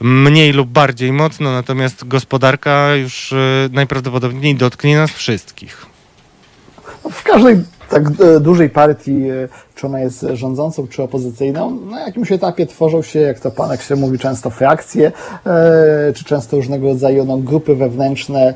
mniej 0.00 0.52
lub 0.52 0.68
bardziej 0.68 1.12
mocno, 1.12 1.52
natomiast 1.52 2.08
gospodarka 2.08 2.94
już 2.94 3.32
e, 3.32 3.36
najprawdopodobniej 3.72 4.54
dotknie 4.54 4.96
nas 4.96 5.10
wszystkich. 5.10 5.86
W 7.12 7.22
każdej 7.22 7.56
tak 7.88 8.10
dużej 8.40 8.70
partii, 8.70 9.22
czy 9.74 9.86
ona 9.86 10.00
jest 10.00 10.26
rządzącą, 10.32 10.86
czy 10.86 11.02
opozycyjną, 11.02 11.70
na 11.70 12.00
jakimś 12.00 12.32
etapie 12.32 12.66
tworzą 12.66 13.02
się, 13.02 13.20
jak 13.20 13.40
to 13.40 13.50
pan, 13.50 13.70
jak 13.70 13.82
się 13.82 13.96
mówi 13.96 14.18
często, 14.18 14.50
frakcje, 14.50 15.12
czy 16.14 16.24
często 16.24 16.56
różnego 16.56 16.86
rodzaju 16.86 17.24
no, 17.24 17.36
grupy 17.36 17.74
wewnętrzne, 17.74 18.54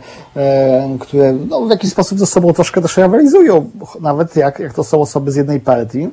które 1.01 1.33
no, 1.33 1.61
w 1.67 1.71
jakiś 1.71 1.91
sposób 1.91 2.19
ze 2.19 2.27
sobą 2.27 2.53
troszkę 2.53 2.83
też 2.83 2.97
rywalizują, 2.97 3.71
nawet 4.01 4.37
jak, 4.37 4.59
jak 4.59 4.75
to 4.75 4.85
są 4.85 5.01
osoby 5.01 5.33
z 5.33 5.37
jednej 5.37 5.61
partii. 5.61 6.09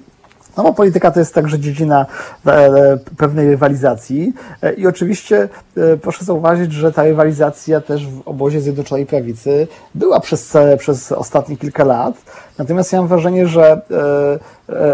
No 0.57 0.63
bo 0.63 0.73
polityka 0.73 1.11
to 1.11 1.19
jest 1.19 1.33
także 1.33 1.59
dziedzina 1.59 2.05
e, 2.47 2.97
pewnej 3.17 3.47
rywalizacji 3.47 4.33
e, 4.61 4.73
i 4.73 4.87
oczywiście 4.87 5.49
e, 5.77 5.97
proszę 5.97 6.25
zauważyć, 6.25 6.73
że 6.73 6.91
ta 6.91 7.03
rywalizacja 7.03 7.81
też 7.81 8.07
w 8.07 8.21
obozie 8.27 8.61
Zjednoczonej 8.61 9.05
Prawicy 9.05 9.67
była 9.95 10.19
przez, 10.19 10.57
przez 10.77 11.11
ostatnie 11.11 11.57
kilka 11.57 11.83
lat. 11.83 12.15
Natomiast 12.57 12.93
ja 12.93 12.99
mam 12.99 13.07
wrażenie, 13.07 13.47
że, 13.47 13.81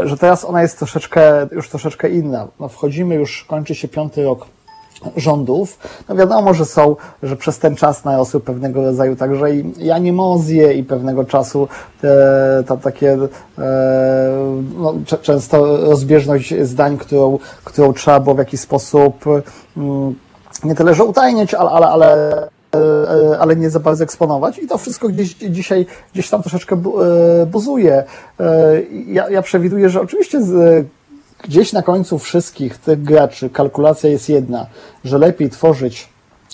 że 0.04 0.18
teraz 0.18 0.46
ona 0.46 0.62
jest 0.62 0.78
troszeczkę, 0.78 1.48
już 1.52 1.70
troszeczkę 1.70 2.10
inna. 2.10 2.48
No 2.60 2.68
wchodzimy 2.68 3.16
już, 3.16 3.46
kończy 3.50 3.76
się 3.76 3.88
piąty 3.88 4.24
rok 4.24 4.48
rządów. 5.18 5.80
No 6.10 6.16
wiadomo, 6.16 6.54
że 6.54 6.66
są, 6.66 6.96
że 7.24 7.36
przez 7.36 7.60
ten 7.60 7.76
czas 7.76 8.06
narosły 8.06 8.40
pewnego 8.40 8.84
rodzaju 8.84 9.16
także 9.16 9.56
i, 9.56 9.92
animozje 9.92 10.74
i 10.74 10.84
pewnego 10.84 11.26
czasu 11.26 11.68
e, 12.04 12.64
tam 12.68 12.78
takie 12.78 13.14
e, 13.14 13.28
no, 14.78 14.94
często 15.22 15.78
rozbieżność 15.78 16.54
zdań, 16.62 16.98
którą, 16.98 17.40
którą 17.64 17.94
trzeba 17.94 18.20
było 18.20 18.36
w 18.36 18.40
jakiś 18.40 18.60
sposób 18.60 19.26
mm, 19.78 20.16
nie 20.64 20.76
tyle, 20.76 20.96
że 20.96 21.04
utajniać, 21.04 21.54
ale, 21.54 21.70
ale, 21.70 21.88
ale 21.88 22.38
e, 22.76 23.40
ale 23.40 23.56
nie 23.56 23.70
za 23.70 23.80
bardzo 23.80 24.04
eksponować 24.04 24.60
i 24.60 24.68
to 24.68 24.78
wszystko 24.78 25.10
gdzieś 25.10 25.34
dzisiaj, 25.34 25.86
gdzieś 26.14 26.30
tam 26.30 26.42
troszeczkę 26.42 26.76
e, 27.42 27.46
buzuje. 27.46 28.04
E, 28.40 28.82
ja, 29.08 29.30
ja 29.30 29.42
przewiduję, 29.42 29.90
że 29.90 30.02
oczywiście 30.02 30.42
z 30.42 30.86
gdzieś 31.48 31.74
na 31.74 31.82
końcu 31.82 32.20
wszystkich 32.20 32.78
tych 32.78 33.04
graczy 33.04 33.50
kalkulacja 33.50 34.10
jest 34.10 34.30
jedna, 34.30 34.66
że 35.04 35.18
lepiej 35.18 35.50
tworzyć 35.50 36.10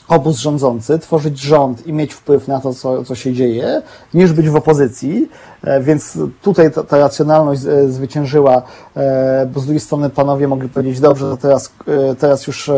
obóz 0.07 0.37
rządzący, 0.37 0.99
tworzyć 0.99 1.39
rząd 1.39 1.87
i 1.87 1.93
mieć 1.93 2.13
wpływ 2.13 2.47
na 2.47 2.59
to, 2.59 2.73
co, 2.73 3.03
co 3.03 3.15
się 3.15 3.33
dzieje, 3.33 3.81
niż 4.13 4.33
być 4.33 4.49
w 4.49 4.55
opozycji. 4.55 5.29
E, 5.63 5.81
więc 5.81 6.17
tutaj 6.41 6.71
ta, 6.71 6.83
ta 6.83 6.97
racjonalność 6.97 7.61
e, 7.65 7.91
zwyciężyła, 7.91 8.61
e, 8.95 9.45
bo 9.53 9.59
z 9.59 9.65
drugiej 9.65 9.79
strony 9.79 10.09
panowie 10.09 10.47
mogli 10.47 10.69
powiedzieć, 10.69 10.99
dobrze, 10.99 11.25
to 11.25 11.37
teraz, 11.37 11.73
teraz 12.19 12.47
już 12.47 12.71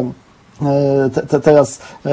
te, 1.14 1.22
te, 1.22 1.40
teraz 1.40 1.80
e, 2.06 2.12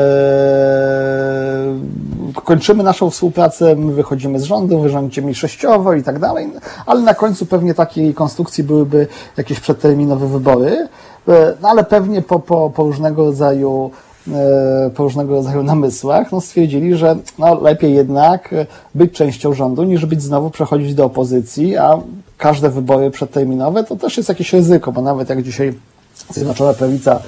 kończymy 2.45 2.83
naszą 2.83 3.11
współpracę, 3.11 3.77
my 3.77 3.93
wychodzimy 3.93 4.41
z 4.41 4.43
rządu, 4.43 4.81
wy 4.81 4.89
rządzicie 4.89 5.23
mniejszościowo 5.23 5.95
i 5.95 6.03
tak 6.03 6.19
dalej, 6.19 6.51
ale 6.87 7.01
na 7.01 7.15
końcu 7.15 7.47
pewnie 7.47 7.75
takiej 7.75 8.15
konstrukcji 8.15 8.65
byłyby 8.65 9.07
jakieś 9.37 9.61
przedterminowe 9.61 10.27
wybory, 10.27 10.89
e, 11.29 11.55
no 11.63 11.69
ale 11.69 11.85
pewnie 11.85 12.23
po, 12.23 12.39
po, 12.39 12.71
po 12.71 12.85
różnego 12.85 13.25
rodzaju 13.25 13.91
e, 14.29 14.91
po 14.95 15.03
różnego 15.03 15.35
rodzaju 15.35 15.63
namysłach, 15.63 16.33
no 16.33 16.41
stwierdzili, 16.41 16.95
że 16.95 17.17
no, 17.39 17.61
lepiej 17.61 17.95
jednak 17.95 18.55
być 18.95 19.13
częścią 19.13 19.55
rządu, 19.55 19.85
niż 19.85 20.07
być 20.07 20.23
znowu 20.23 20.51
przechodzić 20.51 20.95
do 20.95 21.05
opozycji, 21.05 21.77
a 21.77 21.99
każde 22.39 22.71
wybory 22.71 23.11
przedterminowe 23.11 23.85
to 23.85 23.97
też 23.97 24.17
jest 24.17 24.29
jakieś 24.29 24.53
ryzyko, 24.53 24.93
bo 24.93 25.03
nawet 25.03 25.29
jak 25.29 25.43
dzisiaj 25.43 25.75
Zjednoczona 26.31 26.75
Prawica 26.75 27.21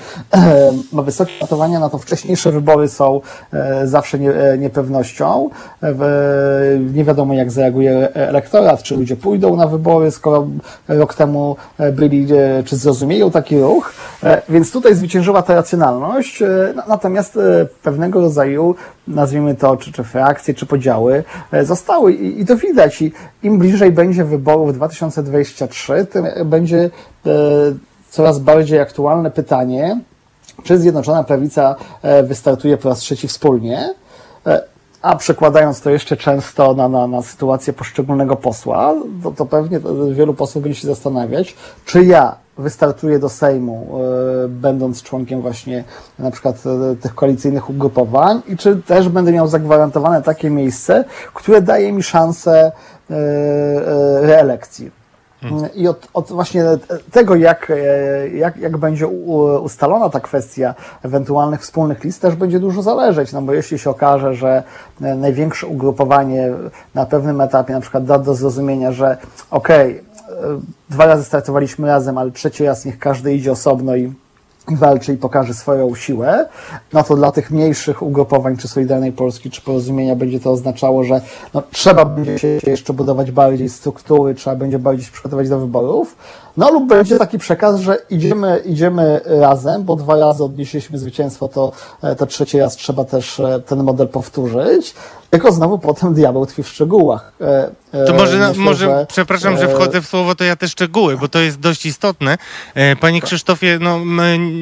ma 0.93 1.03
wysokie 1.03 1.33
notowania, 1.41 1.81
no 1.81 1.91
to 1.91 1.99
wcześniejsze 1.99 2.53
wybory 2.53 2.89
są 2.89 3.21
e, 3.53 3.87
zawsze 3.87 4.19
nie, 4.19 4.35
e, 4.35 4.59
niepewnością. 4.59 5.51
Nie 6.95 7.05
wiadomo, 7.05 7.35
jak 7.35 7.51
zareaguje 7.51 8.15
elektorat, 8.15 8.83
czy 8.83 8.97
ludzie 8.97 9.17
pójdą 9.17 9.57
na 9.57 9.67
wybory, 9.67 10.11
skoro 10.11 10.47
rok 10.89 11.15
temu 11.15 11.57
e, 11.79 11.93
byli, 11.93 12.27
czy 12.65 12.77
zrozumieją 12.77 13.31
taki 13.31 13.61
ruch. 13.61 13.93
Więc 14.49 14.73
tutaj 14.73 14.95
zwyciężyła 14.95 15.43
ta 15.43 15.55
racjonalność, 15.55 16.43
natomiast 16.89 17.39
pewnego 17.83 18.21
rodzaju, 18.21 18.75
nazwijmy 19.09 19.55
to, 19.55 19.77
czy, 19.77 19.93
czy 19.93 20.05
frakcje, 20.05 20.55
czy 20.55 20.67
podziały 20.67 21.25
zostały 21.63 22.13
i, 22.13 22.41
i 22.41 22.47
to 22.47 22.57
widać. 22.57 23.03
I 23.03 23.13
im 23.43 23.59
bliżej 23.59 23.93
będzie 23.93 24.25
wyborów 24.25 24.75
2023, 24.75 26.07
tym 26.07 26.27
będzie 26.45 26.91
coraz 28.13 28.39
bardziej 28.39 28.81
aktualne 28.81 29.31
pytanie, 29.31 30.01
czy 30.63 30.79
Zjednoczona 30.79 31.25
Prawica 31.25 31.77
e, 32.03 32.23
wystartuje 32.23 32.77
po 32.77 32.89
raz 32.89 32.99
trzeci 32.99 33.29
wspólnie, 33.29 33.95
e, 34.47 34.63
a 35.03 35.17
przekładając 35.17 35.81
to 35.81 35.91
jeszcze 35.91 36.17
często 36.17 36.75
na, 36.75 36.89
na, 36.89 37.07
na 37.07 37.23
sytuację 37.23 37.73
poszczególnego 37.73 38.37
posła, 38.37 38.95
to, 39.23 39.31
to 39.31 39.47
pewnie 39.47 39.81
wielu 40.13 40.35
posłów 40.35 40.65
będzie 40.65 40.81
się 40.81 40.87
zastanawiać, 40.87 41.57
czy 41.85 42.05
ja 42.05 42.37
wystartuję 42.59 43.19
do 43.19 43.29
Sejmu, 43.29 43.99
e, 44.45 44.49
będąc 44.49 45.03
członkiem 45.03 45.41
właśnie 45.41 45.85
na 46.19 46.31
przykład 46.31 46.63
tych 47.01 47.15
koalicyjnych 47.15 47.71
ugrupowań 47.71 48.43
i 48.49 48.57
czy 48.57 48.77
też 48.77 49.09
będę 49.09 49.33
miał 49.33 49.49
zagwarantowane 49.49 50.23
takie 50.23 50.51
miejsce, 50.51 51.05
które 51.35 51.63
daje 51.63 51.93
mi 51.93 52.03
szansę 52.03 52.73
reelekcji. 54.21 55.02
I 55.75 55.89
od, 55.89 56.09
od, 56.15 56.29
właśnie 56.29 56.65
tego, 57.13 57.35
jak, 57.35 57.73
jak, 58.35 58.57
jak 58.57 58.77
będzie 58.77 59.07
ustalona 59.63 60.09
ta 60.09 60.21
kwestia 60.21 60.75
ewentualnych 61.03 61.61
wspólnych 61.61 62.05
list, 62.05 62.23
też 62.23 62.35
będzie 62.35 62.61
dużo 62.61 62.83
zależeć, 62.83 63.33
no 63.33 63.43
bo 63.43 63.53
jeśli 63.53 63.79
się 63.79 63.91
okaże, 63.91 64.35
że 64.35 64.63
największe 65.01 65.67
ugrupowanie 65.67 66.51
na 66.95 67.07
pewnym 67.07 67.41
etapie 67.41 67.73
na 67.73 67.81
przykład 67.81 68.05
da 68.05 68.19
do 68.19 68.35
zrozumienia, 68.35 68.93
że 68.93 69.17
okej, 69.51 70.01
okay, 70.01 70.13
dwa 70.91 71.07
razy 71.07 71.25
startowaliśmy 71.25 71.87
razem, 71.87 72.19
ale 72.19 72.31
trzeci 72.31 72.65
raz 72.65 72.85
niech 72.85 72.99
każdy 72.99 73.35
idzie 73.35 73.53
osobno 73.53 73.97
i 73.97 74.13
i 74.71 74.77
walczy 74.77 75.13
i 75.13 75.17
pokaże 75.17 75.55
swoją 75.55 75.95
siłę, 75.95 76.49
no 76.93 77.03
to 77.03 77.17
dla 77.17 77.33
tych 77.33 77.51
mniejszych 77.51 78.03
ugrupowań, 78.03 78.57
czy 78.57 78.69
Solidarnej 78.69 79.13
Polski, 79.13 79.51
czy 79.51 79.63
Porozumienia 79.63 80.17
będzie 80.17 80.41
to 80.41 80.51
oznaczało, 80.51 81.05
że 81.05 81.21
no, 81.55 81.63
trzeba 81.73 82.05
będzie 82.05 82.39
się 82.39 82.71
jeszcze 82.71 82.93
budować 82.93 83.31
bardziej 83.31 83.69
struktury, 83.69 84.35
trzeba 84.35 84.57
będzie 84.57 84.79
bardziej 84.79 85.07
się 85.07 85.13
przygotować 85.13 85.49
do 85.49 85.59
wyborów, 85.59 86.17
no 86.57 86.71
lub 86.71 86.89
będzie 86.89 87.19
taki 87.19 87.39
przekaz, 87.39 87.81
że 87.81 87.99
idziemy, 88.11 88.63
idziemy 88.65 89.21
razem, 89.25 89.85
bo 89.85 89.97
dwa 89.97 90.17
razy 90.17 90.45
odnieśliśmy 90.45 90.99
zwycięstwo, 90.99 91.49
to, 91.49 91.73
to 92.19 92.27
trzeci 92.27 92.59
raz 92.59 92.77
trzeba 92.77 93.05
też 93.05 93.41
ten 93.67 93.83
model 93.83 94.09
powtórzyć, 94.09 94.95
tylko 95.31 95.53
znowu 95.53 95.79
potem 95.79 96.15
diabeł 96.15 96.47
tkwi 96.47 96.63
w 96.63 96.69
szczegółach. 96.69 97.33
To 98.07 98.15
może, 98.15 98.39
Myślę, 98.39 98.63
może 98.63 98.87
że, 98.87 99.07
przepraszam, 99.09 99.59
że 99.59 99.69
wchodzę 99.69 100.03
w 100.03 100.07
słowo, 100.07 100.35
to 100.35 100.45
ja 100.45 100.57
te 100.57 100.69
szczegóły, 100.69 101.17
bo 101.17 101.29
to 101.29 101.39
jest 101.39 101.61
dość 101.61 101.87
istotne. 101.87 102.39
Panie 103.01 103.23
Krzysztofie, 103.23 103.79
no, 103.81 104.01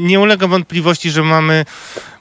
nie 0.02 0.20
ulega 0.20 0.46
wątpliwości, 0.46 1.10
że 1.10 1.22
mamy 1.22 1.64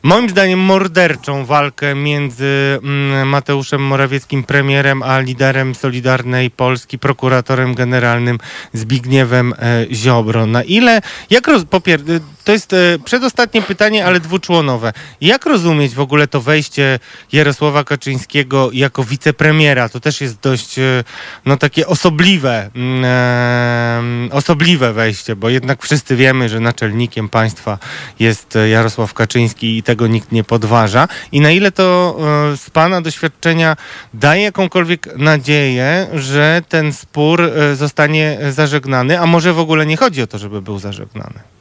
moim 0.03 0.30
zdaniem 0.30 0.59
morderczą 0.59 1.45
walkę 1.45 1.95
między 1.95 2.80
mm, 2.84 3.27
Mateuszem 3.27 3.81
Morawieckim, 3.81 4.43
premierem, 4.43 5.03
a 5.03 5.19
liderem 5.19 5.76
Solidarnej 5.76 6.51
Polski, 6.51 6.99
prokuratorem 6.99 7.76
generalnym 7.76 8.38
Zbigniewem 8.73 9.53
e, 9.53 9.85
Ziobro. 9.91 10.45
Na 10.45 10.63
ile, 10.63 11.01
jak 11.30 11.47
roz, 11.47 11.61
y, 11.61 12.21
to 12.49 12.53
jest 12.53 12.73
e, 12.73 12.99
przedostatnie 13.05 13.61
pytanie, 13.61 14.05
ale 14.05 14.19
dwuczłonowe. 14.19 14.93
Jak 15.21 15.45
rozumieć 15.45 15.95
w 15.95 15.99
ogóle 15.99 16.27
to 16.27 16.41
wejście 16.41 16.99
Jarosława 17.31 17.84
Kaczyńskiego 17.84 18.69
jako 18.73 19.03
wicepremiera? 19.03 19.89
To 19.89 19.99
też 19.99 20.21
jest 20.21 20.39
dość, 20.39 20.80
e, 20.80 21.03
no 21.45 21.57
takie 21.57 21.88
osobliwe, 21.88 22.69
mm, 22.76 24.31
osobliwe 24.31 24.93
wejście, 24.93 25.35
bo 25.35 25.49
jednak 25.49 25.84
wszyscy 25.84 26.15
wiemy, 26.15 26.49
że 26.49 26.59
naczelnikiem 26.59 27.30
państwa 27.30 27.77
jest 28.19 28.57
Jarosław 28.71 29.13
Kaczyński 29.13 29.77
i 29.77 29.84
tego 29.84 30.07
nikt 30.07 30.31
nie 30.31 30.43
podważa. 30.43 31.07
I 31.31 31.41
na 31.41 31.51
ile 31.51 31.71
to 31.71 32.17
e, 32.53 32.57
z 32.57 32.69
Pana 32.69 33.01
doświadczenia 33.01 33.77
daje 34.13 34.43
jakąkolwiek 34.43 35.17
nadzieję, 35.17 36.07
że 36.13 36.61
ten 36.69 36.93
spór 36.93 37.41
e, 37.41 37.76
zostanie 37.76 38.38
zażegnany, 38.51 39.19
a 39.19 39.26
może 39.26 39.53
w 39.53 39.59
ogóle 39.59 39.85
nie 39.85 39.97
chodzi 39.97 40.21
o 40.21 40.27
to, 40.27 40.38
żeby 40.38 40.61
był 40.61 40.80
zażegnany? 40.80 41.59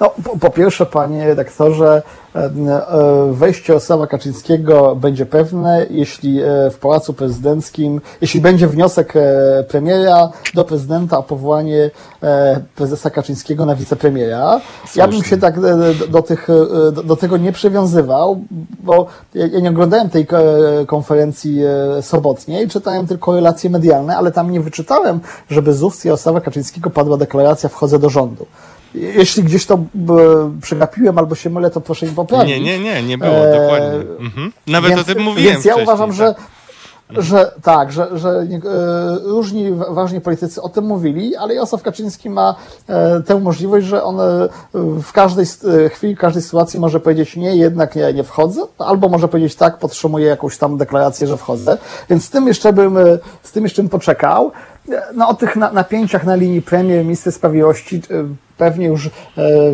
No, 0.00 0.10
po, 0.24 0.38
po, 0.38 0.50
pierwsze, 0.50 0.86
panie 0.86 1.26
redaktorze, 1.26 2.02
e, 2.34 2.38
e, 2.38 2.50
wejście 3.32 3.74
Osama 3.74 4.06
Kaczyńskiego 4.06 4.96
będzie 4.96 5.26
pewne, 5.26 5.86
jeśli 5.90 6.42
e, 6.42 6.70
w 6.70 6.78
Pałacu 6.78 7.14
Prezydenckim, 7.14 8.00
jeśli 8.20 8.40
będzie 8.40 8.68
wniosek 8.68 9.14
premiera 9.68 10.30
do 10.54 10.64
prezydenta 10.64 11.18
o 11.18 11.22
powołanie 11.22 11.90
prezesa 12.76 13.10
Kaczyńskiego 13.10 13.66
na 13.66 13.76
wicepremiera. 13.76 14.60
Ja 14.96 15.08
bym 15.08 15.22
się 15.22 15.36
tak 15.36 15.60
do, 15.60 15.94
do, 16.08 16.22
tych, 16.22 16.48
do, 16.92 17.02
do, 17.02 17.16
tego 17.16 17.36
nie 17.36 17.52
przywiązywał, 17.52 18.40
bo 18.80 19.06
ja 19.34 19.60
nie 19.60 19.70
oglądałem 19.70 20.10
tej 20.10 20.26
konferencji 20.86 21.60
sobotniej, 22.00 22.68
czytałem 22.68 23.06
tylko 23.06 23.34
relacje 23.34 23.70
medialne, 23.70 24.16
ale 24.16 24.32
tam 24.32 24.50
nie 24.50 24.60
wyczytałem, 24.60 25.20
żeby 25.50 25.74
z 25.74 25.82
ust 25.82 26.04
Jarosława 26.04 26.40
Kaczyńskiego 26.40 26.90
padła 26.90 27.16
deklaracja 27.16 27.68
wchodzę 27.68 27.98
do 27.98 28.10
rządu. 28.10 28.46
Jeśli 28.94 29.42
gdzieś 29.42 29.66
to 29.66 29.78
przegapiłem 30.62 31.18
albo 31.18 31.34
się 31.34 31.50
mylę, 31.50 31.70
to 31.70 31.80
proszę 31.80 32.06
mi 32.06 32.12
poprawić. 32.12 32.48
Nie, 32.48 32.60
nie, 32.60 32.78
nie, 32.78 33.02
nie 33.02 33.18
było, 33.18 33.32
e, 33.32 33.60
dokładnie. 33.60 34.10
Mhm. 34.20 34.52
Nawet 34.66 34.90
więc, 34.90 35.00
o 35.00 35.04
tym 35.04 35.22
mówiłem 35.22 35.52
Więc 35.52 35.64
ja 35.64 35.76
uważam, 35.76 36.08
tak. 36.08 36.16
że 36.16 36.34
że 37.10 37.52
tak, 37.62 37.92
że, 37.92 38.18
że 38.18 38.28
e, 38.30 38.46
różni 39.22 39.72
ważni 39.72 40.20
politycy 40.20 40.62
o 40.62 40.68
tym 40.68 40.84
mówili, 40.84 41.36
ale 41.36 41.54
Jarosław 41.54 41.82
Kaczyński 41.82 42.30
ma 42.30 42.54
e, 42.88 43.20
tę 43.20 43.40
możliwość, 43.40 43.86
że 43.86 44.02
on 44.02 44.20
e, 44.20 44.48
w 45.02 45.12
każdej 45.12 45.46
e, 45.84 45.88
chwili, 45.88 46.14
w 46.14 46.18
każdej 46.18 46.42
sytuacji 46.42 46.80
może 46.80 47.00
powiedzieć 47.00 47.36
nie, 47.36 47.56
jednak 47.56 47.96
nie, 47.96 48.12
nie 48.12 48.24
wchodzę, 48.24 48.62
albo 48.78 49.08
może 49.08 49.28
powiedzieć 49.28 49.54
tak, 49.54 49.78
podtrzymuję 49.78 50.26
jakąś 50.26 50.58
tam 50.58 50.76
deklarację, 50.76 51.26
że 51.26 51.36
wchodzę. 51.36 51.78
Więc 52.10 52.24
z 52.24 52.30
tym 52.30 52.46
jeszcze 52.46 52.72
bym, 52.72 52.98
e, 52.98 53.18
z 53.42 53.52
tym 53.52 53.64
jeszcze 53.64 53.82
bym 53.82 53.88
poczekał. 53.88 54.52
No, 55.14 55.28
o 55.28 55.34
tych 55.34 55.56
napięciach 55.56 56.24
na 56.24 56.34
linii 56.34 56.62
premier, 56.62 57.04
minister 57.04 57.32
sprawiedliwości 57.32 58.02
pewnie 58.56 58.86
już 58.86 59.06
e, 59.06 59.10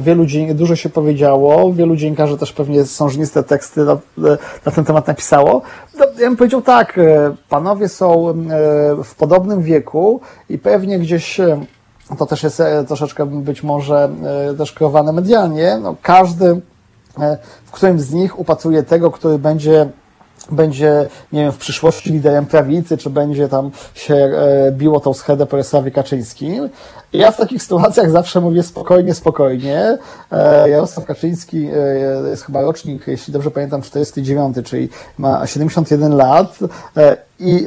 wielu 0.01 0.27
dzień, 0.27 0.55
dużo 0.55 0.77
się 0.77 0.89
powiedziało, 0.89 1.73
wielu 1.73 1.97
dziennikarzy 1.97 2.39
też 2.39 2.53
pewnie 2.53 2.85
sążniste 2.85 3.43
teksty 3.43 3.85
na, 3.85 3.99
na 4.67 4.73
ten 4.73 4.85
temat 4.85 5.07
napisało. 5.07 5.63
No, 5.99 6.05
ja 6.05 6.29
bym 6.29 6.37
powiedział 6.37 6.63
tak, 6.63 6.99
e, 6.99 7.35
panowie 7.49 7.89
są 7.89 8.31
e, 8.31 8.35
w 9.05 9.15
podobnym 9.15 9.63
wieku 9.63 10.21
i 10.49 10.59
pewnie 10.59 10.99
gdzieś 10.99 11.41
to 12.19 12.27
też 12.27 12.43
jest 12.43 12.63
troszeczkę 12.87 13.27
być 13.27 13.63
może 13.63 14.11
też 14.59 14.73
kreowane 14.73 15.13
medialnie, 15.13 15.79
no, 15.83 15.97
każdy 16.03 16.61
w 17.65 17.71
którym 17.71 18.01
z 18.01 18.13
nich 18.13 18.39
upatruje 18.39 18.83
tego, 18.83 19.11
który 19.11 19.39
będzie 19.39 19.89
będzie, 20.53 21.09
nie 21.33 21.43
wiem, 21.43 21.53
w 21.53 21.59
przyszłości 21.59 22.13
liderem 22.13 22.47
prawicy, 22.47 22.99
czy 22.99 23.11
będzie 23.11 23.49
tam 23.49 23.71
się 23.95 24.15
e, 24.15 24.73
biło 24.73 25.01
tą 25.01 25.15
schedę 25.15 25.47
po 25.47 25.57
Jarosławie 25.57 25.91
Kaczyńskim. 25.91 26.69
Ja 27.13 27.31
w 27.31 27.37
takich 27.37 27.63
sytuacjach 27.63 28.11
zawsze 28.11 28.41
mówię 28.41 28.63
spokojnie, 28.63 29.15
spokojnie. 29.15 29.99
E, 30.33 30.71
Jarosław 30.71 31.07
Kaczyński 31.07 31.67
e, 31.67 32.29
jest 32.31 32.45
chyba 32.45 32.63
rocznik, 32.63 33.07
jeśli 33.07 33.33
dobrze 33.33 33.51
pamiętam, 33.51 33.83
49, 33.83 34.57
czyli 34.65 34.89
ma 35.19 35.47
71 35.47 36.17
lat 36.17 36.59
e, 36.97 37.17
i 37.39 37.67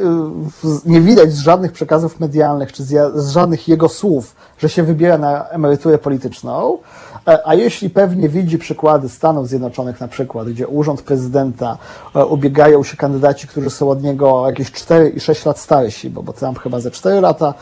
nie 0.86 1.02
widać 1.02 1.34
z 1.34 1.40
żadnych 1.40 1.72
przekazów 1.72 2.20
medialnych, 2.20 2.72
czy 2.72 2.84
z 3.16 3.30
żadnych 3.30 3.68
jego 3.68 3.90
słów, 3.90 4.36
że 4.58 4.70
się 4.70 4.84
wybiera 4.84 5.18
na 5.18 5.50
emeryturę 5.50 5.98
polityczną. 5.98 6.78
A 7.46 7.56
jeśli 7.56 7.90
pewnie 7.90 8.30
widzi 8.30 8.58
przykłady 8.58 9.10
Stanów 9.10 9.48
Zjednoczonych 9.48 10.00
na 10.00 10.08
przykład, 10.08 10.50
gdzie 10.50 10.68
urząd 10.68 11.02
prezydenta 11.02 11.78
ubiegają 12.30 12.84
się 12.84 12.98
kandydaci, 12.98 13.48
którzy 13.48 13.70
są 13.70 13.90
od 13.90 14.04
niego 14.04 14.48
jakieś 14.48 14.72
4 14.72 15.10
i 15.10 15.20
6 15.20 15.46
lat 15.46 15.60
starsi, 15.60 16.10
bo, 16.10 16.24
bo 16.24 16.34
Trump 16.34 16.60
chyba 16.60 16.80
ze 16.80 16.92
4 16.92 17.22
lata, 17.22 17.54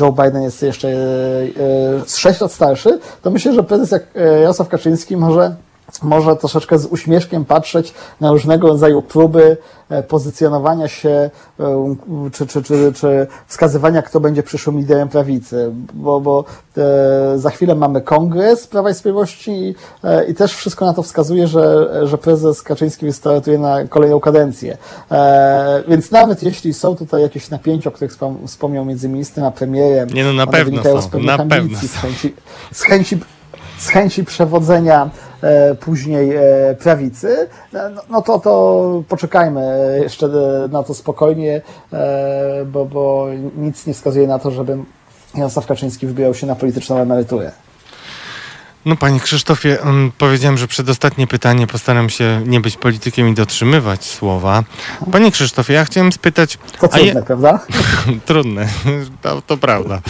Joe 0.00 0.12
Biden 0.12 0.42
jest 0.42 0.62
jeszcze 0.62 0.88
z 2.06 2.16
6 2.16 2.40
lat 2.40 2.52
starszy, 2.52 2.98
to 3.22 3.30
myślę, 3.30 3.54
że 3.54 3.62
prezes 3.62 3.90
jak 3.90 4.02
e, 4.14 4.40
Jarosław 4.40 4.68
Kaczyński 4.68 5.16
może 5.16 5.56
może 6.02 6.36
troszeczkę 6.36 6.78
z 6.78 6.86
uśmieszkiem 6.86 7.44
patrzeć 7.44 7.94
na 8.20 8.30
różnego 8.30 8.68
rodzaju 8.68 9.02
próby 9.02 9.56
e, 9.88 10.02
pozycjonowania 10.02 10.88
się 10.88 11.30
e, 11.60 11.96
czy, 12.32 12.46
czy, 12.46 12.62
czy, 12.62 12.92
czy 12.92 13.26
wskazywania, 13.46 14.02
kto 14.02 14.20
będzie 14.20 14.42
przyszłym 14.42 14.78
liderem 14.78 15.08
prawicy, 15.08 15.70
bo, 15.94 16.20
bo 16.20 16.44
e, 16.78 17.38
za 17.38 17.50
chwilę 17.50 17.74
mamy 17.74 18.00
kongres 18.00 18.66
Prawa 18.66 18.90
i 18.90 18.94
Sprawiedliwości 18.94 19.74
i 20.28 20.34
też 20.34 20.54
wszystko 20.54 20.86
na 20.86 20.94
to 20.94 21.02
wskazuje, 21.02 21.48
że, 21.48 21.88
że 22.06 22.18
prezes 22.18 22.62
Kaczyński 22.62 23.06
wystartuje 23.06 23.58
na 23.58 23.84
kolejną 23.84 24.20
kadencję. 24.20 24.76
Więc 25.88 26.10
nawet 26.10 26.42
jeśli 26.42 26.74
są 26.74 26.96
tutaj 26.96 27.22
jakieś 27.22 27.50
napięcia, 27.50 27.90
o 27.90 27.92
których 27.92 28.12
wspomniał 28.46 28.84
między 28.84 29.08
ministrem 29.08 29.46
a 29.46 29.50
premierem, 29.50 30.08
nie 30.08 30.24
no, 30.24 30.32
na 30.32 30.46
pewno 30.46 30.82
są, 30.82 31.18
na 31.18 31.38
pewno. 31.38 31.78
Z 31.78 31.94
chęci, 31.94 32.34
z 32.72 32.82
chęci 32.82 33.18
z 33.78 33.88
chęci 33.88 34.24
przewodzenia 34.24 35.10
później 35.80 36.36
e, 36.36 36.74
prawicy, 36.74 37.48
no, 37.72 37.80
no 38.10 38.22
to, 38.22 38.38
to 38.38 39.02
poczekajmy 39.08 39.98
jeszcze 40.02 40.28
na 40.70 40.82
to 40.82 40.94
spokojnie, 40.94 41.62
e, 41.92 42.64
bo, 42.64 42.84
bo 42.84 43.26
nic 43.56 43.86
nie 43.86 43.94
wskazuje 43.94 44.26
na 44.26 44.38
to, 44.38 44.50
żeby 44.50 44.78
Jarosław 45.34 45.66
Kaczyński 45.66 46.06
wybierał 46.06 46.34
się 46.34 46.46
na 46.46 46.54
polityczną 46.54 46.96
emeryturę. 46.96 47.52
No 48.86 48.96
panie 48.96 49.20
Krzysztofie, 49.20 49.78
um, 49.84 50.12
powiedziałem, 50.18 50.58
że 50.58 50.68
przedostatnie 50.68 51.26
pytanie 51.26 51.66
postaram 51.66 52.10
się 52.10 52.42
nie 52.46 52.60
być 52.60 52.76
politykiem 52.76 53.28
i 53.28 53.34
dotrzymywać 53.34 54.04
słowa. 54.04 54.64
Panie 55.12 55.32
Krzysztofie, 55.32 55.72
ja 55.72 55.84
chciałem 55.84 56.12
spytać... 56.12 56.58
To 56.80 56.88
trudne, 56.88 57.20
je... 57.20 57.22
prawda? 57.22 57.60
trudne, 58.26 58.68
to, 59.22 59.42
to 59.42 59.56
prawda. 59.56 60.00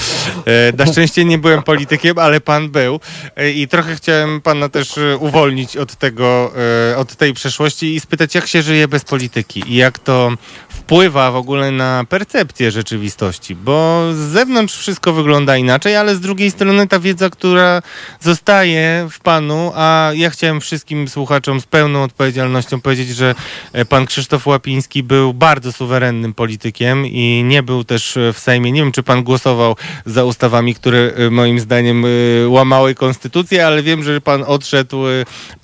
E, 0.45 0.73
na 0.77 0.93
szczęście 0.93 1.25
nie 1.25 1.39
byłem 1.39 1.63
politykiem, 1.63 2.19
ale 2.19 2.41
pan 2.41 2.71
był 2.71 3.01
e, 3.37 3.51
i 3.51 3.69
trochę 3.69 3.97
chciałem 3.97 4.41
pana 4.41 4.69
też 4.69 4.99
e, 4.99 5.17
uwolnić 5.17 5.77
od 5.77 5.97
tego, 5.97 6.53
od 6.97 7.17
tej 7.17 7.35
przeszłości 7.35 7.95
i 7.95 8.01
spytać, 8.01 8.35
jak 8.35 8.47
się 8.47 8.63
żyje 8.63 8.89
bez 8.89 9.05
polityki 9.05 9.63
i 9.67 9.77
jak 9.77 9.99
to 9.99 10.33
wpływa 10.69 11.31
w 11.31 11.37
ogóle 11.37 11.71
na 11.71 12.05
percepcję 12.09 12.71
rzeczywistości, 12.71 13.55
bo 13.55 14.03
z 14.15 14.17
zewnątrz 14.17 14.79
wszystko 14.79 15.13
wygląda 15.13 15.57
inaczej, 15.57 15.97
ale 15.97 16.17
z 16.17 16.21
drugiej 16.21 16.51
strony 16.51 16.87
ta 16.87 17.01
wiedza, 17.01 17.31
która 17.31 17.83
zostaje 18.21 18.66
w 19.11 19.21
panu, 19.23 19.73
a 19.75 20.11
ja 20.15 20.31
chciałem 20.31 20.61
wszystkim 20.61 21.09
słuchaczom 21.09 21.61
z 21.61 21.67
pełną 21.67 22.03
odpowiedzialnością 22.03 22.81
powiedzieć, 22.81 23.09
że 23.09 23.35
e, 23.73 23.85
pan 23.85 24.07
Krzysztof 24.07 24.47
Łapiński 24.47 25.03
był 25.03 25.35
bardzo 25.35 25.73
suwerennym 25.73 26.35
politykiem 26.35 27.07
i 27.07 27.43
nie 27.45 27.63
był 27.63 27.85
też 27.85 28.19
w 28.33 28.39
Sejmie. 28.39 28.73
Nie 28.73 28.81
wiem, 28.81 28.93
czy 28.93 29.03
pan 29.03 29.23
głosował 29.23 29.77
za 30.07 30.25
ustawami, 30.25 30.75
które 30.75 31.13
e, 31.17 31.31
moim 31.31 31.61
zdaniem 31.61 32.05
e, 32.05 32.09
łamały 32.49 32.95
konstytucję, 32.95 33.67
ale 33.67 33.83
wiem, 33.83 34.03
że 34.03 34.21
pan 34.21 34.45
odszedł 34.47 35.03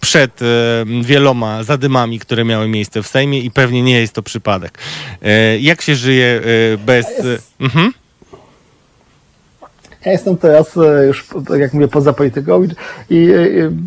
przed 0.01 0.41
wieloma 1.03 1.65
zadymami, 1.65 2.19
które 2.19 2.45
miały 2.45 2.69
miejsce 2.69 3.03
w 3.03 3.07
Sejmie 3.07 3.39
i 3.39 3.51
pewnie 3.51 3.83
nie 3.83 4.01
jest 4.01 4.13
to 4.13 4.23
przypadek. 4.23 4.79
Jak 5.61 5.83
się 5.83 5.97
żyje 5.97 6.41
bez... 6.79 7.07
Mhm. 7.61 7.93
Ja 10.05 10.13
jestem 10.13 10.37
teraz 10.37 10.77
e, 10.77 11.07
już, 11.07 11.29
tak 11.49 11.61
jak 11.61 11.73
mówię, 11.73 11.89
poza 11.89 12.13
polityką 12.13 12.63
i, 12.63 12.69
i 13.11 13.27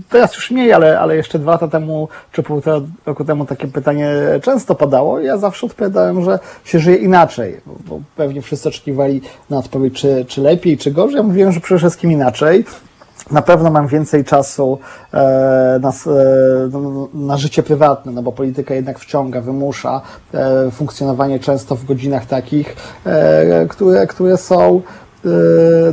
teraz 0.09 0.35
już 0.35 0.51
mniej, 0.51 0.73
ale, 0.73 0.99
ale 0.99 1.15
jeszcze 1.15 1.39
dwa 1.39 1.51
lata 1.51 1.67
temu, 1.67 2.07
czy 2.31 2.43
półtora 2.43 2.81
roku 3.05 3.25
temu 3.25 3.45
takie 3.45 3.67
pytanie 3.67 4.09
często 4.41 4.75
padało 4.75 5.19
ja 5.19 5.37
zawsze 5.37 5.65
odpowiadałem, 5.65 6.23
że 6.23 6.39
się 6.65 6.79
żyje 6.79 6.97
inaczej, 6.97 7.61
bo 7.65 7.99
pewnie 8.15 8.41
wszyscy 8.41 8.69
oczekiwali 8.69 9.21
na 9.49 9.57
odpowiedź, 9.57 9.93
czy, 9.93 10.25
czy 10.27 10.41
lepiej, 10.41 10.77
czy 10.77 10.91
gorzej. 10.91 11.17
Ja 11.17 11.23
mówiłem, 11.23 11.51
że 11.51 11.59
przede 11.59 11.79
wszystkim 11.79 12.11
inaczej. 12.11 12.65
Na 13.31 13.41
pewno 13.41 13.71
mam 13.71 13.87
więcej 13.87 14.23
czasu 14.23 14.79
e, 15.13 15.79
na, 15.81 15.89
e, 15.89 15.93
na, 17.13 17.37
życie 17.37 17.63
prywatne, 17.63 18.11
no 18.11 18.23
bo 18.23 18.31
polityka 18.31 18.73
jednak 18.73 18.99
wciąga, 18.99 19.41
wymusza 19.41 20.01
e, 20.33 20.71
funkcjonowanie 20.71 21.39
często 21.39 21.75
w 21.75 21.85
godzinach 21.85 22.25
takich, 22.25 22.75
e, 23.05 23.65
które, 23.69 24.07
które 24.07 24.37
są 24.37 24.81
e, 25.25 25.29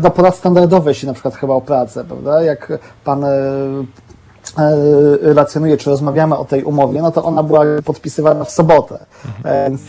no, 0.02 0.10
ponadstandardowe, 0.10 0.90
jeśli 0.90 1.09
na 1.09 1.14
przykład 1.14 1.34
chyba 1.34 1.54
o 1.54 1.60
pracę, 1.60 2.04
prawda? 2.04 2.42
Jak 2.42 2.72
pan 3.04 3.24
e, 3.24 3.28
relacjonuje, 5.22 5.76
czy 5.76 5.90
rozmawiamy 5.90 6.36
o 6.36 6.44
tej 6.44 6.64
umowie, 6.64 7.02
no 7.02 7.10
to 7.10 7.24
ona 7.24 7.42
była 7.42 7.64
podpisywana 7.84 8.44
w 8.44 8.50
sobotę. 8.50 8.98
Więc 9.44 9.80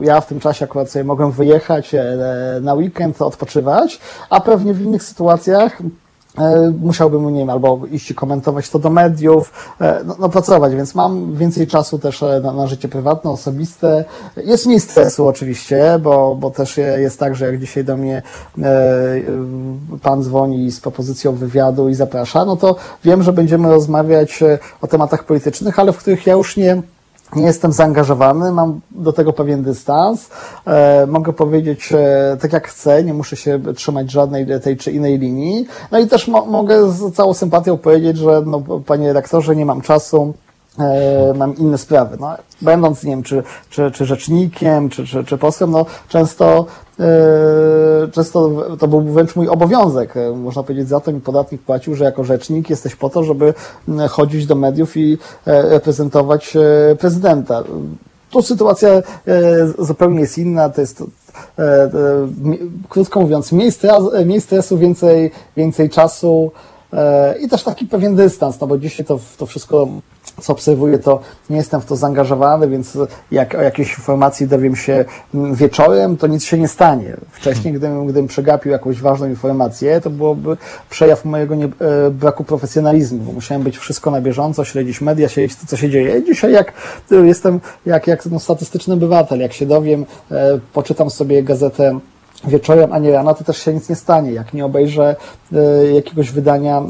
ja 0.00 0.20
w 0.20 0.26
tym 0.26 0.40
czasie 0.40 0.64
akurat 0.64 0.90
sobie 0.90 1.04
mogłem 1.04 1.30
wyjechać 1.30 1.94
na 2.60 2.74
weekend, 2.74 3.22
odpoczywać, 3.22 4.00
a 4.30 4.40
pewnie 4.40 4.74
w 4.74 4.82
innych 4.82 5.02
sytuacjach 5.02 5.82
musiałbym, 6.80 7.34
nie 7.34 7.40
wiem, 7.40 7.50
albo 7.50 7.80
iść 7.90 8.12
komentować 8.12 8.70
to 8.70 8.78
do 8.78 8.90
mediów, 8.90 9.52
e, 9.80 10.00
no, 10.04 10.16
no 10.18 10.28
pracować, 10.28 10.74
więc 10.74 10.94
mam 10.94 11.36
więcej 11.36 11.66
czasu 11.66 11.98
też 11.98 12.22
e, 12.22 12.40
na, 12.40 12.52
na, 12.52 12.66
życie 12.66 12.88
prywatne, 12.88 13.30
osobiste. 13.30 14.04
Jest 14.36 14.66
mniej 14.66 14.80
stresu 14.80 15.26
oczywiście, 15.26 15.98
bo, 16.02 16.34
bo 16.34 16.50
też 16.50 16.76
jest 16.76 17.20
tak, 17.20 17.36
że 17.36 17.46
jak 17.46 17.60
dzisiaj 17.60 17.84
do 17.84 17.96
mnie 17.96 18.22
pan 20.02 20.22
dzwoni 20.22 20.70
z 20.70 20.80
propozycją 20.80 21.32
wywiadu 21.32 21.88
i 21.88 21.94
zaprasza, 21.94 22.44
no 22.44 22.56
to 22.56 22.76
wiem, 23.04 23.22
że 23.22 23.32
będziemy 23.32 23.68
rozmawiać 23.68 24.40
o 24.82 24.86
tematach 24.86 25.24
politycznych, 25.24 25.78
ale 25.78 25.92
w 25.92 25.98
których 25.98 26.26
ja 26.26 26.32
już 26.32 26.56
nie 26.56 26.82
nie 27.34 27.42
jestem 27.42 27.72
zaangażowany, 27.72 28.52
mam 28.52 28.80
do 28.90 29.12
tego 29.12 29.32
pewien 29.32 29.62
dystans. 29.62 30.30
E, 30.66 31.06
mogę 31.06 31.32
powiedzieć 31.32 31.92
tak 32.40 32.52
jak 32.52 32.68
chcę, 32.68 33.04
nie 33.04 33.14
muszę 33.14 33.36
się 33.36 33.60
trzymać 33.74 34.10
żadnej 34.10 34.46
tej 34.60 34.76
czy 34.76 34.92
innej 34.92 35.18
linii. 35.18 35.66
No 35.92 35.98
i 35.98 36.06
też 36.06 36.28
mo 36.28 36.46
mogę 36.46 36.92
z 36.92 37.14
całą 37.14 37.34
sympatią 37.34 37.78
powiedzieć, 37.78 38.16
że 38.18 38.42
no, 38.46 38.62
panie 38.86 39.06
redaktorze, 39.06 39.56
nie 39.56 39.66
mam 39.66 39.80
czasu, 39.80 40.34
mam 41.34 41.56
inne 41.56 41.78
sprawy. 41.78 42.16
No, 42.20 42.34
będąc, 42.62 43.04
nie 43.04 43.10
wiem, 43.10 43.22
czy, 43.22 43.42
czy, 43.70 43.90
czy 43.90 44.04
rzecznikiem, 44.04 44.88
czy, 44.88 45.06
czy, 45.06 45.24
czy 45.24 45.38
posłem, 45.38 45.70
no 45.70 45.86
często 46.08 46.66
e, 47.00 48.08
często 48.12 48.50
to 48.78 48.88
był 48.88 49.00
wręcz 49.00 49.36
mój 49.36 49.48
obowiązek. 49.48 50.16
E, 50.16 50.30
można 50.30 50.62
powiedzieć, 50.62 50.88
za 50.88 51.00
to 51.00 51.12
mi 51.12 51.20
podatnik 51.20 51.62
płacił, 51.62 51.94
że 51.94 52.04
jako 52.04 52.24
rzecznik 52.24 52.70
jesteś 52.70 52.96
po 52.96 53.10
to, 53.10 53.24
żeby 53.24 53.54
chodzić 54.10 54.46
do 54.46 54.54
mediów 54.54 54.96
i 54.96 55.18
e, 55.46 55.62
reprezentować 55.62 56.56
prezydenta. 56.98 57.62
Tu 58.30 58.42
sytuacja 58.42 58.90
zupełnie 59.78 60.20
jest 60.20 60.38
inna, 60.38 60.68
to 60.68 60.80
jest 60.80 61.02
krótko 62.88 63.20
mówiąc, 63.20 63.52
mniej 63.52 63.72
stresu, 63.72 64.10
mniej 64.24 64.40
stresu 64.40 64.78
więcej, 64.78 65.30
więcej 65.56 65.90
czasu 65.90 66.50
i 67.40 67.48
też 67.48 67.62
taki 67.62 67.86
pewien 67.86 68.16
dystans, 68.16 68.60
no 68.60 68.66
bo 68.66 68.78
dzisiaj 68.78 69.06
to, 69.06 69.18
to 69.36 69.46
wszystko 69.46 69.88
co 70.40 70.52
obserwuję, 70.52 70.98
to 70.98 71.20
nie 71.50 71.56
jestem 71.56 71.80
w 71.80 71.84
to 71.84 71.96
zaangażowany, 71.96 72.68
więc 72.68 72.98
jak 73.30 73.54
o 73.54 73.62
jakiejś 73.62 73.98
informacji 73.98 74.46
dowiem 74.46 74.76
się 74.76 75.04
mm, 75.34 75.54
wieczorem, 75.54 76.16
to 76.16 76.26
nic 76.26 76.44
się 76.44 76.58
nie 76.58 76.68
stanie. 76.68 77.16
Wcześniej, 77.30 77.74
gdybym, 77.74 78.04
gdybym 78.04 78.26
przegapił 78.26 78.72
jakąś 78.72 79.00
ważną 79.00 79.28
informację, 79.28 80.00
to 80.00 80.10
byłoby 80.10 80.56
przejaw 80.90 81.24
mojego 81.24 81.54
nie, 81.54 81.64
e, 81.64 82.10
braku 82.10 82.44
profesjonalizmu, 82.44 83.18
bo 83.18 83.32
musiałem 83.32 83.62
być 83.62 83.78
wszystko 83.78 84.10
na 84.10 84.20
bieżąco, 84.20 84.64
śledzić 84.64 85.00
media, 85.00 85.28
śledzić 85.28 85.58
to, 85.58 85.66
co 85.66 85.76
się 85.76 85.90
dzieje. 85.90 86.24
Dzisiaj 86.24 86.52
jak 86.52 86.72
jestem, 87.10 87.60
jak, 87.86 88.06
jak 88.06 88.26
no, 88.26 88.40
statystyczny 88.40 88.94
obywatel, 88.94 89.40
jak 89.40 89.52
się 89.52 89.66
dowiem, 89.66 90.06
e, 90.30 90.58
poczytam 90.72 91.10
sobie 91.10 91.42
gazetę 91.42 91.98
wieczorem, 92.44 92.92
a 92.92 92.98
nie 92.98 93.12
rano, 93.12 93.34
to 93.34 93.44
też 93.44 93.58
się 93.58 93.74
nic 93.74 93.88
nie 93.88 93.96
stanie. 93.96 94.32
Jak 94.32 94.54
nie 94.54 94.64
obejrzę 94.64 95.16
e, 95.52 95.86
jakiegoś 95.86 96.30
wydania 96.30 96.78
e, 96.78 96.84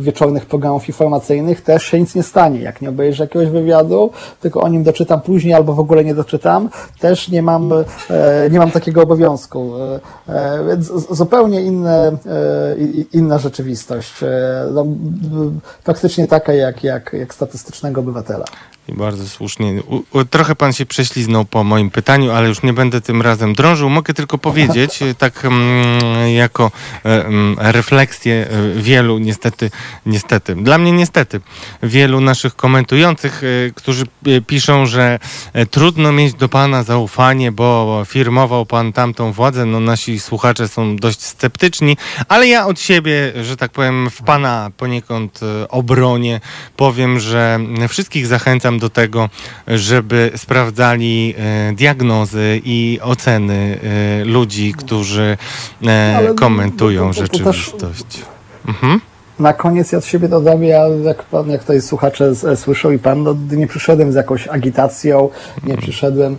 wieczornych 0.00 0.46
programów 0.46 0.88
informacyjnych, 0.88 1.60
też 1.60 1.82
się 1.82 2.00
nic 2.00 2.14
nie 2.14 2.22
stanie. 2.22 2.60
Jak 2.60 2.82
nie 2.82 2.88
obejrzę 2.88 3.24
jakiegoś 3.24 3.48
wywiadu, 3.48 4.10
tylko 4.40 4.60
o 4.60 4.68
nim 4.68 4.82
doczytam 4.82 5.20
później 5.20 5.54
albo 5.54 5.74
w 5.74 5.80
ogóle 5.80 6.04
nie 6.04 6.14
doczytam, 6.14 6.68
też 7.00 7.28
nie 7.28 7.42
mam, 7.42 7.72
e, 7.72 8.50
nie 8.50 8.58
mam 8.58 8.70
takiego 8.70 9.02
obowiązku. 9.02 9.70
Więc 10.68 10.86
zupełnie 11.10 11.62
inne, 11.62 12.16
inna 13.12 13.38
rzeczywistość. 13.38 14.14
No, 14.74 14.86
praktycznie 15.84 16.26
taka 16.26 16.52
jak, 16.52 16.84
jak, 16.84 17.12
jak 17.12 17.34
statystycznego 17.34 18.00
obywatela. 18.00 18.44
Bardzo 18.96 19.28
słusznie. 19.28 19.82
U, 19.86 20.18
u, 20.18 20.24
trochę 20.24 20.56
pan 20.56 20.72
się 20.72 20.86
prześliznął 20.86 21.44
po 21.44 21.64
moim 21.64 21.90
pytaniu, 21.90 22.30
ale 22.30 22.48
już 22.48 22.62
nie 22.62 22.72
będę 22.72 23.00
tym 23.00 23.22
razem 23.22 23.54
drążył. 23.54 23.90
Mogę 23.90 24.14
tylko 24.14 24.38
powiedzieć, 24.38 25.02
e, 25.02 25.14
tak 25.14 25.44
mm, 25.44 26.28
jako 26.34 26.70
e, 27.04 27.26
mm, 27.26 27.56
refleksję 27.58 28.48
e, 28.50 28.80
wielu, 28.80 29.18
niestety, 29.18 29.70
niestety, 30.06 30.54
dla 30.54 30.78
mnie 30.78 30.92
niestety, 30.92 31.40
wielu 31.82 32.20
naszych 32.20 32.56
komentujących, 32.56 33.42
którzy 33.74 34.04
piszą, 34.46 34.86
że 34.86 35.18
trudno 35.70 36.12
mieć 36.12 36.34
do 36.34 36.48
pana 36.48 36.82
zaufanie, 36.82 37.52
bo 37.52 38.02
firmował 38.06 38.66
pan 38.66 38.92
tamtą 38.92 39.32
władzę. 39.32 39.66
No 39.66 39.80
nasi 39.80 40.20
słuchacze 40.20 40.68
są 40.68 40.96
dość 40.96 41.22
sceptyczni, 41.22 41.96
ale 42.28 42.48
ja 42.48 42.66
od 42.66 42.80
siebie, 42.80 43.32
że 43.42 43.56
tak 43.56 43.70
powiem, 43.70 44.10
w 44.10 44.22
pana 44.22 44.70
poniekąd 44.76 45.40
obronie 45.68 46.40
powiem, 46.76 47.20
że 47.20 47.58
wszystkich 47.88 48.26
zachęcam 48.26 48.79
do 48.80 48.90
tego, 48.90 49.28
żeby 49.68 50.30
sprawdzali 50.36 51.34
e, 51.38 51.72
diagnozy 51.72 52.60
i 52.64 52.98
oceny 53.02 53.78
e, 53.82 54.24
ludzi, 54.24 54.74
którzy 54.78 55.36
e, 55.86 56.34
komentują 56.36 57.12
rzeczywistość. 57.12 58.24
Mhm. 58.68 59.00
Na 59.38 59.52
koniec 59.52 59.92
ja 59.92 59.98
od 59.98 60.04
siebie 60.04 60.28
dodam, 60.28 60.64
ja, 60.64 60.88
jak 60.88 61.22
pan, 61.22 61.50
jak 61.50 61.60
tutaj 61.60 61.80
słuchacze 61.80 62.32
słyszą 62.56 62.90
i 62.90 62.98
pan, 62.98 63.22
no, 63.22 63.36
nie 63.50 63.66
przyszedłem 63.66 64.12
z 64.12 64.14
jakąś 64.14 64.48
agitacją, 64.48 65.28
nie 65.64 65.76
przyszedłem, 65.76 66.36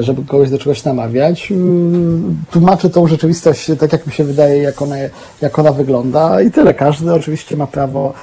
żeby 0.00 0.24
kogoś 0.24 0.50
do 0.50 0.58
czegoś 0.58 0.84
namawiać. 0.84 1.52
Mm, 1.52 2.36
tłumaczę 2.50 2.90
tą 2.90 3.06
rzeczywistość 3.06 3.70
tak, 3.80 3.92
jak 3.92 4.06
mi 4.06 4.12
się 4.12 4.24
wydaje, 4.24 4.62
jak 4.62 4.82
ona, 4.82 4.96
jak 5.40 5.58
ona 5.58 5.72
wygląda 5.72 6.42
i 6.42 6.50
tyle. 6.50 6.74
Każdy 6.74 7.14
oczywiście 7.14 7.56
ma 7.56 7.66
prawo 7.66 8.14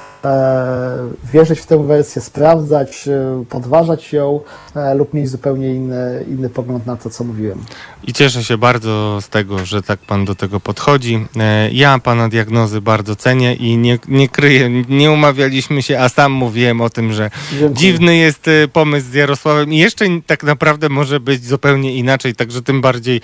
wierzyć 1.33 1.59
w 1.59 1.65
tę 1.65 1.87
wersję, 1.87 2.21
sprawdzać, 2.21 3.07
e, 3.07 3.43
podważać 3.49 4.13
ją 4.13 4.39
e, 4.75 4.95
lub 4.95 5.13
mieć 5.13 5.29
zupełnie 5.29 5.73
inny, 5.75 6.25
inny 6.27 6.49
pogląd 6.49 6.85
na 6.85 6.95
to, 6.95 7.09
co 7.09 7.23
mówiłem. 7.23 7.63
I 8.03 8.13
cieszę 8.13 8.43
się 8.43 8.57
bardzo 8.57 9.21
z 9.21 9.29
tego, 9.29 9.65
że 9.65 9.81
tak 9.81 9.99
pan 9.99 10.25
do 10.25 10.35
tego 10.35 10.59
podchodzi. 10.59 11.25
Ja 11.71 11.99
pana 11.99 12.29
diagnozy 12.29 12.81
bardzo 12.81 13.15
cenię 13.15 13.53
i 13.53 13.77
nie, 13.77 13.99
nie 14.07 14.29
kryję, 14.29 14.69
nie 14.89 15.11
umawialiśmy 15.11 15.81
się, 15.81 15.99
a 15.99 16.09
sam 16.09 16.31
mówiłem 16.31 16.81
o 16.81 16.89
tym, 16.89 17.13
że 17.13 17.29
Dziękuję. 17.51 17.73
dziwny 17.73 18.17
jest 18.17 18.49
pomysł 18.73 19.07
z 19.11 19.13
Jarosławem 19.13 19.73
i 19.73 19.77
jeszcze 19.77 20.05
tak 20.27 20.43
naprawdę 20.43 20.89
może 20.89 21.19
być 21.19 21.45
zupełnie 21.45 21.95
inaczej, 21.95 22.35
także 22.35 22.61
tym 22.61 22.81
bardziej 22.81 23.21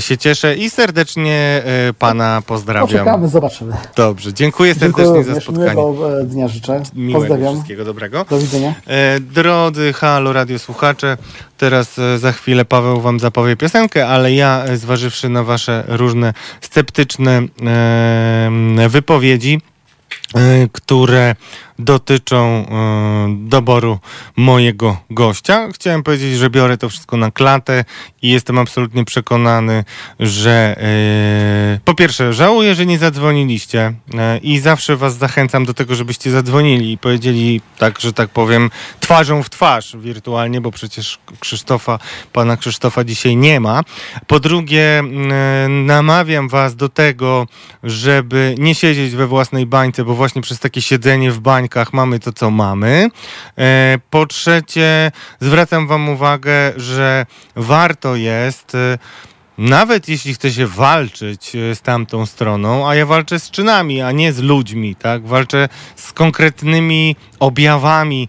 się 0.00 0.18
cieszę 0.18 0.56
i 0.56 0.70
serdecznie 0.70 1.62
pana 1.98 2.42
pozdrawiam. 2.46 2.88
Poczekamy, 2.88 3.28
zobaczymy. 3.28 3.72
Dobrze, 3.96 4.34
dziękuję 4.34 4.74
serdecznie 4.74 5.04
dziękuję, 5.04 5.34
za 5.34 5.40
spotkanie 5.40 5.82
dnia 6.24 6.43
życzę. 6.48 6.82
Miłego 6.94 7.18
Pozdrawiam. 7.18 7.54
Wszystkiego 7.54 7.84
dobrego. 7.84 8.26
Do 8.30 8.38
widzenia. 8.38 8.74
E, 8.86 9.20
drodzy 9.20 9.92
Halo 9.92 10.32
Radio 10.32 10.58
Słuchacze, 10.58 11.16
teraz 11.58 11.98
e, 11.98 12.18
za 12.18 12.32
chwilę 12.32 12.64
Paweł 12.64 13.00
wam 13.00 13.20
zapowie 13.20 13.56
piosenkę, 13.56 14.08
ale 14.08 14.32
ja 14.32 14.64
e, 14.64 14.76
zważywszy 14.76 15.28
na 15.28 15.44
wasze 15.44 15.84
różne 15.88 16.34
sceptyczne 16.60 17.42
wypowiedzi, 18.88 19.60
e, 20.34 20.68
które 20.72 21.34
dotyczą 21.78 22.36
e, 22.38 23.36
doboru 23.38 23.98
mojego 24.36 24.96
gościa. 25.10 25.68
Chciałem 25.74 26.02
powiedzieć, 26.02 26.36
że 26.36 26.50
biorę 26.50 26.78
to 26.78 26.88
wszystko 26.88 27.16
na 27.16 27.30
klatę 27.30 27.84
i 28.22 28.30
jestem 28.30 28.58
absolutnie 28.58 29.04
przekonany, 29.04 29.84
że 30.20 30.76
e, 30.80 31.80
po 31.84 31.94
pierwsze 31.94 32.32
żałuję, 32.32 32.74
że 32.74 32.86
nie 32.86 32.98
zadzwoniliście 32.98 33.92
e, 34.14 34.38
i 34.38 34.58
zawsze 34.58 34.96
was 34.96 35.16
zachęcam 35.16 35.64
do 35.64 35.74
tego, 35.74 35.94
żebyście 35.94 36.30
zadzwonili 36.30 36.92
i 36.92 36.98
powiedzieli 36.98 37.60
tak, 37.78 38.00
że 38.00 38.12
tak 38.12 38.30
powiem, 38.30 38.70
twarzą 39.00 39.42
w 39.42 39.50
twarz 39.50 39.96
wirtualnie, 39.96 40.60
bo 40.60 40.70
przecież 40.70 41.18
Krzysztofa, 41.40 41.98
pana 42.32 42.56
Krzysztofa 42.56 43.04
dzisiaj 43.04 43.36
nie 43.36 43.60
ma. 43.60 43.82
Po 44.26 44.40
drugie, 44.40 45.02
namawiam 45.68 46.48
was 46.48 46.76
do 46.76 46.88
tego, 46.88 47.46
żeby 47.82 48.54
nie 48.58 48.74
siedzieć 48.74 49.14
we 49.14 49.26
własnej 49.26 49.66
bańce, 49.66 50.04
bo 50.04 50.14
właśnie 50.14 50.42
przez 50.42 50.58
takie 50.58 50.82
siedzenie 50.82 51.30
w 51.30 51.40
bańce 51.40 51.63
bańkach 51.64 51.92
mamy 51.92 52.20
to, 52.20 52.32
co 52.32 52.50
mamy. 52.50 53.10
E, 53.58 53.98
po 54.10 54.26
trzecie, 54.26 55.12
zwracam 55.40 55.86
Wam 55.86 56.08
uwagę, 56.08 56.72
że 56.76 57.26
warto 57.56 58.16
jest 58.16 58.74
e, 58.74 58.98
nawet 59.58 60.08
jeśli 60.08 60.34
chce 60.34 60.52
się 60.52 60.66
walczyć 60.66 61.56
e, 61.56 61.74
z 61.74 61.80
tamtą 61.80 62.26
stroną, 62.26 62.88
a 62.88 62.94
ja 62.94 63.06
walczę 63.06 63.40
z 63.40 63.50
czynami, 63.50 64.02
a 64.02 64.12
nie 64.12 64.32
z 64.32 64.38
ludźmi, 64.38 64.96
tak? 64.96 65.26
Walczę 65.26 65.68
z 65.96 66.12
konkretnymi 66.12 67.16
objawami 67.40 68.28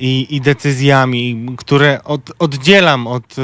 i, 0.00 0.26
i, 0.30 0.40
decyzjami, 0.40 1.46
które 1.56 2.04
od, 2.04 2.32
oddzielam 2.38 3.06
od. 3.06 3.36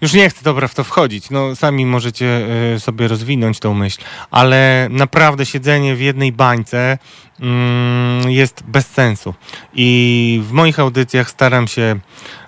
Już 0.00 0.12
nie 0.12 0.30
chcę 0.30 0.44
dobra 0.44 0.68
w 0.68 0.74
to 0.74 0.84
wchodzić, 0.84 1.30
no 1.30 1.56
sami 1.56 1.86
możecie 1.86 2.46
sobie 2.78 3.08
rozwinąć 3.08 3.58
tą 3.58 3.74
myśl, 3.74 4.00
ale 4.30 4.88
naprawdę 4.90 5.46
siedzenie 5.46 5.94
w 5.94 6.00
jednej 6.00 6.32
bańce 6.32 6.98
jest 8.28 8.62
bez 8.62 8.86
sensu. 8.86 9.34
I 9.74 10.40
w 10.44 10.52
moich 10.52 10.78
audycjach 10.78 11.30
staram 11.30 11.68
się 11.68 12.00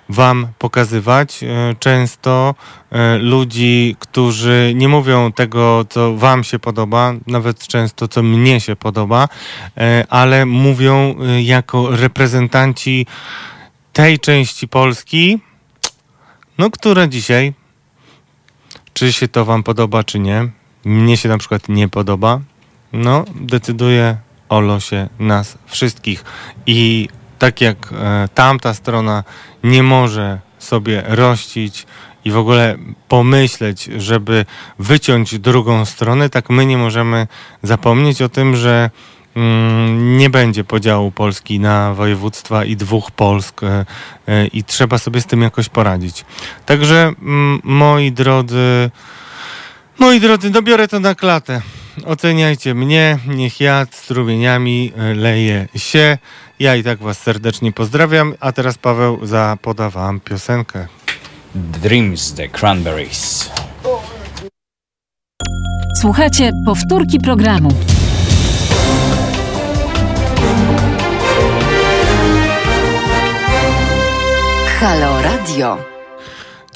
Wam 0.09 0.47
pokazywać 0.57 1.43
e, 1.43 1.75
często 1.79 2.55
e, 2.91 3.17
ludzi, 3.17 3.95
którzy 3.99 4.73
nie 4.75 4.87
mówią 4.87 5.31
tego, 5.31 5.85
co 5.89 6.15
Wam 6.15 6.43
się 6.43 6.59
podoba, 6.59 7.13
nawet 7.27 7.67
często 7.67 8.07
co 8.07 8.23
mnie 8.23 8.61
się 8.61 8.75
podoba, 8.75 9.29
e, 9.77 10.05
ale 10.09 10.45
mówią 10.45 11.15
jako 11.41 11.95
reprezentanci 11.95 13.05
tej 13.93 14.19
części 14.19 14.67
Polski, 14.67 15.39
no, 16.57 16.71
która 16.71 17.07
dzisiaj, 17.07 17.53
czy 18.93 19.13
się 19.13 19.27
to 19.27 19.45
Wam 19.45 19.63
podoba, 19.63 20.03
czy 20.03 20.19
nie, 20.19 20.49
mnie 20.85 21.17
się 21.17 21.29
na 21.29 21.37
przykład 21.37 21.69
nie 21.69 21.87
podoba, 21.89 22.39
no, 22.93 23.25
decyduje 23.35 24.17
o 24.49 24.59
losie 24.59 25.09
nas 25.19 25.57
wszystkich. 25.65 26.23
I 26.65 27.09
tak 27.39 27.61
jak 27.61 27.77
e, 27.91 28.29
tamta 28.33 28.73
strona 28.73 29.23
nie 29.63 29.83
może 29.83 30.39
sobie 30.59 31.03
rościć 31.07 31.85
i 32.25 32.31
w 32.31 32.37
ogóle 32.37 32.77
pomyśleć, 33.07 33.89
żeby 33.97 34.45
wyciąć 34.79 35.39
drugą 35.39 35.85
stronę, 35.85 36.29
tak 36.29 36.49
my 36.49 36.65
nie 36.65 36.77
możemy 36.77 37.27
zapomnieć 37.63 38.21
o 38.21 38.29
tym, 38.29 38.55
że 38.55 38.89
mm, 39.35 40.17
nie 40.17 40.29
będzie 40.29 40.63
podziału 40.63 41.11
Polski 41.11 41.59
na 41.59 41.93
województwa 41.93 42.65
i 42.65 42.75
dwóch 42.75 43.11
Polsk 43.11 43.63
e, 43.63 43.85
e, 44.27 44.47
i 44.47 44.63
trzeba 44.63 44.97
sobie 44.97 45.21
z 45.21 45.25
tym 45.25 45.41
jakoś 45.41 45.69
poradzić. 45.69 46.25
Także 46.65 47.13
mm, 47.21 47.59
moi 47.63 48.11
drodzy, 48.11 48.91
moi 49.99 50.19
drodzy, 50.19 50.49
no 50.49 50.61
biorę 50.61 50.87
to 50.87 50.99
na 50.99 51.15
klatę. 51.15 51.61
Oceniajcie 52.05 52.73
mnie, 52.73 53.19
niech 53.27 53.61
ja 53.61 53.85
strumieniami 53.91 54.93
leje 55.15 55.67
się. 55.75 56.17
Ja 56.59 56.75
i 56.75 56.83
tak 56.83 56.99
Was 56.99 57.17
serdecznie 57.17 57.71
pozdrawiam, 57.71 58.33
a 58.39 58.51
teraz 58.51 58.77
Paweł 58.77 59.25
zapoda 59.25 59.89
Wam 59.89 60.19
piosenkę. 60.19 60.87
Dreams 61.55 62.33
the 62.33 62.47
Cranberries. 62.47 63.51
Słuchajcie 66.01 66.51
powtórki 66.65 67.19
programu. 67.19 67.69
Halo 74.79 75.21
Radio. 75.21 75.96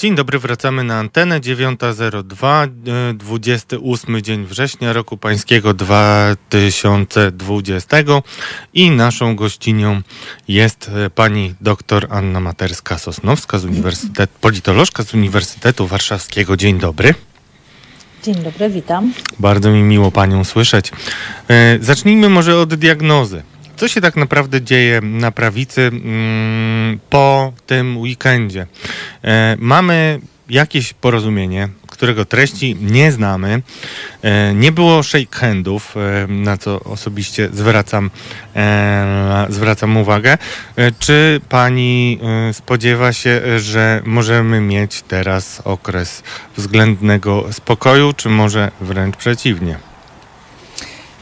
Dzień 0.01 0.15
dobry, 0.15 0.39
wracamy 0.39 0.83
na 0.83 0.99
antenę 0.99 1.39
9.02, 1.39 2.67
28 3.13 4.15
e, 4.15 4.21
dzień 4.21 4.45
września 4.45 4.93
roku 4.93 5.17
pańskiego 5.17 5.73
2020 5.73 7.97
i 8.73 8.91
naszą 8.91 9.35
gościnią 9.35 10.01
jest 10.47 10.91
e, 10.95 11.09
pani 11.09 11.53
dr 11.61 12.07
Anna 12.09 12.39
Materska-Sosnowska 12.39 13.59
z 13.59 13.65
Uniwersytetu, 13.65 14.33
politolożka 14.41 15.03
z 15.03 15.13
Uniwersytetu 15.13 15.87
Warszawskiego. 15.87 16.57
Dzień 16.57 16.79
dobry. 16.79 17.13
Dzień 18.23 18.35
dobry, 18.35 18.69
witam. 18.69 19.13
Bardzo 19.39 19.71
mi 19.71 19.81
miło 19.81 20.11
panią 20.11 20.43
słyszeć. 20.43 20.91
E, 21.47 21.77
zacznijmy 21.81 22.29
może 22.29 22.57
od 22.57 22.75
diagnozy 22.75 23.43
co 23.81 23.87
się 23.87 24.01
tak 24.01 24.15
naprawdę 24.15 24.61
dzieje 24.61 25.01
na 25.01 25.31
prawicy 25.31 25.81
mm, 25.81 26.99
po 27.09 27.53
tym 27.65 27.97
weekendzie. 27.97 28.67
E, 29.23 29.57
mamy 29.59 30.19
jakieś 30.49 30.93
porozumienie, 30.93 31.69
którego 31.87 32.25
treści 32.25 32.75
nie 32.81 33.11
znamy. 33.11 33.61
E, 34.21 34.53
nie 34.53 34.71
było 34.71 35.03
shake 35.03 35.37
handów, 35.37 35.95
e, 35.97 36.27
na 36.27 36.57
co 36.57 36.79
osobiście 36.79 37.49
zwracam, 37.53 38.11
zwracam 39.49 39.97
uwagę. 39.97 40.37
Czy 40.99 41.41
pani 41.49 42.19
spodziewa 42.53 43.13
się, 43.13 43.59
że 43.59 44.01
możemy 44.05 44.61
mieć 44.61 45.01
teraz 45.01 45.61
okres 45.65 46.23
względnego 46.57 47.45
spokoju, 47.51 48.13
czy 48.13 48.29
może 48.29 48.71
wręcz 48.81 49.15
przeciwnie? 49.15 49.90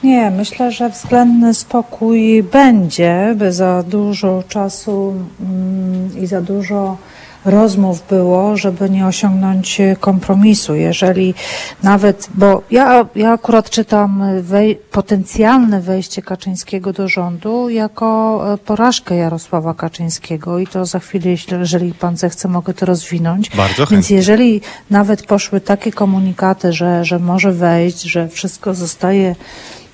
Nie, 0.04 0.32
myślę, 0.32 0.72
że 0.72 0.90
względny 0.90 1.54
spokój 1.54 2.44
będzie, 2.44 3.34
by 3.38 3.54
za 3.54 3.84
dużo 3.84 4.44
czasu 4.50 5.14
mm, 5.42 6.24
i 6.24 6.28
za 6.28 6.42
dużo 6.42 6.98
rozmów 7.46 8.08
było, 8.10 8.58
żeby 8.58 8.90
nie 8.90 9.08
osiągnąć 9.08 9.82
kompromisu. 10.00 10.76
Jeżeli 10.76 11.34
nawet, 11.84 12.30
bo 12.36 12.62
ja, 12.72 13.06
ja 13.16 13.32
akurat 13.32 13.70
czytam 13.70 14.24
wej, 14.42 14.76
potencjalne 14.76 15.82
wejście 15.82 16.22
Kaczyńskiego 16.22 16.94
do 16.94 17.08
rządu 17.08 17.70
jako 17.70 18.42
e, 18.54 18.58
porażkę 18.58 19.16
Jarosława 19.16 19.74
Kaczyńskiego 19.74 20.60
i 20.60 20.68
to 20.68 20.86
za 20.86 21.00
chwilę, 21.00 21.32
jeżeli 21.52 21.94
pan 21.94 22.18
zechce, 22.18 22.48
mogę 22.48 22.74
to 22.74 22.86
rozwinąć. 22.86 23.50
Bardzo 23.50 23.76
chętnie. 23.76 23.98
Więc 23.98 24.10
jeżeli 24.10 24.62
nawet 24.90 25.26
poszły 25.26 25.62
takie 25.62 25.92
komunikaty, 25.92 26.74
że, 26.74 27.06
że 27.06 27.20
może 27.20 27.52
wejść, 27.52 28.02
że 28.02 28.28
wszystko 28.28 28.74
zostaje 28.74 29.36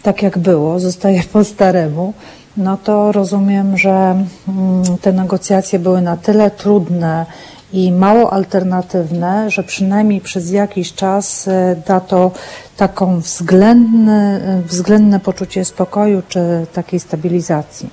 tak 0.06 0.22
jak 0.22 0.38
było, 0.38 0.80
zostaje 0.80 1.23
po 1.34 1.44
staremu, 1.44 2.14
no 2.57 2.77
to 2.77 3.11
rozumiem, 3.11 3.77
że 3.77 3.90
mm, 3.90 4.98
te 5.02 5.14
negocjacje 5.14 5.80
były 5.80 6.02
na 6.02 6.18
tyle 6.18 6.52
trudne 6.52 7.26
i 7.73 7.91
mało 7.91 8.34
alternatywne, 8.34 9.52
że 9.52 9.64
przynajmniej 9.64 10.22
przez 10.22 10.52
jakiś 10.52 10.94
czas 10.94 11.48
e, 11.48 11.76
da 11.88 11.99
to 11.99 12.32
taką 12.77 13.19
względne, 13.19 14.41
względne 14.65 15.19
poczucie 15.19 15.65
spokoju 15.65 16.22
czy 16.30 16.40
takiej 16.73 16.99
stabilizacji. 16.99 17.90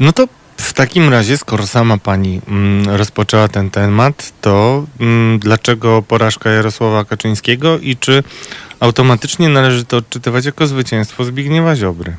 No 0.00 0.12
to 0.12 0.28
w 0.56 0.72
takim 0.72 1.08
razie, 1.08 1.36
skoro 1.38 1.66
sama 1.66 1.98
pani 1.98 2.40
mm, 2.48 2.96
rozpoczęła 2.96 3.48
ten 3.48 3.70
temat, 3.70 4.32
to 4.40 4.84
mm, 5.00 5.38
dlaczego 5.38 6.02
porażka 6.02 6.50
Jarosława 6.50 7.04
Kaczyńskiego 7.04 7.78
i 7.78 7.96
czy 7.96 8.22
automatycznie 8.80 9.48
należy 9.48 9.84
to 9.84 9.96
odczytywać 9.96 10.44
jako 10.44 10.66
zwycięstwo 10.66 11.24
Zbigniewa 11.24 11.76
Ziobry? 11.76 12.12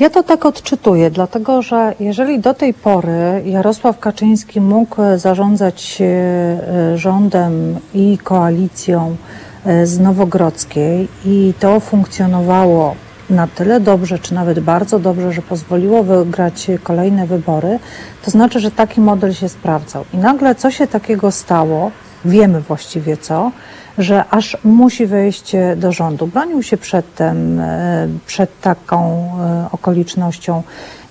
Ja 0.00 0.10
to 0.10 0.22
tak 0.22 0.46
odczytuję, 0.46 1.10
dlatego 1.10 1.62
że 1.62 1.94
jeżeli 2.00 2.38
do 2.40 2.54
tej 2.54 2.74
pory 2.74 3.42
Jarosław 3.44 3.98
Kaczyński 3.98 4.60
mógł 4.60 4.96
zarządzać 5.16 5.98
e, 6.00 6.98
rządem 6.98 7.76
i 7.94 8.18
koalicją 8.24 9.16
e, 9.64 9.86
z 9.86 9.98
Nowogrodzkiej 9.98 11.08
i 11.24 11.54
to 11.60 11.80
funkcjonowało 11.80 12.94
na 13.30 13.46
tyle 13.46 13.80
dobrze, 13.80 14.18
czy 14.18 14.34
nawet 14.34 14.60
bardzo 14.60 14.98
dobrze, 14.98 15.32
że 15.32 15.42
pozwoliło 15.42 16.02
wygrać 16.02 16.66
kolejne 16.82 17.26
wybory, 17.26 17.78
to 18.24 18.30
znaczy, 18.30 18.60
że 18.60 18.70
taki 18.70 19.00
model 19.00 19.34
się 19.34 19.48
sprawdzał. 19.48 20.04
I 20.14 20.16
nagle 20.16 20.54
co 20.54 20.70
się 20.70 20.86
takiego 20.86 21.30
stało, 21.30 21.90
wiemy 22.24 22.60
właściwie 22.60 23.16
co, 23.16 23.52
że 24.00 24.24
aż 24.30 24.56
musi 24.64 25.06
wejść 25.06 25.52
do 25.76 25.92
rządu. 25.92 26.26
Bronił 26.26 26.62
się 26.62 26.76
przed 26.76 27.14
tym, 27.14 27.60
e, 27.60 28.08
przed 28.26 28.60
taką 28.60 29.28
e, 29.40 29.66
okolicznością 29.72 30.62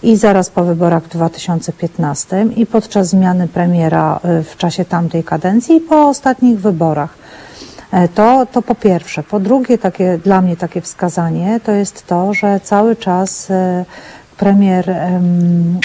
i 0.03 0.16
zaraz 0.16 0.49
po 0.49 0.64
wyborach 0.64 1.03
w 1.03 1.10
2015 1.10 2.45
i 2.56 2.66
podczas 2.66 3.07
zmiany 3.07 3.48
premiera 3.48 4.20
e, 4.24 4.44
w 4.44 4.57
czasie 4.57 4.86
tamtej 4.86 5.24
kadencji 5.24 5.76
i 5.76 5.82
po 5.82 6.07
ostatnich 6.07 6.60
wyborach. 6.60 7.20
To, 8.16 8.45
to 8.52 8.61
po 8.61 8.76
pierwsze. 8.76 9.24
Po 9.24 9.40
drugie, 9.40 9.78
takie, 9.78 10.18
dla 10.18 10.41
mnie 10.41 10.57
takie 10.57 10.82
wskazanie 10.82 11.60
to 11.64 11.72
jest 11.72 12.07
to, 12.07 12.34
że 12.34 12.60
cały 12.64 12.95
czas 12.95 13.52
premier 14.40 14.95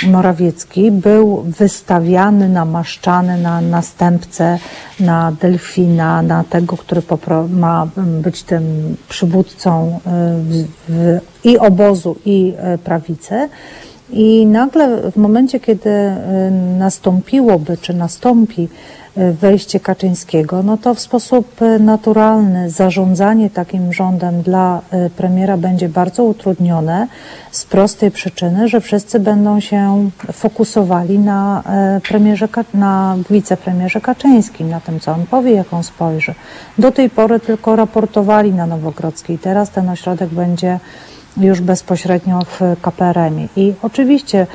Morawiecki 0.06 0.90
był 0.90 1.42
wystawiany, 1.42 2.48
namaszczany 2.48 3.38
na 3.38 3.60
następcę, 3.60 4.58
na 5.00 5.32
Delfina, 5.40 6.22
na 6.22 6.44
tego, 6.44 6.76
który 6.76 7.02
ma 7.48 7.88
być 7.96 8.42
tym 8.42 8.96
przywódcą 9.08 10.00
e, 10.06 11.20
i 11.44 11.58
obozu, 11.58 12.16
i 12.24 12.54
e, 12.58 12.78
prawicy. 12.78 13.48
I 14.10 14.46
nagle 14.46 15.10
w 15.10 15.16
momencie, 15.16 15.60
kiedy 15.60 15.90
y, 15.90 16.14
nastąpiłoby, 16.78 17.76
czy 17.76 17.94
nastąpi 17.94 18.68
wejście 19.16 19.80
Kaczyńskiego, 19.80 20.62
no 20.62 20.76
to 20.76 20.94
w 20.94 21.00
sposób 21.00 21.62
y, 21.62 21.78
naturalny 21.78 22.70
zarządzanie 22.70 23.50
takim 23.50 23.92
rządem 23.92 24.42
dla 24.42 24.80
premiera 25.16 25.56
będzie 25.56 25.88
bardzo 25.88 26.24
utrudnione 26.24 27.06
z 27.50 27.64
prostej 27.64 28.10
przyczyny, 28.10 28.68
że 28.68 28.80
wszyscy 28.80 29.20
będą 29.20 29.60
się 29.60 30.10
fokusowali 30.32 31.18
na 31.18 31.62
premierze, 32.08 32.48
na 32.74 33.16
wicepremierze 33.30 34.00
Kaczyńskim, 34.00 34.68
na 34.68 34.80
tym, 34.80 35.00
co 35.00 35.12
on 35.12 35.26
powie, 35.26 35.52
jak 35.52 35.72
on 35.72 35.82
spojrzy. 35.82 36.34
Do 36.78 36.92
tej 36.92 37.10
pory 37.10 37.40
tylko 37.40 37.76
raportowali 37.76 38.52
na 38.52 38.66
Nowogrodzkiej. 38.66 39.38
Teraz 39.38 39.70
ten 39.70 39.88
ośrodek 39.88 40.28
będzie 40.28 40.78
już 41.36 41.60
bezpośrednio 41.60 42.40
w 42.44 42.60
KPRM-ie. 42.82 43.48
I 43.56 43.74
oczywiście 43.82 44.46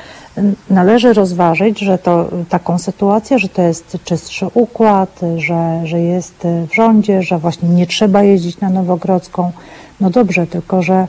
należy 0.69 1.13
rozważyć, 1.13 1.79
że 1.79 1.97
to 1.97 2.29
taką 2.49 2.77
sytuację, 2.77 3.39
że 3.39 3.49
to 3.49 3.61
jest 3.61 3.97
czystszy 4.03 4.47
układ, 4.53 5.19
że, 5.37 5.81
że 5.83 5.99
jest 5.99 6.47
w 6.69 6.75
rządzie, 6.75 7.23
że 7.23 7.37
właśnie 7.37 7.69
nie 7.69 7.87
trzeba 7.87 8.23
jeździć 8.23 8.59
na 8.59 8.69
Nowogrodzką. 8.69 9.51
No 9.99 10.09
dobrze, 10.09 10.47
tylko 10.47 10.83
że 10.83 10.93
e, 10.93 11.07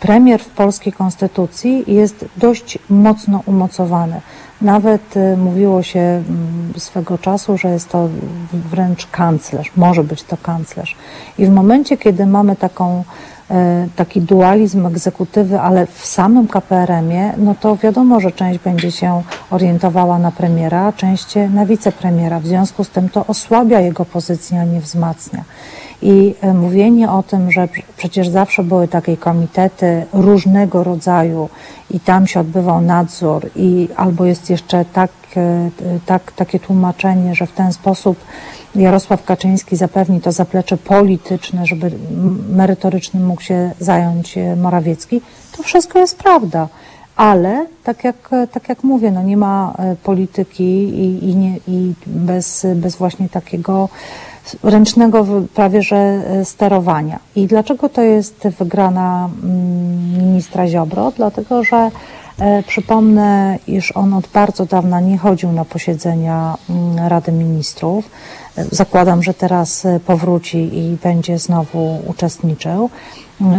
premier 0.00 0.40
w 0.40 0.48
polskiej 0.48 0.92
konstytucji 0.92 1.84
jest 1.86 2.24
dość 2.36 2.78
mocno 2.90 3.42
umocowany. 3.46 4.20
Nawet 4.60 5.16
e, 5.16 5.36
mówiło 5.36 5.82
się 5.82 6.00
mm, 6.00 6.72
swego 6.76 7.18
czasu, 7.18 7.58
że 7.58 7.68
jest 7.68 7.88
to 7.88 8.08
wręcz 8.52 9.06
kanclerz, 9.06 9.72
może 9.76 10.04
być 10.04 10.22
to 10.22 10.36
kanclerz. 10.36 10.96
I 11.38 11.46
w 11.46 11.50
momencie, 11.50 11.96
kiedy 11.96 12.26
mamy 12.26 12.56
taką 12.56 13.04
taki 13.96 14.20
dualizm 14.20 14.86
egzekutywy, 14.86 15.60
ale 15.60 15.86
w 15.86 16.06
samym 16.06 16.48
KPRM-ie, 16.48 17.32
no 17.38 17.54
to 17.60 17.76
wiadomo, 17.76 18.20
że 18.20 18.32
część 18.32 18.58
będzie 18.58 18.92
się 18.92 19.22
orientowała 19.50 20.18
na 20.18 20.30
premiera, 20.30 20.80
a 20.86 20.92
część 20.92 21.34
na 21.54 21.66
wicepremiera. 21.66 22.40
W 22.40 22.46
związku 22.46 22.84
z 22.84 22.90
tym 22.90 23.08
to 23.08 23.26
osłabia 23.26 23.80
jego 23.80 24.04
pozycję, 24.04 24.60
a 24.60 24.64
nie 24.64 24.80
wzmacnia. 24.80 25.44
I 26.02 26.34
e, 26.40 26.54
mówienie 26.54 27.10
o 27.10 27.22
tym, 27.22 27.50
że 27.50 27.68
przecież 27.96 28.28
zawsze 28.28 28.64
były 28.64 28.88
takie 28.88 29.16
komitety 29.16 30.06
różnego 30.12 30.84
rodzaju 30.84 31.48
i 31.90 32.00
tam 32.00 32.26
się 32.26 32.40
odbywał 32.40 32.80
nadzór 32.80 33.50
i 33.56 33.88
albo 33.96 34.24
jest 34.24 34.50
jeszcze 34.50 34.84
tak, 34.84 35.10
e, 35.36 35.70
tak, 36.06 36.32
takie 36.32 36.60
tłumaczenie, 36.60 37.34
że 37.34 37.46
w 37.46 37.52
ten 37.52 37.72
sposób 37.72 38.18
Jarosław 38.74 39.24
Kaczyński 39.24 39.76
zapewni 39.76 40.20
to 40.20 40.32
zaplecze 40.32 40.76
polityczne, 40.76 41.66
żeby 41.66 41.90
merytorycznym 42.48 43.26
mógł 43.26 43.42
się 43.42 43.70
zająć 43.80 44.38
e, 44.38 44.56
Morawiecki, 44.56 45.20
to 45.56 45.62
wszystko 45.62 45.98
jest 45.98 46.18
prawda. 46.18 46.68
Ale 47.16 47.66
tak 47.84 48.04
jak, 48.04 48.30
tak 48.52 48.68
jak 48.68 48.84
mówię, 48.84 49.10
no 49.10 49.22
nie 49.22 49.36
ma 49.36 49.74
polityki 50.02 50.64
i, 50.64 51.30
i, 51.30 51.36
nie, 51.36 51.56
i 51.68 51.94
bez, 52.06 52.66
bez 52.74 52.96
właśnie 52.96 53.28
takiego 53.28 53.88
ręcznego 54.62 55.26
prawie 55.54 55.82
że 55.82 55.96
e, 55.96 56.44
sterowania. 56.44 57.18
I 57.36 57.46
dlaczego 57.46 57.88
to 57.88 58.02
jest 58.02 58.48
wygrana 58.58 59.28
mm, 59.42 60.18
ministra 60.18 60.68
Ziobro? 60.68 61.12
Dlatego, 61.16 61.64
że 61.64 61.90
Przypomnę, 62.66 63.58
iż 63.66 63.92
on 63.92 64.14
od 64.14 64.26
bardzo 64.26 64.66
dawna 64.66 65.00
nie 65.00 65.18
chodził 65.18 65.52
na 65.52 65.64
posiedzenia 65.64 66.54
mm, 66.70 67.08
Rady 67.08 67.32
Ministrów. 67.32 68.10
Zakładam, 68.56 69.22
że 69.22 69.34
teraz 69.34 69.86
e, 69.86 70.00
powróci 70.00 70.58
i 70.58 70.96
będzie 71.02 71.38
znowu 71.38 71.98
uczestniczył. 72.06 72.90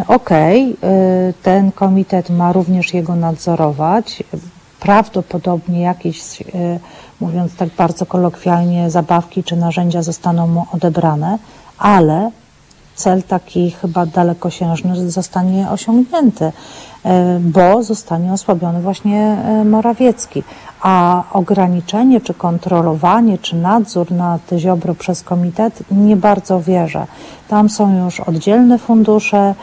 Okej, 0.08 0.76
okay, 0.78 0.90
e, 0.90 1.34
ten 1.44 1.72
komitet 1.72 2.30
ma 2.30 2.54
również 2.54 2.94
jego 2.94 3.16
nadzorować. 3.16 4.24
Prawdopodobnie 4.84 5.82
jakieś, 5.82 6.42
e, 6.42 6.46
mówiąc 7.20 7.56
tak 7.56 7.70
bardzo 7.70 8.06
kolokwialnie, 8.06 8.90
zabawki 8.90 9.44
czy 9.44 9.56
narzędzia 9.56 10.02
zostaną 10.02 10.48
mu 10.48 10.66
odebrane, 10.72 11.38
ale 11.78 12.32
cel 12.96 13.24
taki 13.24 13.72
chyba 13.72 14.06
dalekosiężny 14.06 15.12
zostanie 15.12 15.70
osiągnięty. 15.70 16.52
E, 17.06 17.40
bo 17.40 17.84
zostanie 17.84 18.34
osłabiony 18.34 18.82
właśnie 18.82 19.20
e, 19.20 19.66
Morawiecki. 19.66 20.44
A 20.82 21.24
ograniczenie, 21.34 22.22
czy 22.22 22.34
kontrolowanie, 22.34 23.38
czy 23.38 23.56
nadzór 23.56 24.12
nad 24.12 24.42
Ziobro 24.58 24.96
przez 24.96 25.24
komitet 25.24 25.84
nie 25.92 26.16
bardzo 26.16 26.62
wierzę. 26.62 27.06
Tam 27.48 27.70
są 27.70 28.06
już 28.06 28.20
oddzielne 28.20 28.80
fundusze, 28.80 29.38
e, 29.38 29.56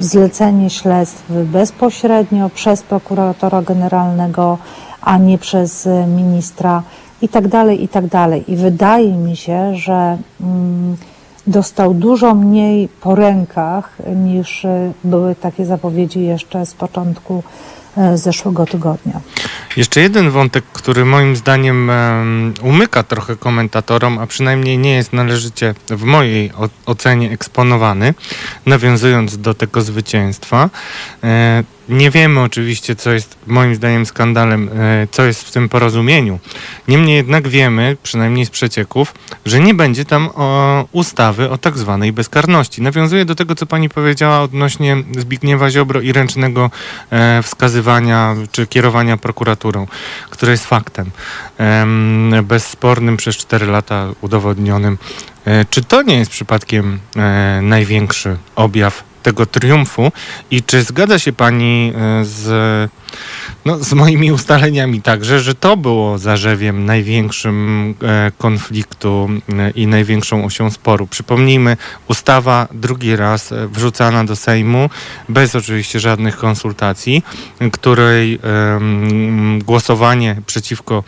zlecenie 0.00 0.70
śledztw 0.70 1.24
bezpośrednio 1.30 2.50
przez 2.50 2.82
prokuratora 2.82 3.62
generalnego, 3.62 4.58
a 5.02 5.18
nie 5.18 5.38
przez 5.38 5.88
ministra 6.16 6.82
i 7.22 7.28
tak 7.28 7.48
dalej, 7.48 7.84
i 7.84 7.88
tak 7.88 8.06
dalej. 8.06 8.52
I 8.52 8.56
wydaje 8.56 9.12
mi 9.12 9.36
się, 9.36 9.76
że 9.76 10.18
mm, 10.40 10.96
dostał 11.46 11.94
dużo 11.94 12.34
mniej 12.34 12.88
po 13.00 13.14
rękach 13.14 13.96
niż 14.16 14.64
e, 14.64 14.92
były 15.04 15.34
takie 15.34 15.66
zapowiedzi 15.66 16.24
jeszcze 16.24 16.66
z 16.66 16.74
początku 16.74 17.42
e, 17.96 18.18
zeszłego 18.18 18.66
tygodnia. 18.66 19.20
Jeszcze 19.76 20.00
jeden 20.00 20.30
wątek, 20.30 20.64
który 20.72 21.04
moim 21.04 21.36
zdaniem 21.36 21.90
umyka 22.62 23.02
trochę 23.02 23.36
komentatorom, 23.36 24.18
a 24.18 24.26
przynajmniej 24.26 24.78
nie 24.78 24.94
jest 24.94 25.12
należycie 25.12 25.74
w 25.88 26.02
mojej 26.02 26.52
ocenie 26.86 27.30
eksponowany, 27.30 28.14
nawiązując 28.66 29.38
do 29.38 29.54
tego 29.54 29.82
zwycięstwa, 29.82 30.70
e, 31.24 31.64
nie 31.88 32.10
wiemy 32.10 32.40
oczywiście, 32.40 32.96
co 32.96 33.12
jest 33.12 33.36
moim 33.46 33.74
zdaniem 33.74 34.06
skandalem, 34.06 34.70
e, 34.76 35.06
co 35.10 35.24
jest 35.24 35.42
w 35.48 35.50
tym 35.50 35.68
porozumieniu. 35.68 36.38
Niemniej 36.88 37.16
jednak 37.16 37.48
wiemy, 37.48 37.96
przynajmniej 38.02 38.46
z 38.46 38.50
przecieków, 38.50 39.14
że 39.46 39.60
nie 39.60 39.74
będzie 39.74 40.04
tam 40.04 40.28
o 40.34 40.84
ustawy 40.92 41.50
o 41.50 41.58
tak 41.58 41.78
zwanej 41.78 42.12
bezkarności. 42.12 42.82
Nawiązuję 42.82 43.24
do 43.24 43.34
tego, 43.34 43.54
co 43.54 43.66
pani 43.66 43.88
powiedziała 43.88 44.40
odnośnie 44.40 44.96
Zbigniewa 45.18 45.70
Ziobro 45.70 46.00
i 46.00 46.12
ręcznego 46.12 46.70
e, 47.10 47.42
wskazywania 47.42 48.36
czy 48.52 48.66
kierowania 48.66 49.16
prokuraturą, 49.16 49.86
które 50.30 50.52
jest 50.52 50.66
faktem 50.66 51.10
bezspornym 52.42 53.16
przez 53.16 53.36
4 53.36 53.66
lata 53.66 54.08
udowodnionym. 54.20 54.98
E, 55.44 55.64
czy 55.64 55.84
to 55.84 56.02
nie 56.02 56.18
jest 56.18 56.30
przypadkiem 56.30 56.98
największy 57.62 58.36
objaw 58.56 59.04
tego 59.24 59.46
triumfu 59.46 60.12
i 60.50 60.62
czy 60.62 60.82
zgadza 60.82 61.18
się 61.18 61.32
pani 61.32 61.92
e, 61.96 62.24
z 62.24 62.90
no, 63.64 63.84
z 63.84 63.92
moimi 63.92 64.32
ustaleniami 64.32 65.02
także, 65.02 65.40
że 65.40 65.54
to 65.54 65.76
było 65.76 66.18
zarzewiem 66.18 66.84
największym 66.84 67.94
e, 68.02 68.32
konfliktu 68.38 69.28
e, 69.58 69.70
i 69.70 69.86
największą 69.86 70.44
osią 70.44 70.70
sporu. 70.70 71.06
Przypomnijmy, 71.06 71.76
ustawa 72.08 72.68
drugi 72.72 73.16
raz 73.16 73.54
wrzucana 73.68 74.24
do 74.24 74.36
Sejmu, 74.36 74.90
bez 75.28 75.54
oczywiście 75.54 76.00
żadnych 76.00 76.36
konsultacji, 76.36 77.22
której 77.72 78.38
głosowanie 79.64 80.36
przeciwko 80.46 81.04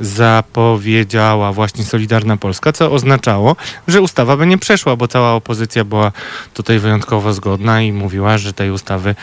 zapowiedziała 0.00 1.52
właśnie 1.52 1.84
Solidarna 1.84 2.36
Polska, 2.36 2.72
co 2.72 2.92
oznaczało, 2.92 3.56
że 3.88 4.00
ustawa 4.00 4.36
by 4.36 4.46
nie 4.46 4.58
przeszła, 4.58 4.96
bo 4.96 5.08
cała 5.08 5.32
opozycja 5.32 5.84
była 5.84 6.12
tutaj 6.54 6.78
wyjątkowo 6.78 7.32
zgodna 7.32 7.49
i 7.86 7.92
mówiła, 7.92 8.38
że 8.38 8.52
tej 8.52 8.70
ustawy 8.70 9.14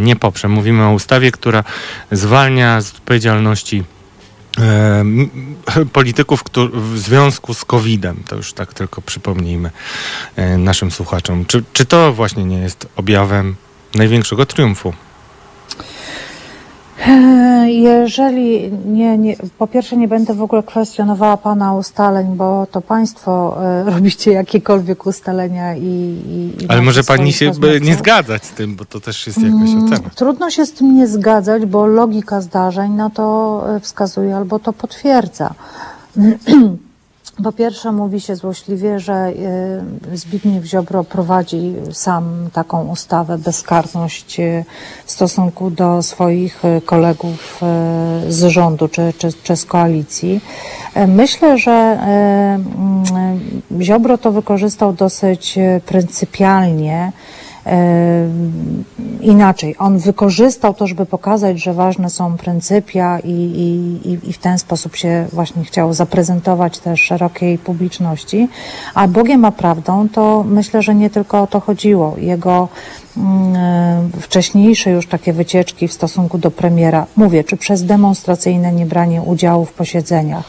nie 0.00 0.16
poprze. 0.16 0.48
Mówimy 0.48 0.84
o 0.84 0.92
ustawie, 0.92 1.32
która 1.32 1.64
zwalnia 2.12 2.80
z 2.80 2.90
odpowiedzialności 2.94 3.84
e, 4.58 5.04
polityków 5.92 6.44
w 6.72 6.98
związku 6.98 7.54
z 7.54 7.64
COVID-em. 7.64 8.22
To 8.28 8.36
już 8.36 8.52
tak 8.52 8.74
tylko 8.74 9.02
przypomnijmy 9.02 9.70
e, 10.36 10.58
naszym 10.58 10.90
słuchaczom. 10.90 11.44
Czy, 11.46 11.64
czy 11.72 11.84
to 11.84 12.12
właśnie 12.12 12.44
nie 12.44 12.58
jest 12.58 12.88
objawem 12.96 13.56
największego 13.94 14.46
triumfu? 14.46 14.94
Jeżeli 17.66 18.72
nie, 18.86 19.18
nie, 19.18 19.36
po 19.58 19.66
pierwsze 19.66 19.96
nie 19.96 20.08
będę 20.08 20.34
w 20.34 20.42
ogóle 20.42 20.62
kwestionowała 20.62 21.36
Pana 21.36 21.74
ustaleń, 21.74 22.26
bo 22.36 22.66
to 22.70 22.80
Państwo 22.80 23.58
e, 23.64 23.84
robicie 23.94 24.32
jakiekolwiek 24.32 25.06
ustalenia 25.06 25.76
i... 25.76 25.84
i, 25.84 26.64
i 26.64 26.68
Ale 26.68 26.82
może 26.82 27.04
Pani 27.04 27.32
się 27.32 27.52
nie 27.80 27.94
zgadzać 27.94 28.44
z 28.44 28.50
tym, 28.50 28.76
bo 28.76 28.84
to 28.84 29.00
też 29.00 29.26
jest 29.26 29.38
jakaś 29.38 29.70
mm, 29.70 29.84
ocena. 29.84 30.10
Trudno 30.14 30.50
się 30.50 30.66
z 30.66 30.72
tym 30.72 30.96
nie 30.96 31.08
zgadzać, 31.08 31.66
bo 31.66 31.86
logika 31.86 32.40
zdarzeń 32.40 32.92
no 32.92 33.10
to 33.10 33.64
e, 33.76 33.80
wskazuje 33.80 34.36
albo 34.36 34.58
to 34.58 34.72
potwierdza. 34.72 35.54
Po 37.44 37.52
pierwsze 37.52 37.92
mówi 37.92 38.20
się 38.20 38.36
złośliwie, 38.36 39.00
że 39.00 39.12
e, 39.14 39.32
Zbigniew 40.16 40.64
Ziobro 40.64 41.04
prowadzi 41.04 41.74
sam 41.92 42.48
taką 42.52 42.88
ustawę 42.88 43.38
bezkarność 43.38 44.40
e, 44.40 44.64
w 45.04 45.10
stosunku 45.10 45.70
do 45.70 46.02
swoich 46.02 46.64
e, 46.64 46.80
kolegów 46.80 47.60
z 48.28 48.44
rządu 48.44 48.88
czy, 48.88 49.12
czy, 49.18 49.32
czy 49.42 49.56
z 49.56 49.64
koalicji. 49.64 50.40
Myślę, 51.08 51.58
że 51.58 51.98
Ziobro 53.80 54.18
to 54.18 54.32
wykorzystał 54.32 54.92
dosyć 54.92 55.58
pryncypialnie 55.86 57.12
inaczej. 59.20 59.76
On 59.78 59.98
wykorzystał 59.98 60.74
to, 60.74 60.86
żeby 60.86 61.06
pokazać, 61.06 61.62
że 61.62 61.74
ważne 61.74 62.10
są 62.10 62.36
pryncypia 62.36 63.18
i, 63.18 63.30
i, 63.30 64.28
i 64.30 64.32
w 64.32 64.38
ten 64.38 64.58
sposób 64.58 64.96
się 64.96 65.26
właśnie 65.32 65.64
chciał 65.64 65.92
zaprezentować 65.92 66.78
też 66.78 67.00
szerokiej 67.00 67.58
publiczności. 67.58 68.48
A 68.94 69.08
Bogiem 69.08 69.44
a 69.44 69.52
prawdą 69.52 70.08
to 70.08 70.44
myślę, 70.48 70.82
że 70.82 70.94
nie 70.94 71.10
tylko 71.10 71.42
o 71.42 71.46
to 71.46 71.60
chodziło. 71.60 72.16
Jego 72.18 72.68
wcześniejsze 74.20 74.90
już 74.90 75.06
takie 75.06 75.32
wycieczki 75.32 75.88
w 75.88 75.92
stosunku 75.92 76.38
do 76.38 76.50
premiera, 76.50 77.06
mówię, 77.16 77.44
czy 77.44 77.56
przez 77.56 77.84
demonstracyjne 77.84 78.72
niebranie 78.72 79.22
udziału 79.22 79.64
w 79.64 79.72
posiedzeniach, 79.72 80.44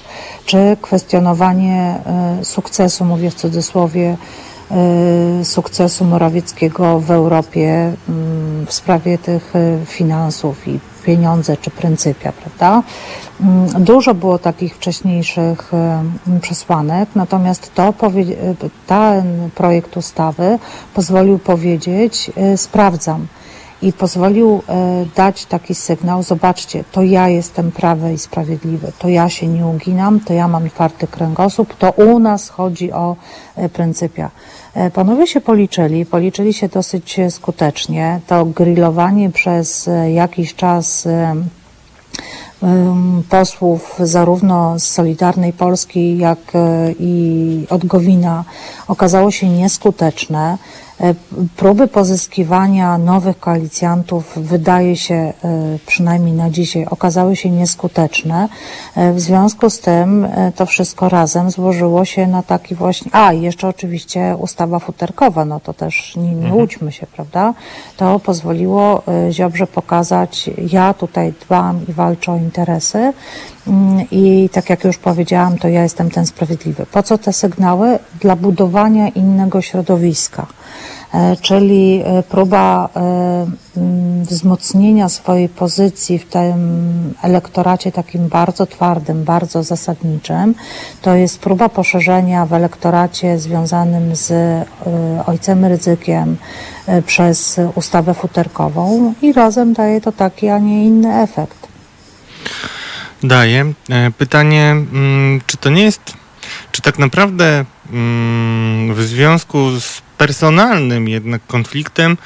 czy 0.45 0.77
kwestionowanie 0.81 1.95
y, 2.41 2.45
sukcesu, 2.45 3.05
mówię 3.05 3.31
w 3.31 3.35
cudzysłowie, 3.35 4.17
sukcesu 5.43 6.05
Morawieckiego 6.05 6.99
w 6.99 7.11
Europie 7.11 7.93
mm, 8.09 8.65
w 8.65 8.73
sprawie 8.73 9.17
tych 9.17 9.55
y, 9.55 9.85
finansów 9.85 10.67
i 10.67 10.79
pieniądze 11.05 11.57
czy 11.57 11.71
pryncypia, 11.71 12.31
prawda? 12.31 12.83
Mm, 13.41 13.83
dużo 13.83 14.13
było 14.13 14.39
takich 14.39 14.75
wcześniejszych 14.75 15.71
przesłanek, 16.41 17.09
natomiast 17.15 17.75
to, 17.75 17.93
ten 18.87 19.49
projekt 19.55 19.97
ustawy 19.97 20.59
pozwolił 20.93 21.39
powiedzieć, 21.39 22.31
sprawdzam 22.55 23.27
i 23.81 23.93
pozwolił 23.93 24.61
e, 24.69 25.05
dać 25.15 25.45
taki 25.45 25.75
sygnał, 25.75 26.23
zobaczcie, 26.23 26.83
to 26.91 27.03
ja 27.03 27.29
jestem 27.29 27.71
prawy 27.71 28.13
i 28.13 28.17
sprawiedliwy, 28.17 28.91
to 28.99 29.09
ja 29.09 29.29
się 29.29 29.47
nie 29.47 29.67
uginam, 29.67 30.19
to 30.19 30.33
ja 30.33 30.47
mam 30.47 30.69
twardy 30.69 31.07
kręgosłup, 31.07 31.73
to 31.73 31.91
u 31.91 32.19
nas 32.19 32.49
chodzi 32.49 32.91
o 32.91 33.15
e, 33.55 33.69
pryncypia. 33.69 34.29
E, 34.73 34.91
panowie 34.91 35.27
się 35.27 35.41
policzyli, 35.41 36.05
policzyli 36.05 36.53
się 36.53 36.67
dosyć 36.67 37.19
skutecznie. 37.29 38.19
To 38.27 38.45
grillowanie 38.45 39.29
przez 39.29 39.89
jakiś 40.13 40.55
czas 40.55 41.07
posłów 43.29 43.95
zarówno 43.99 44.79
z 44.79 44.83
Solidarnej 44.83 45.53
Polski, 45.53 46.17
jak 46.17 46.39
i 46.99 47.65
od 47.69 47.85
Gowina 47.85 48.43
okazało 48.87 49.31
się 49.31 49.49
nieskuteczne. 49.49 50.57
E, 51.01 51.13
próby 51.57 51.87
pozyskiwania 51.87 52.97
nowych 52.97 53.39
koalicjantów 53.39 54.33
wydaje 54.35 54.95
się, 54.95 55.15
e, 55.15 55.33
przynajmniej 55.85 56.33
na 56.33 56.49
dzisiaj, 56.49 56.85
okazały 56.85 57.35
się 57.35 57.49
nieskuteczne. 57.49 58.49
E, 58.95 59.13
w 59.13 59.19
związku 59.19 59.69
z 59.69 59.79
tym 59.79 60.27
to 60.55 60.65
wszystko 60.65 61.09
razem 61.09 61.51
złożyło 61.51 62.05
się 62.05 62.27
na 62.27 62.43
taki 62.43 62.75
właśnie, 62.75 63.15
a 63.15 63.33
jeszcze 63.33 63.67
oczywiście 63.67 64.35
ustawa 64.39 64.79
futerkowa, 64.79 65.45
no 65.45 65.59
to 65.59 65.73
też 65.73 66.15
nie, 66.15 66.23
nie 66.23 66.31
mhm. 66.31 66.55
łudźmy 66.55 66.91
się, 66.91 67.07
prawda? 67.07 67.53
To 67.97 68.19
pozwoliło 68.19 69.03
Ziobrze 69.31 69.67
pokazać, 69.67 70.49
ja 70.71 70.93
tutaj 70.93 71.33
dbam 71.45 71.79
i 71.89 71.93
walczę 71.93 72.31
o 72.31 72.37
interesy 72.37 73.13
mm, 73.67 74.05
i 74.11 74.49
tak 74.53 74.69
jak 74.69 74.83
już 74.83 74.97
powiedziałam, 74.97 75.57
to 75.57 75.67
ja 75.67 75.83
jestem 75.83 76.11
ten 76.11 76.25
sprawiedliwy. 76.25 76.85
Po 76.91 77.03
co 77.03 77.17
te 77.17 77.33
sygnały? 77.33 77.99
Dla 78.19 78.35
budowania 78.35 79.09
innego 79.09 79.61
środowiska. 79.61 80.47
E, 81.13 81.35
czyli 81.41 82.01
e, 82.05 82.23
próba 82.23 82.89
e, 82.95 83.47
wzmocnienia 84.23 85.09
swojej 85.09 85.49
pozycji 85.49 86.19
w 86.19 86.25
tym 86.25 87.13
elektoracie 87.21 87.91
takim 87.91 88.27
bardzo 88.27 88.65
twardym, 88.65 89.23
bardzo 89.23 89.63
zasadniczym. 89.63 90.55
To 91.01 91.15
jest 91.15 91.39
próba 91.39 91.69
poszerzenia 91.69 92.45
w 92.45 92.53
elektoracie 92.53 93.39
związanym 93.39 94.15
z 94.15 94.33
ojcem 95.25 95.65
ryzykiem 95.65 96.37
przez 97.05 97.59
ustawę 97.75 98.13
futerkową 98.13 99.13
i 99.21 99.33
razem 99.33 99.73
daje 99.73 100.01
to 100.01 100.11
taki, 100.11 100.49
a 100.49 100.59
nie 100.59 100.85
inny 100.85 101.21
efekt. 101.21 101.67
Daje. 103.23 103.73
Pytanie, 104.17 104.71
mm, 104.71 105.41
czy 105.45 105.57
to 105.57 105.69
nie 105.69 105.83
jest, 105.83 106.01
czy 106.71 106.81
tak 106.81 106.99
naprawdę 106.99 107.65
mm, 107.91 108.93
w 108.93 109.01
związku 109.01 109.79
z 109.79 110.01
personalnym 110.21 111.07
jednak 111.07 111.41
konfliktem 111.47 112.17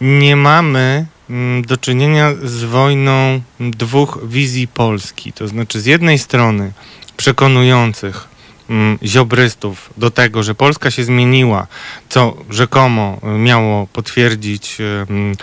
nie 0.00 0.36
mamy 0.36 1.06
mm, 1.30 1.62
do 1.62 1.76
czynienia 1.76 2.32
z 2.42 2.64
wojną 2.64 3.40
dwóch 3.60 4.18
wizji 4.28 4.68
Polski. 4.68 5.32
To 5.32 5.48
znaczy 5.48 5.80
z 5.80 5.86
jednej 5.86 6.18
strony 6.18 6.72
przekonujących 7.16 8.28
mm, 8.70 8.98
ziobrystów 9.02 9.90
do 9.96 10.10
tego, 10.10 10.42
że 10.42 10.54
Polska 10.54 10.90
się 10.90 11.04
zmieniła, 11.04 11.66
co 12.08 12.36
rzekomo 12.50 13.20
miało 13.38 13.86
potwierdzić 13.86 14.76
mm, 14.80 15.34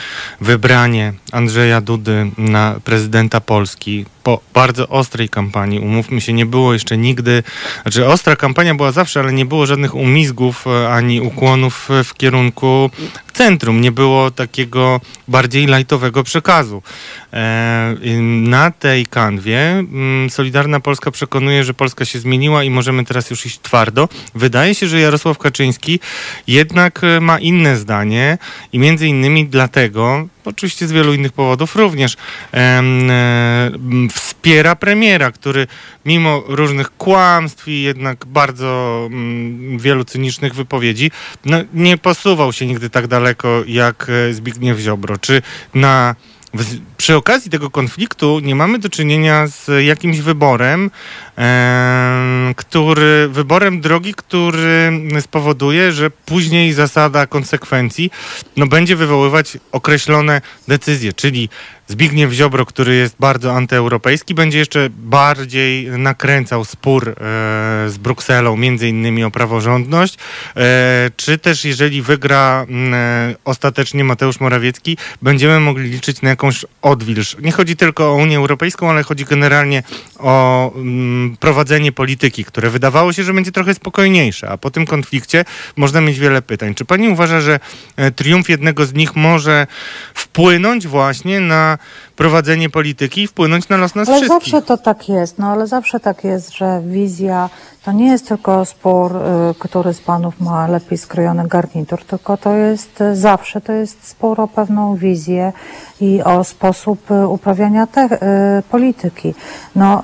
wybranie 0.42 1.14
Andrzeja 1.32 1.82
Dudy 1.82 2.32
na 2.38 2.76
prezydenta 2.84 3.42
Polski 3.42 4.06
po 4.24 4.40
bardzo 4.54 4.88
ostrej 4.88 5.30
kampanii, 5.30 5.80
umówmy 5.80 6.22
się, 6.22 6.34
nie 6.34 6.46
było 6.46 6.74
jeszcze 6.74 6.98
nigdy, 6.98 7.44
znaczy 7.82 8.08
ostra 8.08 8.36
kampania 8.36 8.76
była 8.76 8.92
zawsze, 8.92 9.20
ale 9.20 9.34
nie 9.34 9.46
było 9.46 9.66
żadnych 9.66 9.96
umizgów 9.96 10.68
e, 10.68 10.94
ani 10.94 11.22
ukłonów 11.22 11.90
w 12.04 12.14
kierunku 12.14 12.90
centrum, 13.34 13.82
nie 13.82 13.92
było 13.92 14.32
takiego 14.32 15.02
bardziej 15.28 15.68
lajtowego 15.68 16.24
przekazu. 16.24 16.84
E, 17.34 17.96
na 18.32 18.72
tej 18.72 19.06
kanwie 19.06 19.70
mm, 19.70 20.30
Solidarna 20.30 20.80
Polska 20.80 21.12
przekonuje, 21.12 21.64
że 21.64 21.74
Polska 21.74 22.06
się 22.06 22.20
zmieniła 22.20 22.64
i 22.64 22.70
możemy 22.70 23.06
teraz 23.06 23.30
już 23.30 23.46
iść 23.46 23.60
twardo. 23.62 24.10
Wydaje 24.36 24.76
się, 24.76 24.88
że 24.88 25.00
Jarosław 25.00 25.38
Kaczyński 25.38 26.00
jednak 26.48 27.04
e, 27.04 27.20
ma 27.20 27.40
inne 27.40 27.78
zdanie 27.78 28.38
i 28.74 28.80
między 28.80 29.08
innymi 29.08 29.46
dlatego, 29.46 30.28
oczywiście 30.46 30.88
z 30.88 30.92
wielu 30.92 31.14
innych 31.14 31.34
powodów 31.34 31.76
również 31.76 32.18
e, 32.54 32.82
wspiera 34.14 34.76
premiera, 34.76 35.32
który 35.32 35.68
mimo 36.06 36.44
różnych 36.48 36.98
kłamstw 36.98 37.68
i 37.68 37.82
jednak 37.82 38.26
bardzo 38.26 39.04
mm, 39.12 39.80
wielu 39.80 40.04
cynicznych 40.04 40.54
wypowiedzi, 40.56 41.12
no, 41.46 41.58
nie 41.74 41.98
posuwał 41.98 42.54
się 42.54 42.68
nigdy 42.68 42.90
tak 42.90 43.08
daleko 43.08 43.64
jak 43.68 44.08
e, 44.10 44.34
Zbigniew 44.34 44.80
Ziobro. 44.80 45.18
Czy 45.18 45.42
na 45.74 46.16
przy 46.98 47.16
okazji 47.16 47.52
tego 47.52 47.70
konfliktu 47.70 48.40
nie 48.40 48.56
mamy 48.56 48.80
do 48.80 48.90
czynienia 48.90 49.48
z 49.48 49.86
jakimś 49.86 50.20
wyborem, 50.20 50.92
który, 52.56 53.28
wyborem 53.28 53.82
drogi, 53.82 54.14
który 54.14 54.92
spowoduje, 55.20 55.92
że 55.92 56.12
później 56.12 56.74
zasada 56.74 57.28
konsekwencji 57.28 58.12
no, 58.58 58.68
będzie 58.68 58.96
wywoływać 58.96 59.58
określone 59.72 60.42
decyzje, 60.68 61.14
czyli 61.14 61.50
Zbigniew 61.92 62.32
Ziobro, 62.32 62.66
który 62.66 62.96
jest 62.96 63.16
bardzo 63.20 63.54
antyeuropejski, 63.54 64.34
będzie 64.34 64.60
jeszcze 64.60 64.90
bardziej 64.90 65.86
nakręcał 65.86 66.66
spór 66.66 67.10
e, 67.10 67.14
z 67.90 67.98
Brukselą, 67.98 68.58
między 68.58 68.88
innymi 68.90 69.24
o 69.24 69.32
praworządność, 69.32 70.18
e, 70.56 71.12
czy 71.16 71.38
też 71.38 71.66
jeżeli 71.66 72.02
wygra 72.02 72.66
e, 72.94 73.36
ostatecznie 73.46 74.04
Mateusz 74.04 74.40
Morawiecki, 74.40 74.98
będziemy 75.22 75.60
mogli 75.60 75.90
liczyć 75.90 76.22
na 76.22 76.30
jakąś 76.30 76.66
odwilż. 76.82 77.38
Nie 77.42 77.52
chodzi 77.52 77.76
tylko 77.76 78.12
o 78.12 78.16
Unię 78.16 78.38
Europejską, 78.38 78.90
ale 78.90 79.04
chodzi 79.04 79.26
generalnie 79.26 79.84
o 80.20 80.72
mm, 80.76 81.21
prowadzenie 81.40 81.92
polityki, 81.92 82.46
które 82.46 82.70
wydawało 82.70 83.14
się, 83.14 83.24
że 83.24 83.34
będzie 83.34 83.52
trochę 83.52 83.74
spokojniejsze, 83.74 84.50
a 84.50 84.58
po 84.58 84.72
tym 84.72 84.86
konflikcie 84.86 85.46
można 85.76 86.02
mieć 86.02 86.20
wiele 86.20 86.42
pytań. 86.42 86.76
Czy 86.76 86.86
pani 86.86 87.10
uważa, 87.10 87.42
że 87.42 87.60
e, 87.96 88.12
triumf 88.12 88.50
jednego 88.50 88.86
z 88.86 88.94
nich 88.94 89.16
może 89.16 89.68
wpłynąć 90.14 90.88
właśnie 90.88 91.40
na 91.40 91.78
prowadzenie 92.16 92.70
polityki 92.70 93.22
i 93.22 93.28
wpłynąć 93.28 93.70
na 93.70 93.78
los 93.78 93.96
nas 93.96 94.10
ale 94.10 94.18
wszystkich. 94.18 94.52
zawsze 94.52 94.68
to 94.68 94.78
tak 94.78 95.10
jest, 95.10 95.38
no 95.38 95.48
ale 95.52 95.68
zawsze 95.68 96.00
tak 96.00 96.24
jest, 96.24 96.58
że 96.58 96.82
wizja 96.86 97.50
to 97.84 97.92
nie 97.92 98.08
jest 98.08 98.28
tylko 98.28 98.66
spór, 98.66 99.16
y, 99.16 99.20
który 99.60 99.94
z 99.94 100.02
panów 100.02 100.40
ma 100.40 100.68
lepiej 100.68 100.98
skrojony 100.98 101.48
garnitur, 101.48 102.06
tylko 102.06 102.38
to 102.38 102.54
jest 102.54 103.02
y, 103.02 103.16
zawsze, 103.16 103.62
to 103.62 103.74
jest 103.74 104.08
spór 104.08 104.42
o 104.42 104.48
pewną 104.48 104.96
wizję 104.96 105.54
i 106.02 106.24
o 106.24 106.44
sposób 106.44 107.12
y, 107.12 107.28
uprawiania 107.28 107.88
te, 107.88 108.10
polityki. 108.72 109.34
No, 109.76 110.02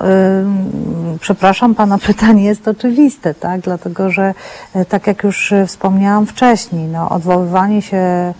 przepraszam 1.20 1.76
pana, 1.76 1.98
pytanie 2.08 2.44
jest 2.44 2.68
oczywiste, 2.68 3.34
tak? 3.34 3.62
Dlatego, 3.62 4.10
że 4.10 4.34
tak 4.90 5.08
jak 5.08 5.24
już 5.24 5.54
wspomniałam 5.68 6.26
wcześniej, 6.26 6.88
no, 6.88 7.10
odwoływanie 7.10 7.82
się 7.82 8.34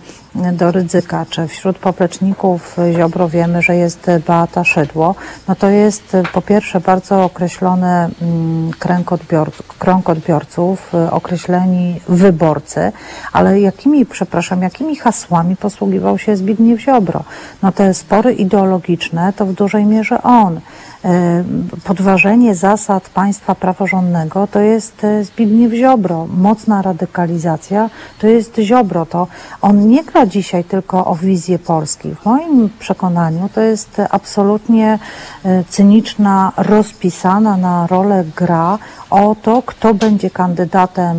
do 0.52 0.72
ryzyka, 0.72 1.26
czy 1.30 1.48
wśród 1.48 1.78
popleczników 1.78 2.76
Ziobro 2.96 3.28
wiemy, 3.28 3.62
że 3.62 3.76
jest 3.76 4.10
Beata 4.26 4.64
Szydło, 4.64 5.14
no 5.48 5.54
to 5.54 5.68
jest 5.70 6.16
po 6.32 6.42
pierwsze 6.42 6.80
bardzo 6.80 7.24
określony 7.24 7.86
mm, 7.86 8.70
kręg 8.78 9.12
odbiorców, 9.12 9.78
krąg 9.78 10.10
odbiorców, 10.10 10.92
określeni 11.10 12.00
wyborcy, 12.08 12.92
ale 13.32 13.60
jakimi, 13.60 14.06
przepraszam, 14.06 14.62
jakimi 14.62 14.96
hasłami 14.96 15.56
posługiwał 15.56 16.18
się 16.18 16.36
Zbigniew 16.36 16.80
Ziobro? 16.80 17.24
No 17.62 17.72
te 17.72 17.94
spory 17.94 18.32
ideologiczne 18.32 19.32
to 19.32 19.46
w 19.46 19.52
dużej 19.52 19.84
mierze 19.84 20.22
on. 20.22 20.60
E, 21.04 21.44
podważenie 21.84 22.54
zasad 22.54 23.08
państwa 23.08 23.54
praworządnego 23.54 24.46
to 24.46 24.60
jest 24.60 25.04
e, 25.04 25.24
Zbigniew 25.24 25.72
Ziobro. 25.72 26.26
Mocna 26.26 26.82
radykalizacja 26.82 27.90
to 28.18 28.26
jest 28.26 28.56
Ziobro. 28.58 29.06
To 29.06 29.26
on 29.62 29.88
nie 29.88 30.04
gra 30.04 30.26
dzisiaj 30.26 30.64
tylko 30.64 31.06
o 31.06 31.14
wizję 31.14 31.58
Polski. 31.58 32.14
W 32.14 32.24
moim 32.24 32.70
przekonaniu 32.78 33.48
to 33.54 33.60
jest 33.60 34.02
absolutnie 34.10 34.98
e, 35.44 35.64
cyniczna, 35.68 36.52
rozpisana 36.56 37.56
na 37.56 37.86
rolę 37.86 38.24
gra 38.36 38.78
o 39.10 39.36
to, 39.42 39.62
kto 39.66 39.94
będzie 39.94 40.30
kandydatem 40.30 41.16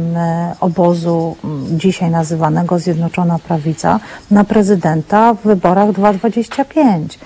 obozu 0.59 1.35
dzisiaj 1.71 2.11
nazywanego 2.11 2.79
Zjednoczona 2.79 3.39
Prawica 3.39 3.99
na 4.31 4.43
prezydenta 4.43 5.33
w 5.33 5.41
wyborach 5.41 5.91
2025. 5.91 7.19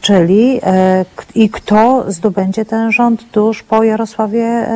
Czyli 0.00 0.60
e, 0.62 1.04
i 1.34 1.50
kto 1.50 2.04
zdobędzie 2.08 2.64
ten 2.64 2.92
rząd 2.92 3.30
tuż 3.30 3.62
po 3.62 3.82
Jarosławie 3.82 4.66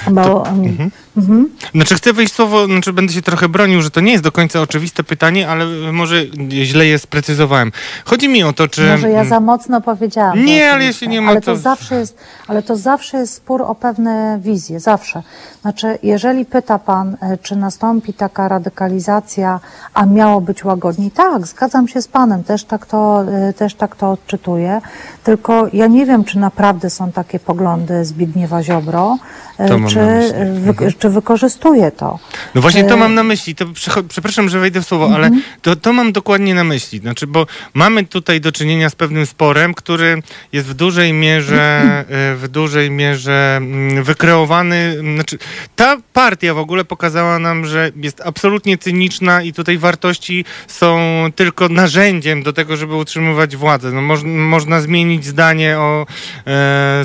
e, 0.00 0.14
Kaczyńskim. 0.14 0.14
Bo, 0.14 0.46
mhm. 0.48 0.90
Mhm. 1.18 1.48
Znaczy 1.74 1.94
chcę 1.94 2.12
wejść 2.12 2.34
słowo, 2.34 2.66
znaczy 2.66 2.92
będę 2.92 3.12
się 3.12 3.22
trochę 3.22 3.48
bronił, 3.48 3.82
że 3.82 3.90
to 3.90 4.00
nie 4.00 4.12
jest 4.12 4.24
do 4.24 4.32
końca 4.32 4.60
oczywiste 4.60 5.04
pytanie, 5.04 5.48
ale 5.48 5.92
może 5.92 6.24
źle 6.50 6.86
je 6.86 6.98
sprecyzowałem. 6.98 7.72
Chodzi 8.04 8.28
mi 8.28 8.44
o 8.44 8.52
to, 8.52 8.68
czy... 8.68 8.88
Może 8.90 9.10
ja 9.10 9.24
za 9.24 9.40
mocno 9.40 9.80
powiedziałam. 9.80 10.44
Nie, 10.44 10.66
to 10.68 10.72
ale 10.74 10.92
się 10.92 11.06
nie 11.06 11.20
ma 11.20 11.30
Ale 11.30 11.40
to 11.40 11.52
to- 11.52 11.56
zawsze 11.56 11.94
jest, 11.94 12.18
ale 12.46 12.62
to 12.62 12.76
zawsze 12.76 13.18
jest 13.18 13.34
spór 13.34 13.62
o 13.62 13.74
pewne 13.74 14.38
wizje, 14.42 14.80
zawsze. 14.80 15.22
Znaczy, 15.60 15.98
jeżeli 16.02 16.44
pyta 16.44 16.78
pan, 16.78 17.16
e, 17.20 17.38
czy 17.42 17.56
nastąpi 17.56 18.12
taka 18.12 18.48
radykalizacja, 18.48 19.60
a 19.94 20.06
miało 20.06 20.40
być 20.40 20.64
łagodniej, 20.64 21.10
tak, 21.10 21.46
zgadzam 21.46 21.88
się 21.88 22.02
z 22.02 22.08
panem, 22.08 22.44
też 22.44 22.64
tak 22.64 22.86
to, 22.86 23.24
e, 23.32 23.52
też 23.52 23.74
tak 23.74 23.96
to 23.96 24.10
odczytuję, 24.10 24.80
tylko 25.24 25.66
ja 25.72 25.86
nie 25.86 26.06
wiem, 26.06 26.24
czy 26.24 26.38
naprawdę 26.38 26.90
są 26.90 27.12
takie 27.12 27.38
poglądy 27.38 28.04
Zbigniewa 28.04 28.62
Ziobro, 28.62 29.18
e, 29.58 29.68
To 29.68 29.78
czy. 29.88 30.00
Mhm. 30.00 30.62
wy, 30.62 30.92
czy 30.98 31.08
wykorzystuje 31.08 31.90
to. 31.90 32.18
No 32.54 32.60
właśnie 32.60 32.84
to 32.84 32.96
mam 32.96 33.14
na 33.14 33.22
myśli. 33.22 33.54
To 33.54 33.66
przepraszam, 34.08 34.48
że 34.48 34.60
wejdę 34.60 34.82
w 34.82 34.86
słowo, 34.86 35.10
ale 35.14 35.30
to, 35.62 35.76
to 35.76 35.92
mam 35.92 36.12
dokładnie 36.12 36.54
na 36.54 36.64
myśli. 36.64 36.98
Znaczy, 36.98 37.26
bo 37.26 37.46
mamy 37.74 38.04
tutaj 38.04 38.40
do 38.40 38.52
czynienia 38.52 38.90
z 38.90 38.94
pewnym 38.94 39.26
sporem, 39.26 39.74
który 39.74 40.22
jest 40.52 40.68
w 40.68 40.74
dużej 40.74 41.12
mierze, 41.12 42.04
e, 42.08 42.34
w 42.34 42.48
dużej 42.48 42.90
mierze 42.90 43.56
mm, 43.56 44.04
wykreowany. 44.04 44.96
Znaczy, 45.14 45.38
ta 45.76 45.96
partia 46.12 46.54
w 46.54 46.58
ogóle 46.58 46.84
pokazała 46.84 47.38
nam, 47.38 47.66
że 47.66 47.90
jest 47.96 48.22
absolutnie 48.24 48.78
cyniczna 48.78 49.42
i 49.42 49.52
tutaj 49.52 49.78
wartości 49.78 50.44
są 50.66 50.98
tylko 51.36 51.68
narzędziem 51.68 52.42
do 52.42 52.52
tego, 52.52 52.76
żeby 52.76 52.94
utrzymywać 52.94 53.56
władzę. 53.56 53.92
No, 53.92 54.00
moż, 54.00 54.22
można 54.24 54.80
zmienić 54.80 55.24
zdanie 55.24 55.78
o 55.78 56.02
e, 56.02 56.06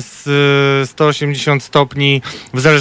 z 0.00 0.90
180 0.90 1.62
stopni 1.62 2.22
w 2.54 2.60
zależności 2.60 2.73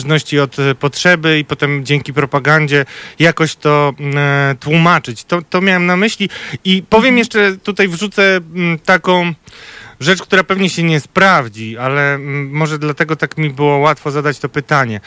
od 0.44 0.60
e, 0.60 0.76
potrzeby 0.76 1.40
i 1.40 1.46
potem 1.46 1.86
dzięki 1.86 2.14
propagandzie 2.14 2.86
jakoś 3.20 3.56
to 3.56 3.94
e, 4.16 4.56
tłumaczyć. 4.60 5.24
To, 5.24 5.42
to 5.42 5.62
miałem 5.62 5.86
na 5.86 5.98
myśli 5.98 6.30
i 6.64 6.84
powiem 6.90 7.18
jeszcze 7.18 7.58
tutaj 7.58 7.88
wrzucę 7.88 8.36
mm, 8.36 8.80
taką 8.80 9.34
rzecz, 10.00 10.22
która 10.22 10.44
pewnie 10.44 10.70
się 10.70 10.84
nie 10.84 11.00
sprawdzi, 11.00 11.78
ale 11.78 12.14
mm, 12.16 12.52
może 12.52 12.80
dlatego 12.80 13.16
tak 13.16 13.38
mi 13.38 13.50
było 13.50 13.78
łatwo 13.78 14.12
zadać 14.12 14.40
to 14.40 14.50
pytanie. 14.50 15.00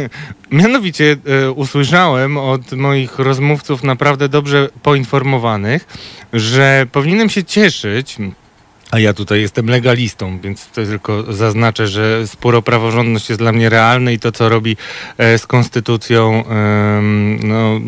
Mianowicie 0.50 1.16
e, 1.26 1.50
usłyszałem 1.50 2.36
od 2.36 2.72
moich 2.72 3.18
rozmówców 3.18 3.82
naprawdę 3.82 4.28
dobrze 4.28 4.68
poinformowanych, 4.82 5.86
że 6.32 6.86
powinienem 6.92 7.30
się 7.30 7.44
cieszyć, 7.44 8.16
a 8.90 8.98
ja 8.98 9.14
tutaj 9.14 9.40
jestem 9.40 9.66
legalistą, 9.66 10.38
więc 10.38 10.66
to 10.66 10.84
tylko 10.84 11.32
zaznaczę, 11.32 11.88
że 11.88 12.26
spór 12.26 12.54
o 12.54 12.62
praworządność 12.62 13.28
jest 13.28 13.40
dla 13.40 13.52
mnie 13.52 13.68
realny 13.68 14.12
i 14.12 14.18
to, 14.18 14.32
co 14.32 14.48
robi 14.48 14.76
e, 15.18 15.38
z 15.38 15.46
konstytucją 15.46 16.44
no, 17.42 17.80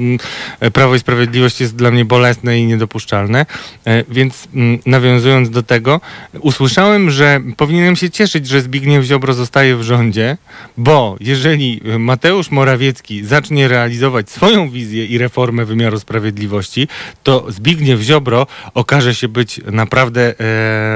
Prawo 0.73 0.95
i 0.95 0.99
Sprawiedliwość 0.99 1.61
jest 1.61 1.77
dla 1.77 1.91
mnie 1.91 2.05
bolesne 2.05 2.59
i 2.59 2.67
niedopuszczalne. 2.67 3.47
E, 3.87 4.05
Więc 4.09 4.49
nawiązując 4.87 5.51
do 5.51 5.63
tego, 5.63 6.01
usłyszałem, 6.41 7.11
że 7.11 7.41
powinienem 7.57 7.97
się 7.97 8.11
cieszyć, 8.11 8.47
że 8.47 8.61
Zbigniew 8.61 9.05
Ziobro 9.05 9.35
zostaje 9.35 9.77
w 9.77 9.83
rządzie, 9.83 10.37
bo 10.77 11.17
jeżeli 11.21 11.81
Mateusz 11.99 12.51
Morawiecki 12.51 13.25
zacznie 13.25 13.69
realizować 13.69 14.31
swoją 14.31 14.71
wizję 14.71 15.07
i 15.07 15.19
reformę 15.19 15.65
wymiaru 15.65 15.99
sprawiedliwości, 15.99 16.89
to 17.23 17.47
Zbigniew 17.49 18.01
Ziobro 18.01 18.47
okaże 18.75 19.15
się 19.15 19.29
być 19.29 19.61
naprawdę 19.67 20.35
e, 20.41 20.92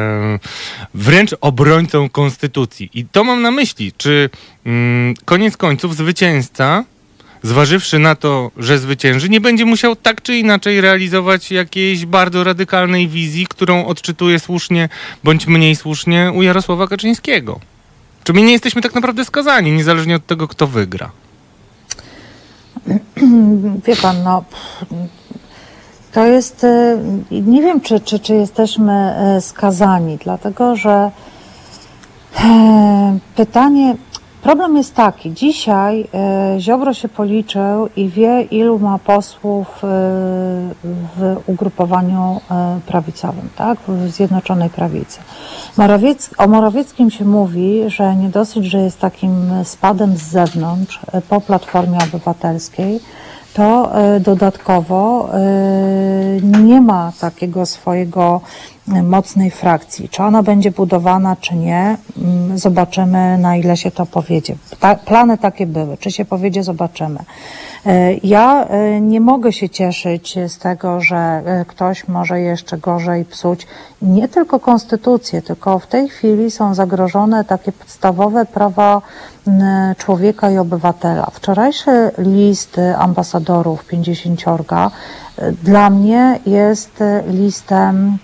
wręcz 0.94 1.34
obrońcą 1.40 2.08
konstytucji. 2.08 2.90
I 2.94 3.04
to 3.04 3.24
mam 3.24 3.42
na 3.42 3.50
myśli, 3.50 3.92
czy 3.96 4.30
mm, 4.66 5.14
koniec 5.24 5.56
końców 5.56 5.96
zwycięzca 5.96 6.84
zważywszy 7.42 7.98
na 7.98 8.14
to, 8.14 8.50
że 8.56 8.78
zwycięży, 8.78 9.28
nie 9.28 9.40
będzie 9.40 9.64
musiał 9.64 9.96
tak 9.96 10.22
czy 10.22 10.36
inaczej 10.36 10.80
realizować 10.80 11.50
jakiejś 11.50 12.06
bardzo 12.06 12.44
radykalnej 12.44 13.08
wizji, 13.08 13.46
którą 13.46 13.86
odczytuje 13.86 14.38
słusznie 14.38 14.88
bądź 15.24 15.46
mniej 15.46 15.76
słusznie 15.76 16.32
u 16.34 16.42
Jarosława 16.42 16.86
Kaczyńskiego. 16.86 17.60
Czy 18.24 18.32
my 18.32 18.42
nie 18.42 18.52
jesteśmy 18.52 18.82
tak 18.82 18.94
naprawdę 18.94 19.24
skazani, 19.24 19.72
niezależnie 19.72 20.16
od 20.16 20.26
tego, 20.26 20.48
kto 20.48 20.66
wygra? 20.66 21.10
Wie 23.86 23.96
pan, 23.96 24.22
no. 24.22 24.44
To 26.16 26.24
jest. 26.26 26.64
e, 26.64 26.98
Nie 27.30 27.62
wiem, 27.62 27.80
czy, 27.80 28.00
czy, 28.00 28.18
czy 28.18 28.34
jesteśmy 28.34 28.92
e, 28.92 29.40
skazani, 29.40 30.18
dlatego 30.24 30.76
że 30.76 31.10
e, 32.44 33.18
pytanie. 33.36 33.96
Problem 34.42 34.76
jest 34.76 34.94
taki. 34.94 35.32
Dzisiaj 35.34 36.08
e, 36.14 36.56
Ziobro 36.60 36.94
się 36.94 37.08
policzył 37.08 37.88
i 37.96 38.08
wie, 38.08 38.42
ilu 38.42 38.78
ma 38.78 38.98
posłów 38.98 39.66
w 41.16 41.36
ugrupowaniu 41.46 42.40
prawicowym, 42.86 43.48
tak? 43.56 43.78
W 43.88 44.10
Zjednoczonej 44.10 44.70
Prawicy. 44.70 45.20
O 46.38 46.46
Morawieckim 46.48 47.10
się 47.10 47.24
mówi, 47.24 47.82
że 47.86 48.16
nie 48.16 48.28
dosyć, 48.28 48.64
że 48.64 48.78
jest 48.78 49.00
takim 49.00 49.50
spadem 49.64 50.16
z 50.16 50.22
zewnątrz 50.22 51.00
po 51.28 51.40
Platformie 51.40 51.98
Obywatelskiej, 51.98 53.00
to 53.56 53.98
e, 53.98 54.20
dodatkowo 54.20 55.28
e, 55.32 56.40
nie 56.42 56.80
ma 56.80 57.12
takiego 57.20 57.66
swojego 57.66 58.40
mocnej 58.88 59.50
frakcji. 59.50 60.08
Czy 60.08 60.22
ona 60.22 60.42
będzie 60.42 60.70
budowana, 60.70 61.36
czy 61.40 61.54
nie, 61.54 61.96
mm, 62.18 62.58
zobaczymy, 62.58 63.38
na 63.38 63.56
ile 63.56 63.76
się 63.76 63.90
to 63.90 64.06
powiedzie. 64.06 64.54
Ta, 64.80 64.94
plany 64.94 65.38
takie 65.38 65.66
były. 65.66 65.96
Czy 65.96 66.10
się 66.10 66.24
powiedzie, 66.24 66.62
zobaczymy. 66.62 67.18
E, 67.86 68.14
Ja 68.14 68.64
e, 68.64 69.00
nie 69.00 69.20
mogę 69.20 69.52
się 69.52 69.68
cieszyć 69.68 70.38
z 70.48 70.58
tego, 70.58 71.00
że 71.00 71.16
e, 71.16 71.64
ktoś 71.68 72.08
może 72.08 72.40
jeszcze 72.40 72.78
gorzej 72.78 73.24
psuć 73.24 73.66
nie 74.02 74.28
tylko 74.28 74.60
konstytucję, 74.60 75.42
tylko 75.42 75.78
w 75.78 75.86
tej 75.86 76.08
chwili 76.08 76.50
są 76.50 76.74
zagrożone 76.74 77.44
takie 77.44 77.72
podstawowe 77.72 78.46
prawa 78.46 79.02
m, 79.46 79.62
człowieka 79.98 80.50
i 80.50 80.58
obywatela. 80.58 81.26
Wczorajszy 81.32 82.10
list 82.18 82.76
ambasadorów 82.98 83.84
50 83.86 84.42
e, 84.48 85.52
dla 85.52 85.90
mnie 85.90 86.40
jest 86.46 87.02
listem 87.28 88.18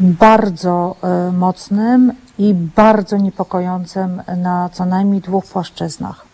bardzo 0.00 0.96
e, 1.02 1.32
mocnym 1.32 2.12
i 2.38 2.54
bardzo 2.54 3.16
niepokojącym 3.16 4.22
na 4.36 4.68
co 4.72 4.84
najmniej 4.86 5.20
dwóch 5.20 5.46
płaszczyznach. 5.46 6.24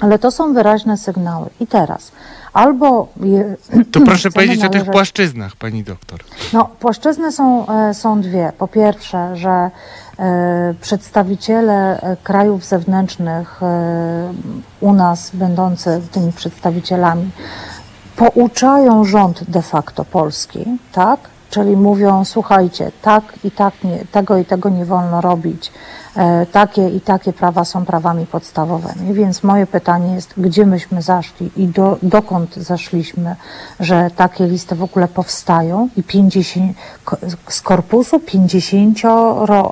Ale 0.00 0.18
to 0.18 0.30
są 0.30 0.54
wyraźne 0.54 0.96
sygnały. 0.98 1.50
I 1.60 1.66
teraz 1.66 2.12
albo. 2.52 3.08
Je, 3.20 3.56
To 3.92 4.00
proszę 4.10 4.30
powiedzieć 4.30 4.64
o 4.64 4.68
tych 4.68 4.80
należeć- 4.82 4.92
płaszczyznach, 4.92 5.56
pani 5.56 5.84
doktor. 5.84 6.20
no, 6.52 6.64
płaszczyzny 6.80 7.32
są, 7.32 7.66
e, 7.68 7.94
są 7.94 8.20
dwie. 8.20 8.52
Po 8.58 8.68
pierwsze, 8.68 9.36
że 9.36 9.70
e, 10.18 10.74
przedstawiciele 10.80 12.00
e, 12.00 12.16
krajów 12.16 12.64
zewnętrznych 12.64 13.62
e, 13.62 14.32
u 14.80 14.92
nas 14.92 15.30
będący 15.34 16.00
tymi 16.12 16.32
przedstawicielami 16.32 17.30
pouczają 18.16 19.04
rząd 19.04 19.50
de 19.50 19.62
facto 19.62 20.04
polski, 20.04 20.64
tak? 20.92 21.20
Czyli 21.52 21.76
mówią, 21.76 22.24
słuchajcie, 22.24 22.92
tak 23.02 23.24
i 23.44 23.50
tak 23.50 23.84
nie, 23.84 24.04
tego 24.12 24.36
i 24.36 24.44
tego 24.44 24.68
nie 24.68 24.84
wolno 24.84 25.20
robić, 25.20 25.72
takie 26.52 26.88
i 26.88 27.00
takie 27.00 27.32
prawa 27.32 27.64
są 27.64 27.84
prawami 27.84 28.26
podstawowymi. 28.26 29.14
Więc 29.14 29.42
moje 29.42 29.66
pytanie 29.66 30.14
jest, 30.14 30.32
gdzie 30.36 30.66
myśmy 30.66 31.02
zaszli 31.02 31.50
i 31.56 31.66
do, 31.68 31.98
dokąd 32.02 32.56
zaszliśmy, 32.56 33.36
że 33.80 34.10
takie 34.16 34.46
listy 34.46 34.74
w 34.74 34.82
ogóle 34.82 35.08
powstają 35.08 35.88
i 35.96 36.02
50, 36.02 36.76
z 37.48 37.60
korpusu 37.60 38.20
50 38.20 38.98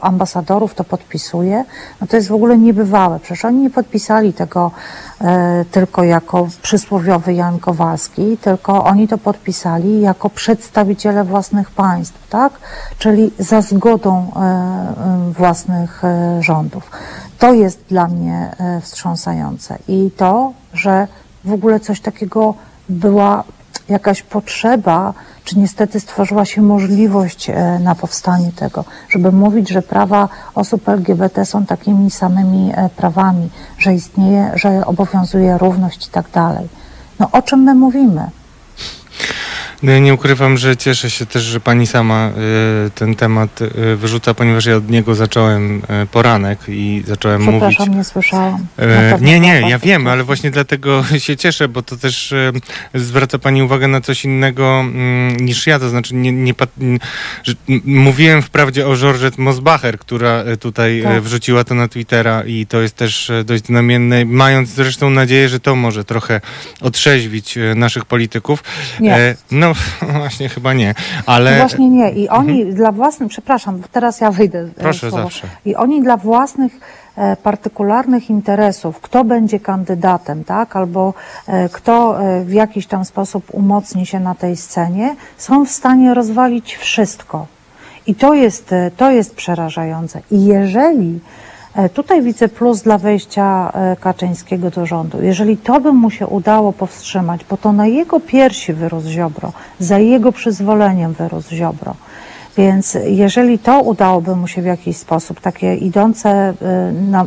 ambasadorów 0.03 0.75
to 0.75 0.85
podpisuje, 0.85 1.65
no 2.01 2.07
to 2.07 2.17
jest 2.17 2.29
w 2.29 2.35
ogóle 2.35 2.59
niebywałe. 2.59 3.21
Przecież 3.21 3.45
oni 3.45 3.59
nie 3.59 3.71
podpisali 3.71 4.33
tego 4.33 4.71
e, 5.21 5.65
tylko 5.71 6.05
jako 6.05 6.49
przysłowiowy 6.63 7.35
Jan 7.35 7.59
Kowalski, 7.59 8.37
tylko 8.37 8.85
oni 8.85 9.09
to 9.09 9.19
podpisali 9.19 10.01
jako 10.01 10.31
przedstawiciele 10.31 11.25
własnych 11.25 11.71
państw, 11.71 12.29
tak? 12.29 12.53
Czyli 12.99 13.31
za 13.39 13.63
zgodą 13.63 14.33
e, 14.37 14.41
e, 14.41 15.33
własnych 15.33 16.05
e, 16.05 16.30
rządów. 16.41 16.91
To 17.39 17.53
jest 17.53 17.85
dla 17.89 18.09
mnie 18.09 18.51
e, 18.59 18.81
wstrząsające. 18.81 19.79
I 19.89 20.11
to, 20.17 20.53
że 20.75 21.07
w 21.45 21.53
ogóle 21.53 21.81
coś 21.81 22.01
takiego 22.01 22.55
była 22.89 23.45
jakaś 23.89 24.23
potrzeba, 24.23 25.15
czy 25.45 25.59
niestety 25.59 26.01
stworzyła 26.01 26.45
się 26.45 26.63
możliwość 26.63 27.51
e, 27.51 27.79
na 27.79 27.95
powstanie 27.95 28.53
tego, 28.53 28.85
żeby 29.09 29.33
mówić, 29.33 29.69
że 29.69 29.83
prawa 29.83 30.29
osób 30.55 30.89
LGBT 30.89 31.47
są 31.47 31.67
takimi 31.67 32.11
samymi 32.11 32.73
e, 32.75 32.89
prawami, 32.97 33.51
że 33.79 33.95
istnieje, 33.95 34.51
że 34.55 34.87
obowiązuje 34.87 35.59
równość 35.59 36.07
i 36.07 36.11
tak 36.11 36.31
dalej. 36.31 36.69
No 37.19 37.29
o 37.33 37.43
czym 37.43 37.61
my 37.61 37.75
mówimy? 37.75 38.31
No 39.83 39.93
ja 39.93 39.99
nie 39.99 40.15
ukrywam, 40.15 40.59
że 40.59 40.77
cieszę 40.77 41.11
się 41.11 41.27
też, 41.27 41.43
że 41.43 41.61
pani 41.61 41.87
sama 41.87 42.31
y, 42.87 42.91
ten 42.91 43.15
temat 43.15 43.63
y, 43.63 43.97
wyrzuca, 43.97 44.35
ponieważ 44.35 44.67
ja 44.67 44.77
od 44.77 44.91
niego 44.91 45.15
zacząłem 45.15 45.83
y, 46.03 46.07
poranek 46.07 46.59
i 46.69 47.03
zacząłem 47.07 47.43
mówić. 47.43 47.79
Nie 47.79 48.05
słyszałam. 48.05 48.67
E, 48.79 49.19
nie, 49.21 49.41
nie, 49.41 49.63
ja 49.69 49.79
wiem, 49.79 50.07
ale 50.07 50.25
właśnie 50.25 50.51
dlatego 50.51 51.05
się 51.19 51.37
cieszę, 51.37 51.69
bo 51.69 51.83
to 51.83 51.97
też 51.97 52.33
e, 52.33 52.53
zwraca 52.95 53.39
Pani 53.39 53.63
uwagę 53.63 53.89
na 53.89 54.01
coś 54.01 54.25
innego 54.25 54.81
mm, 54.81 55.37
niż 55.37 55.67
ja, 55.67 55.79
to 55.79 55.89
znaczy 55.89 56.15
nie, 56.15 56.33
nie 56.33 56.55
mówiłem 57.85 58.43
wprawdzie 58.43 58.87
o 58.87 58.97
Georgette 58.97 59.43
Mosbacher, 59.43 59.99
która 59.99 60.31
e, 60.31 60.57
tutaj 60.57 61.01
Tak. 61.03 61.13
e, 61.13 61.21
wrzuciła 61.21 61.65
to 61.65 61.75
na 61.75 61.89
Twittera 61.89 62.43
i 62.45 62.67
to 62.67 62.81
jest 62.81 62.97
też 62.97 63.31
e, 63.31 63.45
dość 63.45 63.67
znamienne, 63.67 64.25
mając 64.25 64.69
zresztą 64.69 65.11
nadzieję, 65.11 65.49
że 65.49 65.61
to 65.61 65.77
może 65.77 66.05
trochę 66.05 66.41
otrzeźwić 66.81 67.59
e, 67.59 67.75
naszych 67.75 68.05
polityków. 68.05 68.65
Nie. 69.01 69.10
E, 69.17 69.35
No 69.51 69.73
właśnie, 70.19 70.49
chyba 70.49 70.73
nie, 70.73 70.95
ale... 71.27 71.51
No 71.53 71.59
właśnie 71.59 71.89
nie. 71.91 72.11
I 72.11 72.29
oni 72.29 72.75
dla 72.75 72.93
własnych, 72.93 73.29
przepraszam, 73.29 73.83
teraz 73.93 74.21
ja 74.21 74.31
wyjdę. 74.31 74.59
e, 74.59 74.63
Mhm. 74.63 74.75
Proszę, 74.81 75.11
słowo. 75.11 75.23
zawsze. 75.25 75.47
I 75.65 75.77
oni 75.77 76.03
dla 76.03 76.17
własnych 76.17 76.73
e, 77.17 77.37
partykularnych 77.37 78.31
interesów, 78.31 79.01
kto 79.01 79.25
będzie 79.25 79.61
kandydatem, 79.61 80.45
tak, 80.45 80.77
albo 80.77 81.15
e, 81.49 81.69
kto 81.69 82.19
w 82.45 82.53
jakiś 82.53 82.87
tam 82.87 83.05
sposób 83.05 83.45
umocni 83.53 84.07
się 84.07 84.21
na 84.21 84.35
tej 84.35 84.57
scenie, 84.57 85.17
są 85.39 85.65
w 85.67 85.71
stanie 85.71 86.15
rozwalić 86.15 86.77
wszystko. 86.77 87.47
I 88.07 88.15
to 88.15 88.35
jest, 88.35 88.75
to 88.97 89.11
jest 89.11 89.35
przerażające. 89.35 90.21
I 90.31 90.45
jeżeli 90.45 91.21
Tutaj 91.95 92.23
widzę 92.23 92.49
plus 92.49 92.83
dla 92.83 92.99
wejścia 92.99 93.73
e, 93.75 93.97
Kaczyńskiego 93.97 94.71
do 94.71 94.87
rządu. 94.87 95.23
Jeżeli 95.23 95.57
to 95.57 95.81
by 95.81 95.93
mu 95.93 96.11
się 96.11 96.27
udało 96.27 96.73
powstrzymać, 96.73 97.45
bo 97.51 97.57
to 97.57 97.73
na 97.73 97.87
jego 97.87 98.21
piersi 98.21 98.73
wyrósł 98.73 99.09
Ziobro, 99.09 99.53
za 99.79 99.99
jego 99.99 100.33
przyzwoleniem 100.33 101.13
wyrósł 101.13 101.55
Ziobro. 101.55 101.95
Więc 102.57 102.99
jeżeli 103.05 103.59
to 103.59 103.81
udałoby 103.81 104.37
mu 104.37 104.49
się 104.49 104.63
w 104.63 104.65
jakiś 104.65 104.97
sposób, 104.97 105.41
takie 105.41 105.75
idące 105.75 106.31
e, 106.31 106.55
na 106.93 107.27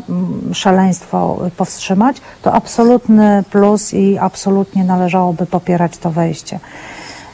szaleństwo 0.54 1.40
e, 1.48 1.52
powstrzymać, 1.52 2.18
to 2.42 2.54
absolutny 2.54 3.44
plus 3.52 3.94
i 3.94 4.18
absolutnie 4.18 4.84
należałoby 4.84 5.46
popierać 5.46 5.98
to 5.98 6.12
wejście. 6.12 6.60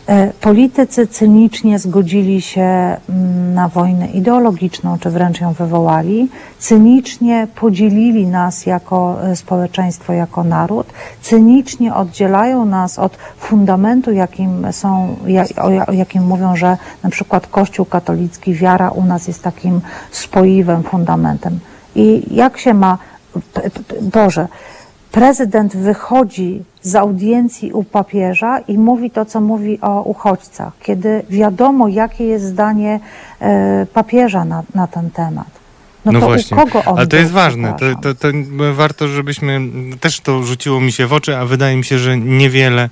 E, 0.10 0.34
Politycy 0.42 1.08
cynicznie 1.08 1.80
zgodzili 1.80 2.42
się 2.42 2.62
mm, 2.62 3.54
na 3.54 3.68
wojnę 3.68 4.08
ideologiczną, 4.08 5.00
czy 5.00 5.10
wręcz 5.10 5.42
ją 5.42 5.54
wywołali, 5.54 6.30
cynicznie 6.60 7.48
podzielili 7.56 8.28
nas 8.28 8.66
jako 8.66 9.18
e, 9.24 9.36
społeczeństwo, 9.36 10.14
jako 10.14 10.44
naród, 10.44 10.88
cynicznie 11.22 11.96
oddzielają 11.96 12.66
nas 12.66 13.00
od 13.00 13.18
fundamentu, 13.38 14.12
jakim 14.12 14.68
są, 14.72 15.16
o 15.62 15.70
ja- 15.70 15.86
o 15.88 15.92
jakim 15.92 16.24
mówią, 16.28 16.56
że 16.56 16.78
na 17.04 17.10
przykład 17.10 17.48
Kościół 17.48 17.86
katolicki, 17.86 18.54
wiara 18.54 18.90
u 18.90 19.04
nas 19.04 19.28
jest 19.28 19.44
takim 19.44 19.82
spoiwem, 20.12 20.84
fundamentem. 20.84 21.60
I 21.96 22.24
jak 22.36 22.58
się 22.58 22.74
ma, 22.74 22.98
Boże, 24.02 24.48
prezydent 25.12 25.76
wychodzi 25.76 26.64
z 26.82 26.96
audiencji 26.96 27.72
u 27.72 27.84
papieża 27.84 28.60
i 28.60 28.78
mówi 28.78 29.12
to, 29.12 29.26
co 29.26 29.42
mówi 29.42 29.82
o 29.82 30.02
uchodźcach, 30.02 30.74
kiedy 30.82 31.24
wiadomo, 31.30 31.88
jakie 31.88 32.26
jest 32.26 32.46
zdanie 32.46 33.00
e, 33.40 33.86
papieża 33.94 34.46
na, 34.46 34.64
na 34.76 34.88
ten 34.88 35.12
temat. 35.12 35.60
No, 36.06 36.12
No, 36.12 36.20
to 36.20 36.26
właśnie, 36.26 36.58
ale 36.86 37.08
to 37.08 37.18
jest 37.18 37.32
ważne. 37.32 37.74
To, 37.80 37.86
to, 38.02 38.16
to 38.16 38.28
warto, 38.74 39.08
żebyśmy. 39.08 39.62
Też 40.00 40.20
to 40.20 40.44
rzuciło 40.44 40.82
mi 40.82 40.92
się 40.92 41.08
w 41.08 41.14
oczy, 41.14 41.38
a 41.38 41.46
wydaje 41.46 41.78
mi 41.78 41.86
się, 41.86 42.00
że 42.00 42.18
niewiele. 42.18 42.90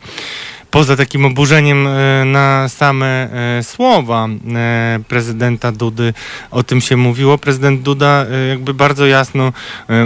Poza 0.72 0.95
takim 0.95 1.26
oburzeniem 1.26 1.88
e, 1.88 2.26
na 2.26 2.69
same 2.69 3.30
e, 3.60 3.64
słowa 3.64 4.27
e, 4.56 4.99
prezydenta 5.07 5.72
Dudy 5.72 6.14
o 6.52 6.64
tym 6.64 6.81
się 6.81 6.98
mówiło. 6.98 7.38
Prezydent 7.38 7.81
Duda 7.81 8.26
jakby 8.49 8.73
bardzo 8.73 9.06
jasno 9.06 9.53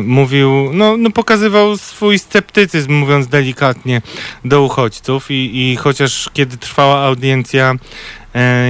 mówił, 0.03 0.73
no, 0.73 0.97
no 0.97 1.11
pokazywał 1.11 1.77
swój 1.77 2.19
sceptycyzm, 2.19 2.93
mówiąc 2.93 3.27
delikatnie, 3.27 4.01
do 4.45 4.63
uchodźców 4.63 5.31
i, 5.31 5.71
i 5.71 5.75
chociaż 5.75 6.29
kiedy 6.33 6.57
trwała 6.57 7.05
audiencja 7.05 7.75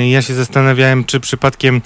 Ja 0.10 0.22
się 0.22 0.34
zastanawiałem, 0.34 1.04
czy 1.04 1.20
przypadkiem 1.20 1.82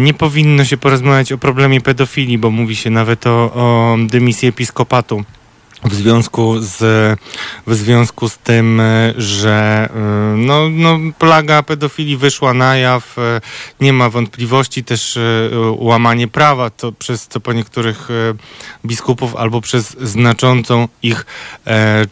nie 0.00 0.14
powinno 0.14 0.64
się 0.64 0.76
porozmawiać 0.76 1.32
o 1.32 1.38
problemie 1.38 1.80
pedofilii, 1.80 2.38
bo 2.38 2.50
mówi 2.50 2.76
się 2.76 2.90
nawet 2.90 3.26
o, 3.26 3.30
o 3.54 3.96
dymisji 4.06 4.48
episkopatu. 4.48 5.24
W 5.84 5.94
związku 5.94 6.60
z, 6.60 6.76
w 7.66 7.74
związku 7.74 8.28
z 8.28 8.38
tym, 8.38 8.80
e, 8.80 9.14
że 9.16 9.88
e, 9.94 9.98
no, 10.36 10.68
no, 10.68 10.98
plaga 11.18 11.62
pedofilii 11.62 12.16
wyszła 12.16 12.54
na 12.54 12.76
jaw, 12.76 13.18
e, 13.18 13.40
nie 13.80 13.92
ma 13.92 14.10
wątpliwości 14.10 14.84
też 14.84 15.18
łamanie 15.76 16.28
prawa, 16.28 16.70
to 16.70 16.92
przez 16.92 17.26
co 17.28 17.40
po 17.40 17.52
niektórych 17.52 18.08
biskupów 18.86 19.36
albo 19.36 19.60
przez 19.60 19.96
znaczącą 20.00 20.88
ich 21.02 21.26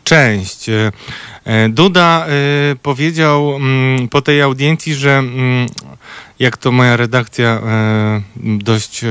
część. 0.04 0.66
Duda 1.68 2.26
powiedział 2.82 3.56
mm, 3.56 4.08
po 4.08 4.22
tej 4.22 4.42
audiencji, 4.42 4.94
że 4.94 5.18
mm, 5.18 5.66
jak 6.38 6.56
to 6.56 6.72
moja 6.72 6.96
redakcja 6.96 7.60
dość 8.36 9.04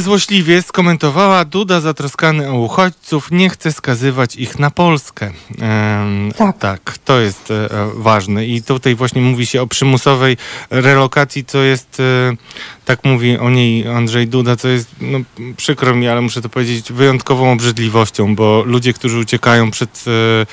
złośliwie 0.00 0.62
skomentowała, 0.62 1.44
Duda 1.44 1.80
zatroskany 1.80 2.50
o 2.50 2.54
uchodźców 2.58 3.28
nie 3.30 3.50
chce 3.50 3.72
skazywać 3.72 4.36
ich 4.36 4.58
na 4.58 4.70
Polskę. 4.70 5.30
Em, 5.60 6.32
Tak. 6.36 6.58
tak, 6.58 6.98
to 7.04 7.20
jest 7.20 7.50
e, 7.50 7.54
e, 7.70 7.90
ważne 7.94 8.46
i 8.46 8.62
tutaj 8.62 8.94
właśnie 8.94 9.22
mówi 9.22 9.46
się 9.46 9.62
o 9.62 9.66
przymusowej 9.66 10.36
relokacji, 10.70 11.44
co 11.44 11.58
jest, 11.58 12.00
e, 12.00 12.36
tak 12.84 13.04
mówi 13.04 13.38
o 13.38 13.50
niej 13.50 13.88
Andrzej 13.88 14.28
Duda, 14.28 14.56
co 14.56 14.68
jest, 14.68 14.88
no 15.00 15.18
przykro 15.56 15.94
mi, 15.94 16.08
ale 16.08 16.20
muszę 16.20 16.42
to 16.42 16.48
powiedzieć, 16.48 16.92
wyjątkową 16.92 17.52
obrzydliwością, 17.52 18.34
bo 18.34 18.62
ludzie, 18.66 18.92
którzy 18.92 19.18
uciekają 19.18 19.70
przed, 19.70 20.04
e, 20.06 20.46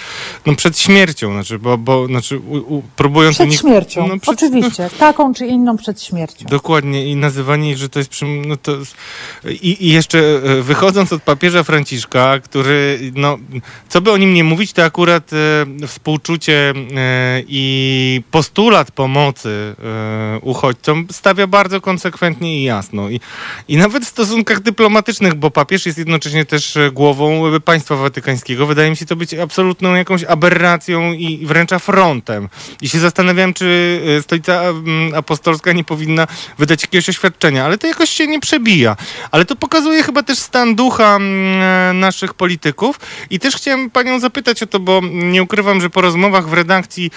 no, 0.46 0.56
przed 0.56 0.80
śmiercią, 0.80 1.34
znaczy, 1.34 1.60
bo, 1.60 1.78
bo 1.78 2.08
znaczy, 2.08 2.40
u, 2.40 2.56
u, 2.78 2.84
próbując 2.96 3.36
Przed 3.36 3.50
unik- 3.50 3.62
śmiercią, 3.62 4.08
no, 4.08 4.20
przed, 4.20 4.34
oczywiście. 4.36 4.90
Taką 5.00 5.34
czy 5.34 5.46
inną 5.48 5.78
przed 5.78 6.04
śmiercią. 6.04 6.46
Dokładnie 6.50 7.06
i 7.12 7.16
nazywanie 7.16 7.72
ich, 7.72 7.78
że 7.78 7.90
to 7.90 8.00
jest 8.00 8.12
przym- 8.12 8.46
no 8.46 8.58
to 8.58 8.72
i, 9.46 9.88
i 9.88 9.92
jeszcze 9.92 10.20
e, 10.20 10.62
wychodząc 10.62 11.14
od 11.14 11.24
papieża 11.24 11.64
Franciszka, 11.64 12.40
który 12.40 13.00
no 13.16 13.38
co 13.90 14.02
by 14.02 14.12
o 14.12 14.18
nim 14.18 14.34
nie 14.34 14.44
mówić, 14.44 14.74
to 14.74 14.84
akurat 14.84 15.32
e, 15.34 15.88
współczucie 15.88 16.74
e, 16.96 17.42
i 17.48 18.22
postulat 18.32 18.92
pomocy 18.92 19.76
e, 19.84 20.40
uchodźcom 20.42 21.08
stawia 21.12 21.48
bardzo 21.48 21.82
konsekwentnie 21.82 22.60
i 22.60 22.64
jasno. 22.64 23.10
I, 23.10 23.20
I 23.68 23.78
nawet 23.78 24.06
w 24.06 24.08
stosunkach 24.08 24.60
dyplomatycznych, 24.60 25.34
bo 25.34 25.52
papież 25.52 25.86
jest 25.86 25.98
jednocześnie 25.98 26.46
też 26.46 26.78
e, 26.78 26.92
głową 26.92 27.60
państwa 27.60 27.96
watykańskiego, 27.96 28.66
wydaje 28.66 28.90
mi 28.90 28.98
się 28.98 29.06
to 29.06 29.16
być 29.16 29.34
absolutną 29.34 29.96
jakąś 29.96 30.24
aberracją 30.24 31.14
i 31.14 31.46
wręcz 31.46 31.74
afrontem. 31.74 32.50
I 32.82 32.90
się 32.90 33.00
zastanawiałem, 33.00 33.54
czy 33.54 34.02
e, 34.18 34.22
stolica 34.22 34.62
mm, 34.62 35.16
apostolska 35.16 35.72
nie 35.72 35.84
powinna 35.84 36.28
wydać 36.58 36.82
jakiegoś 36.82 37.10
oświadczenia, 37.10 37.66
ale 37.66 37.78
to 37.78 37.88
jakoś 37.88 38.10
się 38.10 38.28
nie 38.28 38.40
przebija. 38.40 38.96
Ale 39.32 39.46
to 39.46 39.56
pokazuje 39.56 40.04
chyba 40.04 40.24
też 40.24 40.40
stan 40.40 40.76
ducha 40.76 41.16
mm, 41.16 41.62
e, 41.62 41.94
naszych 41.94 42.34
polityków. 42.34 43.00
I 43.30 43.40
też 43.40 43.56
chciałem 43.56 43.90
panią 43.90 44.20
zapytać 44.20 44.64
o 44.64 44.68
to, 44.68 44.80
bo 44.80 45.02
nie 45.12 45.44
ukrywam, 45.44 45.82
że 45.82 45.90
po 45.90 46.02
rozmowach 46.02 46.50
w 46.50 46.54
redakcji 46.54 47.12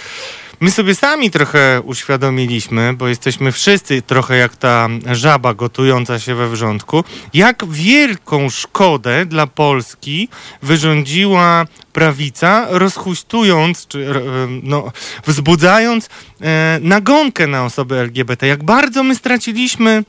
My 0.61 0.71
sobie 0.71 0.95
sami 0.95 1.31
trochę 1.31 1.81
uświadomiliśmy, 1.85 2.95
bo 2.95 3.09
jesteśmy 3.09 3.53
wszyscy 3.53 4.03
trochę 4.03 4.37
jak 4.37 4.57
ta 4.57 4.89
żaba 5.13 5.55
gotująca 5.55 6.19
się 6.19 6.35
we 6.35 6.49
wrzątku, 6.49 7.05
jak 7.35 7.65
wielką 7.71 8.51
szkodę 8.51 9.27
dla 9.27 9.47
Polski 9.47 10.29
wyrządziła 10.63 11.65
prawica, 11.93 12.67
rozchustując, 12.71 13.87
czy 13.87 14.07
e, 14.11 14.21
no, 14.63 14.93
wzbudzając 15.27 16.09
e, 16.41 16.79
nagonkę 16.83 17.47
na 17.47 17.65
osoby 17.65 17.97
LGBT. 17.99 18.47
Jak 18.47 18.65
bardzo 18.65 19.03
my 19.03 19.15
straciliśmy 19.15 20.05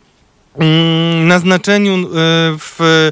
na 1.23 1.39
znaczeniu 1.39 1.95
e, 1.95 2.07
w, 2.59 3.09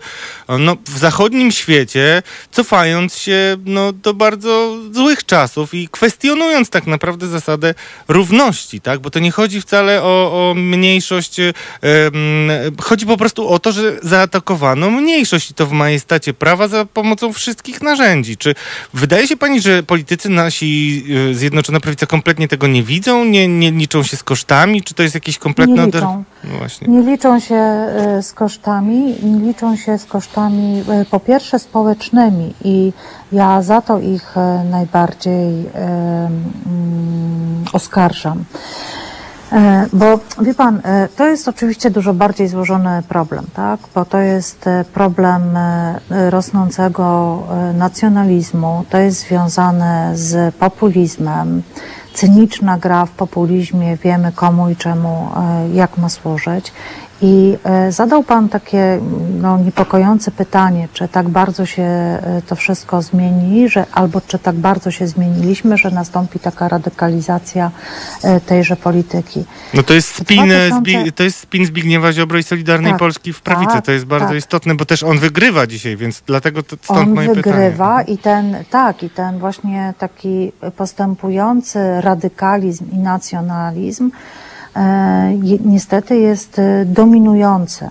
no, 0.60 0.78
w 0.86 0.98
zachodnim 0.98 1.52
świecie, 1.52 2.24
cofając 2.52 3.18
się 3.18 3.58
no, 3.66 3.94
do 3.94 4.14
bardzo 4.14 4.78
złych 4.92 5.26
czasów 5.26 5.74
i 5.74 5.90
kwestionując 5.90 6.70
tak 6.70 6.88
naprawdę 6.88 7.28
zasadę 7.28 7.74
równości, 8.08 8.82
tak? 8.82 9.00
Bo 9.00 9.10
to 9.10 9.20
nie 9.20 9.32
chodzi 9.32 9.62
wcale 9.62 10.04
o, 10.04 10.50
o 10.50 10.54
mniejszość, 10.54 11.40
mm, 11.40 12.76
chodzi 12.82 13.06
po 13.06 13.18
prostu 13.18 13.50
o 13.50 13.60
to, 13.60 13.72
że 13.72 13.98
zaatakowano 14.04 14.90
mniejszość 14.90 15.52
i 15.52 15.54
to 15.54 15.66
w 15.66 15.72
majestacie 15.72 16.34
prawa 16.34 16.68
za 16.68 16.86
pomocą 16.86 17.34
wszystkich 17.34 17.82
narzędzi. 17.82 18.38
Czy 18.38 18.56
wydaje 18.94 19.28
się 19.28 19.38
pani, 19.38 19.62
że 19.62 19.84
politycy 19.84 20.30
nasi, 20.30 21.04
e, 21.32 21.34
Zjednoczona 21.34 21.80
Prawica 21.80 22.06
kompletnie 22.06 22.48
tego 22.48 22.68
nie 22.68 22.84
widzą, 22.84 23.26
nie, 23.26 23.48
nie 23.48 23.72
liczą 23.72 24.04
się 24.04 24.18
z 24.18 24.24
kosztami? 24.24 24.84
Czy 24.84 24.94
to 24.94 25.04
jest 25.04 25.16
jakieś 25.16 25.38
kompletne... 25.38 25.76
Nie 25.76 25.86
liczą. 25.86 26.24
No. 26.50 26.92
Nie 26.94 27.02
liczą 27.02 27.40
się 27.40 27.56
e, 27.56 28.24
z 28.24 28.34
kosztami, 28.34 29.16
nie 29.24 29.40
liczą 29.40 29.76
się 29.76 29.98
z 29.98 30.06
kosztami 30.06 30.84
e, 30.90 31.06
po 31.06 31.20
pierwsze 31.20 31.60
społecznymi 31.60 32.54
i 32.64 32.94
ja 33.32 33.62
za 33.62 33.82
to 33.82 34.00
ich 34.00 34.38
e, 34.38 34.64
najbardziej 34.72 35.70
mm, 35.74 36.44
oskarżam. 37.74 38.44
Bo 39.94 40.20
wie 40.42 40.54
pan, 40.54 40.82
to 41.16 41.28
jest 41.28 41.48
oczywiście 41.48 41.92
dużo 41.92 42.14
bardziej 42.14 42.48
złożony 42.48 43.04
problem, 43.10 43.46
tak? 43.54 43.80
Bo 43.96 44.06
to 44.06 44.20
jest 44.20 44.66
problem 44.94 45.42
rosnącego 46.10 47.40
nacjonalizmu, 47.74 48.86
to 48.90 48.98
jest 48.98 49.20
związane 49.20 50.12
z 50.16 50.56
populizmem. 50.56 51.64
Cyniczna 52.16 52.78
gra 52.78 53.06
w 53.06 53.12
populizmie, 53.12 53.98
wiemy 53.98 54.32
komu 54.32 54.70
i 54.70 54.76
czemu, 54.76 55.30
e, 55.38 55.70
jak 55.70 55.98
ma 55.98 56.10
służyć. 56.10 56.72
I 57.22 57.58
e, 57.64 57.92
zadał 57.92 58.24
Pan 58.24 58.50
takie 58.50 59.00
no, 59.42 59.58
niepokojące 59.58 60.32
pytanie, 60.32 60.88
czy 60.94 61.08
tak 61.08 61.30
bardzo 61.30 61.66
się 61.66 61.84
e, 61.84 62.42
to 62.48 62.56
wszystko 62.56 63.02
zmieni, 63.02 63.70
że, 63.70 63.86
albo 63.92 64.22
czy 64.22 64.40
tak 64.40 64.56
bardzo 64.56 64.92
się 64.92 65.08
zmieniliśmy, 65.08 65.78
że 65.78 65.92
nastąpi 65.92 66.40
taka 66.40 66.68
radykalizacja 66.68 67.72
e, 68.24 68.40
tejże 68.40 68.76
polityki. 68.76 69.44
No 69.74 69.84
to 69.84 69.94
jest 69.94 70.16
spin, 70.16 70.46
2000 70.46 70.76
Zbi- 70.76 71.12
to 71.12 71.24
jest 71.24 71.40
spin 71.40 71.66
Zbigniewa 71.66 72.14
Ziobro 72.14 72.38
i 72.38 72.44
Solidarnej 72.44 72.92
Tak, 72.92 73.00
Polski 73.00 73.34
w 73.34 73.42
prawicy. 73.42 73.74
tak, 73.74 73.86
to 73.86 73.92
jest 73.92 74.06
bardzo 74.06 74.28
tak. 74.28 74.38
istotne, 74.38 74.76
bo 74.76 74.86
też 74.86 75.04
on 75.04 75.20
wygrywa 75.20 75.68
dzisiaj, 75.68 75.98
więc 75.98 76.24
dlatego 76.26 76.64
to, 76.64 76.76
stąd 76.82 77.00
On 77.00 77.14
moje 77.14 77.34
wygrywa 77.34 77.98
pytanie. 77.98 78.16
i 78.16 78.18
ten, 78.18 78.56
tak, 78.70 79.04
i 79.04 79.10
ten 79.10 79.40
właśnie 79.40 79.94
taki 79.98 80.52
postępujący 80.78 81.80
radykalizm 82.02 82.92
i 82.92 82.98
nacjonalizm 82.98 84.12
niestety 85.66 86.18
jest 86.18 86.60
e, 86.60 86.86
dominujący 86.86 87.90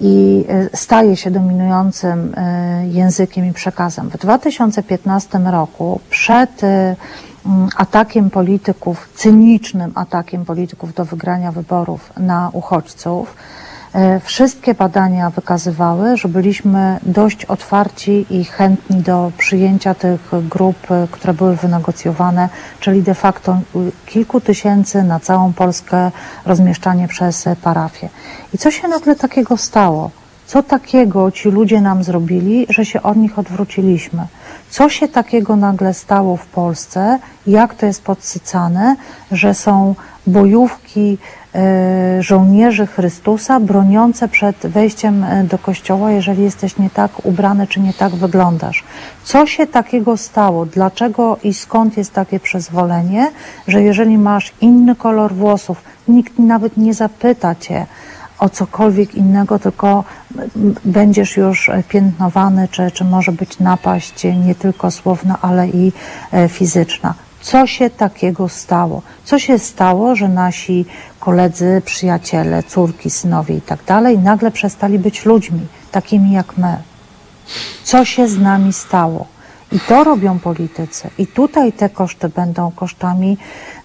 i 0.00 0.44
e, 0.48 0.76
staje 0.76 1.16
się 1.16 1.30
dominującym 1.30 2.34
e, 2.36 2.86
językiem 2.86 3.46
i 3.46 3.52
przekazem. 3.52 4.10
W 4.10 4.18
2015 4.18 5.38
roku 5.38 6.00
przed 6.10 6.64
e, 6.64 6.96
mm, 7.46 7.68
atakiem 7.76 8.30
polityków, 8.30 9.08
cynicznym 9.14 9.92
atakiem 9.94 10.44
polityków 10.44 10.94
do 10.94 11.04
wygrania 11.04 11.52
wyborów 11.52 12.12
na 12.16 12.50
uchodźców, 12.52 13.36
E, 13.36 13.59
Wszystkie 14.22 14.74
badania 14.74 15.30
wykazywały, 15.30 16.16
że 16.16 16.28
byliśmy 16.28 16.98
dość 17.02 17.44
otwarci 17.44 18.26
i 18.30 18.44
chętni 18.44 18.96
do 18.96 19.32
przyjęcia 19.38 19.94
tych 19.94 20.20
grup, 20.48 20.90
e, 20.90 21.08
które 21.10 21.34
były 21.34 21.56
wynegocjowane, 21.56 22.48
czyli 22.80 23.02
de 23.02 23.14
facto 23.14 23.58
kilku 24.06 24.40
tysięcy 24.40 25.02
na 25.02 25.20
całą 25.20 25.52
Polskę 25.52 26.10
rozmieszczanie 26.46 27.08
przez 27.08 27.46
e, 27.46 27.56
parafie. 27.56 28.08
I 28.54 28.58
co 28.58 28.70
się 28.70 28.88
nagle 28.88 29.16
takiego 29.16 29.56
stało? 29.56 30.10
Co 30.46 30.62
takiego 30.62 31.30
ci 31.30 31.48
ludzie 31.48 31.80
nam 31.80 32.04
zrobili, 32.04 32.66
że 32.68 32.84
się 32.84 33.02
od 33.02 33.16
nich 33.16 33.38
odwróciliśmy? 33.38 34.26
Co 34.70 34.88
się 34.88 35.08
takiego 35.08 35.56
nagle 35.56 35.94
stało 35.94 36.36
w 36.36 36.46
Polsce? 36.46 37.18
Jak 37.46 37.74
to 37.74 37.86
jest 37.86 38.02
podsycane, 38.02 38.96
że 39.32 39.54
są 39.54 39.94
bojówki 40.26 41.18
e, 41.18 41.39
żołnierzy 42.20 42.86
Chrystusa 42.86 43.60
broniące 43.60 44.28
przed 44.28 44.56
wejściem 44.56 45.24
e, 45.24 45.44
do 45.44 45.58
kościoła, 45.58 46.10
jeżeli 46.10 46.42
jesteś 46.42 46.78
nie 46.78 46.90
tak 46.90 47.26
ubrany 47.26 47.66
czy 47.66 47.80
nie 47.80 47.94
tak 47.94 48.14
wyglądasz? 48.14 48.84
Co 49.24 49.46
się 49.46 49.66
takiego 49.66 50.16
stało? 50.16 50.66
Dlaczego 50.66 51.36
i 51.42 51.54
skąd 51.54 51.96
jest 51.96 52.12
takie 52.12 52.40
przyzwolenie, 52.40 53.30
że 53.68 53.82
jeżeli 53.82 54.18
masz 54.18 54.52
inny 54.60 54.96
kolor 54.96 55.34
włosów, 55.34 55.82
nikt 56.08 56.38
nawet 56.38 56.76
nie 56.76 56.94
zapyta 56.94 57.54
cię, 57.54 57.86
o 58.38 58.48
cokolwiek 58.48 59.14
innego, 59.14 59.58
tylko 59.58 60.04
będziesz 60.84 61.36
już 61.36 61.68
e, 61.68 61.82
piętnowany, 61.88 62.68
czy, 62.68 62.90
czy 62.90 63.04
może 63.04 63.32
być 63.32 63.58
napaść 63.58 64.26
e, 64.26 64.36
nie 64.36 64.54
tylko 64.54 64.90
słowna, 64.90 65.38
ale 65.42 65.68
i 65.68 65.92
e, 66.32 66.48
fizyczna. 66.48 67.14
Co 67.40 67.66
się 67.66 67.90
takiego 67.90 68.48
stało? 68.48 69.02
Co 69.24 69.38
się 69.38 69.58
stało, 69.58 70.16
że 70.16 70.28
nasi 70.28 70.84
koledzy, 71.20 71.82
przyjaciele, 71.84 72.62
córki, 72.62 73.10
synowie 73.10 73.56
i 73.56 73.60
tak 73.60 73.84
dalej 73.84 74.18
nagle 74.18 74.50
przestali 74.50 74.98
być 74.98 75.24
ludźmi, 75.24 75.60
takimi 75.90 76.32
jak 76.32 76.58
my? 76.58 76.76
Co 77.84 78.04
się 78.04 78.28
z 78.28 78.38
nami 78.38 78.72
stało? 78.72 79.26
I 79.72 79.80
to 79.80 80.04
robią 80.04 80.38
politycy. 80.38 81.10
I 81.18 81.26
tutaj 81.26 81.72
te 81.72 81.88
koszty 81.88 82.28
będą 82.28 82.70
kosztami 82.70 83.38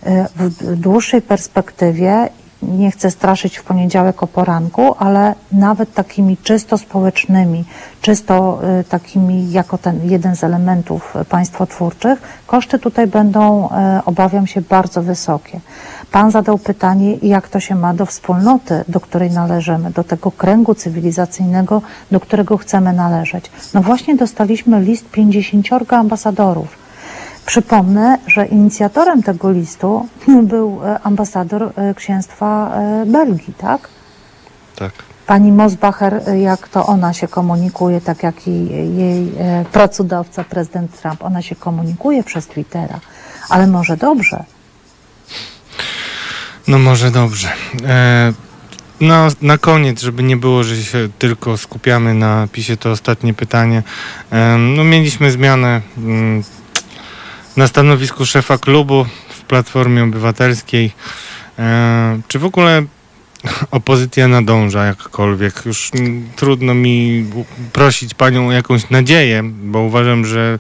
e, 0.04 0.28
w 0.36 0.76
dłuższej 0.76 1.22
perspektywie. 1.22 2.30
Nie 2.62 2.92
chcę 2.92 3.12
straszyć 3.12 3.58
w 3.58 3.64
poniedziałek 3.64 4.24
o 4.24 4.28
poranku, 4.28 4.96
ale 5.00 5.36
nawet 5.52 5.94
takimi 5.94 6.38
czysto 6.38 6.78
społecznymi, 6.78 7.64
czysto 8.02 8.60
e, 8.64 8.84
takimi 8.84 9.52
jako 9.52 9.78
ten 9.78 10.10
jeden 10.10 10.36
z 10.36 10.44
elementów 10.44 11.14
państwotwórczych, 11.30 12.22
koszty 12.48 12.80
tutaj 12.80 13.08
będą, 13.08 13.70
e, 13.70 14.02
obawiam 14.06 14.48
się, 14.48 14.62
bardzo 14.62 15.04
wysokie. 15.04 15.60
Pan 16.12 16.32
zadał 16.32 16.58
pytanie, 16.58 17.18
jak 17.22 17.50
to 17.50 17.60
się 17.60 17.76
ma 17.76 17.94
do 17.94 18.06
wspólnoty, 18.06 18.84
do 18.88 19.00
której 19.00 19.32
należymy, 19.32 19.92
do 19.92 20.04
tego 20.04 20.32
kręgu 20.32 20.76
cywilizacyjnego, 20.76 21.82
do 22.12 22.20
którego 22.20 22.58
chcemy 22.58 22.94
należeć. 22.94 23.52
No 23.74 23.82
właśnie 23.82 24.16
dostaliśmy 24.16 24.82
list 24.82 25.10
50 25.12 25.94
ambasadorów. 25.94 26.85
Przypomnę, 27.46 28.18
że 28.28 28.46
inicjatorem 28.46 29.24
tego 29.24 29.52
listu 29.52 30.08
był 30.54 30.82
e, 30.86 31.00
ambasador 31.00 31.72
e, 31.76 31.94
księstwa 31.94 32.76
e, 32.76 33.06
Belgii, 33.06 33.54
tak? 33.58 33.90
Tak. 34.76 34.92
Pani 35.28 35.52
Mosbacher, 35.52 36.22
jak 36.38 36.68
to 36.68 36.86
ona 36.86 37.14
się 37.14 37.28
komunikuje, 37.28 38.02
tak 38.02 38.24
jak 38.24 38.48
i 38.48 38.68
jej 38.98 39.32
pracodawca, 39.72 40.44
prezydent 40.44 41.02
Trump, 41.02 41.24
ona 41.24 41.42
się 41.42 41.56
komunikuje 41.56 42.24
przez 42.24 42.48
Twittera, 42.48 43.00
ale 43.50 43.68
może 43.68 43.98
dobrze. 43.98 44.44
No 46.68 46.80
może 46.80 47.12
dobrze. 47.12 47.50
E, 47.88 48.34
no, 49.02 49.28
na 49.42 49.58
koniec, 49.58 50.02
żeby 50.02 50.24
nie 50.24 50.38
było, 50.38 50.64
że 50.64 50.84
się 50.84 51.10
tylko 51.20 51.58
skupiamy 51.58 52.14
na 52.14 52.48
PiSie, 52.52 52.78
to 52.78 52.92
ostatnie 52.92 53.34
pytanie. 53.34 53.84
E, 54.32 54.58
no, 54.58 54.84
mieliśmy 54.84 55.32
zmianę 55.32 55.82
mm, 55.98 56.44
na 57.58 57.68
stanowisku 57.68 58.26
szefa 58.26 58.58
klubu 58.58 59.06
w 59.30 59.42
Platformie 59.42 60.04
Obywatelskiej. 60.04 60.92
E, 61.60 62.20
czy 62.28 62.40
w 62.40 62.46
ogóle 62.46 62.84
opozycja 63.72 64.28
nadąża 64.28 64.86
jakkolwiek? 64.86 65.66
Już 65.66 65.92
trudno 66.36 66.74
mi 66.74 67.26
prosić 67.74 68.14
panią 68.14 68.48
o 68.48 68.52
jakąś 68.52 68.90
nadzieję, 68.90 69.44
bo 69.44 69.80
uważam, 69.80 70.26
że 70.26 70.60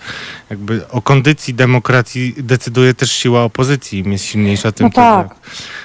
jakby 0.49 0.87
o 0.89 1.01
kondycji 1.01 1.53
demokracji 1.53 2.35
decyduje 2.37 2.93
też 2.93 3.11
siła 3.11 3.43
opozycji. 3.43 3.99
Im 3.99 4.11
jest 4.11 4.25
silniejsza, 4.25 4.71
tym 4.71 4.85
No 4.85 4.91
tak. 4.93 5.29
to 5.29 5.35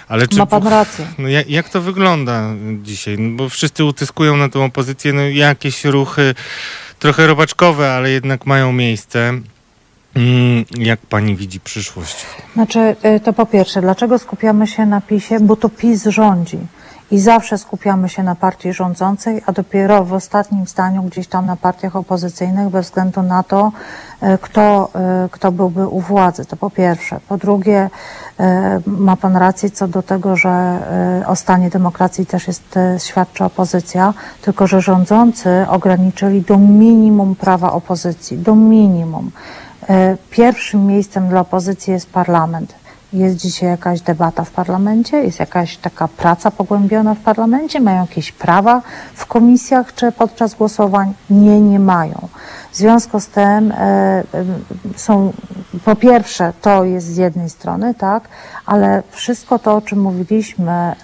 ale 0.09 0.29
czy 0.29 0.37
Ma 0.37 0.47
pan 0.47 0.67
rację. 0.67 1.07
No 1.19 1.29
jak, 1.29 1.51
jak 1.51 1.69
to 1.69 1.81
wygląda 1.81 2.55
dzisiaj? 2.83 3.19
No 3.19 3.37
bo 3.37 3.49
wszyscy 3.49 3.85
utyskują 3.85 4.37
na 4.37 4.49
tą 4.49 4.65
opozycję, 4.65 5.13
no 5.13 5.23
jakieś 5.23 5.85
ruchy 5.85 6.35
trochę 6.99 7.27
robaczkowe, 7.27 7.93
ale 7.93 8.11
jednak 8.11 8.47
mają 8.47 8.73
miejsce. 8.73 9.41
Mm, 10.15 10.65
jak 10.79 11.01
pani 11.01 11.37
widzi 11.37 11.61
przyszłość? 11.61 12.27
Znaczy, 12.55 12.97
y, 13.17 13.21
to 13.21 13.33
po 13.33 13.47
pierwsze, 13.47 13.81
dlaczego 13.81 14.19
skupiamy 14.19 14.67
się 14.67 14.87
na 14.87 15.01
PiSie? 15.01 15.41
Bo 15.41 15.57
to 15.57 15.69
PiS 15.69 16.05
rządzi. 16.05 16.59
i 17.11 17.19
zawsze 17.19 17.59
skupiamy 17.59 18.09
się 18.09 18.23
na 18.23 18.35
partii 18.35 18.73
rządzącej, 18.73 19.43
a 19.47 19.53
dopiero 19.53 20.05
w 20.05 20.13
ostatnim 20.13 20.67
staniu 20.67 21.03
gdzieś 21.03 21.27
tam 21.27 21.47
na 21.47 21.57
partiach 21.57 21.97
opozycyjnych 21.97 22.69
bez 22.69 22.87
względu 22.87 23.23
na 23.23 23.43
to, 23.43 23.73
e, 24.21 24.39
kto, 24.39 24.91
e, 24.95 25.29
kto 25.31 25.53
byłby 25.53 25.87
u 25.89 26.01
władzy. 26.01 26.45
To 26.45 26.57
po 26.57 26.71
pierwsze. 26.71 27.21
Po 27.29 27.37
drugie, 27.37 27.91
ma 28.87 29.17
Pan 29.17 29.37
rację 29.37 29.71
co 29.71 29.89
do 29.89 30.03
tego, 30.03 30.37
że 30.37 30.79
o 31.27 31.37
stanie 31.37 31.71
demokracji 31.71 32.27
też 32.27 32.47
jest, 32.47 32.75
świadczy 32.99 33.45
opozycja, 33.45 34.15
tylko 34.43 34.67
że 34.67 34.81
rządzący 34.81 35.67
ograniczyli 35.69 36.43
do 36.43 36.59
minimum 36.59 37.35
prawa 37.35 37.73
opozycji, 37.73 38.39
do 38.39 38.55
minimum. 38.55 39.31
Pierwszym 40.31 40.87
miejscem 40.87 41.29
dla 41.29 41.41
opozycji 41.41 41.93
jest 41.93 42.11
parlament. 42.11 42.75
Jest 43.13 43.37
dzisiaj 43.37 43.69
jakaś 43.69 44.01
debata 44.01 44.45
w 44.45 44.51
parlamencie? 44.51 45.17
Jest 45.17 45.41
jakaś 45.41 45.77
taka 45.77 46.09
praca 46.09 46.51
pogłębiona 46.51 47.15
w 47.15 47.19
parlamencie? 47.19 47.81
Mają 47.81 48.01
jakieś 48.01 48.33
prawa 48.33 48.83
w 49.15 49.27
komisjach 49.27 49.95
czy 49.95 50.13
podczas 50.13 50.55
głosowań? 50.55 51.15
Nie, 51.31 51.61
nie 51.61 51.79
mają. 51.79 52.29
W 52.73 52.77
związku 52.77 53.21
z 53.21 53.27
tym 53.27 53.73
e, 53.73 53.75
e, 53.77 54.23
są, 54.97 55.33
po 55.85 55.97
pierwsze, 55.97 56.53
to 56.63 56.85
jest 56.85 57.07
z 57.07 57.17
jednej 57.17 57.51
strony, 57.51 57.95
tak, 57.95 58.29
ale 58.67 59.03
wszystko 59.11 59.59
to, 59.59 59.77
o 59.77 59.81
czym 59.81 60.01
mówiliśmy, 60.01 60.73
e, 60.73 60.95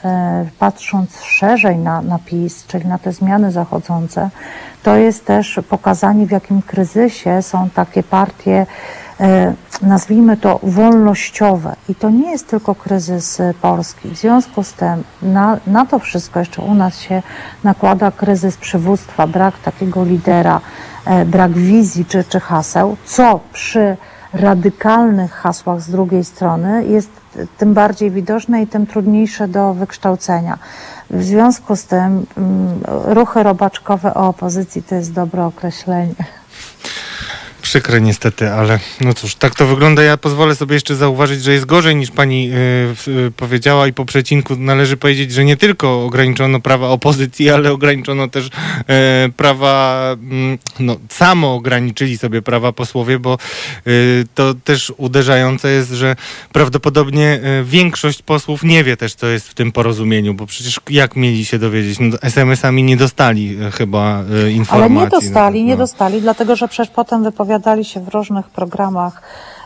patrząc 0.59 1.23
szerzej 1.23 1.79
na, 1.79 2.03
na 2.03 2.19
PiS, 2.19 2.67
czyli 2.67 2.87
na 2.87 2.99
te 2.99 3.13
zmiany 3.13 3.53
zachodzące, 3.53 4.31
to 4.83 4.97
jest 4.97 5.25
też 5.25 5.61
pokazanie, 5.69 6.27
w 6.27 6.31
jakim 6.31 6.63
kryzysie 6.63 7.43
są 7.43 7.71
takie 7.71 8.03
partie, 8.03 8.67
nazwijmy 9.83 10.37
to 10.37 10.61
wolnościowe. 10.63 11.77
I 11.89 11.95
to 11.95 12.11
nie 12.11 12.31
jest 12.31 12.49
tylko 12.49 12.75
kryzys 12.75 13.41
e, 13.41 13.55
polski. 13.63 14.09
W 14.09 14.17
związku 14.17 14.63
z 14.63 14.73
tym 14.73 15.05
na, 15.23 15.59
na 15.67 15.87
to 15.87 15.99
wszystko 15.99 16.39
jeszcze 16.39 16.63
u 16.63 16.75
nas 16.75 16.99
się 16.99 17.23
nakłada 17.65 18.11
kryzys 18.11 18.57
przywództwa, 18.57 19.27
brak 19.27 19.59
takiego 19.59 20.05
lidera, 20.05 20.61
e, 21.05 21.25
brak 21.25 21.53
wizji 21.53 22.05
czy, 22.05 22.25
czy 22.25 22.41
haseł, 22.41 22.97
co 23.05 23.41
przy 23.53 23.97
radykalnych 24.33 25.33
hasłach 25.33 25.81
z 25.81 25.91
drugiej 25.91 26.25
strony 26.25 26.87
jest 26.87 27.11
tym 27.59 27.75
bardziej 27.75 28.11
widoczne 28.11 28.63
i 28.63 28.67
tym 28.67 28.87
trudniejsze 28.87 29.49
do 29.49 29.75
wykształcenia. 29.75 30.59
W 31.11 31.23
związku 31.23 31.77
z 31.77 31.85
tym 31.85 32.27
mm, 32.37 32.81
ruchy 33.05 33.43
robaczkowe 33.43 34.15
o 34.15 34.29
opozycji 34.29 34.83
to 34.83 34.95
jest 34.95 35.13
dobre 35.13 35.45
określenie. 35.45 36.15
Przykre 37.67 38.01
niestety, 38.01 38.51
ale 38.51 38.79
no 39.01 39.15
cóż, 39.15 39.35
tak 39.35 39.55
to 39.55 39.67
wygląda. 39.67 40.03
Ja 40.03 40.17
pozwolę 40.17 40.55
sobie 40.55 40.75
jeszcze 40.75 40.97
zauważyć, 40.97 41.43
że 41.43 41.53
jest 41.53 41.65
gorzej 41.65 41.97
niż 41.97 42.11
pani 42.11 42.51
y, 43.09 43.11
y, 43.11 43.31
powiedziała 43.31 43.87
i 43.87 43.93
po 43.93 44.05
przecinku 44.05 44.57
należy 44.57 44.97
powiedzieć, 44.97 45.33
że 45.33 45.45
nie 45.45 45.57
tylko 45.57 46.05
ograniczono 46.05 46.61
prawa 46.61 46.89
opozycji, 46.89 47.51
ale 47.55 47.73
ograniczono 47.73 48.29
też 48.29 48.47
y, 48.47 48.51
prawa, 49.37 50.03
mm, 50.13 50.59
no 50.81 50.97
samo 51.09 51.55
ograniczyli 51.55 52.19
sobie 52.19 52.43
prawa 52.43 52.73
posłowie, 52.73 53.19
bo 53.19 53.39
to 54.35 54.55
też 54.55 54.93
uderzające 54.97 55.71
jest, 55.71 55.91
że 55.91 56.17
prawdopodobnie 56.53 57.41
większość 57.65 58.23
posłów 58.23 58.63
nie 58.63 58.85
wie 58.85 58.97
też, 58.97 59.15
co 59.15 59.27
jest 59.27 59.49
w 59.49 59.55
tym 59.55 59.73
porozumieniu, 59.73 60.35
bo 60.35 60.47
przecież 60.47 60.81
jak 60.91 61.17
mieli 61.17 61.45
się 61.45 61.59
dowiedzieć? 61.59 61.99
No, 62.01 62.17
SMS-ami 62.23 62.83
nie 62.83 62.97
dostali 62.97 63.59
chyba 63.73 64.25
informacji. 64.51 64.97
Ale 64.97 65.05
nie 65.05 65.11
dostali, 65.11 65.63
no. 65.63 65.69
nie 65.69 65.77
dostali, 65.77 66.21
dlatego 66.21 66.57
że 66.57 66.69
przecież 66.69 66.95
potem 66.95 67.25
wypowiadali 67.25 67.57
wypowiadali 67.67 67.85
się 67.85 68.01
w 68.01 68.09
różnych 68.09 68.49
programach 68.49 69.23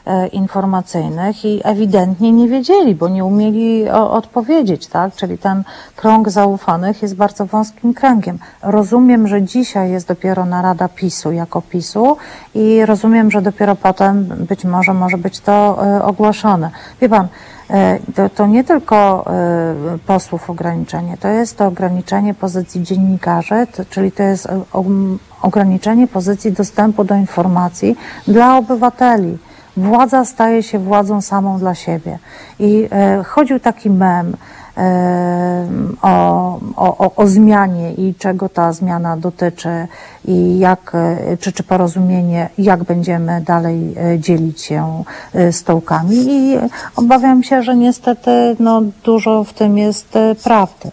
e, 0.07 0.27
informacyjnych 0.27 1.45
i 1.45 1.61
ewidentnie 1.65 2.33
nie 2.33 2.49
wiedzieli, 2.49 2.95
bo 2.95 3.09
nie 3.09 3.25
umieli 3.25 3.89
odpowiedzieć, 3.91 4.87
tak? 4.87 5.15
Czyli 5.15 5.39
ten 5.39 5.65
krąg 5.97 6.31
zaufanych 6.31 7.03
jest 7.03 7.17
bardzo 7.17 7.47
wąskim 7.47 7.95
kręgiem. 7.95 8.39
Rozumiem, 8.63 9.29
że 9.29 9.43
dzisiaj 9.43 9.91
jest 9.91 10.09
dopiero 10.09 10.45
narada 10.45 10.89
PiSu 10.89 11.33
jako 11.33 11.63
PiSu 11.63 12.17
i 12.55 12.87
rozumiem, 12.87 13.31
że 13.31 13.43
dopiero 13.43 13.77
potem 13.77 14.25
być 14.25 14.65
może 14.65 14.95
może 14.95 15.19
być 15.19 15.41
to 15.41 15.87
e, 15.87 16.03
ogłoszone. 16.03 16.71
Wie 17.01 17.09
pan, 17.09 17.25
e, 17.25 17.29
to, 18.15 18.29
to 18.29 18.47
nie 18.47 18.65
tylko 18.65 19.25
posłów 20.07 20.51
ograniczenie, 20.51 21.17
to 21.17 21.29
jest 21.29 21.59
to 21.59 21.67
ograniczenie 21.67 22.35
pozycji 22.35 22.83
dziennikarzy, 22.83 23.67
to, 23.77 23.85
czyli 23.85 24.13
to 24.13 24.23
jest 24.23 24.49
ograniczenie 25.43 26.07
pozycji 26.07 26.53
dostępu 26.53 27.05
do 27.05 27.15
informacji 27.15 27.97
dla 28.29 28.57
obywateli. 28.57 29.39
Władza 29.77 30.25
staje 30.25 30.63
się 30.63 30.79
władzą 30.79 31.21
samą 31.21 31.59
dla 31.59 31.75
siebie. 31.75 32.19
I 32.59 32.89
e, 32.91 33.23
chodził 33.25 33.61
taki 33.61 33.91
mem 33.91 34.29
e, 34.29 34.37
o, 36.03 36.61
o, 36.77 37.15
o 37.17 37.27
zmianie 37.27 37.93
i 37.93 38.15
czego 38.15 38.49
ta 38.49 38.73
zmiana 38.73 39.17
dotyczy 39.17 39.89
i 40.25 40.59
jak, 40.59 40.93
e, 40.95 41.37
czy, 41.37 41.53
czy 41.53 41.63
porozumienie, 41.63 42.49
jak 42.59 42.85
będziemy 42.85 43.41
dalej 43.41 43.95
e, 43.97 44.19
dzielić 44.19 44.61
się 44.61 45.05
e, 45.35 45.53
stołkami. 45.53 46.17
I 46.29 46.59
obawiam 46.97 47.43
się, 47.43 47.63
że 47.63 47.77
niestety 47.77 48.57
no, 48.59 48.83
dużo 49.05 49.45
w 49.45 49.53
tym 49.53 49.79
jest 49.79 50.19
prawdy. 50.45 50.91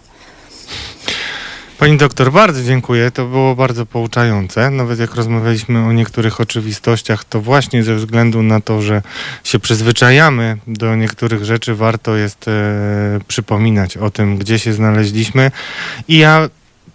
Pani 1.79 1.97
doktor, 1.97 2.31
bardzo 2.31 2.63
dziękuję. 2.63 3.11
To 3.11 3.25
było 3.25 3.55
bardzo 3.55 3.85
pouczające. 3.85 4.71
Nawet 4.71 4.99
jak 4.99 5.15
rozmawialiśmy 5.15 5.79
o 5.79 5.91
niektórych 5.91 6.41
oczywistościach, 6.41 7.23
to 7.23 7.41
właśnie 7.41 7.83
ze 7.83 7.95
względu 7.95 8.43
na 8.43 8.61
to, 8.61 8.81
że 8.81 9.01
się 9.43 9.59
przyzwyczajamy 9.59 10.57
do 10.67 10.95
niektórych 10.95 11.45
rzeczy, 11.45 11.75
warto 11.75 12.15
jest 12.15 12.47
e, 12.47 12.51
przypominać 13.27 13.97
o 13.97 14.09
tym, 14.09 14.37
gdzie 14.37 14.59
się 14.59 14.73
znaleźliśmy. 14.73 15.51
I 16.07 16.17
ja 16.17 16.49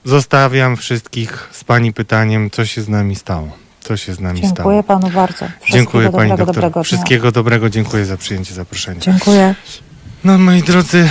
zostawiam 0.04 0.76
wszystkich 0.76 1.48
z 1.52 1.64
Pani 1.64 1.92
pytaniem, 1.92 2.50
co 2.50 2.66
się 2.66 2.82
z 2.82 2.88
nami 2.88 3.16
stało. 3.16 3.48
Co 3.80 3.96
się 3.96 4.14
z 4.14 4.20
nami 4.20 4.40
dziękuję 4.40 4.54
stało. 4.54 4.72
Dziękuję 4.72 5.00
Panu 5.00 5.14
bardzo. 5.14 5.46
Wszystkiego 5.46 5.72
dziękuję 5.72 6.04
dobrego, 6.04 6.18
Pani 6.18 6.38
doktor. 6.38 6.54
Dobrego 6.54 6.84
Wszystkiego 6.84 7.32
dobrego. 7.32 7.70
Dziękuję 7.70 8.04
za 8.04 8.16
przyjęcie 8.16 8.54
zaproszenia. 8.54 9.00
Dziękuję. 9.00 9.54
No 10.24 10.38
moi 10.38 10.62
drodzy... 10.62 11.08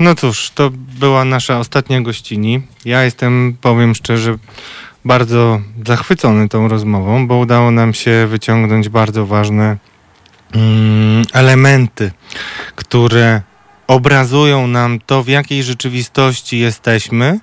No 0.00 0.14
cóż, 0.14 0.50
to 0.54 0.70
była 0.74 1.24
nasza 1.24 1.58
ostatnia 1.58 2.00
gościni. 2.00 2.62
Ja 2.84 3.02
jestem, 3.02 3.56
powiem 3.60 3.94
szczerze, 3.94 4.38
bardzo 5.04 5.60
zachwycony 5.86 6.48
tą 6.48 6.68
rozmową, 6.68 7.26
bo 7.26 7.36
udało 7.36 7.70
nam 7.70 7.94
się 7.94 8.26
wyciągnąć 8.26 8.88
bardzo 8.88 9.26
ważne 9.26 9.76
mm, 10.54 11.24
elementy, 11.32 12.10
które 12.76 13.42
obrazują 13.86 14.66
nam 14.66 14.98
to, 15.06 15.22
w 15.22 15.28
jakiej 15.28 15.62
rzeczywistości 15.62 16.58
jesteśmy 16.58 17.40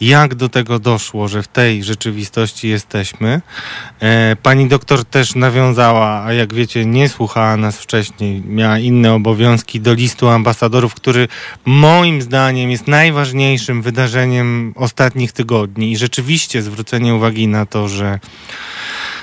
jak 0.00 0.34
do 0.34 0.48
tego 0.48 0.78
doszło, 0.78 1.28
że 1.28 1.42
w 1.42 1.48
tej 1.48 1.84
rzeczywistości 1.84 2.68
jesteśmy. 2.68 3.40
E, 4.00 4.36
pani 4.42 4.68
doktor 4.68 5.04
też 5.04 5.34
nawiązała, 5.34 6.24
a 6.24 6.32
jak 6.32 6.54
wiecie, 6.54 6.86
nie 6.86 7.08
słuchała 7.08 7.56
nas 7.56 7.78
wcześniej, 7.78 8.42
miała 8.46 8.78
inne 8.78 9.12
obowiązki 9.14 9.80
do 9.80 9.94
listu 9.94 10.28
ambasadorów, 10.28 10.94
który 10.94 11.28
moim 11.64 12.22
zdaniem 12.22 12.70
jest 12.70 12.86
najważniejszym 12.86 13.82
wydarzeniem 13.82 14.72
ostatnich 14.76 15.32
tygodni 15.32 15.92
i 15.92 15.96
rzeczywiście 15.96 16.62
zwrócenie 16.62 17.14
uwagi 17.14 17.48
na 17.48 17.66
to, 17.66 17.88
że 17.88 18.18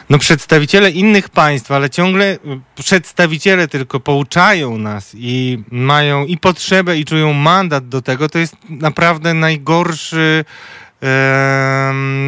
no 0.10 0.18
przedstawiciele 0.18 0.92
innych 0.92 1.30
państw, 1.30 1.72
ale 1.72 1.90
ciągle 1.90 2.34
y, 2.34 2.40
przedstawiciele 2.76 3.68
tylko 3.68 4.00
pouczają 4.00 4.78
nas 4.78 5.12
i 5.16 5.64
mają 5.72 6.26
i 6.26 6.38
potrzebę 6.38 6.98
i 6.98 7.06
czują 7.06 7.34
mandat 7.34 7.88
do 7.88 8.02
tego, 8.02 8.30
to 8.30 8.40
jest 8.40 8.56
naprawdę 8.70 9.34
najgorszy 9.34 10.46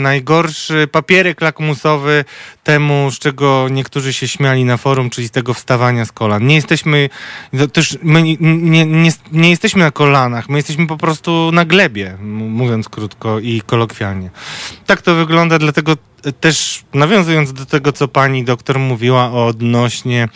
najgorszy 0.02 0.88
papierek 0.92 1.42
lakmusowy 1.42 2.26
temu, 2.70 3.12
z 3.12 3.20
czego 3.20 3.68
niektórzy 3.72 4.14
się 4.14 4.28
śmiali 4.28 4.66
na 4.66 4.78
forum, 4.78 5.10
czyli 5.10 5.28
z 5.28 5.32
tego 5.32 5.54
wstawania 5.54 6.06
z 6.06 6.12
kolan. 6.12 6.48
Nie 6.48 6.56
jesteśmy, 6.56 7.10
też 7.74 7.98
my 8.04 8.24
nie, 8.24 8.38
nie, 8.86 9.12
nie, 9.32 9.50
jesteśmy 9.50 9.84
na 9.84 9.92
kolanach, 9.92 10.50
my 10.50 10.58
jesteśmy 10.58 10.88
po 10.88 10.98
prostu 10.98 11.52
na 11.54 11.66
glebie, 11.66 12.18
mówiąc 12.22 12.90
krótko 12.90 13.40
i 13.40 13.62
kolokwialnie. 13.62 14.30
Tak 14.86 15.02
to 15.02 15.16
wygląda, 15.16 15.60
dlatego 15.60 15.96
też 16.40 16.84
nawiązując 16.94 17.54
do 17.54 17.66
tego, 17.66 17.92
co 17.92 18.08
pani 18.08 18.44
doktor 18.44 18.80
mówiła 18.80 19.32
odnośnie 19.32 20.28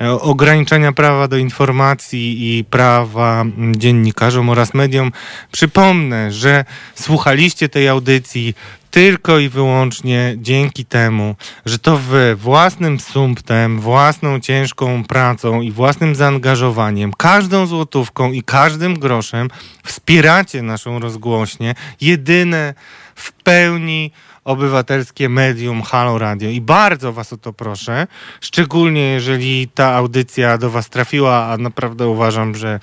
e, 0.00 0.12
ograniczenia 0.12 0.92
prawa 0.92 1.28
do 1.28 1.36
informacji 1.36 2.58
i 2.58 2.64
prawa 2.64 3.44
dziennikarzom 3.72 4.48
oraz 4.48 4.74
mediom, 4.74 5.12
przypomnę, 5.52 6.32
że 6.32 6.64
słuchaliście 6.94 7.68
tej 7.68 7.88
audycji 7.88 8.54
tylko 8.90 9.38
i 9.38 9.48
wyłącznie 9.48 10.34
dzięki 10.36 10.84
temu, 10.84 11.34
że 11.66 11.78
to 11.78 11.96
wy 11.96 12.36
własnym 12.36 13.00
sumptem, 13.00 13.80
własną 13.80 14.40
ciężką 14.40 15.04
pracą 15.04 15.60
i 15.60 15.70
własnym 15.72 16.14
zaangażowaniem, 16.14 17.12
każdą 17.12 17.66
złotówką 17.66 18.32
i 18.32 18.42
każdym 18.42 18.98
groszem 18.98 19.48
wspieracie 19.84 20.62
naszą 20.62 20.98
rozgłośnię, 20.98 21.74
jedyne 22.00 22.74
w 23.14 23.32
pełni 23.32 24.12
obywatelskie 24.48 25.28
medium 25.28 25.82
Halo 25.82 26.18
Radio. 26.18 26.50
I 26.50 26.60
bardzo 26.60 27.12
was 27.12 27.32
o 27.32 27.36
to 27.36 27.52
proszę, 27.52 28.06
szczególnie 28.40 29.02
jeżeli 29.02 29.68
ta 29.68 29.94
audycja 29.94 30.58
do 30.58 30.70
was 30.70 30.88
trafiła, 30.88 31.46
a 31.46 31.56
naprawdę 31.56 32.08
uważam, 32.08 32.54
że 32.54 32.80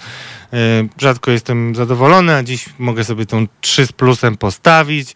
rzadko 0.98 1.32
jestem 1.32 1.76
zadowolony, 1.76 2.36
a 2.36 2.44
dziś 2.44 2.66
mogę 2.80 3.04
sobie 3.04 3.26
tą 3.26 3.48
3 3.62 3.86
z 3.86 3.92
plusem 3.92 4.38
postawić 4.38 5.16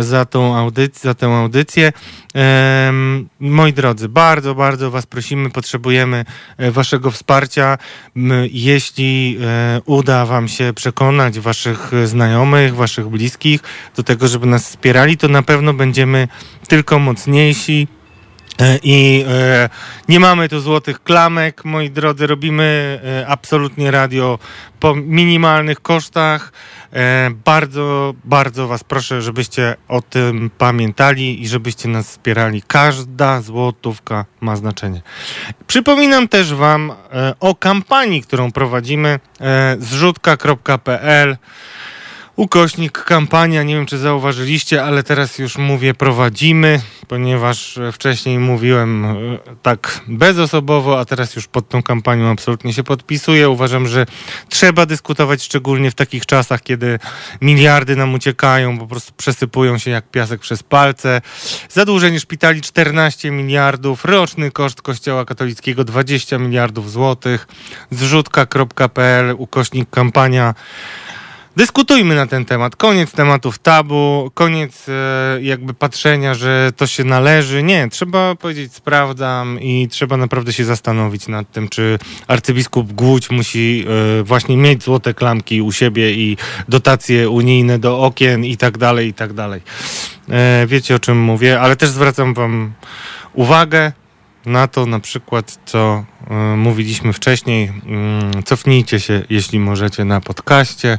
za 0.00 0.24
tą 0.24 0.56
audycję, 0.56 1.14
za 1.20 1.26
audycję. 1.26 1.92
Moi 3.40 3.72
drodzy, 3.72 4.08
bardzo, 4.08 4.54
bardzo 4.54 4.90
Was 4.90 5.06
prosimy, 5.06 5.50
potrzebujemy 5.50 6.24
e, 6.58 6.70
Waszego 6.70 7.10
wsparcia. 7.10 7.78
Jeśli 8.50 9.38
e, 9.40 9.80
uda 9.84 10.26
Wam 10.26 10.48
się 10.48 10.72
przekonać 10.74 11.40
Waszych 11.40 11.90
znajomych, 12.04 12.74
Waszych 12.74 13.08
bliskich 13.08 13.60
do 13.96 14.02
tego, 14.02 14.28
żeby 14.28 14.46
nas 14.46 14.68
wspierali, 14.68 15.16
to 15.16 15.28
na 15.28 15.42
pewno 15.42 15.74
będziemy 15.74 16.28
tylko 16.68 16.98
mocniejsi. 16.98 17.88
E, 18.60 18.78
I 18.82 19.24
e, 19.28 19.68
nie 20.08 20.20
mamy 20.20 20.48
tu 20.48 20.60
złotych 20.60 21.02
klamek, 21.02 21.64
moi 21.64 21.90
drodzy, 21.90 22.26
robimy 22.26 23.00
e, 23.04 23.26
absolutnie 23.26 23.90
radio 23.90 24.38
po 24.80 24.94
minimalnych 24.94 25.80
kosztach. 25.80 26.52
Bardzo, 27.44 28.14
bardzo 28.24 28.68
Was 28.68 28.84
proszę, 28.84 29.22
żebyście 29.22 29.76
o 29.88 30.02
tym 30.02 30.50
pamiętali 30.58 31.42
i 31.42 31.48
żebyście 31.48 31.88
nas 31.88 32.08
wspierali. 32.08 32.62
Każda 32.66 33.40
złotówka 33.40 34.24
ma 34.40 34.56
znaczenie. 34.56 35.02
Przypominam 35.66 36.28
też 36.28 36.54
Wam 36.54 36.92
o 37.40 37.54
kampanii, 37.54 38.22
którą 38.22 38.52
prowadzimy 38.52 39.20
zrzutka.pl 39.78 41.36
ukośnik 42.40 43.04
kampania. 43.04 43.62
Nie 43.62 43.74
wiem, 43.74 43.86
czy 43.86 43.98
zauważyliście, 43.98 44.84
ale 44.84 45.02
teraz 45.02 45.38
już 45.38 45.58
mówię 45.58 45.94
prowadzimy, 45.94 46.80
ponieważ 47.08 47.78
wcześniej 47.92 48.38
mówiłem 48.38 49.04
e, 49.04 49.14
tak 49.62 50.00
bezosobowo, 50.08 51.00
a 51.00 51.04
teraz 51.04 51.36
już 51.36 51.46
pod 51.46 51.68
tą 51.68 51.82
kampanią 51.82 52.30
absolutnie 52.30 52.72
się 52.72 52.82
podpisuję. 52.82 53.48
Uważam, 53.48 53.86
że 53.86 54.06
trzeba 54.48 54.86
dyskutować 54.86 55.42
szczególnie 55.42 55.90
w 55.90 55.94
takich 55.94 56.26
czasach, 56.26 56.62
kiedy 56.62 56.98
miliardy 57.40 57.96
nam 57.96 58.14
uciekają, 58.14 58.78
po 58.78 58.86
prostu 58.86 59.12
przesypują 59.16 59.78
się 59.78 59.90
jak 59.90 60.10
piasek 60.10 60.40
przez 60.40 60.62
palce. 60.62 61.20
Zadłużenie 61.68 62.20
szpitali 62.20 62.60
14 62.60 63.30
miliardów, 63.30 64.04
roczny 64.04 64.50
koszt 64.50 64.82
Kościoła 64.82 65.24
katolickiego 65.24 65.84
20 65.84 66.38
miliardów 66.38 66.90
złotych, 66.90 67.48
zrzutka.pl, 67.90 69.34
ukośnik 69.38 69.90
kampania. 69.90 70.54
Dyskutujmy 71.60 72.14
na 72.14 72.26
ten 72.26 72.44
temat. 72.44 72.76
Koniec 72.76 73.12
tematów 73.12 73.58
tabu, 73.58 74.30
koniec 74.34 74.88
e, 74.88 75.42
jakby 75.42 75.74
patrzenia, 75.74 76.34
że 76.34 76.72
to 76.76 76.86
się 76.86 77.04
należy. 77.04 77.62
Nie, 77.62 77.88
trzeba 77.88 78.34
powiedzieć 78.34 78.74
sprawdzam 78.74 79.60
i 79.60 79.88
trzeba 79.90 80.16
naprawdę 80.16 80.52
się 80.52 80.64
zastanowić 80.64 81.28
nad 81.28 81.52
tym, 81.52 81.68
czy 81.68 81.98
arcybiskup 82.28 82.92
Głódź 82.92 83.30
musi 83.30 83.84
e, 84.20 84.22
właśnie 84.22 84.56
mieć 84.56 84.82
złote 84.82 85.14
klamki 85.14 85.62
u 85.62 85.72
siebie 85.72 86.12
i 86.12 86.36
dotacje 86.68 87.30
unijne 87.30 87.78
do 87.78 88.00
okien 88.00 88.44
i 88.44 88.56
tak 88.56 88.78
dalej, 88.78 89.08
i 89.08 89.14
tak 89.14 89.32
dalej. 89.32 89.60
E, 90.28 90.66
wiecie 90.66 90.94
o 90.94 90.98
czym 90.98 91.20
mówię, 91.20 91.60
ale 91.60 91.76
też 91.76 91.88
zwracam 91.88 92.34
wam 92.34 92.72
uwagę, 93.34 93.92
na 94.46 94.68
to 94.68 94.86
na 94.86 95.00
przykład, 95.00 95.58
co 95.66 96.04
y, 96.30 96.56
mówiliśmy 96.56 97.12
wcześniej. 97.12 97.72
Y, 98.38 98.42
cofnijcie 98.42 99.00
się, 99.00 99.22
jeśli 99.30 99.60
możecie, 99.60 100.04
na 100.04 100.20
podcaście 100.20 100.98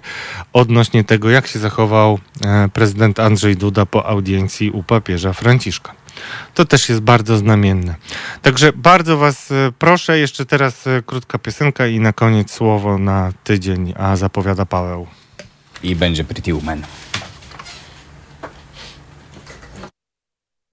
odnośnie 0.54 1.04
tego, 1.04 1.30
jak 1.30 1.48
się 1.48 1.60
zachował 1.60 2.20
y, 2.66 2.70
prezydent 2.70 3.20
Andrzej 3.20 3.58
Duda 3.58 3.86
po 3.86 4.06
audiencji 4.06 4.72
u 4.72 4.84
papieża 4.84 5.34
Franciszka. 5.34 5.94
To 6.54 6.66
też 6.66 6.90
jest 6.90 7.02
bardzo 7.02 7.38
znamienne. 7.38 7.96
Także 8.42 8.74
bardzo 8.74 9.18
Was 9.18 9.50
proszę, 9.80 10.20
jeszcze 10.20 10.46
teraz 10.46 10.86
krótka 11.06 11.40
piosenka 11.40 11.88
i 11.88 12.00
na 12.00 12.14
koniec 12.14 12.52
słowo 12.52 12.98
na 12.98 13.32
tydzień, 13.44 13.94
a 13.98 14.16
zapowiada 14.16 14.66
Paweł. 14.66 15.08
I 15.84 15.96
będzie 15.96 16.24
Pretty 16.24 16.54
Woman. 16.54 16.84